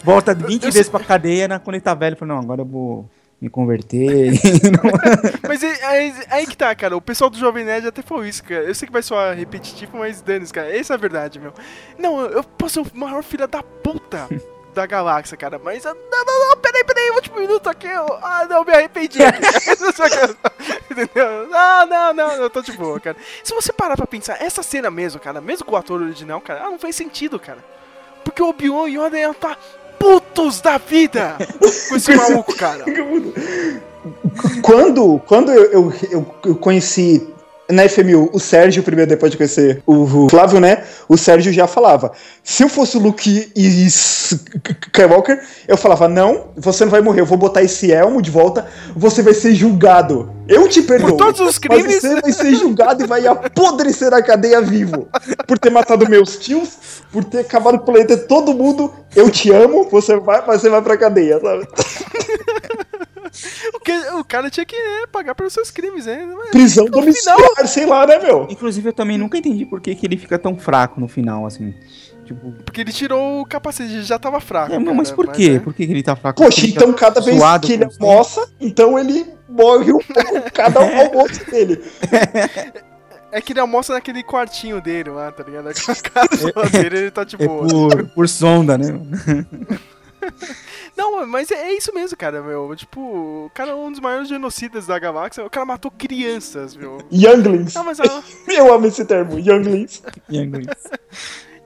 Volta 0.02 0.34
20 0.34 0.62
vezes 0.64 0.88
pra 0.88 1.00
cadeia, 1.00 1.46
né, 1.48 1.58
quando 1.62 1.74
ele 1.74 1.82
tá 1.82 1.94
velho, 1.94 2.16
fala, 2.16 2.34
não, 2.34 2.40
agora 2.40 2.60
eu 2.62 2.66
vou 2.66 3.08
me 3.40 3.48
converter. 3.50 4.32
Mas 5.46 5.62
aí, 5.62 5.76
aí- 5.82 6.14
aí 6.30 6.46
que 6.46 6.56
tá, 6.56 6.74
cara. 6.74 6.96
O 6.96 7.00
pessoal 7.00 7.28
do 7.28 7.36
Jovem 7.38 7.64
Nerd 7.64 7.86
até 7.86 8.00
falou 8.02 8.24
isso, 8.24 8.42
cara. 8.42 8.62
Eu 8.64 8.74
sei 8.74 8.86
que 8.86 8.92
vai 8.92 9.02
soar 9.02 9.36
repetitivo, 9.36 9.98
mas 9.98 10.22
dane 10.22 10.46
cara. 10.46 10.74
Essa 10.74 10.94
é 10.94 10.96
a 10.96 10.98
verdade, 10.98 11.38
meu. 11.38 11.52
Não, 11.98 12.18
eu 12.20 12.30
eu 12.38 12.44
posso 12.44 12.82
ser 12.82 12.90
o 12.94 12.98
maior 12.98 13.22
filho 13.22 13.46
da 13.46 13.62
puta 13.62 14.26
da 14.76 14.86
galáxia, 14.86 15.36
cara. 15.36 15.58
Mas. 15.62 15.84
eu- 15.84 15.94
Não, 15.94 16.24
não, 16.24 16.48
não, 16.50 16.56
peraí, 16.58 16.84
peraí, 16.84 17.10
último 17.10 17.40
minuto 17.40 17.68
aqui. 17.68 17.86
eu- 17.88 18.18
ah, 18.22 18.46
não, 18.48 18.64
me 18.64 18.72
arrependi 18.72 19.22
aqui. 19.22 19.40
Não 19.80 19.92
Entendeu? 20.90 21.48
Não, 21.48 21.86
não, 21.86 22.14
não, 22.14 22.32
eu 22.34 22.48
tô 22.50 22.62
de 22.62 22.72
boa, 22.72 22.98
cara. 23.00 23.16
Se 23.44 23.52
você 23.54 23.72
parar 23.72 23.96
pra 23.96 24.06
pensar, 24.06 24.40
essa 24.42 24.62
cena 24.62 24.90
mesmo, 24.90 25.20
cara, 25.20 25.40
mesmo 25.40 25.64
com 25.66 25.72
o 25.72 25.76
ator 25.76 26.00
original, 26.00 26.40
cara, 26.40 26.60
ah, 26.64 26.70
não 26.70 26.78
faz 26.78 26.94
sentido, 26.96 27.38
cara. 27.38 27.58
Porque 28.24 28.42
o 28.42 28.48
Obi-Wan 28.48 28.88
e 28.88 28.98
o 28.98 29.04
Yoda 29.06 29.18
iam 29.18 29.34
tá 29.34 29.56
putos 29.98 30.60
da 30.60 30.78
vida 30.78 31.36
com 31.88 31.96
esse 31.96 32.14
maluco, 32.14 32.54
cara. 32.56 32.84
Quando, 34.62 35.18
quando 35.26 35.52
eu, 35.52 35.64
eu, 35.72 35.92
eu, 36.10 36.34
eu 36.44 36.54
conheci 36.56 37.28
na 37.70 37.88
FMU 37.88 38.30
o 38.32 38.38
Sérgio 38.38 38.82
primeiro, 38.82 39.08
depois 39.08 39.30
de 39.30 39.36
conhecer 39.36 39.82
o, 39.86 40.28
Flávio, 40.28 40.60
né? 40.60 40.84
O 41.08 41.16
Sérgio 41.16 41.52
já 41.52 41.66
falava: 41.66 42.12
se 42.42 42.62
eu 42.62 42.68
fosse 42.68 42.96
o 42.96 43.00
Luke 43.00 43.52
e 43.54 43.86
Skywalker, 43.86 45.42
eu 45.66 45.76
falava: 45.76 46.08
não, 46.08 46.48
você 46.56 46.84
não 46.84 46.90
vai 46.90 47.00
morrer, 47.00 47.20
eu 47.20 47.26
vou 47.26 47.38
botar 47.38 47.62
esse 47.62 47.92
elmo 47.92 48.22
de 48.22 48.30
volta, 48.30 48.66
você 48.94 49.22
vai 49.22 49.34
ser 49.34 49.54
julgado. 49.54 50.34
Eu 50.48 50.68
te 50.68 50.82
perdoo. 50.82 51.16
todos 51.16 51.40
os 51.40 51.58
crimes. 51.58 51.84
Mas 51.84 52.00
você 52.00 52.20
vai 52.20 52.32
ser 52.32 52.54
julgado 52.54 53.02
e 53.02 53.06
vai 53.06 53.26
apodrecer 53.26 54.10
na 54.10 54.22
cadeia 54.22 54.60
vivo. 54.60 55.08
Por 55.46 55.58
ter 55.58 55.70
matado 55.70 56.08
meus 56.08 56.36
tios, 56.36 57.02
por 57.10 57.24
ter 57.24 57.40
acabado 57.40 57.78
com 57.78 57.82
o 57.82 57.86
planeta 57.86 58.16
de 58.16 58.22
todo 58.24 58.54
mundo. 58.54 58.92
Eu 59.14 59.28
te 59.30 59.50
amo, 59.50 59.88
você 59.90 60.16
vai, 60.16 60.44
mas 60.46 60.60
você 60.60 60.70
vai 60.70 60.82
pra 60.82 60.96
cadeia, 60.96 61.40
sabe? 61.40 61.66
O, 63.74 63.80
que, 63.80 63.92
o 63.92 64.24
cara 64.24 64.50
tinha 64.50 64.64
que 64.66 64.76
né, 64.76 65.06
pagar 65.12 65.34
pelos 65.34 65.52
seus 65.52 65.70
crimes, 65.70 66.06
né? 66.06 66.26
Mas 66.36 66.50
Prisão 66.50 66.86
domiciliar, 66.86 67.66
sei 67.66 67.86
lá, 67.86 68.06
né, 68.06 68.18
meu? 68.18 68.46
Inclusive, 68.50 68.88
eu 68.88 68.92
também 68.92 69.18
nunca 69.18 69.36
entendi 69.38 69.64
por 69.66 69.80
que, 69.80 69.94
que 69.94 70.06
ele 70.06 70.16
fica 70.16 70.38
tão 70.38 70.56
fraco 70.58 71.00
no 71.00 71.08
final, 71.08 71.46
assim. 71.46 71.74
Tipo, 72.24 72.52
Porque 72.64 72.80
ele 72.80 72.92
tirou 72.92 73.40
o 73.42 73.46
capacete, 73.46 73.92
ele 73.92 74.02
já 74.02 74.18
tava 74.18 74.40
fraco. 74.40 74.72
é, 74.74 74.78
cara, 74.78 74.94
mas 74.94 75.10
por 75.12 75.30
quê? 75.32 75.54
é- 75.56 75.60
Por 75.60 75.72
que, 75.72 75.86
que 75.86 75.92
ele 75.92 76.02
tá 76.02 76.16
fraco? 76.16 76.42
Poxa, 76.42 76.66
então 76.66 76.92
tá 76.92 76.98
cada 76.98 77.20
vez 77.20 77.40
que 77.62 77.72
ele 77.74 77.84
almoça, 77.84 78.48
então 78.60 78.98
ele 78.98 79.26
morre 79.48 79.92
um 79.92 79.98
pouco 79.98 80.42
cada 80.52 80.80
almoço 80.80 81.48
dele. 81.48 81.80
É 83.30 83.40
que 83.40 83.52
ele 83.52 83.60
almoça 83.60 83.92
naquele 83.92 84.22
quartinho 84.22 84.80
dele 84.80 85.10
lá, 85.10 85.30
tá 85.30 85.44
ligado? 85.44 85.66
Naquela 85.66 85.96
casa 85.96 86.52
dele, 86.72 86.98
ele 86.98 87.10
tá 87.10 87.22
de 87.22 87.36
É 87.38 87.46
boa. 87.46 87.68
por, 87.68 88.06
por 88.08 88.28
sonda, 88.28 88.76
né? 88.78 88.86
Não, 90.96 91.26
mas 91.26 91.50
é, 91.50 91.72
isso 91.72 91.92
mesmo, 91.94 92.16
cara, 92.16 92.40
meu. 92.42 92.74
Tipo, 92.76 93.00
o 93.46 93.50
cara 93.54 93.72
é 93.72 93.74
um 93.74 93.90
dos 93.90 94.00
maiores 94.00 94.28
genocidas 94.28 94.86
da 94.86 94.98
galáxia. 94.98 95.44
O 95.44 95.50
cara 95.50 95.66
matou 95.66 95.90
crianças, 95.90 96.74
meu. 96.76 96.98
Younglings. 97.12 97.74
Não, 97.74 97.84
mas 97.84 98.00
a- 98.00 98.22
Eu 98.48 98.72
amo 98.72 98.86
esse 98.86 99.04
termo, 99.04 99.38
Younglings. 99.38 100.02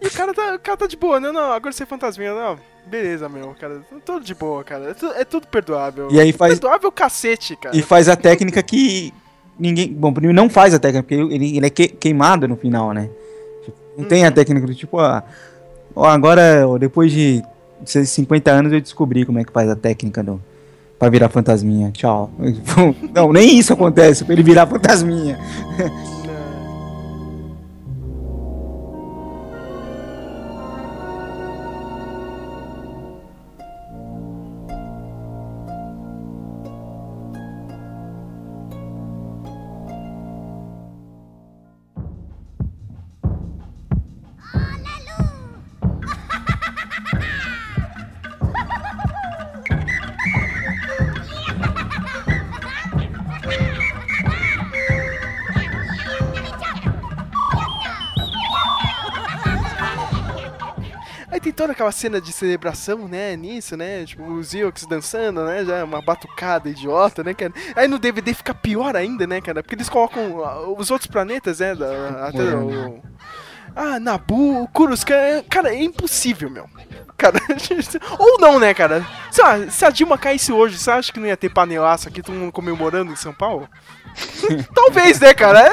E 0.02 0.06
o 0.06 0.10
cara, 0.12 0.32
tá, 0.32 0.54
o 0.54 0.58
cara 0.58 0.76
tá 0.78 0.86
de 0.86 0.96
boa, 0.96 1.20
não, 1.20 1.32
não, 1.32 1.52
agora 1.52 1.72
você 1.72 1.82
é 1.82 1.86
fantasminha, 1.86 2.34
não. 2.34 2.58
Beleza, 2.86 3.28
meu, 3.28 3.54
cara. 3.60 3.82
Tudo 4.04 4.24
de 4.24 4.34
boa, 4.34 4.64
cara. 4.64 4.90
É, 4.90 4.94
tu- 4.94 5.12
é 5.12 5.24
tudo 5.24 5.46
perdoável. 5.46 6.08
E 6.10 6.18
aí 6.18 6.32
faz- 6.32 6.54
Perdoável 6.54 6.90
cacete, 6.90 7.54
cara. 7.56 7.76
E 7.76 7.82
faz 7.82 8.08
a 8.08 8.16
técnica 8.16 8.62
que 8.62 9.12
ninguém. 9.58 9.92
Bom, 9.92 10.12
primeiro 10.12 10.34
não 10.34 10.48
faz 10.48 10.72
a 10.74 10.78
técnica, 10.78 11.02
porque 11.02 11.14
ele, 11.14 11.56
ele 11.58 11.66
é 11.66 11.70
que- 11.70 11.88
queimado 11.88 12.48
no 12.48 12.56
final, 12.56 12.92
né? 12.92 13.10
Não 13.96 14.06
tem 14.06 14.24
a 14.24 14.32
técnica 14.32 14.66
do 14.66 14.74
tipo, 14.74 14.98
ah, 14.98 15.22
ó, 15.94 16.06
agora, 16.06 16.64
depois 16.78 17.12
de 17.12 17.42
50 17.84 18.50
anos, 18.50 18.72
eu 18.72 18.80
descobri 18.80 19.24
como 19.24 19.38
é 19.38 19.44
que 19.44 19.52
faz 19.52 19.68
a 19.68 19.76
técnica 19.76 20.22
do. 20.22 20.40
Pra 20.98 21.08
virar 21.08 21.30
fantasminha. 21.30 21.90
Tchau. 21.92 22.30
Não, 23.14 23.32
nem 23.32 23.58
isso 23.58 23.72
acontece, 23.72 24.24
pra 24.24 24.34
ele 24.34 24.42
virar 24.42 24.66
fantasminha. 24.66 25.38
Aí 61.40 61.44
tem 61.44 61.52
toda 61.54 61.72
aquela 61.72 61.90
cena 61.90 62.20
de 62.20 62.32
celebração, 62.32 63.08
né, 63.08 63.34
nisso, 63.34 63.74
né? 63.74 64.04
Tipo, 64.04 64.24
os 64.24 64.52
Ewoks 64.52 64.84
dançando, 64.84 65.42
né? 65.42 65.64
Já 65.64 65.76
é 65.76 65.84
uma 65.84 66.02
batucada 66.02 66.68
idiota, 66.68 67.24
né, 67.24 67.32
cara? 67.32 67.54
Aí 67.74 67.88
no 67.88 67.98
DVD 67.98 68.34
fica 68.34 68.52
pior 68.52 68.94
ainda, 68.94 69.26
né, 69.26 69.40
cara? 69.40 69.62
Porque 69.62 69.74
eles 69.74 69.88
colocam 69.88 70.44
ah, 70.44 70.68
os 70.68 70.90
outros 70.90 71.10
planetas, 71.10 71.60
né? 71.60 71.74
Da, 71.74 72.26
até 72.28 72.42
o... 72.42 73.00
Ah, 73.74 73.98
Nabu, 73.98 74.68
Kuruskan, 74.68 75.42
cara, 75.48 75.70
é 75.70 75.82
impossível, 75.82 76.50
meu. 76.50 76.68
Cara, 77.16 77.40
ou 78.18 78.38
não, 78.38 78.58
né, 78.58 78.74
cara? 78.74 79.06
Se 79.30 79.40
a, 79.40 79.70
se 79.70 79.84
a 79.86 79.88
Dilma 79.88 80.18
caísse 80.18 80.52
hoje, 80.52 80.76
você 80.76 80.90
acha 80.90 81.10
que 81.10 81.20
não 81.20 81.26
ia 81.26 81.38
ter 81.38 81.48
panelaço 81.48 82.06
aqui, 82.06 82.20
todo 82.20 82.34
mundo 82.34 82.52
comemorando 82.52 83.12
em 83.12 83.16
São 83.16 83.32
Paulo? 83.32 83.66
Talvez, 84.74 85.18
né, 85.20 85.32
cara? 85.32 85.66
É, 85.66 85.70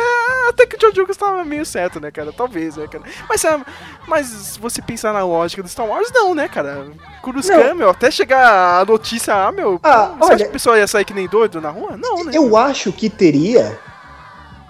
até 0.50 0.66
que 0.66 0.76
o 0.76 0.80
George 0.80 1.00
Lucas 1.00 1.18
tava 1.18 1.44
meio 1.46 1.66
certo, 1.66 2.00
né, 2.00 2.10
cara? 2.12 2.32
Talvez, 2.32 2.76
né, 2.78 2.88
cara? 2.88 3.04
Mas, 3.30 3.44
é, 3.44 3.60
mas 4.08 4.28
se 4.28 4.60
você 4.60 4.82
pensar 4.82 5.14
na 5.14 5.24
lógica 5.24 5.62
do 5.64 5.70
Star 5.70 5.86
Wars, 5.88 6.10
não, 6.14 6.34
né, 6.34 6.48
cara? 6.48 6.88
Kuruskan, 7.22 7.74
meu, 7.74 7.90
até 7.90 8.10
chegar 8.12 8.80
a 8.82 8.86
notícia, 8.86 9.34
ah, 9.34 9.52
meu, 9.52 9.80
Ah, 9.84 10.14
você 10.18 10.24
olha- 10.26 10.36
acha 10.36 10.44
que 10.46 10.50
o 10.50 10.54
pessoal 10.54 10.78
ia 10.78 10.88
sair 10.88 11.06
que 11.06 11.14
nem 11.14 11.28
doido 11.28 11.60
na 11.62 11.70
rua? 11.70 11.98
Não, 11.98 12.24
né? 12.24 12.32
Eu 12.34 12.56
acho 12.58 12.92
que 12.92 13.10
teria. 13.10 13.78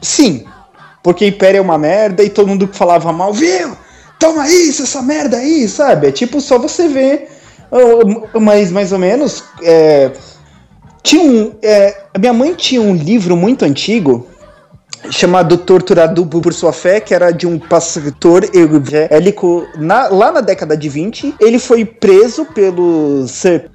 Sim. 0.02 0.45
Porque 1.04 1.26
Império 1.28 1.60
é 1.60 1.62
uma 1.62 1.78
merda 1.78 2.24
e 2.24 2.30
todo 2.30 2.48
mundo 2.48 2.68
que 2.68 2.76
falava 2.78 3.12
mal, 3.14 3.32
viu? 3.34 3.78
Toma 4.20 4.48
isso, 4.49 4.84
essa 4.84 5.02
merda 5.02 5.38
aí, 5.38 5.68
sabe? 5.68 6.08
É 6.08 6.12
tipo 6.12 6.41
só 6.41 6.58
você 6.58 6.88
ver. 6.88 7.30
Mas 8.41 8.72
mais 8.72 8.91
ou 8.91 8.99
menos. 8.99 9.44
é, 9.62 10.12
tinha 11.04 11.22
um. 11.24 11.56
é, 11.62 12.04
minha 12.20 12.34
mãe 12.34 12.54
tinha 12.54 12.82
um 12.82 12.95
livro 12.95 13.36
muito 13.38 13.64
antigo 13.64 14.28
chamado 15.10 15.57
Torturado 15.57 16.26
por 16.26 16.53
Sua 16.53 16.74
Fé, 16.74 16.99
que 16.99 17.14
era 17.14 17.32
de 17.32 17.48
um 17.48 17.57
pastor 17.60 18.44
evangélico 18.53 19.65
na- 19.78 20.07
lá 20.07 20.32
na 20.32 20.41
década 20.41 20.76
de 20.76 20.90
20. 20.90 21.34
Ele 21.40 21.60
foi 21.60 21.86
preso 21.86 22.45
pelo, 22.45 23.26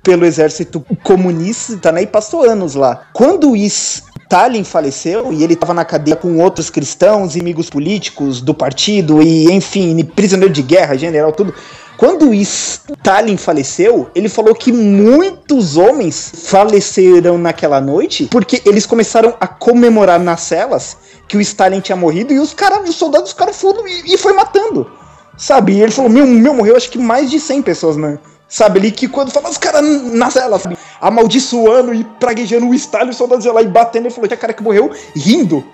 pelo 0.03 0.25
exército 0.25 0.85
comunista 1.03 1.91
né, 1.93 2.03
e 2.03 2.07
passou 2.07 2.45
anos 2.49 2.75
lá. 2.75 3.03
Quando 3.13 3.51
o 3.51 3.57
Stalin 3.57 4.65
faleceu 4.65 5.33
e 5.33 5.43
ele 5.43 5.55
estava 5.55 5.75
na 5.75 5.85
cadeia 5.85 6.17
com 6.17 6.39
outros 6.39 6.71
cristãos, 6.71 7.37
inimigos 7.37 7.69
políticos 7.69 8.41
do 8.41 8.55
partido 8.55 9.23
e, 9.23 9.51
enfim, 9.53 10.03
prisioneiro 10.05 10.53
de 10.53 10.63
guerra, 10.63 10.97
general, 10.97 11.33
tudo. 11.33 11.55
Quando 12.03 12.35
Stalin 12.35 13.37
faleceu, 13.37 14.11
ele 14.13 14.29
falou 14.29 14.57
que 14.57 14.73
muitos 14.73 15.77
homens 15.77 16.33
faleceram 16.35 17.39
naquela 17.39 17.81
noite 17.81 18.27
porque 18.29 18.61
eles 18.67 18.85
começaram 18.85 19.37
a 19.39 19.47
comemorar 19.47 20.19
nas 20.19 20.41
celas 20.41 20.97
que 21.29 21.37
o 21.37 21.41
Stalin 21.41 21.79
tinha 21.79 21.95
morrido 21.95 22.33
e 22.33 22.41
os 22.41 22.53
caras, 22.53 22.89
os 22.89 22.97
soldados 22.97 23.31
ficaram 23.31 23.53
fundo 23.53 23.87
e, 23.87 24.15
e 24.15 24.19
foi 24.19 24.33
matando. 24.33 24.91
Sabe? 25.37 25.75
E 25.75 25.81
ele 25.81 25.93
falou: 25.93 26.11
meu, 26.11 26.27
meu, 26.27 26.53
morreu 26.53 26.77
acho 26.77 26.91
que 26.91 26.99
mais 26.99 27.31
de 27.31 27.39
100 27.39 27.63
pessoas, 27.63 27.97
né? 27.97 28.19
Sabe? 28.49 28.81
Ali 28.81 28.91
que 28.91 29.07
quando 29.07 29.31
fala 29.31 29.49
os 29.49 29.57
caras 29.57 29.85
na 30.13 30.29
cela, 30.29 30.59
sabe? 30.59 30.77
amaldiçoando 31.01 31.95
e 31.95 32.03
praguejando 32.03 32.67
o 32.67 32.75
Stalin, 32.75 33.11
os 33.11 33.17
soldados 33.17 33.47
iam 33.47 33.55
lá 33.55 33.63
e 33.63 33.69
batendo, 33.69 34.07
ele 34.07 34.15
falou: 34.15 34.27
tinha 34.27 34.37
cara 34.37 34.53
que 34.53 34.63
morreu 34.65 34.91
rindo. 35.15 35.65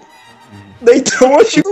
Daí 0.81 0.99
então 0.99 1.33
eu 1.33 1.41
acho. 1.41 1.63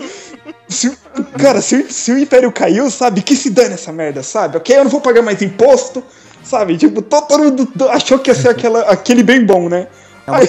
Se, 0.69 0.97
cara, 1.39 1.61
se, 1.61 1.77
o- 1.77 1.93
se 1.93 2.13
o 2.13 2.19
Império 2.19 2.51
caiu, 2.53 2.91
sabe? 2.91 3.23
Que 3.23 3.37
se 3.37 3.51
dane 3.51 3.75
essa 3.75 3.93
merda, 3.93 4.23
sabe? 4.23 4.57
Ok, 4.57 4.77
eu 4.77 4.85
não 4.85 4.91
vou 4.91 5.01
pagar 5.01 5.23
mais 5.23 5.41
imposto, 5.43 6.03
sabe? 6.43 6.77
Tipo, 6.77 7.03
to- 7.03 7.23
todo 7.23 7.45
mundo 7.45 7.89
achou 7.91 8.19
que 8.19 8.31
ia 8.31 8.35
ser 8.35 8.49
aquela, 8.49 8.81
aquele 8.83 9.23
bem 9.23 9.45
bom, 9.45 9.69
né? 9.69 9.87
Aí- 10.27 10.49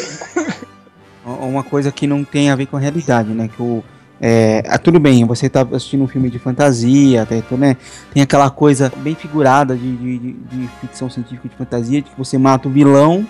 uma 1.26 1.64
coisa 1.64 1.92
que 1.92 2.08
não 2.08 2.24
tem 2.24 2.50
a 2.50 2.56
ver 2.56 2.66
com 2.68 2.78
a 2.78 2.80
realidade, 2.80 3.30
né? 3.34 3.50
Que 3.54 3.62
o 3.62 3.84
é, 4.20 4.64
ah, 4.68 4.80
tudo 4.80 5.00
bem, 5.00 5.24
você 5.26 5.48
tá 5.48 5.62
assistindo 5.74 6.04
um 6.04 6.08
filme 6.08 6.28
de 6.32 6.40
fantasia, 6.40 7.24
tem, 7.28 7.44
né? 7.52 7.78
Tem 8.12 8.24
aquela 8.24 8.50
coisa 8.50 8.92
bem 8.98 9.14
figurada 9.14 9.76
de, 9.76 9.96
de, 9.96 10.18
de- 10.34 10.70
ficção 10.82 11.08
científica 11.08 11.48
de 11.48 11.56
fantasia, 11.56 12.02
de 12.02 12.10
que 12.10 12.18
você 12.18 12.36
mata 12.36 12.68
o 12.68 12.72
vilão 12.72 13.28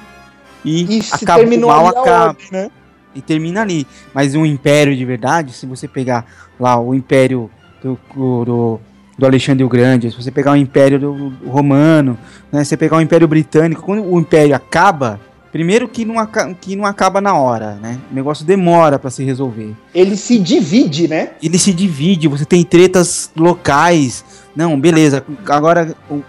e, 0.63 0.97
E 0.99 1.03
acaba, 1.11 1.43
o 1.43 1.67
mal 1.67 1.87
acaba. 1.87 2.27
ordem, 2.29 2.45
né? 2.53 2.71
E 3.17 3.21
termina 3.21 3.61
ali. 3.61 3.87
Mas 4.13 4.35
um 4.35 4.45
império 4.45 4.95
de 4.95 5.03
verdade, 5.03 5.51
se 5.51 5.65
você 5.65 5.87
pegar 5.87 6.25
lá 6.59 6.79
o 6.79 6.93
império 6.93 7.49
do, 7.83 7.97
do, 8.15 8.79
do 9.17 9.25
Alexandre 9.25 9.63
o 9.63 9.69
Grande, 9.69 10.11
se 10.11 10.15
você 10.21 10.29
pegar 10.31 10.51
o 10.51 10.55
império 10.55 10.99
do, 10.99 11.29
do 11.31 11.49
romano, 11.49 12.17
né? 12.51 12.63
Se 12.63 12.69
você 12.69 12.77
pegar 12.77 12.97
o 12.97 13.01
império 13.01 13.27
britânico, 13.27 13.81
quando 13.81 14.03
o 14.05 14.19
império 14.19 14.55
acaba, 14.55 15.19
primeiro 15.51 15.87
que 15.87 16.05
não, 16.05 16.19
aca- 16.19 16.53
que 16.53 16.75
não 16.75 16.85
acaba 16.85 17.19
na 17.19 17.33
hora, 17.35 17.75
né? 17.81 17.97
O 18.11 18.15
negócio 18.15 18.45
demora 18.45 18.99
pra 18.99 19.09
se 19.09 19.23
resolver. 19.23 19.73
Ele 19.95 20.15
se 20.15 20.37
divide, 20.37 21.07
né? 21.07 21.31
Ele 21.41 21.57
se 21.57 21.73
divide, 21.73 22.27
você 22.27 22.45
tem 22.45 22.63
tretas 22.63 23.31
locais. 23.35 24.23
Não, 24.55 24.79
beleza. 24.79 25.23
Agora, 25.47 25.95
o- 26.09 26.21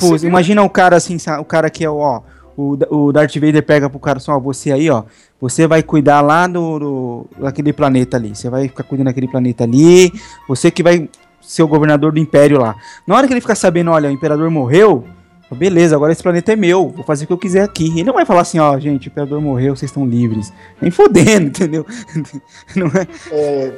tipo, 0.00 0.06
imagina 0.28 0.62
o 0.62 0.70
cara 0.70 0.96
assim, 0.96 1.16
o 1.40 1.44
cara 1.44 1.68
que 1.70 1.84
é 1.84 1.90
o, 1.90 1.96
ó, 1.96 2.20
o, 2.56 2.76
o 2.90 3.12
Darth 3.12 3.34
Vader 3.34 3.62
pega 3.62 3.90
pro 3.90 3.98
cara 3.98 4.18
assim, 4.18 4.30
ó, 4.30 4.38
você 4.38 4.72
aí, 4.72 4.88
ó, 4.90 5.04
você 5.40 5.66
vai 5.66 5.82
cuidar 5.82 6.20
lá 6.20 6.46
do 6.46 7.26
daquele 7.38 7.72
planeta 7.72 8.16
ali. 8.16 8.34
Você 8.34 8.48
vai 8.48 8.68
ficar 8.68 8.84
cuidando 8.84 9.06
daquele 9.06 9.28
planeta 9.28 9.64
ali. 9.64 10.12
Você 10.48 10.70
que 10.70 10.82
vai 10.82 11.08
ser 11.40 11.62
o 11.62 11.68
governador 11.68 12.12
do 12.12 12.18
império 12.18 12.60
lá. 12.60 12.74
Na 13.06 13.14
hora 13.14 13.26
que 13.26 13.32
ele 13.32 13.40
ficar 13.40 13.54
sabendo, 13.54 13.90
olha, 13.90 14.08
o 14.08 14.12
imperador 14.12 14.48
morreu, 14.50 15.04
beleza, 15.54 15.94
agora 15.94 16.12
esse 16.12 16.22
planeta 16.22 16.52
é 16.52 16.56
meu, 16.56 16.88
vou 16.88 17.04
fazer 17.04 17.24
o 17.24 17.26
que 17.26 17.32
eu 17.32 17.38
quiser 17.38 17.62
aqui. 17.62 17.86
Ele 17.90 18.04
não 18.04 18.12
vai 18.12 18.24
falar 18.24 18.40
assim, 18.40 18.58
ó, 18.58 18.78
gente, 18.78 19.08
o 19.08 19.10
imperador 19.10 19.40
morreu, 19.40 19.76
vocês 19.76 19.90
estão 19.90 20.06
livres. 20.06 20.52
Nem 20.80 20.90
fodendo, 20.90 21.46
entendeu? 21.48 21.86
Não 22.74 22.86
é? 22.88 23.06
É, 23.30 23.72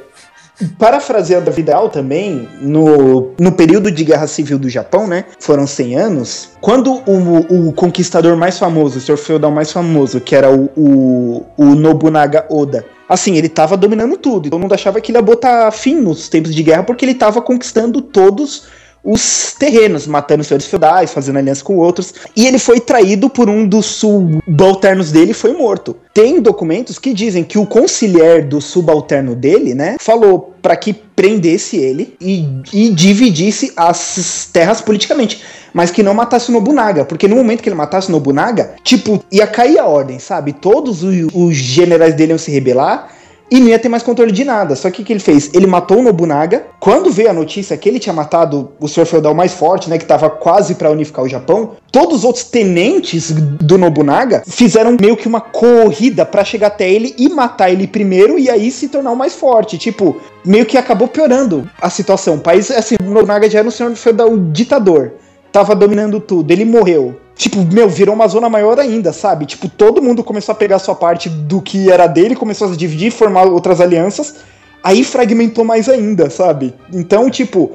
parafraseando 0.77 1.49
a 1.49 1.53
vida 1.53 1.71
real 1.71 1.89
também, 1.89 2.47
no, 2.61 3.31
no 3.39 3.51
período 3.51 3.91
de 3.91 4.03
guerra 4.03 4.27
civil 4.27 4.57
do 4.57 4.69
Japão, 4.69 5.07
né? 5.07 5.25
Foram 5.39 5.67
100 5.67 5.95
anos. 5.95 6.49
Quando 6.59 7.01
o, 7.05 7.67
o 7.67 7.73
conquistador 7.73 8.35
mais 8.35 8.57
famoso, 8.57 8.97
o 8.97 9.01
senhor 9.01 9.17
feudal 9.17 9.51
mais 9.51 9.71
famoso, 9.71 10.19
que 10.19 10.35
era 10.35 10.51
o, 10.51 10.69
o, 10.75 11.45
o 11.57 11.65
Nobunaga 11.75 12.45
Oda, 12.49 12.85
assim, 13.07 13.35
ele 13.37 13.49
tava 13.49 13.77
dominando 13.77 14.17
tudo. 14.17 14.49
Todo 14.49 14.59
mundo 14.59 14.73
achava 14.73 14.99
que 14.99 15.11
ele 15.11 15.17
ia 15.17 15.21
botar 15.21 15.71
fim 15.71 15.95
nos 15.95 16.27
tempos 16.27 16.53
de 16.53 16.63
guerra 16.63 16.83
porque 16.83 17.05
ele 17.05 17.13
tava 17.13 17.41
conquistando 17.41 18.01
todos 18.01 18.65
os 19.09 19.55
terrenos, 19.57 20.05
matando 20.05 20.41
os 20.41 20.47
senhores 20.47 20.67
feudais, 20.67 21.13
fazendo 21.13 21.37
aliança 21.37 21.63
com 21.63 21.77
outros. 21.77 22.13
E 22.35 22.45
ele 22.45 22.59
foi 22.59 22.81
traído 22.81 23.29
por 23.29 23.49
um 23.49 23.65
dos 23.65 23.85
subalternos 23.85 25.13
dele 25.13 25.31
e 25.31 25.33
foi 25.33 25.53
morto. 25.53 25.95
Tem 26.13 26.41
documentos 26.41 26.99
que 26.99 27.13
dizem 27.13 27.41
que 27.41 27.57
o 27.57 27.65
conciliar 27.65 28.43
do 28.43 28.59
subalterno 28.59 29.33
dele, 29.33 29.73
né, 29.73 29.95
falou 29.97 30.53
para 30.61 30.75
que 30.75 30.91
prendesse 30.93 31.77
ele 31.77 32.17
e, 32.19 32.45
e 32.73 32.89
dividisse 32.89 33.71
as 33.77 34.49
terras 34.51 34.81
politicamente, 34.81 35.41
mas 35.73 35.89
que 35.89 36.03
não 36.03 36.13
matasse 36.13 36.49
o 36.49 36.51
Nobunaga, 36.51 37.05
porque 37.05 37.29
no 37.29 37.37
momento 37.37 37.63
que 37.63 37.69
ele 37.69 37.75
matasse 37.75 38.09
o 38.09 38.11
Nobunaga, 38.11 38.73
tipo, 38.83 39.23
ia 39.31 39.47
cair 39.47 39.79
a 39.79 39.85
ordem, 39.85 40.19
sabe? 40.19 40.51
Todos 40.51 41.01
os, 41.01 41.27
os 41.33 41.55
generais 41.55 42.13
dele 42.13 42.33
iam 42.33 42.37
se 42.37 42.51
rebelar 42.51 43.15
e 43.49 43.59
não 43.59 43.67
ia 43.67 43.79
ter 43.79 43.89
mais 43.89 44.03
controle 44.03 44.31
de 44.31 44.43
nada. 44.43 44.75
Só 44.75 44.89
que 44.89 45.01
o 45.01 45.05
que 45.05 45.13
ele 45.13 45.19
fez? 45.19 45.49
Ele 45.53 45.67
matou 45.67 45.99
o 45.99 46.03
Nobunaga. 46.03 46.67
Quando 46.79 47.11
veio 47.11 47.29
a 47.29 47.33
notícia 47.33 47.77
que 47.77 47.87
ele 47.87 47.99
tinha 47.99 48.13
matado 48.13 48.71
o 48.79 48.87
senhor 48.87 49.05
feudal 49.05 49.33
mais 49.33 49.53
forte, 49.53 49.89
né, 49.89 49.97
que 49.97 50.05
tava 50.05 50.29
quase 50.29 50.75
para 50.75 50.91
unificar 50.91 51.23
o 51.23 51.29
Japão, 51.29 51.71
todos 51.91 52.17
os 52.17 52.23
outros 52.23 52.45
tenentes 52.45 53.31
do 53.31 53.77
Nobunaga 53.77 54.43
fizeram 54.45 54.95
meio 54.99 55.17
que 55.17 55.27
uma 55.27 55.41
corrida 55.41 56.25
para 56.25 56.43
chegar 56.43 56.67
até 56.67 56.89
ele 56.89 57.15
e 57.17 57.29
matar 57.29 57.71
ele 57.71 57.87
primeiro 57.87 58.37
e 58.37 58.49
aí 58.49 58.69
se 58.71 58.89
tornar 58.89 59.11
o 59.11 59.15
mais 59.15 59.35
forte. 59.35 59.77
Tipo, 59.77 60.17
meio 60.45 60.65
que 60.65 60.77
acabou 60.77 61.07
piorando 61.07 61.69
a 61.81 61.89
situação. 61.89 62.35
O 62.35 62.39
país, 62.39 62.69
assim, 62.71 62.95
o 63.01 63.09
Nobunaga 63.09 63.49
já 63.49 63.59
era 63.59 63.67
um 63.67 63.71
senhor 63.71 63.95
feudal 63.95 64.35
ditador. 64.37 65.13
Tava 65.57 65.73
dominando 65.73 66.19
tudo, 66.19 66.51
ele 66.51 66.63
morreu. 66.63 67.19
Tipo, 67.35 67.65
meu, 67.73 67.89
virou 67.89 68.13
uma 68.13 68.27
zona 68.27 68.47
maior 68.47 68.79
ainda, 68.79 69.11
sabe? 69.11 69.47
Tipo, 69.47 69.67
todo 69.67 70.03
mundo 70.03 70.23
começou 70.23 70.53
a 70.53 70.55
pegar 70.55 70.77
sua 70.77 70.93
parte 70.93 71.29
do 71.29 71.63
que 71.63 71.89
era 71.89 72.05
dele, 72.05 72.35
começou 72.35 72.67
a 72.67 72.71
se 72.73 72.77
dividir, 72.77 73.09
formar 73.11 73.45
outras 73.45 73.81
alianças. 73.81 74.35
Aí 74.83 75.03
fragmentou 75.03 75.65
mais 75.65 75.89
ainda, 75.89 76.29
sabe? 76.29 76.75
Então, 76.93 77.27
tipo, 77.27 77.71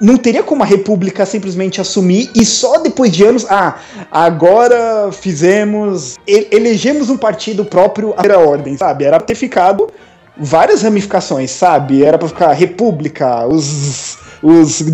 não 0.00 0.16
teria 0.16 0.44
como 0.44 0.62
a 0.62 0.66
República 0.66 1.26
simplesmente 1.26 1.80
assumir 1.80 2.30
e 2.36 2.44
só 2.46 2.78
depois 2.78 3.10
de 3.10 3.24
anos, 3.24 3.44
ah, 3.50 3.78
agora 4.12 5.10
fizemos, 5.10 6.14
elegemos 6.24 7.10
um 7.10 7.16
partido 7.16 7.64
próprio 7.64 8.14
à 8.16 8.38
ordem, 8.38 8.76
sabe? 8.76 9.04
Era 9.04 9.16
pra 9.16 9.26
ter 9.26 9.34
ficado 9.34 9.88
várias 10.36 10.82
ramificações, 10.82 11.50
sabe? 11.50 12.04
Era 12.04 12.16
pra 12.16 12.28
ficar 12.28 12.52
República, 12.52 13.44
os, 13.44 14.18
os 14.40 14.84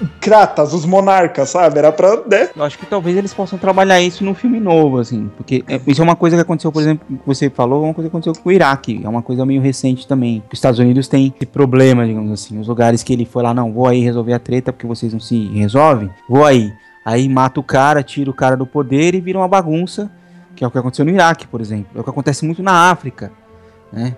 democratas, 0.00 0.72
os 0.72 0.84
monarcas, 0.84 1.50
sabe? 1.50 1.78
Era 1.78 1.92
pra, 1.92 2.16
né? 2.28 2.48
Eu 2.56 2.64
acho 2.64 2.78
que 2.78 2.86
talvez 2.86 3.16
eles 3.16 3.32
possam 3.34 3.58
trabalhar 3.58 4.00
isso 4.00 4.24
num 4.24 4.34
filme 4.34 4.58
novo, 4.58 4.98
assim. 4.98 5.30
Porque 5.36 5.64
é- 5.68 5.80
isso 5.86 6.00
é 6.00 6.04
uma 6.04 6.16
coisa 6.16 6.36
que 6.36 6.42
aconteceu, 6.42 6.72
por 6.72 6.82
exemplo, 6.82 7.06
que 7.06 7.26
você 7.26 7.50
falou, 7.50 7.82
é 7.84 7.88
uma 7.88 7.94
coisa 7.94 8.08
que 8.08 8.16
aconteceu 8.16 8.42
com 8.42 8.48
o 8.48 8.52
Iraque. 8.52 9.00
É 9.04 9.08
uma 9.08 9.22
coisa 9.22 9.44
meio 9.46 9.60
recente 9.60 10.06
também. 10.06 10.42
Os 10.52 10.58
Estados 10.58 10.78
Unidos 10.78 11.08
têm 11.08 11.32
esse 11.36 11.46
problema, 11.46 12.06
digamos 12.06 12.32
assim. 12.32 12.58
Os 12.58 12.68
lugares 12.68 13.02
que 13.02 13.12
ele 13.12 13.24
foi 13.24 13.42
lá, 13.42 13.52
não, 13.54 13.72
vou 13.72 13.86
aí 13.86 14.00
resolver 14.00 14.32
a 14.32 14.38
treta 14.38 14.72
porque 14.72 14.86
vocês 14.86 15.12
não 15.12 15.20
se 15.20 15.46
resolvem. 15.48 16.10
Vou 16.28 16.44
aí. 16.44 16.72
Aí 17.04 17.28
mata 17.28 17.60
o 17.60 17.62
cara, 17.62 18.02
tira 18.02 18.30
o 18.30 18.34
cara 18.34 18.56
do 18.56 18.66
poder 18.66 19.14
e 19.14 19.20
vira 19.20 19.38
uma 19.38 19.48
bagunça. 19.48 20.10
Que 20.54 20.64
é 20.64 20.66
o 20.66 20.70
que 20.70 20.76
aconteceu 20.78 21.04
no 21.04 21.10
Iraque, 21.10 21.46
por 21.46 21.60
exemplo. 21.60 21.86
É 21.96 22.00
o 22.00 22.04
que 22.04 22.10
acontece 22.10 22.44
muito 22.44 22.62
na 22.62 22.90
África, 22.90 23.32
né? 23.92 24.14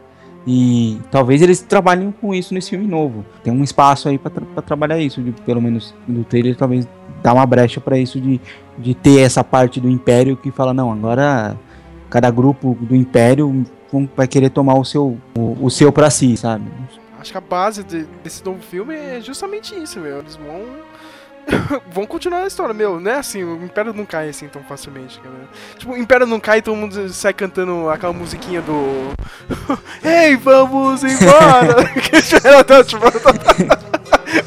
E 0.47 0.99
talvez 1.11 1.41
eles 1.41 1.61
trabalhem 1.61 2.13
com 2.21 2.35
isso 2.35 2.53
nesse 2.53 2.71
filme 2.71 2.87
novo. 2.87 3.25
Tem 3.45 3.53
um 3.53 3.63
espaço 3.63 4.09
aí 4.09 4.19
pra, 4.19 4.31
tra 4.31 4.63
trabalhar 4.63 4.99
isso, 4.99 5.23
de, 5.23 5.33
pelo 5.33 5.63
menos 5.63 5.95
no 6.07 6.25
trailer, 6.25 6.57
talvez 6.57 6.87
dá 7.23 7.33
uma 7.33 7.47
brecha 7.47 7.81
para 7.81 7.97
isso 7.97 8.21
de, 8.21 8.41
de 8.77 8.95
ter 8.95 9.21
essa 9.21 9.45
parte 9.45 9.81
do 9.81 9.89
Império 9.89 10.37
que 10.37 10.51
fala, 10.51 10.75
não, 10.75 10.93
agora 10.93 11.57
cada 12.11 12.31
grupo 12.31 12.77
do 12.81 12.95
Império 12.95 13.65
vai 14.17 14.27
querer 14.27 14.51
tomar 14.51 14.75
o 14.75 14.85
seu, 14.85 15.17
o, 15.37 15.67
o 15.67 15.71
seu 15.71 15.93
para 15.93 16.11
si, 16.11 16.37
sabe? 16.37 16.65
Acho 17.21 17.31
que 17.31 17.39
a 17.39 17.41
base 17.41 17.85
de, 17.85 18.05
desse 18.25 18.45
novo 18.45 18.61
filme 18.61 18.95
é 18.95 19.21
justamente 19.21 19.75
isso, 19.81 20.01
meu. 20.01 20.19
Eles 20.19 20.35
vão 20.35 20.61
vão 21.93 22.07
continuar 22.07 22.43
a 22.43 22.47
história, 22.47 22.75
meu, 22.75 23.01
né? 23.01 23.15
Assim, 23.15 23.43
o 23.43 23.65
Império 23.65 23.93
não 23.93 24.05
cai 24.05 24.29
assim 24.29 24.49
tão 24.49 24.63
facilmente, 24.63 25.21
cara. 25.21 25.35
Tipo, 25.77 25.93
o 25.93 25.97
Império 25.97 26.27
não 26.27 26.41
cai 26.41 26.59
e 26.59 26.63
todo 26.63 26.77
mundo 26.77 27.09
sai 27.11 27.33
cantando 27.33 27.89
aquela 27.89 28.13
musiquinha 28.13 28.61
do. 28.63 29.13
Ei, 30.03 30.37
vamos 30.37 31.03
embora! 31.03 31.91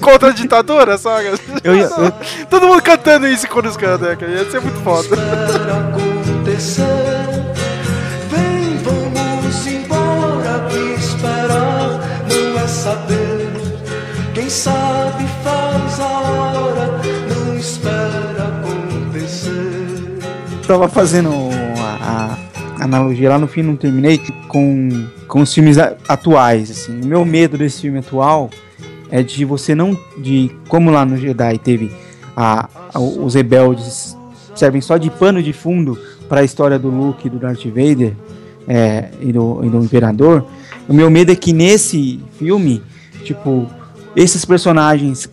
Contra 0.01 0.30
a 0.30 0.34
ditadura, 0.34 0.97
sabe? 0.97 1.27
Eu, 1.63 1.76
eu... 1.76 1.89
Todo 2.49 2.67
mundo 2.67 2.81
cantando 2.81 3.27
isso 3.27 3.47
quando 3.47 3.67
os 3.67 3.77
caras, 3.77 3.99
né, 3.99 4.15
cara? 4.15 4.31
Ia 4.31 4.49
ser 4.49 4.61
muito 4.61 4.80
foda. 4.81 5.15
Vem, 8.30 8.77
vamos 8.84 9.67
embora, 9.67 10.67
que 10.69 10.99
esperar 10.99 11.99
não 12.30 12.59
é 12.59 12.67
saber. 12.67 13.51
Quem 14.34 14.49
sabe 14.49 15.26
faz 15.43 15.64
Tava 20.67 20.89
fazendo 20.89 21.29
a, 21.79 22.37
a 22.79 22.83
analogia 22.83 23.29
lá 23.29 23.37
no 23.37 23.47
fim, 23.47 23.61
não 23.61 23.75
terminei, 23.75 24.19
com, 24.47 25.05
com 25.27 25.41
os 25.41 25.53
filmes 25.53 25.77
atuais, 25.77 26.71
assim. 26.71 27.01
O 27.01 27.05
meu 27.05 27.23
medo 27.23 27.55
desse 27.55 27.81
filme 27.81 27.99
atual 27.99 28.49
é 29.11 29.21
de 29.21 29.45
você 29.45 29.75
não. 29.75 29.95
de 30.17 30.49
Como 30.67 30.89
lá 30.89 31.05
no 31.05 31.17
Jedi 31.17 31.59
teve 31.59 31.91
a, 32.35 32.67
a 32.91 32.99
os 32.99 33.35
rebeldes 33.35 34.17
servem 34.55 34.81
só 34.81 34.97
de 34.97 35.11
pano 35.11 35.43
de 35.43 35.53
fundo 35.53 35.99
para 36.27 36.41
a 36.41 36.43
história 36.43 36.79
do 36.79 36.89
Luke 36.89 37.29
do 37.29 37.37
Darth 37.37 37.65
Vader 37.65 38.13
é, 38.67 39.09
e, 39.21 39.31
do, 39.31 39.63
e 39.63 39.69
do 39.69 39.83
Imperador. 39.83 40.45
O 40.87 40.93
meu 40.93 41.11
medo 41.11 41.31
é 41.31 41.35
que 41.35 41.53
nesse 41.53 42.19
filme, 42.39 42.81
tipo, 43.23 43.69
esses 44.15 44.43
personagens 44.43 45.29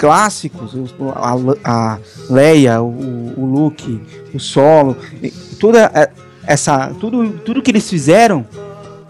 clássicos, 0.00 0.74
a, 1.62 1.98
Leia, 2.30 2.80
o, 2.80 3.34
o 3.36 3.44
Luke, 3.44 4.00
o 4.32 4.40
Solo, 4.40 4.96
toda 5.60 6.10
essa, 6.46 6.90
tudo, 6.98 7.28
tudo 7.44 7.60
que 7.60 7.70
eles 7.70 7.88
fizeram 7.88 8.46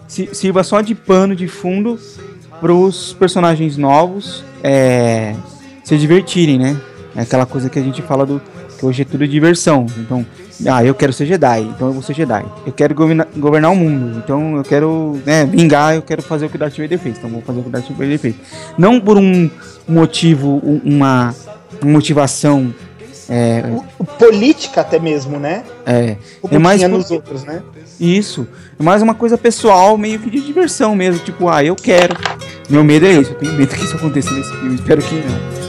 sirva 0.05 0.65
só 0.65 0.81
de 0.81 0.93
pano 0.93 1.33
de 1.33 1.47
fundo 1.47 1.97
para 2.59 2.73
os 2.73 3.13
personagens 3.13 3.77
novos 3.77 4.43
é, 4.61 5.33
se 5.81 5.97
divertirem, 5.97 6.59
né? 6.59 6.77
É 7.15 7.21
aquela 7.21 7.45
coisa 7.45 7.69
que 7.69 7.79
a 7.79 7.81
gente 7.81 8.01
fala 8.01 8.25
do 8.25 8.41
que 8.77 8.85
hoje 8.85 9.03
é 9.03 9.05
tudo 9.05 9.25
diversão. 9.25 9.85
Então, 9.97 10.25
ah, 10.67 10.83
eu 10.83 10.93
quero 10.93 11.13
ser 11.13 11.25
Jedi, 11.25 11.61
então 11.61 11.87
eu 11.87 11.93
vou 11.93 12.03
ser 12.03 12.13
Jedi. 12.13 12.45
Eu 12.65 12.73
quero 12.73 12.93
governar, 12.93 13.71
o 13.71 13.75
mundo, 13.75 14.21
então 14.23 14.57
eu 14.57 14.63
quero 14.63 15.19
né, 15.25 15.45
vingar, 15.45 15.95
eu 15.95 16.01
quero 16.01 16.21
fazer 16.21 16.47
o 16.47 16.49
que 16.49 16.57
Darth 16.57 16.77
Vader 16.77 16.99
fez, 16.99 17.17
então 17.17 17.29
vou 17.29 17.41
fazer 17.41 17.61
o 17.61 17.63
que 17.63 17.69
Darth 17.69 17.89
Vader 17.91 18.19
fez. 18.19 18.35
Não 18.77 18.99
por 18.99 19.17
um 19.17 19.49
motivo, 19.91 20.61
uma 20.83 21.35
motivação 21.83 22.73
é, 23.29 23.63
política 24.19 24.81
até 24.81 24.99
mesmo, 24.99 25.39
né? 25.39 25.63
É. 25.85 26.17
Como 26.41 26.55
é 26.55 26.59
mais 26.59 26.81
nos 26.81 27.11
outros, 27.11 27.43
né? 27.43 27.61
Isso. 27.99 28.47
É 28.79 28.83
mais 28.83 29.01
uma 29.01 29.13
coisa 29.13 29.37
pessoal, 29.37 29.97
meio 29.97 30.19
que 30.19 30.29
de 30.29 30.41
diversão 30.41 30.95
mesmo. 30.95 31.23
Tipo, 31.23 31.47
ah, 31.47 31.63
eu 31.63 31.75
quero. 31.75 32.17
Meu 32.69 32.83
medo 32.83 33.05
é 33.05 33.11
isso. 33.13 33.31
Eu 33.31 33.35
tenho 33.35 33.53
medo 33.53 33.73
que 33.73 33.83
isso 33.83 33.95
aconteça 33.95 34.31
nesse 34.31 34.49
filme. 34.49 34.75
Espero 34.75 35.01
que 35.01 35.15
não. 35.15 35.61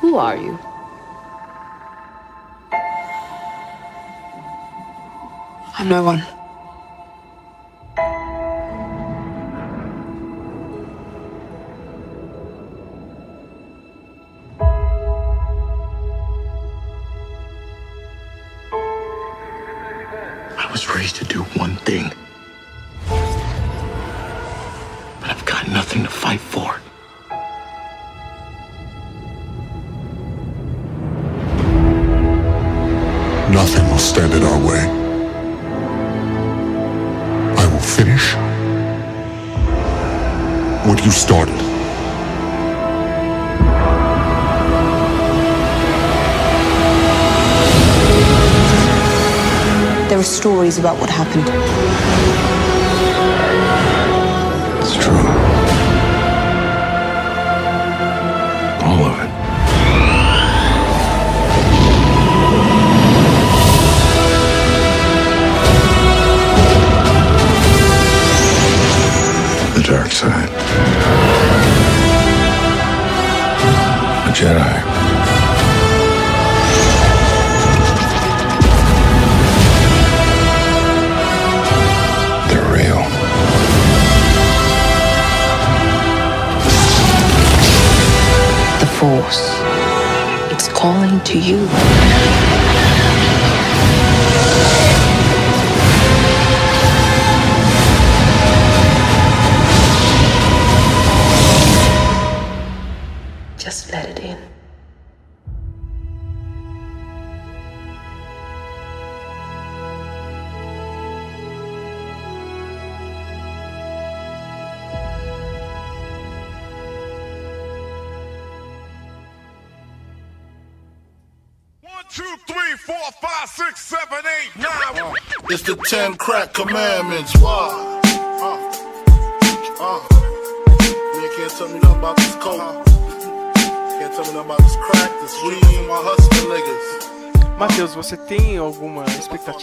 Who 0.00 0.20
are 0.20 0.38
you? 0.40 0.53
No 5.84 6.02
one. 6.02 6.33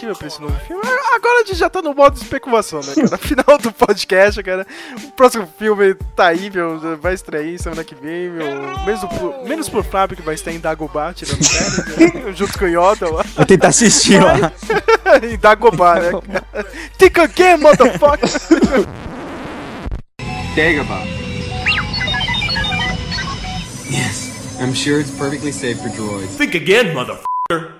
Expectativa 0.02 0.14
pra 0.14 0.26
esse 0.26 0.40
novo 0.40 0.58
filme? 0.66 0.82
Agora 1.14 1.42
a 1.42 1.44
gente 1.44 1.56
já 1.56 1.70
tá 1.70 1.80
no 1.80 1.94
modo 1.94 2.14
de 2.14 2.22
especulação, 2.22 2.80
né, 2.80 2.94
cara? 2.94 3.16
Final 3.18 3.58
do 3.58 3.72
podcast, 3.72 4.42
cara. 4.42 4.66
O 5.04 5.12
próximo 5.12 5.48
filme 5.58 5.94
tá 6.16 6.26
aí, 6.26 6.50
meu. 6.50 6.98
Vai 6.98 7.14
estrear 7.14 7.58
semana 7.58 7.84
que 7.84 7.94
vem, 7.94 8.30
meu. 8.30 8.46
Menos 8.84 9.04
por, 9.04 9.44
menos 9.44 9.68
por 9.68 9.84
Fábio, 9.84 10.16
que 10.16 10.22
vai 10.22 10.34
estar 10.34 10.50
em 10.50 10.58
Dagobah, 10.58 11.12
tirando 11.14 11.44
férias, 11.44 12.14
né? 12.14 12.32
junto 12.34 12.58
com 12.58 12.64
o 12.64 12.68
Yoda 12.68 13.10
lá. 13.10 13.24
Vou 13.34 13.46
tentar 13.46 13.68
assistir 13.68 14.22
lá. 14.22 14.52
em 15.22 15.38
Dagobah, 15.38 16.00
né, 16.00 16.10
cara? 16.10 16.66
Think 16.98 17.20
again, 17.20 17.56
motherfucker! 17.58 18.28
Dagobah. 20.56 21.22
I'm 24.60 24.74
sure 24.74 25.00
it's 25.00 25.10
perfectly 25.10 25.50
safe 25.50 25.78
for 25.78 25.88
droids. 25.88 26.36
Think 26.36 26.54
again, 26.54 26.94
motherfucker. 26.94 27.72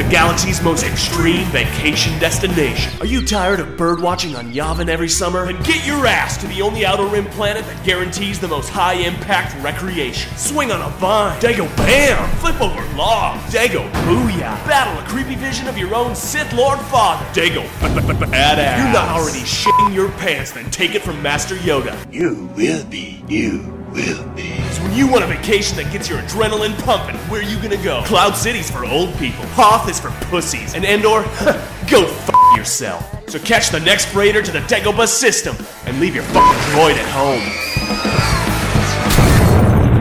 Dagobah 0.00 0.06
is 0.06 0.06
the 0.06 0.10
galaxy's 0.10 0.62
most 0.62 0.84
extreme 0.84 1.46
vacation 1.48 2.18
destination. 2.18 2.92
Are 3.00 3.06
you 3.06 3.24
tired 3.24 3.60
of 3.60 3.68
birdwatching 3.68 4.36
on 4.36 4.52
Yavin 4.52 4.88
every 4.88 5.08
summer? 5.08 5.46
Then 5.46 5.62
get 5.62 5.86
your 5.86 6.06
ass 6.06 6.36
to 6.38 6.46
the 6.46 6.62
only 6.62 6.84
outer 6.84 7.06
rim 7.06 7.26
planet 7.26 7.64
that 7.66 7.84
guarantees 7.84 8.38
the 8.38 8.48
most 8.48 8.68
high-impact 8.68 9.62
recreation. 9.62 10.34
Swing 10.36 10.70
on 10.70 10.80
a 10.80 10.90
vine. 10.96 11.38
Dago 11.40 11.68
Bam! 11.76 12.28
Flip 12.38 12.60
over 12.60 12.96
logs. 12.96 13.42
Dago 13.52 13.90
Booyah! 14.04 14.56
Battle 14.66 15.02
a 15.02 15.08
creepy 15.08 15.34
vision 15.34 15.68
of 15.68 15.76
your 15.76 15.94
own 15.94 16.14
Sith 16.14 16.52
Lord 16.52 16.78
father. 16.86 17.24
Dago 17.38 17.66
Badass. 17.80 18.78
You're 18.78 18.92
not 18.92 19.08
already 19.08 19.40
shitting 19.40 19.94
your 19.94 20.10
pants, 20.12 20.52
then 20.52 20.70
take 20.70 20.94
it 20.94 21.02
from 21.02 21.20
Master 21.22 21.56
Yoda. 21.56 21.96
You 22.12 22.50
will 22.56 22.84
be. 22.86 23.22
You 23.28 23.86
will 23.92 24.28
be. 24.30 24.69
So 24.80 24.86
when 24.86 24.96
you 24.96 25.06
want 25.06 25.24
a 25.24 25.26
vacation 25.26 25.76
that 25.76 25.92
gets 25.92 26.08
your 26.08 26.20
adrenaline 26.20 26.74
pumping, 26.84 27.16
where 27.28 27.40
are 27.40 27.44
you 27.44 27.60
gonna 27.60 27.76
go? 27.82 28.02
Cloud 28.04 28.34
City's 28.34 28.70
for 28.70 28.86
old 28.86 29.14
people. 29.18 29.44
Hoth 29.48 29.90
is 29.90 30.00
for 30.00 30.10
pussies. 30.28 30.74
And 30.74 30.86
Endor, 30.86 31.22
go 31.90 32.06
f 32.06 32.30
yourself. 32.56 33.04
So 33.28 33.38
catch 33.40 33.68
the 33.68 33.80
next 33.80 34.06
freighter 34.06 34.40
to 34.40 34.50
the 34.50 34.60
Dagobah 34.60 35.06
system 35.06 35.54
and 35.84 36.00
leave 36.00 36.14
your 36.14 36.24
fucking 36.24 36.60
droid 36.72 36.94
at 36.94 37.06
home. 37.10 37.42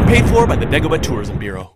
Paid 0.07 0.29
for 0.29 0.47
by 0.47 0.55
the 0.55 0.65
Dagobah 0.65 1.01
Tourism 1.01 1.37
Bureau. 1.37 1.73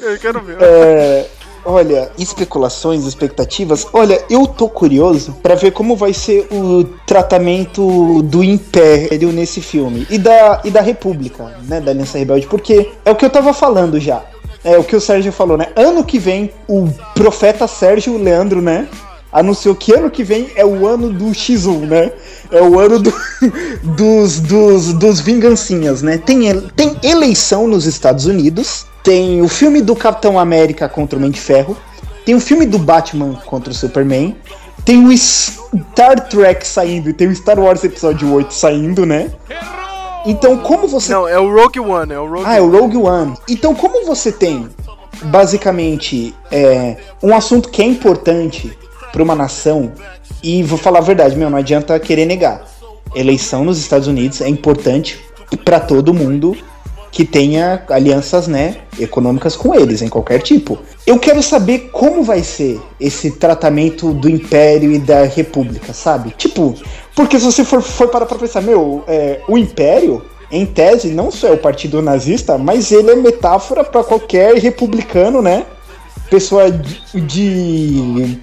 Eh, 0.00 0.12
Eu 0.12 0.18
quero 0.18 0.40
ver. 0.40 0.58
Eh, 0.60 1.26
é, 1.26 1.28
olha, 1.68 2.10
especulações, 2.18 3.04
expectativas. 3.04 3.86
Olha, 3.92 4.24
eu 4.30 4.46
tô 4.46 4.68
curioso 4.68 5.36
pra 5.42 5.54
ver 5.54 5.72
como 5.72 5.94
vai 5.94 6.14
ser 6.14 6.48
o 6.50 6.84
tratamento 7.06 8.22
do 8.22 8.42
Império 8.42 9.30
nesse 9.30 9.60
filme 9.60 10.06
e 10.08 10.16
da, 10.16 10.62
e 10.64 10.70
da 10.70 10.80
República, 10.80 11.56
né, 11.68 11.80
da 11.80 11.90
Aliança 11.90 12.16
Rebelde, 12.16 12.46
porque 12.46 12.90
é 13.04 13.10
o 13.10 13.14
que 13.14 13.24
eu 13.24 13.30
tava 13.30 13.52
falando 13.52 14.00
já. 14.00 14.22
É 14.64 14.76
o 14.76 14.82
que 14.82 14.96
o 14.96 15.00
Sérgio 15.00 15.30
falou, 15.30 15.56
né? 15.56 15.68
Ano 15.76 16.02
que 16.02 16.18
vem, 16.18 16.50
o 16.66 16.88
profeta 17.14 17.68
Sérgio 17.68 18.18
Leandro, 18.18 18.60
né? 18.60 18.88
Anunciou 19.32 19.74
que 19.74 19.92
ano 19.92 20.10
que 20.10 20.24
vem 20.24 20.50
é 20.56 20.64
o 20.64 20.86
ano 20.86 21.10
do 21.12 21.26
X1, 21.26 21.80
né? 21.86 22.12
É 22.50 22.62
o 22.62 22.78
ano 22.78 22.98
do- 22.98 23.12
dos, 23.82 24.40
dos, 24.40 24.92
dos 24.94 25.20
vingancinhas, 25.20 26.00
né? 26.02 26.16
Tem, 26.18 26.40
tem 26.74 26.96
eleição 27.02 27.68
nos 27.68 27.84
Estados 27.84 28.24
Unidos, 28.26 28.86
tem 29.02 29.42
o 29.42 29.48
filme 29.48 29.82
do 29.82 29.94
Capitão 29.94 30.38
América 30.38 30.88
contra 30.88 31.16
o 31.16 31.20
Homem 31.20 31.30
de 31.30 31.40
Ferro, 31.40 31.76
tem 32.24 32.34
o 32.34 32.40
filme 32.40 32.64
do 32.66 32.78
Batman 32.78 33.34
contra 33.46 33.70
o 33.70 33.74
Superman, 33.74 34.34
tem 34.84 35.04
o 35.06 35.16
Star 35.16 36.28
Trek 36.28 36.66
saindo 36.66 37.10
e 37.10 37.12
tem 37.12 37.28
o 37.28 37.34
Star 37.36 37.58
Wars 37.58 37.84
Episódio 37.84 38.32
8 38.32 38.52
saindo, 38.54 39.04
né? 39.04 39.30
Então, 40.24 40.56
como 40.58 40.88
você. 40.88 41.12
Não, 41.12 41.28
é 41.28 41.38
o 41.38 41.52
Rogue 41.54 41.80
One, 41.80 42.12
é 42.12 42.18
o 42.18 42.26
Rogue 42.28 42.44
Ah, 42.46 42.56
é 42.56 42.60
o 42.60 42.70
Rogue 42.70 42.96
One. 42.96 43.34
Então, 43.48 43.74
como 43.74 44.04
você 44.06 44.32
tem, 44.32 44.68
basicamente, 45.24 46.34
é, 46.50 46.96
um 47.22 47.34
assunto 47.34 47.68
que 47.68 47.80
é 47.82 47.86
importante 47.86 48.76
para 49.18 49.24
uma 49.24 49.34
nação, 49.34 49.90
e 50.44 50.62
vou 50.62 50.78
falar 50.78 51.00
a 51.00 51.02
verdade, 51.02 51.34
meu, 51.34 51.50
não 51.50 51.58
adianta 51.58 51.98
querer 51.98 52.24
negar. 52.24 52.64
Eleição 53.16 53.64
nos 53.64 53.76
Estados 53.78 54.06
Unidos 54.06 54.40
é 54.40 54.48
importante 54.48 55.18
para 55.64 55.80
todo 55.80 56.14
mundo 56.14 56.56
que 57.10 57.24
tenha 57.24 57.82
alianças, 57.88 58.46
né, 58.46 58.76
econômicas 58.96 59.56
com 59.56 59.74
eles, 59.74 60.02
em 60.02 60.08
qualquer 60.08 60.40
tipo. 60.40 60.78
Eu 61.04 61.18
quero 61.18 61.42
saber 61.42 61.90
como 61.90 62.22
vai 62.22 62.44
ser 62.44 62.80
esse 63.00 63.32
tratamento 63.32 64.12
do 64.12 64.28
Império 64.28 64.92
e 64.92 64.98
da 65.00 65.24
República, 65.24 65.92
sabe? 65.92 66.32
Tipo, 66.38 66.76
porque 67.16 67.40
se 67.40 67.46
você 67.46 67.64
for, 67.64 67.82
for 67.82 68.08
parar 68.08 68.26
pra 68.26 68.38
pensar, 68.38 68.60
meu, 68.60 69.02
é, 69.08 69.40
o 69.48 69.58
Império, 69.58 70.22
em 70.52 70.64
tese, 70.64 71.08
não 71.08 71.32
só 71.32 71.48
é 71.48 71.52
o 71.52 71.58
partido 71.58 72.00
nazista, 72.00 72.56
mas 72.56 72.92
ele 72.92 73.10
é 73.10 73.16
metáfora 73.16 73.82
para 73.82 74.04
qualquer 74.04 74.54
republicano, 74.54 75.42
né? 75.42 75.64
Pessoa 76.30 76.70
de- 76.70 77.20
de 77.22 78.38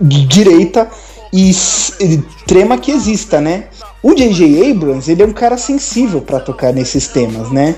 direita 0.00 0.88
e 1.32 1.50
extrema 1.50 2.78
que 2.78 2.90
exista, 2.90 3.40
né? 3.40 3.64
O 4.02 4.14
J.J. 4.14 4.70
Abrams, 4.70 5.10
ele 5.10 5.22
é 5.22 5.26
um 5.26 5.32
cara 5.32 5.56
sensível 5.56 6.20
para 6.20 6.40
tocar 6.40 6.72
nesses 6.72 7.08
temas, 7.08 7.50
né? 7.50 7.74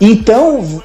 Então, 0.00 0.82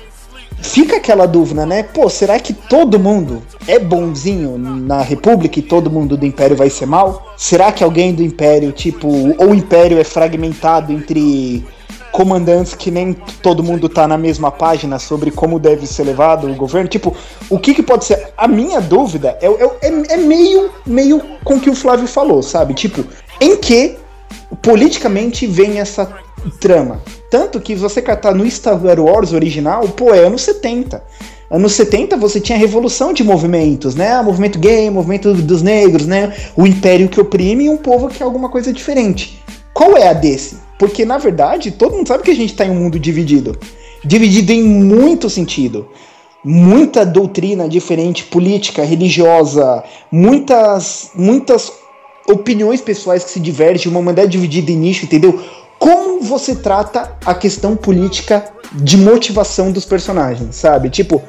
fica 0.62 0.98
aquela 0.98 1.26
dúvida, 1.26 1.66
né? 1.66 1.84
Pô, 1.84 2.10
será 2.10 2.40
que 2.40 2.54
todo 2.54 3.00
mundo 3.00 3.42
é 3.68 3.80
bonzinho 3.80 4.58
na 4.58 5.02
República 5.02 5.60
e 5.60 5.64
todo 5.64 5.92
mundo 5.92 6.16
do 6.16 6.26
Império 6.26 6.56
vai 6.56 6.70
ser 6.70 6.86
mal? 6.86 7.34
Será 7.38 7.72
que 7.72 7.84
alguém 7.84 8.14
do 8.14 8.24
Império, 8.24 8.72
tipo, 8.72 9.08
ou 9.38 9.50
o 9.50 9.56
Império 9.56 10.00
é 10.00 10.04
fragmentado 10.04 10.94
entre 10.94 11.66
comandantes 12.12 12.74
que 12.74 12.90
nem 12.90 13.14
todo 13.42 13.64
mundo 13.64 13.88
tá 13.88 14.08
na 14.08 14.18
mesma 14.18 14.52
página 14.52 14.98
sobre 15.00 15.32
como 15.32 15.60
deve 15.60 15.86
ser 15.86 16.04
levado 16.04 16.50
o 16.50 16.56
governo? 16.56 16.88
Tipo, 16.90 17.16
o 17.50 17.60
que 17.60 17.74
que 17.74 17.84
pode 17.84 18.06
ser? 18.06 18.34
A 18.38 18.48
minha 18.48 18.82
dúvida 18.82 19.38
é, 19.42 19.48
é, 19.48 19.88
é- 19.88 20.14
é 20.14 20.18
meio, 20.18 20.70
meio 20.86 21.22
com 21.44 21.56
o 21.56 21.60
que 21.60 21.70
o 21.70 21.76
Flávio 21.76 22.08
falou, 22.08 22.42
sabe? 22.42 22.74
Tipo, 22.74 23.04
em 23.40 23.58
que 23.58 23.98
politicamente 24.62 25.46
vem 25.46 25.80
essa 25.80 26.12
trama. 26.60 27.02
Tanto 27.30 27.60
que 27.60 27.76
você 27.76 28.02
catar 28.02 28.34
no 28.34 28.50
Star 28.50 28.80
Wars 29.00 29.34
original, 29.34 29.88
pô, 29.90 30.14
é 30.14 30.20
anos 30.20 30.42
70. 30.44 31.04
Anos 31.50 31.74
70 31.74 32.18
você 32.18 32.40
tinha 32.42 32.58
revolução 32.58 33.14
de 33.14 33.24
movimentos, 33.24 33.96
né? 33.96 34.22
Movimento 34.22 34.60
gay, 34.60 34.90
movimento 34.90 35.34
dos 35.34 35.62
negros, 35.62 36.06
né? 36.06 36.34
O 36.56 36.68
império 36.68 37.08
que 37.08 37.20
oprime 37.22 37.66
e 37.66 37.70
um 37.70 37.78
povo 37.78 38.10
que 38.10 38.22
é 38.22 38.26
alguma 38.26 38.50
coisa 38.50 38.74
diferente. 38.74 39.42
Qual 39.74 39.96
é 39.96 40.08
a 40.10 40.14
desse? 40.14 40.58
Porque 40.78 41.06
na 41.06 41.18
verdade, 41.18 41.72
todo 41.72 41.96
mundo 41.96 42.08
sabe 42.08 42.24
que 42.24 42.32
a 42.32 42.36
gente 42.36 42.56
tá 42.56 42.66
em 42.66 42.70
um 42.70 42.76
mundo 42.76 43.00
dividido. 43.00 43.58
Dividido 44.04 44.52
em 44.52 44.64
muito 44.64 45.30
sentido. 45.30 45.90
Muita 46.44 47.06
doutrina 47.06 47.68
diferente, 47.68 48.24
política, 48.24 48.84
religiosa, 48.84 49.84
muitas 50.12 51.12
muitas 51.16 51.72
opiniões 52.30 52.82
pessoais 52.82 53.24
que 53.24 53.32
se 53.32 53.40
divergem, 53.40 53.90
uma 53.90 54.00
humanidade 54.00 54.30
dividida 54.30 54.72
em 54.72 54.76
nicho, 54.76 55.06
entendeu? 55.06 55.42
Como 55.80 56.22
você 56.22 56.56
trata 56.56 57.18
a 57.26 57.34
questão 57.34 57.76
política 57.76 58.52
de 58.74 58.98
motivação 58.98 59.72
dos 59.72 59.86
personagens, 59.86 60.56
sabe? 60.56 60.90
Tipo, 60.90 61.22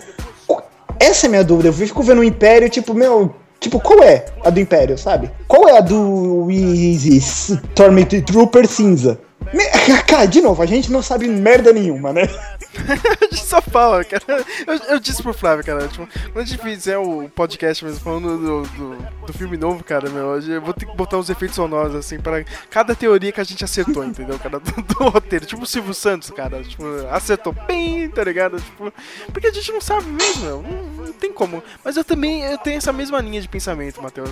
essa 0.98 1.26
é 1.26 1.28
a 1.28 1.30
minha 1.30 1.44
dúvida. 1.44 1.68
Eu 1.68 1.72
fico 1.72 2.02
vendo 2.02 2.20
o 2.20 2.24
Império, 2.24 2.68
tipo, 2.68 2.94
meu. 2.94 3.34
Tipo, 3.60 3.80
qual 3.80 4.02
é 4.02 4.26
a 4.44 4.50
do 4.50 4.60
Império, 4.60 4.96
sabe? 4.96 5.30
Qual 5.46 5.68
é 5.68 5.78
a 5.78 5.80
do 5.80 6.48
Easy 6.50 7.16
Stormtrooper 7.16 8.66
cinza? 8.66 9.18
Cara, 10.06 10.26
de 10.26 10.40
novo, 10.40 10.62
a 10.62 10.66
gente 10.66 10.90
não 10.90 11.02
sabe 11.02 11.28
merda 11.28 11.72
nenhuma, 11.72 12.12
né? 12.12 12.22
a 13.20 13.24
gente 13.24 13.44
só 13.44 13.60
fala, 13.60 14.04
cara. 14.04 14.44
Eu, 14.66 14.74
eu 14.94 15.00
disse 15.00 15.22
pro 15.22 15.32
Flávio, 15.32 15.64
cara, 15.64 15.88
tipo, 15.88 16.06
quando 16.32 16.38
a 16.38 16.44
gente 16.44 16.60
fizer 16.62 16.98
o 16.98 17.28
podcast 17.28 17.84
mesmo 17.84 18.00
falando 18.00 18.36
do, 18.38 18.62
do, 18.62 19.26
do 19.26 19.32
filme 19.32 19.56
novo, 19.56 19.82
cara, 19.82 20.08
meu, 20.10 20.40
eu 20.40 20.60
vou 20.60 20.74
ter 20.74 20.86
que 20.86 20.96
botar 20.96 21.18
uns 21.18 21.30
efeitos 21.30 21.56
sonoros, 21.56 21.94
assim, 21.94 22.18
para 22.18 22.44
cada 22.70 22.94
teoria 22.94 23.32
que 23.32 23.40
a 23.40 23.44
gente 23.44 23.64
acertou, 23.64 24.04
entendeu, 24.04 24.38
cara, 24.38 24.60
do, 24.60 24.72
do 24.82 25.08
roteiro. 25.08 25.46
Tipo 25.46 25.62
o 25.62 25.66
Silvio 25.66 25.94
Santos, 25.94 26.30
cara, 26.30 26.62
tipo, 26.62 26.84
acertou 27.10 27.54
bem, 27.66 28.08
tá 28.08 28.22
ligado? 28.22 28.60
Tipo, 28.60 28.92
porque 29.32 29.48
a 29.48 29.52
gente 29.52 29.72
não 29.72 29.80
sabe 29.80 30.06
mesmo, 30.06 30.44
não, 30.44 30.62
não 30.62 31.12
tem 31.12 31.32
como. 31.32 31.62
Mas 31.84 31.96
eu 31.96 32.04
também 32.04 32.42
eu 32.44 32.58
tenho 32.58 32.76
essa 32.76 32.92
mesma 32.92 33.20
linha 33.20 33.40
de 33.40 33.48
pensamento, 33.48 34.02
Matheus. 34.02 34.30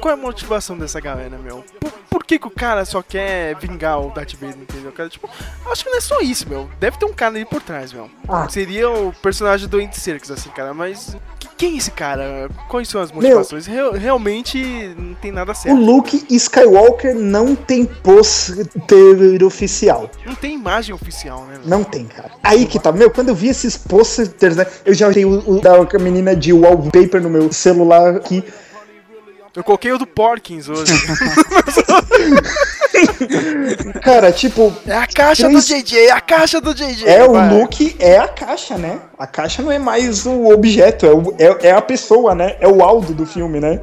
Qual 0.00 0.10
é 0.10 0.14
a 0.14 0.20
motivação 0.20 0.76
dessa 0.76 1.00
galera, 1.00 1.38
meu? 1.38 1.64
Por, 1.80 1.92
por 2.10 2.24
que, 2.24 2.38
que 2.38 2.46
o 2.46 2.50
cara 2.50 2.84
só 2.84 3.02
quer 3.02 3.56
vingar 3.56 4.00
o 4.00 4.10
Darth 4.10 4.34
Vader, 4.34 4.58
entendeu? 4.60 4.92
Cara, 4.92 5.08
tipo, 5.08 5.28
acho 5.70 5.84
que 5.84 5.90
não 5.90 5.98
é 5.98 6.00
só 6.00 6.20
isso, 6.20 6.48
meu. 6.48 6.68
Deve 6.80 6.98
ter 6.98 7.04
um 7.06 7.12
cara 7.12 7.34
ali 7.34 7.44
por 7.44 7.62
trás, 7.62 7.92
meu. 7.92 8.10
Ah. 8.28 8.48
Seria 8.48 8.90
o 8.90 9.12
personagem 9.12 9.68
do 9.68 9.78
Andy 9.78 9.98
Serkis, 9.98 10.30
assim, 10.30 10.50
cara. 10.50 10.74
Mas 10.74 11.16
que- 11.38 11.48
quem 11.56 11.74
é 11.74 11.76
esse 11.78 11.90
cara? 11.90 12.48
Quais 12.68 12.88
são 12.88 13.00
as 13.00 13.10
motivações? 13.12 13.66
Real- 13.66 13.92
realmente 13.92 14.94
não 14.98 15.14
tem 15.14 15.30
nada 15.32 15.52
O 15.52 15.54
certo. 15.54 15.78
Luke 15.80 16.26
Skywalker 16.30 17.14
não 17.14 17.54
tem 17.54 17.84
pôster 17.84 18.66
oficial. 19.44 20.10
Não 20.26 20.34
tem 20.34 20.54
imagem 20.54 20.94
oficial, 20.94 21.44
né? 21.46 21.58
meu? 21.58 21.68
Não 21.68 21.84
tem, 21.84 22.04
cara. 22.06 22.30
Aí 22.42 22.66
que 22.66 22.78
tá, 22.78 22.92
meu, 22.92 23.10
quando 23.10 23.28
eu 23.30 23.34
vi 23.34 23.48
esses 23.48 23.76
posters, 23.76 24.56
né, 24.56 24.66
eu 24.84 24.94
já 24.94 25.12
tenho 25.12 25.40
o, 25.40 25.56
o 25.56 25.60
da 25.60 25.72
menina 25.98 26.34
de 26.34 26.52
wallpaper 26.52 27.20
no 27.22 27.30
meu 27.30 27.52
celular 27.52 28.16
aqui. 28.16 28.42
Eu 29.54 29.62
coloquei 29.62 29.92
o 29.92 29.98
do 29.98 30.06
Porkins 30.06 30.68
hoje. 30.68 30.92
Cara, 34.02 34.32
tipo. 34.32 34.72
É 34.86 34.92
a 34.96 35.06
caixa 35.06 35.48
do 35.48 35.60
JJ, 35.60 35.98
é 35.98 36.10
a 36.10 36.20
caixa 36.20 36.60
do 36.60 36.74
JJ. 36.74 37.06
É, 37.08 37.24
o. 37.24 37.58
Luke 37.60 37.94
é 37.98 38.18
a 38.18 38.28
caixa, 38.28 38.76
né? 38.76 38.98
A 39.18 39.26
caixa 39.26 39.62
não 39.62 39.70
é 39.70 39.78
mais 39.78 40.26
o 40.26 40.48
objeto, 40.52 41.06
é, 41.06 41.12
o- 41.12 41.34
é, 41.38 41.68
é 41.68 41.72
a 41.72 41.80
pessoa, 41.80 42.34
né? 42.34 42.56
É 42.60 42.68
o 42.68 42.82
Aldo 42.82 43.14
do 43.14 43.26
filme, 43.26 43.60
né? 43.60 43.80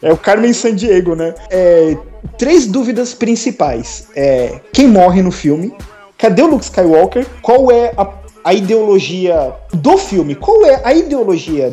É 0.00 0.12
o 0.12 0.16
Carmen 0.16 0.52
Sandiego, 0.52 1.14
né? 1.14 1.34
É, 1.50 1.96
três 2.36 2.66
dúvidas 2.66 3.14
principais. 3.14 4.08
É, 4.16 4.60
quem 4.72 4.88
morre 4.88 5.22
no 5.22 5.30
filme? 5.30 5.72
Cadê 6.18 6.42
o 6.42 6.46
Luke 6.46 6.64
Skywalker? 6.64 7.26
Qual 7.40 7.70
é 7.70 7.92
a, 7.96 8.08
a 8.44 8.52
ideologia 8.54 9.52
do 9.72 9.96
filme? 9.98 10.34
Qual 10.34 10.64
é 10.66 10.80
a 10.84 10.92
ideologia 10.92 11.72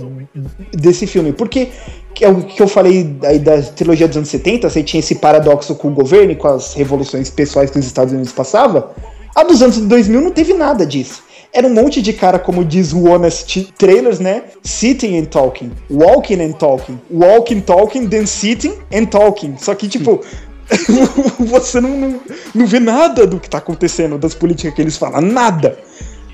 desse 0.72 1.08
filme? 1.08 1.34
Porque 1.34 1.70
que 2.14 2.26
é 2.26 2.30
o 2.30 2.44
que 2.44 2.62
eu 2.62 2.68
falei 2.68 3.04
da 3.04 3.62
trilogia 3.62 4.08
dos 4.08 4.18
anos 4.18 4.30
70, 4.30 4.70
você 4.70 4.84
tinha 4.84 5.00
esse 5.00 5.16
paradoxo 5.16 5.76
com 5.76 5.90
o 5.90 5.92
governo 5.92 6.32
e 6.32 6.36
com 6.36 6.48
as 6.48 6.74
revoluções 6.74 7.30
pessoais 7.30 7.70
que 7.70 7.80
os 7.80 7.86
Estados 7.86 8.14
Unidos 8.14 8.32
passavam. 8.32 8.90
A 9.36 9.44
dos 9.44 9.62
anos 9.62 9.78
2000 9.78 10.22
não 10.22 10.32
teve 10.32 10.54
nada 10.54 10.86
disso. 10.86 11.24
Era 11.52 11.66
um 11.66 11.74
monte 11.74 12.02
de 12.02 12.14
cara, 12.14 12.38
como 12.38 12.64
diz 12.64 12.94
o 12.94 13.10
Honest 13.10 13.74
Trailers, 13.78 14.20
né? 14.20 14.44
Sitting 14.64 15.18
and 15.18 15.26
talking, 15.26 15.72
walking 15.90 16.42
and 16.42 16.52
talking, 16.54 17.00
walking, 17.10 17.62
talking, 17.62 18.08
then 18.08 18.26
sitting 18.28 18.74
and 18.94 19.06
talking. 19.06 19.56
Só 19.58 19.74
que, 19.74 19.88
tipo, 19.88 20.22
você 21.40 21.82
não, 21.82 21.90
não, 21.98 22.20
não 22.54 22.68
vê 22.68 22.80
nada 22.80 23.26
do 23.26 23.40
que 23.40 23.50
tá 23.50 23.58
acontecendo, 23.58 24.18
das 24.18 24.36
políticas 24.36 24.74
que 24.76 24.82
eles 24.82 24.98
falam, 24.98 25.22
nada. 25.22 25.80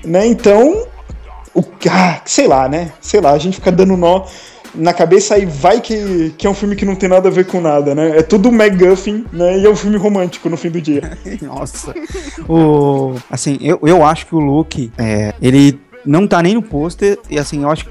Né? 0.04 0.26
Então, 0.26 0.86
o, 1.54 1.64
ah, 1.90 2.20
sei 2.26 2.46
lá, 2.46 2.68
né? 2.68 2.92
Sei 3.00 3.20
lá, 3.20 3.32
a 3.32 3.38
gente 3.38 3.54
fica 3.54 3.72
dando 3.72 3.96
nó 3.96 4.26
na 4.76 4.92
cabeça 4.92 5.38
e 5.38 5.46
vai 5.46 5.80
que, 5.80 6.34
que 6.36 6.46
é 6.46 6.50
um 6.50 6.54
filme 6.54 6.76
que 6.76 6.84
não 6.84 6.94
tem 6.94 7.08
nada 7.08 7.28
a 7.28 7.32
ver 7.32 7.46
com 7.46 7.60
nada, 7.60 7.94
né? 7.94 8.18
É 8.18 8.22
tudo 8.22 8.52
MacGuffin, 8.52 9.24
né? 9.32 9.58
E 9.58 9.66
é 9.66 9.70
um 9.70 9.76
filme 9.76 9.96
romântico 9.96 10.48
no 10.48 10.56
fim 10.56 10.70
do 10.70 10.80
dia. 10.80 11.18
Nossa. 11.42 11.94
o, 12.48 13.14
assim, 13.30 13.58
eu, 13.60 13.80
eu 13.82 14.04
acho 14.04 14.26
que 14.26 14.34
o 14.34 14.40
Luke, 14.40 14.92
é, 14.98 15.34
ele 15.40 15.80
não 16.04 16.26
tá 16.26 16.42
nem 16.42 16.54
no 16.54 16.62
pôster, 16.62 17.18
e 17.28 17.38
assim, 17.38 17.62
eu 17.62 17.70
acho 17.70 17.86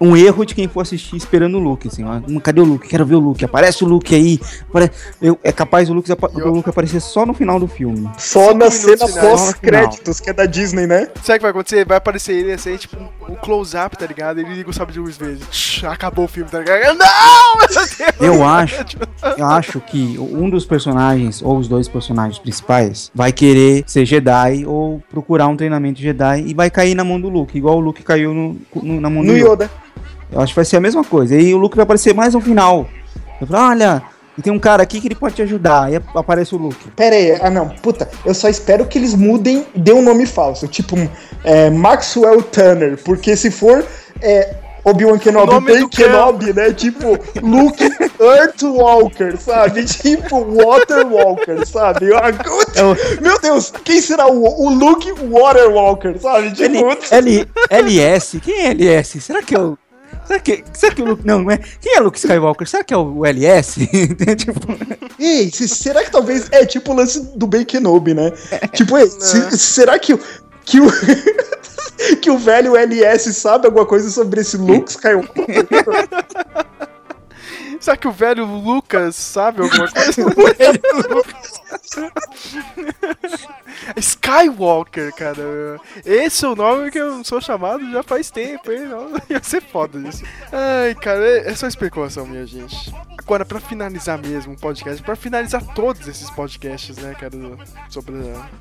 um 0.00 0.16
erro 0.16 0.44
de 0.44 0.54
quem 0.54 0.68
for 0.68 0.80
assistir 0.80 1.16
esperando 1.16 1.56
o 1.56 1.60
Luke, 1.60 1.88
assim, 1.88 2.04
ó, 2.04 2.20
cadê 2.40 2.60
o 2.60 2.64
Luke? 2.64 2.88
Quero 2.88 3.04
ver 3.06 3.14
o 3.14 3.20
Luke, 3.20 3.44
aparece 3.44 3.84
o 3.84 3.86
Luke 3.86 4.14
aí, 4.14 4.40
eu, 5.20 5.38
é 5.42 5.52
capaz 5.52 5.88
o 5.88 5.94
Luke, 5.94 6.10
o 6.10 6.48
Luke 6.48 6.68
aparecer 6.68 7.00
só 7.00 7.24
no 7.24 7.34
final 7.34 7.58
do 7.58 7.66
filme. 7.66 8.10
Só 8.18 8.54
na 8.54 8.70
cena 8.70 9.06
pós-créditos, 9.08 10.20
que 10.20 10.30
é 10.30 10.32
da 10.32 10.46
Disney, 10.46 10.86
né? 10.86 11.08
Sabe 11.22 11.36
o 11.36 11.38
que 11.38 11.42
vai 11.42 11.50
acontecer? 11.50 11.86
Vai 11.86 11.96
aparecer 11.96 12.32
ele 12.32 12.52
assim, 12.52 12.76
tipo, 12.76 12.96
um 13.28 13.34
close-up, 13.34 13.96
tá 13.96 14.06
ligado? 14.06 14.40
Ele 14.40 14.54
liga 14.54 14.70
o 14.70 14.72
sabre 14.72 14.92
de 14.92 15.00
luz 15.00 15.16
vezes. 15.16 15.82
Acabou 15.84 16.24
o 16.24 16.28
filme, 16.28 16.50
tá 16.50 16.58
ligado? 16.58 16.98
Não! 16.98 17.52
Eu 18.20 18.44
acho, 18.44 18.84
eu 19.36 19.46
acho 19.46 19.80
que 19.80 20.16
um 20.18 20.48
dos 20.48 20.64
personagens, 20.64 21.42
ou 21.42 21.58
os 21.58 21.68
dois 21.68 21.88
personagens 21.88 22.38
principais, 22.38 23.10
vai 23.14 23.32
querer 23.32 23.84
ser 23.86 24.04
Jedi 24.04 24.64
ou 24.66 25.02
procurar 25.10 25.48
um 25.48 25.56
treinamento 25.56 26.00
Jedi 26.00 26.44
e 26.46 26.54
vai 26.54 26.70
cair 26.70 26.94
na 26.94 27.04
mão 27.04 27.20
do 27.20 27.28
Luke, 27.28 27.56
igual 27.56 27.76
o 27.76 27.80
Luke 27.80 28.02
caiu 28.02 28.32
no, 28.32 28.56
no 28.82 29.00
na 29.00 29.10
mão 29.10 29.21
no 29.22 29.36
Yoda. 29.36 29.70
Eu 30.30 30.40
acho 30.40 30.52
que 30.52 30.56
vai 30.56 30.64
ser 30.64 30.76
a 30.76 30.80
mesma 30.80 31.04
coisa. 31.04 31.36
E 31.36 31.52
o 31.54 31.58
Luke 31.58 31.76
vai 31.76 31.84
aparecer 31.84 32.14
mais 32.14 32.34
no 32.34 32.40
final. 32.40 32.88
Eu 33.40 33.46
falo, 33.46 33.70
olha, 33.70 34.02
e 34.36 34.40
tem 34.40 34.52
um 34.52 34.58
cara 34.58 34.82
aqui 34.82 35.00
que 35.00 35.08
ele 35.08 35.14
pode 35.14 35.34
te 35.34 35.42
ajudar. 35.42 35.84
Aí 35.84 36.00
aparece 36.14 36.54
o 36.54 36.58
Luke. 36.58 36.90
Pera 36.96 37.14
aí, 37.14 37.38
ah 37.40 37.50
não, 37.50 37.68
puta, 37.68 38.08
eu 38.24 38.34
só 38.34 38.48
espero 38.48 38.86
que 38.86 38.98
eles 38.98 39.14
mudem, 39.14 39.66
dê 39.74 39.92
um 39.92 40.02
nome 40.02 40.24
falso. 40.24 40.66
Tipo, 40.66 40.96
é, 41.44 41.68
Maxwell 41.68 42.42
Turner. 42.42 42.98
Porque 43.04 43.36
se 43.36 43.50
for 43.50 43.84
é, 44.20 44.54
Obi-Wan 44.84 45.18
Kenobi, 45.18 45.66
Ben 45.66 45.88
Kenobi, 45.88 46.52
né? 46.52 46.72
Tipo, 46.72 47.18
Luke 47.40 47.84
Earthwalker, 48.18 49.36
sabe? 49.38 49.84
Tipo, 50.02 50.44
Waterwalker, 50.44 51.64
sabe? 51.66 52.06
É 52.12 53.20
meu 53.20 53.38
Deus, 53.40 53.72
quem 53.84 54.00
será 54.00 54.26
o, 54.26 54.42
o 54.42 54.70
Luke 54.70 55.12
Waterwalker, 55.12 56.18
sabe? 56.20 56.50
Tipo... 56.52 56.74
L, 56.76 56.96
L, 57.10 57.48
LS? 57.70 58.40
Quem 58.40 58.66
é 58.66 58.70
LS? 58.70 59.20
Será 59.20 59.42
que 59.42 59.54
é 59.54 59.60
o. 59.60 59.78
Será 60.26 60.40
que, 60.40 60.64
será 60.72 60.94
que 60.94 61.02
o 61.02 61.04
Luke. 61.04 61.26
Não, 61.26 61.42
não 61.42 61.50
é. 61.50 61.58
Quem 61.80 61.96
é 61.96 62.00
Luke 62.00 62.18
Skywalker? 62.18 62.68
Será 62.68 62.84
que 62.84 62.94
é 62.94 62.96
o 62.96 63.24
LS? 63.24 63.86
tipo... 64.36 64.60
Ei, 65.18 65.50
será 65.50 66.04
que 66.04 66.10
talvez. 66.10 66.48
É 66.50 66.64
tipo 66.64 66.92
o 66.92 66.96
lance 66.96 67.20
do 67.36 67.46
Ben 67.46 67.64
Kenobi, 67.64 68.14
né? 68.14 68.32
É, 68.50 68.66
tipo, 68.68 68.96
ei, 68.98 69.08
se, 69.08 69.56
será 69.58 69.98
que, 69.98 70.18
que 70.64 70.80
o. 70.80 70.86
que 72.20 72.30
o 72.30 72.38
velho 72.38 72.76
LS 72.76 73.32
sabe 73.34 73.66
alguma 73.66 73.86
coisa 73.86 74.10
sobre 74.10 74.40
esse 74.40 74.56
Luke 74.56 74.90
Skywalker? 74.90 75.66
Será 77.80 77.96
que 77.96 78.06
o 78.06 78.12
velho 78.12 78.44
Lucas 78.44 79.16
sabe 79.16 79.60
alguma 79.62 79.90
coisa? 79.90 80.12
Skywalker, 83.96 85.12
cara. 85.12 85.80
Esse 86.04 86.44
é 86.44 86.48
o 86.48 86.54
nome 86.54 86.92
que 86.92 86.98
eu 86.98 87.24
sou 87.24 87.40
chamado 87.40 87.90
já 87.90 88.04
faz 88.04 88.30
tempo, 88.30 88.70
hein? 88.70 88.82
Ia 89.28 89.42
ser 89.42 89.62
foda 89.62 89.98
isso. 90.08 90.22
Ai, 90.52 90.94
cara, 90.94 91.26
é, 91.26 91.50
é 91.50 91.54
só 91.56 91.66
especulação, 91.66 92.24
minha 92.24 92.46
gente. 92.46 92.94
Agora, 93.18 93.44
pra 93.44 93.58
finalizar 93.58 94.16
mesmo 94.16 94.52
o 94.52 94.56
podcast, 94.56 95.02
pra 95.02 95.16
finalizar 95.16 95.64
todos 95.74 96.06
esses 96.06 96.30
podcasts, 96.30 96.96
né, 96.98 97.16
cara, 97.18 97.36
sobre 97.88 98.14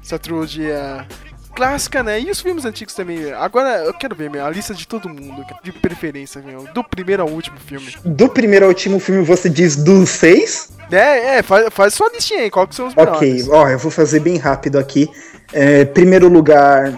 essa 0.03 0.17
trilogia 0.17 1.07
clássica, 1.51 2.01
né? 2.01 2.19
E 2.19 2.31
os 2.31 2.41
filmes 2.41 2.65
antigos 2.65 2.93
também. 2.93 3.31
Agora 3.33 3.83
eu 3.83 3.93
quero 3.93 4.15
ver, 4.15 4.29
meu, 4.29 4.45
a 4.45 4.49
lista 4.49 4.73
de 4.73 4.87
todo 4.87 5.09
mundo, 5.09 5.45
de 5.63 5.71
preferência, 5.71 6.41
meu. 6.41 6.63
Do 6.73 6.83
primeiro 6.83 7.21
ao 7.21 7.29
último 7.29 7.57
filme. 7.59 7.93
Do 8.03 8.29
primeiro 8.29 8.65
ao 8.65 8.69
último 8.69 8.99
filme 8.99 9.23
você 9.23 9.49
diz 9.49 9.75
dos 9.75 10.09
seis? 10.09 10.69
É, 10.91 11.37
é, 11.37 11.43
faz, 11.43 11.67
faz 11.71 11.93
sua 11.93 12.09
listinha 12.09 12.41
aí, 12.41 12.49
qual 12.49 12.67
que 12.67 12.75
são 12.75 12.87
os 12.87 12.95
melhores. 12.95 13.17
Ok, 13.17 13.45
ó, 13.49 13.69
eu 13.69 13.77
vou 13.77 13.91
fazer 13.91 14.19
bem 14.19 14.37
rápido 14.37 14.77
aqui. 14.77 15.09
É, 15.53 15.85
primeiro 15.85 16.27
lugar, 16.27 16.89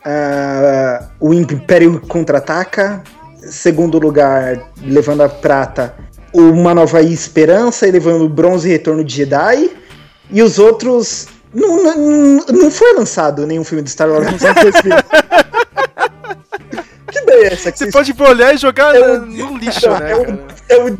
uh, 0.00 1.08
o 1.20 1.32
Império 1.32 2.00
Contra-Ataca. 2.00 3.02
Segundo 3.38 3.98
lugar, 3.98 4.70
levando 4.82 5.22
a 5.22 5.28
prata, 5.28 5.94
Uma 6.32 6.74
Nova 6.74 7.00
Esperança 7.00 7.88
e 7.88 7.90
levando 7.90 8.24
o 8.24 8.28
bronze 8.28 8.68
Retorno 8.68 9.02
de 9.02 9.16
Jedi. 9.16 9.70
E 10.30 10.42
os 10.42 10.58
outros 10.58 11.26
não, 11.52 11.82
não, 11.84 12.46
não 12.46 12.70
foi 12.70 12.92
lançado 12.94 13.46
nenhum 13.46 13.64
filme 13.64 13.82
de 13.82 13.90
Star 13.90 14.08
Wars 14.08 14.30
nos 14.30 14.44
anos 14.44 14.62
2000. 14.62 14.96
que 17.10 17.18
ideia 17.18 17.48
é 17.48 17.52
essa? 17.52 17.72
Você 17.72 17.90
pode 17.90 18.14
olhar 18.18 18.54
e 18.54 18.58
jogar 18.58 18.94
é 18.94 19.00
o, 19.00 19.26
no 19.26 19.56
lixo, 19.56 19.88
não, 19.88 19.98
né? 20.00 20.12
É 20.12 20.16
o, 20.16 20.20
é 20.68 20.84
o, 20.84 20.98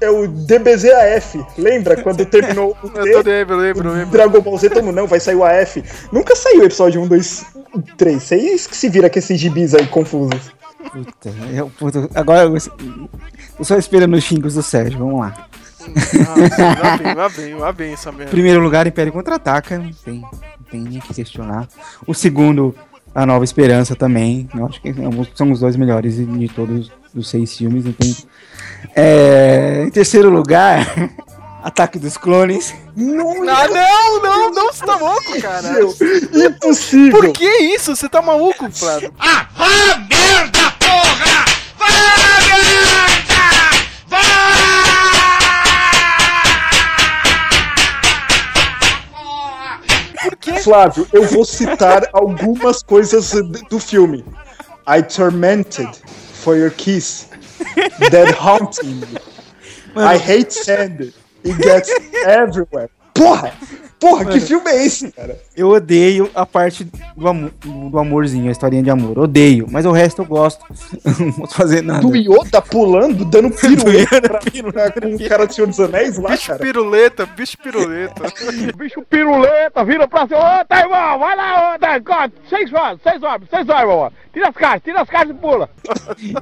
é 0.00 0.10
o 0.10 0.28
DBZAF. 0.28 1.44
Lembra 1.58 2.00
quando 2.02 2.24
terminou 2.24 2.76
o 2.82 2.88
T? 2.88 3.00
Eu 3.00 3.22
lembro, 3.22 3.56
lembro, 3.56 3.92
lembro. 3.92 4.10
Dragon 4.10 4.40
Ball 4.40 4.58
Z, 4.58 4.70
todo 4.70 4.92
não, 4.92 5.06
vai 5.06 5.18
sair 5.18 5.34
o 5.34 5.44
AF. 5.44 5.82
Nunca 6.12 6.36
saiu 6.36 6.60
o 6.60 6.64
episódio 6.64 7.02
1, 7.02 7.08
2, 7.08 7.44
3. 7.96 8.22
Vocês 8.22 8.66
que 8.66 8.76
se 8.76 8.88
vira 8.88 9.10
com 9.10 9.18
esses 9.18 9.38
gibis 9.38 9.74
aí 9.74 9.86
confusos. 9.88 10.52
Puta, 10.92 11.34
eu, 11.52 11.70
puta, 11.78 12.08
agora 12.14 12.42
eu, 12.42 12.54
eu 12.54 13.64
só 13.64 13.76
esperando 13.76 14.14
os 14.14 14.22
xingos 14.22 14.54
do 14.54 14.62
Sérgio, 14.62 14.98
vamos 14.98 15.20
lá. 15.20 15.48
Nossa, 15.90 16.76
vai 16.76 16.98
bem, 16.98 17.14
vai 17.14 17.30
bem, 17.30 17.54
vai 17.56 17.72
bem 17.72 17.92
essa 17.92 18.12
merda. 18.12 18.30
Primeiro 18.30 18.60
lugar, 18.60 18.86
Império 18.86 19.12
Contra-Ataca, 19.12 19.78
não 19.78 19.92
tem, 19.92 20.20
não 20.20 20.30
tem 20.70 20.80
nem 20.80 21.00
que 21.00 21.14
questionar. 21.14 21.68
O 22.06 22.14
segundo, 22.14 22.74
A 23.14 23.24
Nova 23.26 23.44
Esperança 23.44 23.94
também, 23.94 24.48
eu 24.54 24.66
acho 24.66 24.80
que 24.80 24.94
são 25.34 25.50
os 25.50 25.60
dois 25.60 25.76
melhores 25.76 26.16
de 26.16 26.48
todos 26.48 26.90
os 27.14 27.28
seis 27.28 27.56
filmes, 27.56 27.86
então... 27.86 28.10
É, 28.94 29.84
em 29.86 29.90
terceiro 29.90 30.30
lugar... 30.30 30.86
Ataque 31.64 31.98
dos 31.98 32.18
Clones. 32.18 32.74
Não, 32.94 33.48
ah, 33.48 33.66
não, 33.68 34.22
não, 34.22 34.50
não, 34.50 34.66
você 34.70 34.84
tá 34.84 34.96
louco, 34.96 35.40
cara. 35.40 35.80
Impossível. 36.34 37.18
Por 37.18 37.32
que 37.32 37.48
isso? 37.74 37.96
Você 37.96 38.06
tá 38.06 38.20
maluco, 38.20 38.70
Flávio? 38.70 39.10
Ah, 39.18 39.48
ah 39.56 39.96
merda, 40.06 40.70
porra! 40.78 41.44
Vai, 41.78 42.60
merda! 42.60 42.83
Flávio, 50.64 51.06
eu 51.12 51.24
vou 51.24 51.44
citar 51.44 52.08
algumas 52.10 52.82
coisas 52.82 53.32
do 53.68 53.78
filme. 53.78 54.24
I 54.88 55.02
tormented 55.02 55.94
for 56.42 56.56
your 56.56 56.70
kiss. 56.70 57.28
Dead 58.10 58.32
haunting. 58.32 59.02
I 59.94 60.16
hate 60.16 60.50
sand. 60.50 61.12
It 61.44 61.58
gets 61.58 61.90
everywhere. 62.24 62.88
Porra! 63.14 63.52
Porra, 63.98 64.24
Mano, 64.24 64.32
que 64.32 64.40
filme 64.40 64.70
é 64.70 64.84
esse, 64.84 65.10
cara? 65.12 65.38
Eu 65.56 65.70
odeio 65.70 66.30
a 66.34 66.44
parte 66.44 66.84
do, 67.16 67.28
amor, 67.28 67.50
do 67.60 67.98
amorzinho, 67.98 68.48
a 68.48 68.52
historinha 68.52 68.82
de 68.82 68.90
amor. 68.90 69.18
Odeio, 69.18 69.66
mas 69.70 69.86
o 69.86 69.92
resto 69.92 70.22
eu 70.22 70.26
gosto. 70.26 70.64
não 71.18 71.32
posso 71.32 71.54
fazer 71.54 71.82
nada. 71.82 72.00
Do 72.00 72.14
Yoda 72.14 72.60
pulando, 72.60 73.24
dando 73.24 73.50
pra, 73.54 74.40
pra, 74.90 75.00
com 75.00 75.14
o 75.14 75.28
cara 75.28 75.46
do 75.46 75.54
Senhor 75.54 75.66
dos 75.66 75.80
Anéis 75.80 76.18
lá, 76.18 76.30
bicho 76.30 76.48
cara. 76.48 76.58
piruleta, 76.58 77.26
bicho 77.26 77.58
piruleta. 77.58 78.22
bicho 78.76 79.02
piruleta, 79.08 79.84
vira 79.84 80.08
pra 80.08 80.26
cima. 80.26 80.38
Ô, 80.38 80.64
tá, 80.64 80.80
irmão, 80.80 81.18
vai 81.18 81.36
lá, 81.36 81.74
ô, 81.74 81.78
tá, 81.78 82.30
seis 82.48 82.72
horas, 82.72 82.98
seis 83.02 83.22
horas, 83.22 83.48
seis 83.48 83.68
horas, 83.68 83.82
irmão. 83.82 84.12
Tira 84.34 84.48
as 84.48 84.56
caixas, 84.56 84.82
tira 84.82 85.00
as 85.00 85.08
caixas 85.08 85.30
e 85.30 85.34
pula. 85.34 85.70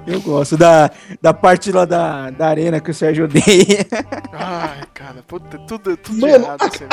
Eu 0.06 0.20
gosto 0.22 0.56
da, 0.56 0.90
da 1.20 1.34
parte 1.34 1.70
lá 1.70 1.84
da, 1.84 2.30
da 2.30 2.48
arena 2.48 2.80
que 2.80 2.90
o 2.90 2.94
Sérgio 2.94 3.26
odeia. 3.26 3.86
Ai, 4.32 4.80
cara, 4.94 5.22
puta, 5.28 5.58
tudo, 5.58 5.94
tudo 5.98 6.18
Mano, 6.18 6.34
errado, 6.34 6.62
a, 6.62 6.66
assim, 6.66 6.84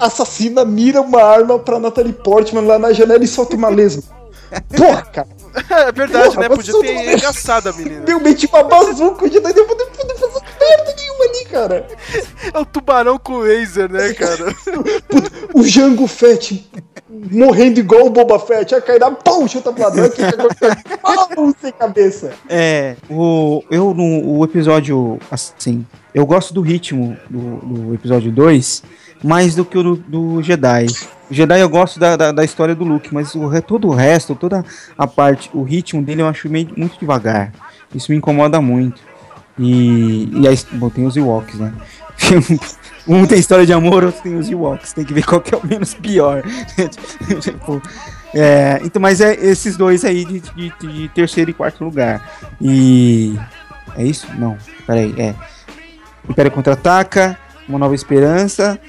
assassina 0.00 0.64
mira 0.64 1.00
uma 1.00 1.22
arma 1.22 1.58
pra 1.58 1.78
Natalie 1.78 2.12
Portman 2.12 2.66
lá 2.66 2.78
na 2.78 2.92
janela 2.92 3.24
e 3.24 3.28
solta 3.28 3.56
uma 3.56 3.68
lesma. 3.68 4.02
Porra, 4.76 5.02
cara. 5.02 5.28
É 5.70 5.92
verdade, 5.92 6.34
Porra, 6.34 6.48
né? 6.48 6.54
Podia 6.54 6.80
ter 6.80 7.14
engraçado 7.14 7.68
a 7.68 7.72
menina. 7.72 8.00
Deu 8.02 8.20
meti 8.20 8.46
uma 8.46 8.62
bazuca, 8.62 9.28
de 9.28 9.40
daí 9.40 9.52
eu 9.54 9.66
poder 9.66 9.86
fazer 9.94 10.40
merda 10.60 10.94
nenhuma 10.96 11.24
ali, 11.24 11.44
cara. 11.46 11.86
É 12.52 12.58
o 12.58 12.64
tubarão 12.64 13.18
com 13.18 13.38
laser, 13.38 13.90
né, 13.90 14.12
cara? 14.14 14.54
o 15.54 15.62
Jango 15.62 16.06
Fett 16.06 16.70
morrendo 17.30 17.80
igual 17.80 18.06
o 18.06 18.10
Boba 18.10 18.38
Fett. 18.38 18.74
Aí 18.74 18.80
cai 18.80 18.98
na 18.98 19.10
pão, 19.10 19.46
chuta 19.46 19.72
pra 19.72 19.90
dentro, 19.90 20.16
pão, 21.34 21.54
sem 21.60 21.72
cabeça. 21.72 22.32
É, 22.48 22.96
o, 23.10 23.62
eu 23.70 23.92
no 23.94 24.38
o 24.38 24.44
episódio, 24.44 25.18
assim, 25.30 25.86
eu 26.14 26.24
gosto 26.24 26.54
do 26.54 26.60
ritmo 26.60 27.16
do, 27.28 27.56
do 27.56 27.94
episódio 27.94 28.32
2 28.32 28.82
mais 29.22 29.54
do 29.54 29.64
que 29.64 29.78
o 29.78 29.82
do, 29.82 29.96
do 29.96 30.42
Jedi. 30.42 30.86
Jedi 31.30 31.60
eu 31.60 31.68
gosto 31.68 31.98
da, 31.98 32.16
da, 32.16 32.32
da 32.32 32.44
história 32.44 32.74
do 32.74 32.84
Luke, 32.84 33.12
mas 33.12 33.34
o, 33.34 33.50
todo 33.62 33.88
o 33.88 33.94
resto, 33.94 34.34
toda 34.34 34.64
a 34.98 35.06
parte, 35.06 35.50
o 35.54 35.62
ritmo 35.62 36.02
dele 36.02 36.22
eu 36.22 36.28
acho 36.28 36.48
meio, 36.48 36.68
muito 36.76 36.98
devagar. 36.98 37.52
Isso 37.94 38.10
me 38.10 38.18
incomoda 38.18 38.60
muito. 38.60 39.00
E, 39.58 40.28
e 40.32 40.48
aí, 40.48 40.58
bom, 40.72 40.88
tem 40.88 41.06
os 41.06 41.16
Ewoks, 41.16 41.58
né? 41.58 41.72
Um 43.06 43.26
tem 43.26 43.38
história 43.38 43.66
de 43.66 43.72
amor, 43.72 44.04
outro 44.04 44.22
tem 44.22 44.36
os 44.36 44.48
Ewoks. 44.48 44.92
Tem 44.92 45.04
que 45.04 45.12
ver 45.12 45.24
qual 45.24 45.40
que 45.40 45.52
é 45.52 45.58
o 45.58 45.66
menos 45.66 45.92
pior. 45.92 46.42
tipo, 47.40 47.82
é, 48.32 48.80
então, 48.84 49.02
mas 49.02 49.20
é 49.20 49.34
esses 49.34 49.76
dois 49.76 50.04
aí 50.04 50.24
de, 50.24 50.40
de, 50.40 50.72
de 50.78 51.08
terceiro 51.08 51.50
e 51.50 51.54
quarto 51.54 51.84
lugar. 51.84 52.22
E. 52.60 53.36
É 53.96 54.04
isso? 54.04 54.26
Não, 54.38 54.56
peraí, 54.86 55.12
é. 55.18 55.34
Império 56.28 56.50
Contra-Ataca, 56.52 57.36
Uma 57.68 57.78
Nova 57.78 57.94
Esperança, 57.94 58.80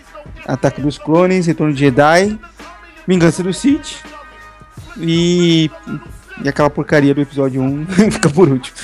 Ataque 0.47 0.81
dos 0.81 0.97
Clones, 0.97 1.47
Retorno 1.47 1.73
de 1.73 1.79
Jedi, 1.79 2.39
Vingança 3.07 3.43
do 3.43 3.53
Sith 3.53 4.03
e. 4.97 5.69
E 6.43 6.49
aquela 6.49 6.69
porcaria 6.69 7.13
do 7.13 7.21
episódio 7.21 7.61
1 7.61 7.85
fica 8.11 8.27
por 8.27 8.49
último. 8.49 8.75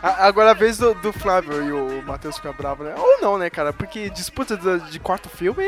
Agora 0.00 0.52
a 0.52 0.54
vez 0.54 0.78
do, 0.78 0.94
do 0.94 1.12
Flávio 1.12 1.62
e 1.64 1.72
o 1.72 2.02
Matheus 2.02 2.36
ficar 2.36 2.52
bravo, 2.52 2.84
né? 2.84 2.94
Ou 2.96 3.20
não, 3.20 3.38
né, 3.38 3.50
cara? 3.50 3.72
Porque 3.72 4.08
disputa 4.10 4.56
de, 4.56 5.00
quarto 5.00 5.28
filme 5.28 5.64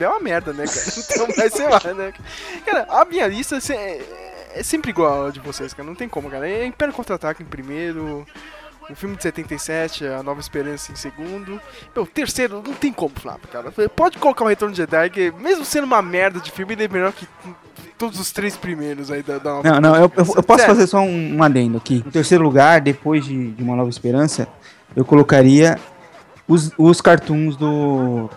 é 0.00 0.08
uma 0.08 0.20
merda, 0.20 0.52
né, 0.52 0.64
cara? 0.64 0.86
Então, 0.96 1.28
mas 1.36 1.52
sei 1.52 1.68
lá, 1.68 1.80
né? 1.94 2.14
Cara, 2.64 2.86
a 2.88 3.04
minha 3.04 3.26
lista 3.26 3.58
é, 3.74 4.00
é 4.54 4.62
sempre 4.62 4.90
igual 4.90 5.26
a 5.26 5.30
de 5.30 5.40
vocês, 5.40 5.74
cara. 5.74 5.86
Não 5.86 5.94
tem 5.94 6.08
como, 6.08 6.30
cara. 6.30 6.48
É 6.48 6.64
Império 6.64 6.94
Contra-Ataque 6.94 7.42
em 7.42 7.46
primeiro. 7.46 8.26
O 8.90 8.94
filme 8.94 9.16
de 9.16 9.22
77, 9.22 10.04
A 10.06 10.22
Nova 10.22 10.40
Esperança 10.40 10.92
em 10.92 10.96
segundo. 10.96 11.60
Meu, 11.94 12.06
terceiro, 12.06 12.62
não 12.66 12.74
tem 12.74 12.92
como, 12.92 13.12
Flávio, 13.18 13.48
cara. 13.50 13.70
Pode 13.94 14.18
colocar 14.18 14.44
o 14.44 14.48
Retorno 14.48 14.72
de 14.74 14.78
Jedi, 14.78 15.10
que 15.10 15.32
mesmo 15.38 15.64
sendo 15.64 15.84
uma 15.84 16.02
merda 16.02 16.40
de 16.40 16.50
filme, 16.50 16.74
ele 16.74 16.84
é 16.84 16.88
melhor 16.88 17.12
que 17.12 17.26
todos 17.96 18.18
os 18.18 18.32
três 18.32 18.56
primeiros 18.56 19.10
aí 19.10 19.22
da, 19.22 19.38
da 19.38 19.50
Nova 19.54 19.70
Não, 19.70 19.80
não, 19.80 19.96
eu, 19.96 20.12
eu- 20.16 20.34
eu 20.36 20.42
posso 20.42 20.64
fazer 20.66 20.86
só 20.86 21.00
um, 21.00 21.36
um 21.36 21.42
adendo 21.42 21.78
aqui. 21.78 22.02
Em 22.06 22.10
terceiro 22.10 22.42
lugar, 22.44 22.80
depois 22.80 23.24
de, 23.24 23.52
de 23.52 23.62
Uma 23.62 23.76
Nova 23.76 23.88
Esperança, 23.88 24.48
eu 24.96 25.04
colocaria 25.04 25.78
os, 26.48 26.70
os 26.76 27.00
cartoons 27.00 27.56
do. 27.56 28.28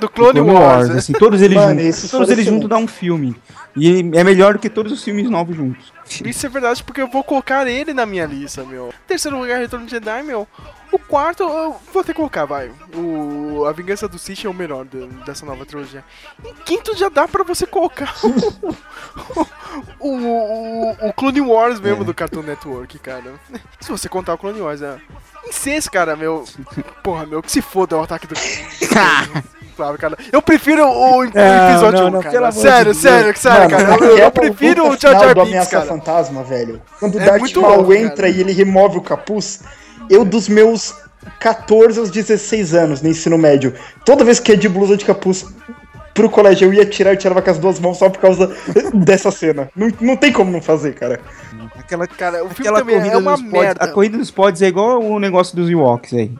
Do 0.00 0.08
Clone 0.08 0.40
Wars, 0.40 0.88
né? 0.88 0.96
assim, 0.98 1.12
todos 1.12 1.40
eles 1.42 1.56
Mano, 1.56 1.80
juntos. 1.80 2.10
Todos 2.10 2.30
eles 2.30 2.44
juntos 2.46 2.68
dá 2.68 2.76
um 2.76 2.86
filme. 2.88 3.36
E 3.76 4.00
é 4.14 4.24
melhor 4.24 4.54
do 4.54 4.58
que 4.58 4.68
todos 4.68 4.90
os 4.92 5.02
filmes 5.04 5.28
novos 5.30 5.54
juntos. 5.56 5.92
Isso 6.24 6.46
é 6.46 6.48
verdade, 6.48 6.82
porque 6.84 7.00
eu 7.00 7.08
vou 7.08 7.22
colocar 7.24 7.66
ele 7.66 7.92
na 7.94 8.04
minha 8.06 8.26
lista, 8.26 8.64
meu. 8.64 8.92
Terceiro 9.06 9.38
lugar, 9.38 9.58
Retorno 9.58 9.86
de 9.86 9.92
Jedi, 9.92 10.22
meu. 10.22 10.46
O 10.90 10.98
quarto, 10.98 11.42
eu 11.42 11.80
vou 11.92 12.04
ter 12.04 12.12
que 12.12 12.18
colocar, 12.18 12.44
vai. 12.44 12.70
O 12.94 13.64
A 13.66 13.72
Vingança 13.72 14.06
do 14.06 14.18
Sith 14.18 14.44
é 14.44 14.48
o 14.48 14.52
melhor 14.54 14.84
de- 14.84 15.06
dessa 15.24 15.46
nova 15.46 15.64
trilogia. 15.64 16.04
Em 16.44 16.52
quinto, 16.64 16.94
já 16.96 17.08
dá 17.08 17.26
pra 17.26 17.42
você 17.44 17.66
colocar 17.66 18.14
o, 18.22 18.76
o, 20.00 20.08
o, 20.08 21.08
o 21.08 21.12
Clone 21.14 21.40
Wars 21.40 21.80
mesmo 21.80 22.04
do 22.04 22.12
Cartoon 22.12 22.42
Network, 22.42 22.98
cara. 22.98 23.34
Se 23.80 23.90
você 23.90 24.08
contar 24.08 24.34
o 24.34 24.38
Clone 24.38 24.60
Wars, 24.60 24.82
é. 24.82 24.98
Em 25.46 25.52
sexto, 25.52 25.90
cara, 25.90 26.14
meu. 26.14 26.44
Porra, 27.02 27.24
meu, 27.26 27.42
que 27.42 27.50
se 27.50 27.62
foda 27.62 27.96
o 27.96 28.02
ataque 28.02 28.26
do. 28.26 28.34
Flávio, 29.76 29.98
cara. 29.98 30.16
Eu 30.32 30.42
prefiro 30.42 30.84
o, 30.86 31.18
o 31.20 31.24
episódio 31.24 32.00
não, 32.00 32.06
1, 32.08 32.10
não, 32.10 32.22
cara. 32.22 32.52
sério, 32.52 32.92
de 32.92 32.98
sério, 32.98 33.24
Deus. 33.24 33.38
sério, 33.38 33.70
Mano, 33.70 33.98
cara. 33.98 34.04
Eu, 34.04 34.18
eu 34.18 34.30
prefiro 34.30 34.88
o 34.88 34.98
Jar 34.98 35.12
Jar 35.12 35.34
Binks, 35.34 35.48
Ameaça 35.48 35.70
cara. 35.70 35.86
Fantasma, 35.86 36.42
velho. 36.42 36.80
Quando 36.98 37.16
o 37.16 37.20
É 37.20 37.24
Darth 37.24 37.56
Maul 37.56 37.76
louco, 37.76 37.94
entra 37.94 38.16
cara. 38.16 38.28
e 38.28 38.40
ele 38.40 38.52
remove 38.52 38.98
o 38.98 39.02
capuz, 39.02 39.62
eu 40.10 40.24
dos 40.24 40.48
meus 40.48 40.94
14 41.38 41.98
aos 42.00 42.10
16 42.10 42.74
anos 42.74 43.02
no 43.02 43.08
ensino 43.08 43.38
médio, 43.38 43.74
toda 44.04 44.24
vez 44.24 44.40
que 44.40 44.52
ia 44.52 44.56
de 44.58 44.68
blusa 44.68 44.96
de 44.96 45.04
capuz 45.04 45.46
pro 46.14 46.28
colégio 46.28 46.66
eu 46.68 46.74
ia 46.74 46.84
tirar, 46.84 47.12
eu 47.12 47.16
tirava 47.16 47.40
com 47.40 47.50
as 47.50 47.58
duas 47.58 47.80
mãos 47.80 47.96
só 47.96 48.10
por 48.10 48.20
causa 48.20 48.50
dessa 48.92 49.30
cena. 49.30 49.70
Não, 49.74 49.88
não 50.00 50.16
tem 50.16 50.32
como 50.32 50.50
não 50.50 50.60
fazer, 50.60 50.94
cara. 50.94 51.20
Aquela, 51.78 52.06
cara, 52.06 52.44
o 52.44 52.48
filme 52.50 52.60
aquela 52.68 52.78
também 52.80 52.96
corrida 52.96 53.14
é 53.14 53.18
uma 53.18 53.32
dos 53.32 53.40
pods, 53.42 53.52
merda. 53.62 53.84
A 53.84 53.88
corrida 53.88 54.18
dos 54.18 54.30
pods 54.30 54.62
é 54.62 54.66
igual 54.66 55.02
o 55.02 55.18
negócio 55.18 55.56
dos 55.56 55.70
Ewoks 55.70 56.12
aí. 56.12 56.30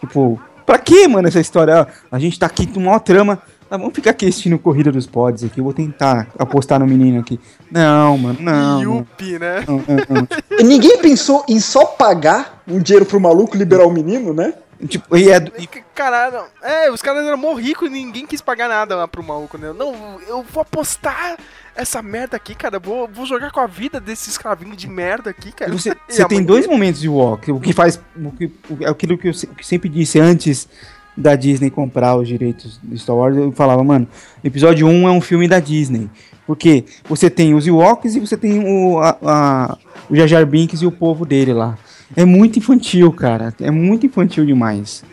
Tipo, 0.00 0.40
pra 0.68 0.78
que, 0.78 1.08
mano, 1.08 1.26
essa 1.26 1.40
história? 1.40 1.88
A 2.12 2.18
gente 2.18 2.38
tá 2.38 2.44
aqui 2.44 2.66
com 2.66 2.78
maior 2.78 2.98
trama. 2.98 3.40
Ah, 3.70 3.78
vamos 3.78 3.94
ficar 3.94 4.10
aqui 4.10 4.26
assistindo 4.26 4.58
corrida 4.58 4.92
dos 4.92 5.06
pods 5.06 5.42
aqui. 5.42 5.60
Eu 5.60 5.64
vou 5.64 5.72
tentar 5.72 6.28
apostar 6.38 6.78
no 6.78 6.86
menino 6.86 7.20
aqui. 7.20 7.40
Não, 7.70 8.18
mano, 8.18 8.38
não. 8.38 8.52
mano. 8.52 8.98
Yupi, 8.98 9.38
né? 9.38 9.64
Não, 9.66 9.76
não, 9.76 9.96
não. 10.10 10.58
E 10.58 10.62
Ninguém 10.62 10.98
pensou 10.98 11.42
em 11.48 11.58
só 11.58 11.86
pagar 11.86 12.62
um 12.68 12.78
dinheiro 12.80 13.06
pro 13.06 13.18
maluco 13.18 13.56
liberar 13.56 13.86
o 13.86 13.90
menino, 13.90 14.34
né? 14.34 14.52
Tipo, 14.86 15.16
e 15.16 15.30
é, 15.30 15.38
e 15.58 15.66
Caralho, 15.94 16.44
é, 16.62 16.90
os 16.90 17.02
caras 17.02 17.26
eram 17.26 17.36
mó 17.36 17.52
ricos 17.54 17.88
e 17.88 17.92
ninguém 17.92 18.24
quis 18.24 18.40
pagar 18.40 18.68
nada 18.68 18.94
lá 18.94 19.08
pro 19.08 19.24
maluco, 19.24 19.58
né? 19.58 19.72
Não, 19.72 20.20
eu 20.28 20.44
vou 20.44 20.60
apostar 20.60 21.36
essa 21.78 22.02
merda 22.02 22.36
aqui, 22.36 22.54
cara. 22.54 22.78
Vou, 22.78 23.08
vou 23.08 23.24
jogar 23.24 23.50
com 23.50 23.60
a 23.60 23.66
vida 23.66 23.98
desse 24.00 24.28
escravinho 24.28 24.76
de 24.76 24.88
merda 24.88 25.30
aqui, 25.30 25.52
cara. 25.52 25.72
Você, 25.72 25.94
você 26.08 26.24
tem 26.26 26.42
dois 26.42 26.62
dele? 26.64 26.72
momentos 26.74 27.00
de 27.00 27.08
walk. 27.08 27.50
O 27.52 27.60
que 27.60 27.72
faz. 27.72 28.00
O 28.16 28.30
que, 28.32 28.50
o, 28.68 28.84
aquilo 28.86 29.16
que 29.16 29.28
eu, 29.28 29.32
que 29.32 29.66
sempre 29.66 29.88
disse 29.88 30.18
antes 30.20 30.68
da 31.16 31.34
Disney 31.34 31.70
comprar 31.70 32.16
os 32.16 32.28
direitos 32.28 32.78
do 32.82 32.96
Star 32.96 33.16
Wars, 33.16 33.36
eu 33.36 33.50
falava, 33.52 33.82
mano, 33.82 34.06
episódio 34.44 34.86
1 34.86 35.08
é 35.08 35.10
um 35.10 35.20
filme 35.20 35.48
da 35.48 35.58
Disney. 35.60 36.08
Porque 36.46 36.84
você 37.08 37.28
tem 37.28 37.54
os 37.54 37.66
Ewoks 37.66 38.14
e 38.14 38.20
você 38.20 38.36
tem 38.36 38.58
o, 38.64 38.98
a, 38.98 39.16
a- 39.22 39.78
o 40.08 40.16
Jar 40.16 40.26
Jar 40.28 40.46
Binks 40.46 40.80
e 40.82 40.86
o 40.86 40.92
povo 40.92 41.26
dele 41.26 41.52
lá. 41.52 41.76
É 42.16 42.24
muito 42.24 42.58
infantil, 42.58 43.12
cara. 43.12 43.52
É 43.60 43.70
muito 43.70 44.06
infantil 44.06 44.46
demais. 44.46 45.04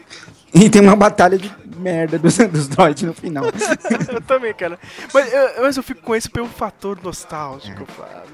E 0.54 0.70
tem 0.70 0.82
uma 0.82 0.96
batalha 0.96 1.38
de 1.38 1.52
merda 1.76 2.18
dos, 2.18 2.38
dos 2.50 2.68
droids 2.68 3.04
no 3.04 3.14
final. 3.14 3.46
eu 4.12 4.22
também, 4.22 4.54
cara. 4.54 4.80
Mas 5.14 5.32
eu, 5.32 5.62
mas 5.62 5.78
eu 5.78 5.84
fico 5.84 6.02
com 6.02 6.16
esse 6.16 6.30
pelo 6.30 6.48
fator 6.48 6.98
nostálgico, 7.02 7.84
É. 7.84 7.86
Flávio. 7.86 8.26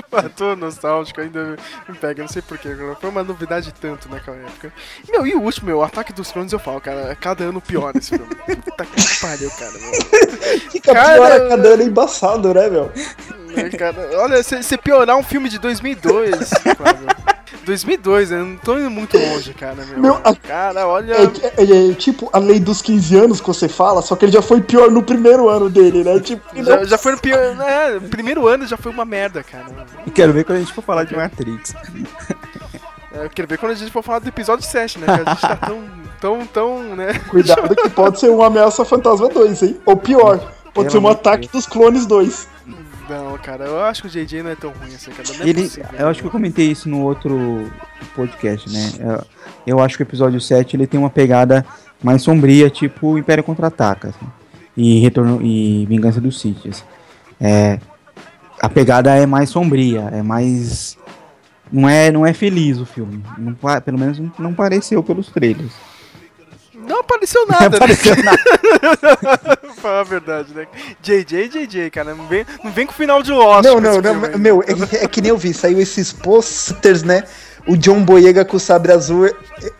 o 0.06 0.10
fator 0.10 0.56
nostálgico 0.56 1.20
ainda 1.20 1.56
me 1.88 1.96
pega, 1.96 2.22
não 2.22 2.28
sei 2.28 2.42
porquê. 2.42 2.68
Foi 3.00 3.10
uma 3.10 3.22
novidade 3.22 3.72
tanto 3.74 4.08
naquela 4.08 4.36
época. 4.36 4.72
Meu, 5.08 5.26
e 5.26 5.34
o 5.34 5.40
último, 5.40 5.66
meu, 5.66 5.78
o 5.78 5.82
Ataque 5.82 6.12
dos 6.12 6.30
Clones, 6.30 6.52
eu 6.52 6.58
falo, 6.58 6.80
cara, 6.80 7.16
cada 7.16 7.44
ano 7.44 7.60
pior 7.60 7.94
esse 7.96 8.16
filme. 8.16 8.34
Puta 8.34 8.84
que 8.84 9.20
pariu, 9.20 9.50
cara. 9.50 9.72
Meu. 9.72 10.70
Fica 10.70 10.92
Cara, 10.92 11.14
pior 11.14 11.32
a 11.32 11.48
cada 11.48 11.68
ano 11.68 11.82
é 11.82 11.86
embaçado, 11.86 12.54
né, 12.54 12.68
meu? 12.68 12.90
Né, 13.54 13.70
cara, 13.70 14.10
olha, 14.14 14.42
se, 14.42 14.62
se 14.62 14.76
piorar 14.76 15.16
um 15.16 15.22
filme 15.22 15.48
de 15.48 15.58
2002, 15.58 16.50
Flávio. 16.76 17.06
2002, 17.64 18.30
né? 18.30 18.38
Não 18.38 18.56
tô 18.56 18.78
indo 18.78 18.90
muito 18.90 19.16
longe, 19.18 19.52
cara, 19.54 19.84
meu. 19.86 19.98
Meu, 20.00 20.14
a- 20.22 20.34
Cara, 20.36 20.86
olha. 20.86 21.14
É, 21.14 21.62
é- 21.62 21.90
é 21.90 21.94
tipo 21.94 22.28
a 22.32 22.38
lei 22.38 22.60
dos 22.60 22.80
15 22.82 23.16
anos 23.16 23.40
que 23.40 23.46
você 23.46 23.68
fala, 23.68 24.02
só 24.02 24.14
que 24.16 24.24
ele 24.24 24.32
já 24.32 24.42
foi 24.42 24.60
pior 24.60 24.90
no 24.90 25.02
primeiro 25.02 25.48
ano 25.48 25.68
dele, 25.70 26.04
né? 26.04 26.20
Tipo, 26.20 26.42
Já, 26.64 26.84
já 26.84 26.98
foi 26.98 27.12
no 27.12 27.18
pior. 27.18 27.54
né, 27.56 27.98
primeiro 28.10 28.46
ano 28.46 28.66
já 28.66 28.76
foi 28.76 28.92
uma 28.92 29.04
merda, 29.04 29.42
cara. 29.42 29.66
Eu 30.06 30.12
quero 30.12 30.32
ver 30.32 30.44
quando 30.44 30.58
a 30.58 30.60
gente 30.60 30.72
for 30.72 30.82
falar 30.82 31.04
de 31.04 31.16
Matrix. 31.16 31.74
É, 33.12 33.24
Eu 33.24 33.30
quero 33.30 33.48
ver 33.48 33.58
quando 33.58 33.72
a 33.72 33.74
gente 33.76 33.90
for 33.92 34.02
falar 34.02 34.18
do 34.18 34.28
episódio 34.28 34.64
7, 34.66 34.98
né? 34.98 35.06
Que 35.06 35.28
a 35.28 35.32
gente 35.34 35.40
tá 35.40 35.56
tão, 35.56 35.84
tão, 36.20 36.46
tão, 36.46 36.82
né? 36.96 37.14
Cuidado 37.30 37.74
que 37.76 37.88
pode 37.90 38.18
ser 38.20 38.28
uma 38.28 38.46
ameaça 38.46 38.84
fantasma 38.84 39.28
2, 39.28 39.62
hein? 39.62 39.80
Ou 39.86 39.96
pior, 39.96 40.38
pode 40.38 40.88
Pelo 40.88 40.90
ser 40.90 40.98
um 40.98 41.08
ataque 41.08 41.48
dos 41.48 41.66
clones 41.66 42.06
2. 42.06 42.48
Não, 43.08 43.36
cara, 43.38 43.64
eu 43.64 43.80
acho 43.84 44.02
que 44.02 44.08
o 44.08 44.10
JJ 44.10 44.42
não 44.42 44.50
é 44.50 44.56
tão 44.56 44.70
ruim 44.70 44.94
assim, 44.94 45.10
cara. 45.10 45.28
Não 45.36 45.44
é 45.44 45.48
Ele, 45.48 45.62
possível. 45.62 45.90
eu 45.98 46.08
acho 46.08 46.20
que 46.20 46.26
eu 46.26 46.30
comentei 46.30 46.70
isso 46.70 46.88
no 46.88 47.02
outro 47.02 47.70
podcast, 48.14 48.70
né? 48.70 48.92
Eu, 48.98 49.26
eu 49.66 49.80
acho 49.80 49.96
que 49.96 50.02
o 50.02 50.06
episódio 50.06 50.40
7 50.40 50.76
ele 50.76 50.86
tem 50.86 50.98
uma 50.98 51.10
pegada 51.10 51.64
mais 52.02 52.22
sombria, 52.22 52.70
tipo 52.70 53.18
Império 53.18 53.44
Contra-Ataca. 53.44 54.08
assim, 54.08 54.26
e 54.76 55.00
Retorno 55.00 55.40
e 55.42 55.86
Vingança 55.86 56.20
dos 56.20 56.40
Sith. 56.40 56.66
assim. 56.66 56.82
É, 57.40 57.78
a 58.60 58.68
pegada 58.68 59.14
é 59.14 59.26
mais 59.26 59.50
sombria, 59.50 60.08
é 60.12 60.22
mais. 60.22 60.96
Não 61.72 61.88
é, 61.88 62.10
não 62.10 62.24
é 62.24 62.32
feliz 62.32 62.78
o 62.78 62.86
filme. 62.86 63.22
Não 63.36 63.54
pelo 63.80 63.98
menos 63.98 64.20
não 64.38 64.54
pareceu 64.54 65.02
pelos 65.02 65.28
trailers. 65.28 65.72
Não 66.86 67.00
apareceu 67.00 67.46
nada, 67.46 67.68
Não 67.70 67.76
apareceu 67.76 68.14
né? 68.16 68.32
Falar 69.80 70.00
a 70.00 70.04
verdade, 70.04 70.54
né? 70.54 70.66
JJ, 71.02 71.48
JJ, 71.48 71.90
cara. 71.90 72.14
Não 72.14 72.26
vem, 72.26 72.46
não 72.62 72.70
vem 72.70 72.86
com 72.86 72.92
o 72.92 72.94
final 72.94 73.22
de 73.22 73.32
Lost. 73.32 73.64
Não, 73.64 73.80
não, 73.80 74.00
não, 74.00 74.24
aí. 74.24 74.38
meu, 74.38 74.62
é, 74.62 75.04
é 75.04 75.08
que 75.08 75.20
nem 75.20 75.30
eu 75.30 75.38
vi, 75.38 75.52
saiu 75.52 75.80
esses 75.80 76.12
posters, 76.12 77.02
né? 77.02 77.24
O 77.66 77.76
John 77.78 78.02
Boyega 78.02 78.44
com 78.44 78.58
o 78.58 78.60
sabre 78.60 78.92
azul, 78.92 79.30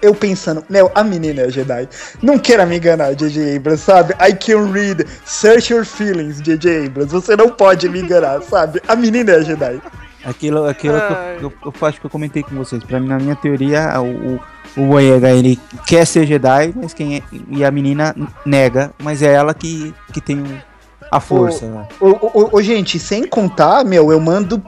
eu 0.01 0.15
pensando, 0.15 0.65
meu, 0.71 0.91
a 0.95 1.05
menina 1.05 1.43
é 1.43 1.51
Jedi. 1.51 1.87
Não 2.23 2.39
queira 2.39 2.65
me 2.65 2.79
enganar, 2.79 3.15
J.J. 3.15 3.57
Abrams, 3.57 3.83
sabe? 3.83 4.15
I 4.15 4.33
can 4.33 4.73
read, 4.73 5.07
search 5.27 5.71
your 5.71 5.85
feelings, 5.85 6.41
J.J. 6.41 6.87
Abrams. 6.87 7.13
Você 7.13 7.37
não 7.37 7.51
pode 7.51 7.87
me 7.91 8.01
enganar, 8.01 8.41
sabe? 8.43 8.81
A 8.89 8.97
menina 8.97 9.33
é 9.33 9.43
Jedi. 9.43 9.83
Aquilo, 10.25 10.65
aquilo 10.67 10.99
que 10.99 11.13
eu, 11.45 11.53
eu, 11.65 11.73
eu 11.81 11.87
acho 11.87 12.01
que 12.01 12.07
eu 12.07 12.11
comentei 12.11 12.43
com 12.43 12.57
vocês. 12.57 12.83
Pra 12.83 12.99
mim, 12.99 13.09
na 13.09 13.19
minha 13.19 13.37
teoria, 13.37 14.01
o, 14.01 14.37
o, 14.37 14.41
o 14.77 14.87
Boyega, 14.87 15.31
ele 15.31 15.59
quer 15.87 16.05
ser 16.07 16.27
Jedi, 16.27 16.73
mas 16.77 16.93
quem 16.95 17.17
é, 17.17 17.23
e 17.51 17.65
a 17.65 17.71
menina 17.71 18.15
nega, 18.45 18.93
mas 19.03 19.23
é 19.23 19.33
ela 19.33 19.55
que, 19.55 19.95
que 20.13 20.21
tem 20.21 20.41
o- 20.41 20.63
a 21.11 21.21
força. 21.21 21.67
né? 21.67 21.87
Ô, 22.01 22.09
ô, 22.09 22.31
ô, 22.35 22.49
ô, 22.57 22.63
gente, 22.63 22.99
sem 22.99 23.25
contar, 23.27 23.85
meu, 23.85 24.11
eu 24.11 24.19
mando 24.19 24.61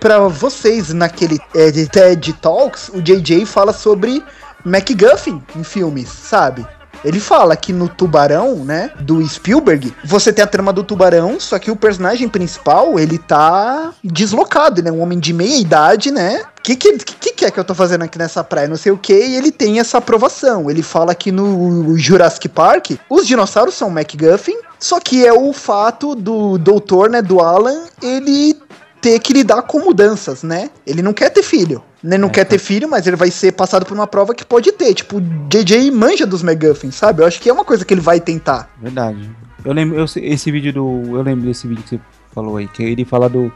pra 0.00 0.18
vocês 0.26 0.92
naquele 0.92 1.38
é, 1.54 1.70
TED 1.70 2.32
Talks, 2.34 2.90
o 2.92 3.00
JJ 3.00 3.46
fala 3.46 3.72
sobre 3.72 4.22
MacGuffin 4.64 5.40
em 5.54 5.62
filmes, 5.62 6.08
sabe? 6.08 6.66
Ele 7.04 7.18
fala 7.18 7.56
que 7.56 7.72
no 7.72 7.88
Tubarão, 7.88 8.64
né, 8.64 8.90
do 9.00 9.26
Spielberg, 9.26 9.94
você 10.04 10.32
tem 10.32 10.42
a 10.42 10.46
trama 10.46 10.72
do 10.72 10.84
Tubarão, 10.84 11.38
só 11.40 11.58
que 11.58 11.70
o 11.70 11.76
personagem 11.76 12.28
principal, 12.28 12.98
ele 12.98 13.18
tá 13.18 13.92
deslocado, 14.02 14.80
ele 14.80 14.88
é 14.88 14.92
um 14.92 15.00
homem 15.00 15.18
de 15.18 15.32
meia 15.32 15.58
idade, 15.58 16.10
né? 16.10 16.42
O 16.58 16.62
que, 16.62 16.76
que, 16.76 16.98
que, 16.98 17.32
que 17.32 17.44
é 17.44 17.50
que 17.50 17.58
eu 17.58 17.64
tô 17.64 17.74
fazendo 17.74 18.02
aqui 18.02 18.18
nessa 18.18 18.44
praia? 18.44 18.68
Não 18.68 18.76
sei 18.76 18.92
o 18.92 18.98
que, 18.98 19.12
e 19.12 19.36
ele 19.36 19.50
tem 19.50 19.80
essa 19.80 19.98
aprovação. 19.98 20.70
Ele 20.70 20.82
fala 20.82 21.14
que 21.14 21.32
no 21.32 21.96
Jurassic 21.98 22.48
Park, 22.48 22.92
os 23.10 23.26
dinossauros 23.26 23.74
são 23.74 23.90
MacGuffin, 23.90 24.56
só 24.78 25.00
que 25.00 25.26
é 25.26 25.32
o 25.32 25.52
fato 25.52 26.14
do 26.14 26.58
doutor, 26.58 27.10
né, 27.10 27.20
do 27.20 27.40
Alan, 27.40 27.84
ele 28.00 28.56
ter 29.00 29.18
que 29.18 29.32
lidar 29.32 29.62
com 29.62 29.80
mudanças, 29.80 30.44
né? 30.44 30.70
Ele 30.86 31.02
não 31.02 31.12
quer 31.12 31.30
ter 31.30 31.42
filho. 31.42 31.82
Ele 32.04 32.18
não 32.18 32.28
quer 32.28 32.44
ter 32.44 32.58
filho, 32.58 32.88
mas 32.88 33.06
ele 33.06 33.16
vai 33.16 33.30
ser 33.30 33.52
passado 33.52 33.86
por 33.86 33.94
uma 33.94 34.06
prova 34.06 34.34
que 34.34 34.44
pode 34.44 34.72
ter. 34.72 34.92
Tipo, 34.94 35.20
JJ 35.48 35.90
manja 35.92 36.26
dos 36.26 36.42
McGuffin, 36.42 36.90
sabe? 36.90 37.22
Eu 37.22 37.26
acho 37.26 37.40
que 37.40 37.48
é 37.48 37.52
uma 37.52 37.64
coisa 37.64 37.84
que 37.84 37.94
ele 37.94 38.00
vai 38.00 38.20
tentar. 38.20 38.68
Verdade. 38.80 39.30
Eu 39.64 39.72
lembro, 39.72 39.98
eu, 39.98 40.04
esse 40.04 40.50
vídeo 40.50 40.72
do. 40.72 41.02
Eu 41.16 41.22
lembro 41.22 41.46
desse 41.46 41.68
vídeo 41.68 41.84
que 41.84 41.90
você 41.90 42.00
falou 42.34 42.56
aí, 42.56 42.66
que 42.66 42.82
ele 42.82 43.04
fala 43.04 43.28
do. 43.28 43.52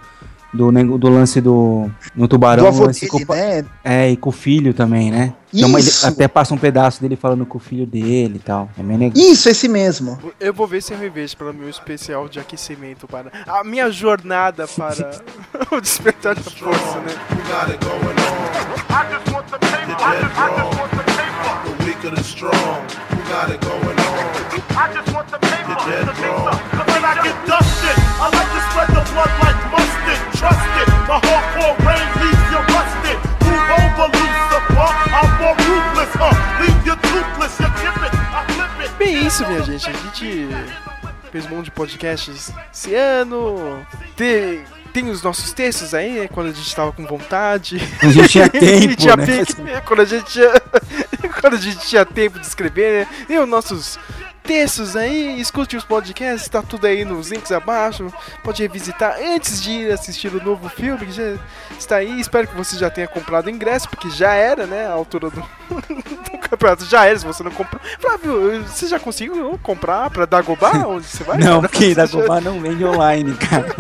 Do, 0.57 0.73
nego- 0.73 0.97
do 0.99 1.09
lance 1.09 1.41
do. 1.41 1.91
No 2.15 2.27
tubarão. 2.27 2.71
Do 2.71 2.83
lance 2.87 3.09
dele, 3.09 3.25
com 3.27 3.35
né? 3.35 3.65
É, 3.85 4.11
e 4.11 4.17
com 4.17 4.31
o 4.31 4.33
filho 4.33 4.73
também, 4.73 5.11
né? 5.11 5.35
Então, 5.55 5.69
mas 5.69 5.85
ele 5.85 5.91
Isso. 5.95 6.07
até 6.07 6.27
passa 6.29 6.53
um 6.53 6.59
pedaço 6.59 7.01
dele 7.01 7.17
falando 7.17 7.47
com 7.47 7.57
o 7.57 7.61
filho 7.61 7.87
dele 7.87 8.37
e 8.37 8.39
tal. 8.39 8.69
É 8.79 8.83
bem 8.83 8.97
legal. 8.97 9.13
Isso, 9.17 9.49
esse 9.49 9.69
mesmo. 9.69 10.19
Eu 10.41 10.53
vou 10.53 10.67
ver 10.67 10.83
se 10.83 10.93
eu 10.93 10.99
revejo 10.99 11.37
para 11.37 11.51
o 11.51 11.55
meu 11.55 11.69
especial 11.69 12.29
de 12.29 12.39
aquecimento 12.41 13.07
para 13.07 13.31
a 13.47 13.63
minha 13.65 13.91
jornada 13.91 14.67
para 14.67 15.11
o 15.77 15.81
despertar 15.81 16.35
da 16.35 16.43
força, 16.43 16.99
né? 17.01 17.13
The 20.47 21.85
weaker 21.85 22.11
the 22.15 22.23
strong. 22.23 22.53
Who 22.53 23.17
got 23.29 23.51
it 23.51 23.61
going 23.61 23.99
on? 23.99 24.27
I 24.77 24.93
just 24.93 25.13
want 25.15 25.29
the 25.31 25.39
paper. 25.39 25.75
Dead 25.87 26.07
wrong. 26.21 26.59
When 26.87 27.05
I 27.05 27.15
get 27.23 27.37
dusted, 27.47 27.97
I 28.21 28.29
like 28.31 28.51
to 28.55 28.61
spread 28.71 28.89
the 28.95 29.03
blood 29.13 29.33
like 29.43 29.59
my 31.09 31.21
hardcore 31.21 31.77
rain 31.87 32.07
leaves 32.21 32.47
you 32.51 32.61
rusted. 32.75 33.19
Move 33.47 33.71
over, 33.79 34.07
Lucifer. 34.11 34.89
I'm 35.15 35.31
more 35.41 35.55
ruthless, 35.55 36.13
huh? 36.15 36.35
Leave 36.61 36.87
you 36.87 36.97
toothless, 36.97 37.59
you 37.61 37.69
chip 37.79 37.97
it, 38.03 38.13
I 38.15 38.45
flip 38.49 38.85
it. 38.85 38.99
Bem, 38.99 39.27
isso, 39.27 39.47
minha 39.47 39.63
gente. 39.63 39.89
A 39.89 39.93
gente 39.93 40.49
fez 41.31 41.47
um 41.47 41.51
monte 41.51 41.67
de 41.67 41.71
podcasts 41.71 42.53
esse 42.73 42.95
ano. 42.95 43.87
Tem, 44.17 44.65
tem 44.93 45.09
os 45.09 45.23
nossos 45.23 45.53
textos 45.53 45.95
aí, 45.95 46.21
né, 46.21 46.29
quando 46.29 46.49
a 46.49 46.53
gente 46.53 46.75
tava 46.75 46.91
com 46.93 47.07
vontade. 47.07 47.81
A 48.03 48.09
gente 48.09 48.29
tinha 48.29 48.49
tempo, 48.49 48.97
Tinha 48.97 49.17
né? 49.17 49.75
é, 49.75 49.81
quando 49.81 50.01
a 50.01 50.05
gente 50.05 50.25
tinha, 50.25 50.51
quando 51.41 51.55
a 51.55 51.61
gente 51.61 51.79
tinha 51.87 52.05
tempo 52.05 52.39
de 52.39 52.47
escrever, 52.47 53.07
né? 53.07 53.17
E 53.29 53.39
os 53.39 53.49
nossos 53.49 53.99
textos 54.47 54.97
aí, 54.97 55.41
escute 55.41 55.77
os 55.77 55.85
podcasts, 55.85 56.49
tá 56.49 56.63
tudo 56.63 56.87
aí 56.87 57.05
nos 57.05 57.31
links 57.31 57.51
abaixo. 57.53 58.13
Pode 58.43 58.63
revisitar 58.63 59.17
antes 59.21 59.61
de 59.63 59.71
ir 59.71 59.93
assistir 59.93 60.29
o 60.35 60.43
novo 60.43 60.69
filme, 60.69 61.05
que 61.07 61.13
já 61.13 61.35
está 61.79 61.97
aí. 61.97 62.21
Espero 62.21 62.47
que 62.47 62.55
você 62.57 62.77
já 62.79 62.89
tenha 62.89 63.09
comprado 63.09 63.51
ingresso, 63.51 63.89
porque 63.89 64.09
já 64.11 64.33
era, 64.35 64.67
né? 64.67 64.87
A 64.87 64.93
altura 64.93 65.31
do, 65.31 65.41
do 66.31 66.39
campeonato 66.49 66.85
já 66.85 67.05
era, 67.07 67.19
se 67.19 67.27
você 67.27 67.43
não 67.43 67.51
comprou. 67.51 67.81
Flávio, 67.99 68.63
você 68.65 68.87
já 68.87 68.99
conseguiu 69.01 69.59
comprar 69.63 70.09
pra 70.11 70.25
Dagobah? 70.25 70.87
Onde 70.87 71.07
você 71.07 71.25
vai? 71.25 71.39
Não, 71.39 71.61
cara? 71.61 71.69
porque 71.69 71.93
já- 71.95 72.07
Dagobah 72.07 72.41
não 72.41 72.61
vende 72.61 72.85
online, 72.85 73.35
cara. 73.35 73.75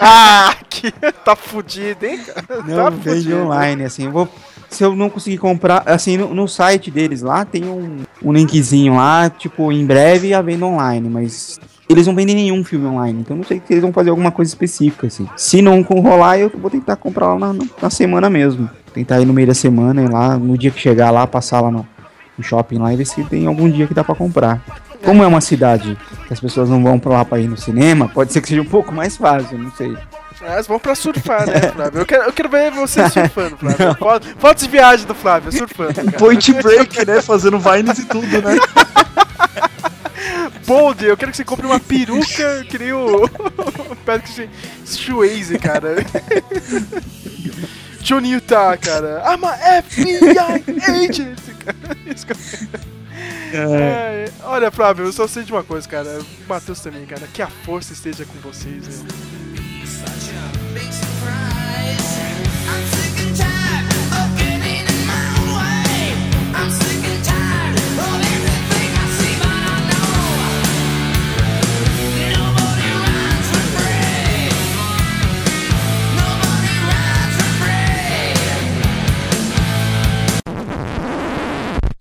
Ah, 0.00 0.54
que 0.70 0.92
tá 1.24 1.34
fudido, 1.34 2.06
hein, 2.06 2.18
cara? 2.24 2.62
Não 2.62 2.76
tá 2.84 2.90
vende 2.90 3.08
fudido. 3.24 3.38
online, 3.42 3.84
assim. 3.84 4.04
Eu 4.04 4.12
vou, 4.12 4.28
se 4.76 4.84
eu 4.84 4.94
não 4.94 5.08
conseguir 5.08 5.38
comprar, 5.38 5.82
assim, 5.86 6.16
no, 6.16 6.34
no 6.34 6.46
site 6.46 6.90
deles 6.90 7.22
lá 7.22 7.44
tem 7.44 7.64
um, 7.64 8.04
um 8.22 8.32
linkzinho 8.32 8.94
lá, 8.94 9.30
tipo, 9.30 9.72
em 9.72 9.84
breve 9.86 10.34
a 10.34 10.42
venda 10.42 10.66
online, 10.66 11.08
mas 11.08 11.58
eles 11.88 12.06
não 12.06 12.14
vendem 12.14 12.34
nenhum 12.34 12.62
filme 12.62 12.86
online, 12.86 13.20
então 13.20 13.36
não 13.36 13.44
sei 13.44 13.62
se 13.64 13.72
eles 13.72 13.82
vão 13.82 13.92
fazer 13.92 14.10
alguma 14.10 14.30
coisa 14.30 14.50
específica, 14.50 15.06
assim. 15.06 15.26
Se 15.36 15.62
não 15.62 15.80
rolar, 15.82 16.38
eu 16.38 16.50
vou 16.54 16.70
tentar 16.70 16.96
comprar 16.96 17.34
lá 17.34 17.52
na, 17.52 17.64
na 17.80 17.90
semana 17.90 18.28
mesmo. 18.28 18.68
Tentar 18.92 19.20
ir 19.20 19.24
no 19.24 19.32
meio 19.32 19.46
da 19.46 19.54
semana, 19.54 20.02
ir 20.02 20.10
lá, 20.10 20.36
no 20.36 20.58
dia 20.58 20.70
que 20.70 20.80
chegar 20.80 21.10
lá, 21.10 21.26
passar 21.26 21.60
lá 21.60 21.70
no, 21.70 21.86
no 22.36 22.44
shopping 22.44 22.78
lá 22.78 22.92
e 22.92 22.96
ver 22.96 23.06
se 23.06 23.22
tem 23.24 23.46
algum 23.46 23.70
dia 23.70 23.86
que 23.86 23.94
dá 23.94 24.02
pra 24.02 24.14
comprar. 24.14 24.62
Como 25.04 25.22
é 25.22 25.26
uma 25.26 25.40
cidade 25.40 25.96
que 26.26 26.32
as 26.32 26.40
pessoas 26.40 26.68
não 26.68 26.82
vão 26.82 26.98
pra 26.98 27.12
lá 27.12 27.24
pra 27.24 27.38
ir 27.38 27.46
no 27.46 27.56
cinema, 27.56 28.08
pode 28.08 28.32
ser 28.32 28.40
que 28.40 28.48
seja 28.48 28.62
um 28.62 28.66
pouco 28.66 28.92
mais 28.92 29.16
fácil, 29.16 29.56
não 29.56 29.70
sei. 29.70 29.96
Elas 30.40 30.66
vão 30.66 30.78
pra 30.78 30.94
surfar, 30.94 31.46
né, 31.46 31.60
Flávio? 31.74 32.00
Eu 32.00 32.06
quero, 32.06 32.22
eu 32.24 32.32
quero 32.32 32.48
ver 32.48 32.70
você 32.70 33.08
surfando, 33.08 33.56
Flávio. 33.56 33.94
Foto- 33.96 34.26
Fotos 34.38 34.64
de 34.64 34.70
viagem 34.70 35.06
do 35.06 35.14
Flávio, 35.14 35.50
surfando. 35.52 35.94
cara. 35.94 36.12
Point 36.12 36.52
Break, 36.54 37.06
né? 37.06 37.22
Fazendo 37.22 37.58
vines 37.58 37.98
e 37.98 38.04
tudo, 38.04 38.26
né? 38.42 38.56
Bold, 40.66 41.04
eu 41.04 41.16
quero 41.16 41.30
que 41.30 41.36
você 41.36 41.44
compre 41.44 41.66
uma 41.66 41.78
peruca 41.80 42.64
que 42.68 42.78
nem 42.78 42.92
o 42.92 43.28
Patrick 44.04 44.50
Swayze, 44.84 45.58
cara. 45.58 45.96
Johnny 48.00 48.32
Utah, 48.32 48.76
cara. 48.76 49.22
I'm 49.32 49.44
a 49.44 49.82
FBI 49.82 51.08
agent, 51.08 51.38
cara. 51.64 51.96
Isso 52.06 52.26
que 52.26 52.32
eu- 52.32 52.36
É, 53.54 54.28
olha, 54.42 54.70
Flávio, 54.70 55.06
eu 55.06 55.12
só 55.12 55.26
sei 55.28 55.44
de 55.44 55.52
uma 55.52 55.62
coisa, 55.62 55.88
cara. 55.88 56.18
Matheus 56.48 56.80
também, 56.80 57.06
cara. 57.06 57.22
Que 57.32 57.42
a 57.42 57.46
força 57.48 57.92
esteja 57.92 58.24
com 58.24 58.38
vocês. 58.48 58.88
né? 58.88 59.08
least. 60.76 61.05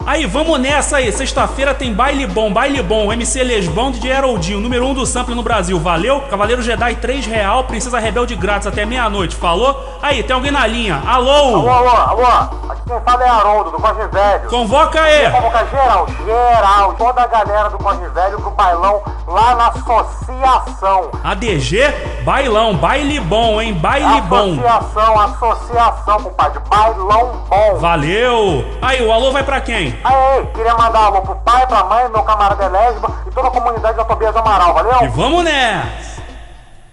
Aí, 0.06 0.28
vamos 0.28 0.60
nessa 0.60 0.98
aí. 0.98 1.12
Sexta-feira 1.12 1.74
tem 1.74 1.92
baile 1.92 2.28
bom, 2.28 2.54
baile 2.54 2.80
bom. 2.84 3.12
MC 3.12 3.44
Lesbão 3.44 3.90
de 3.90 4.08
Heroldinho, 4.08 4.60
número 4.60 4.86
1 4.86 4.90
um 4.90 4.94
do 4.94 5.06
sample 5.06 5.34
no 5.34 5.42
Brasil. 5.42 5.80
Valeu? 5.80 6.22
Cavaleiro 6.30 6.62
Jedi 6.62 6.96
3 6.98 7.26
real, 7.26 7.64
Princesa 7.64 7.98
Rebelde 7.98 8.36
grátis 8.36 8.68
até 8.68 8.86
meia-noite. 8.86 9.36
Falou? 9.36 9.98
Aí, 10.04 10.22
tem 10.22 10.36
alguém 10.36 10.52
na 10.52 10.68
linha. 10.68 11.02
Alô? 11.08 11.32
Alô, 11.32 11.70
alô, 11.70 11.90
alô. 11.90 12.26
Aqui 12.70 12.82
quem 12.88 13.02
fala 13.02 13.24
é 13.24 13.28
Haroldo, 13.28 13.72
do 13.72 13.80
Corre 13.80 14.08
Velho. 14.08 14.48
Convoca 14.48 15.02
aí. 15.02 15.32
Convoca 15.32 15.66
geral, 15.66 16.08
geral. 16.24 16.94
Toda 16.94 17.24
a 17.24 17.28
galera 17.28 17.70
do 17.70 17.78
Corre 17.80 18.08
Velho 18.10 18.40
pro 18.40 18.52
bailão 18.52 19.02
lá 19.28 19.56
na 19.56 19.68
associação. 19.70 21.10
ADG, 21.24 22.22
bailão, 22.24 22.76
baile 22.76 23.20
bom, 23.20 23.60
hein? 23.60 23.74
Baile 23.74 24.22
bom. 24.22 24.54
Associação, 24.54 25.20
associação, 25.20 26.20
compadre. 26.22 26.60
Bailão 26.70 27.42
bom. 27.50 27.78
Valeu. 27.80 28.64
Aí, 28.84 29.02
o 29.02 29.12
alô 29.12 29.32
vai 29.32 29.44
pra 29.44 29.60
quem? 29.60 29.95
Aí, 30.04 30.16
aí, 30.16 30.46
queria 30.54 30.74
mandar 30.76 31.02
um 31.02 31.06
alô 31.06 31.22
pro 31.22 31.36
pai, 31.38 31.66
pra 31.68 31.84
mãe, 31.84 32.10
meu 32.10 32.24
camarada 32.24 32.66
Elésio 32.66 33.02
e 33.28 33.32
toda 33.32 33.48
a 33.48 33.52
comunidade 33.52 33.98
da 33.98 34.06
Tobias 34.06 34.36
Amaral, 34.36 34.74
valeu? 34.74 35.04
E 35.04 35.08
vamos 35.08 35.44
nessa. 35.44 36.24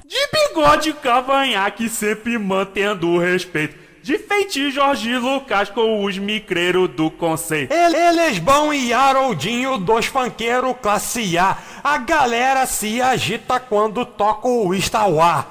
De 0.07 0.19
bigode 0.33 0.93
cavanhaque, 0.93 1.89
sempre 1.89 2.39
mantendo 2.39 3.09
o 3.09 3.19
respeito. 3.19 3.81
De 4.03 4.19
feiti 4.19 4.71
Jorge 4.71 5.17
Lucas 5.17 5.71
com 5.71 6.05
os 6.05 6.19
micreiros 6.19 6.91
do 6.91 7.09
conceito. 7.11 7.73
Elesbão 7.73 8.75
e 8.75 8.93
Haroldinho, 8.93 9.79
dois 9.79 10.07
funkeiros 10.07 10.75
classe 10.83 11.39
A. 11.39 11.57
A 11.85 11.99
galera 11.99 12.67
se 12.67 13.01
agita 13.01 13.61
quando 13.61 14.05
toca 14.05 14.49
o 14.49 14.75
Istauá. 14.75 15.47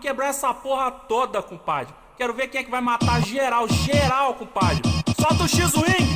Quebrar 0.00 0.28
essa 0.28 0.52
porra 0.54 0.90
toda, 0.90 1.42
compadre. 1.42 1.92
Quero 2.16 2.32
ver 2.32 2.48
quem 2.48 2.62
é 2.62 2.64
que 2.64 2.70
vai 2.70 2.80
matar 2.80 3.22
geral, 3.22 3.68
geral, 3.68 4.34
compadre. 4.34 4.82
Solta 5.18 5.44
o 5.44 5.48
X-Wing! 5.48 6.09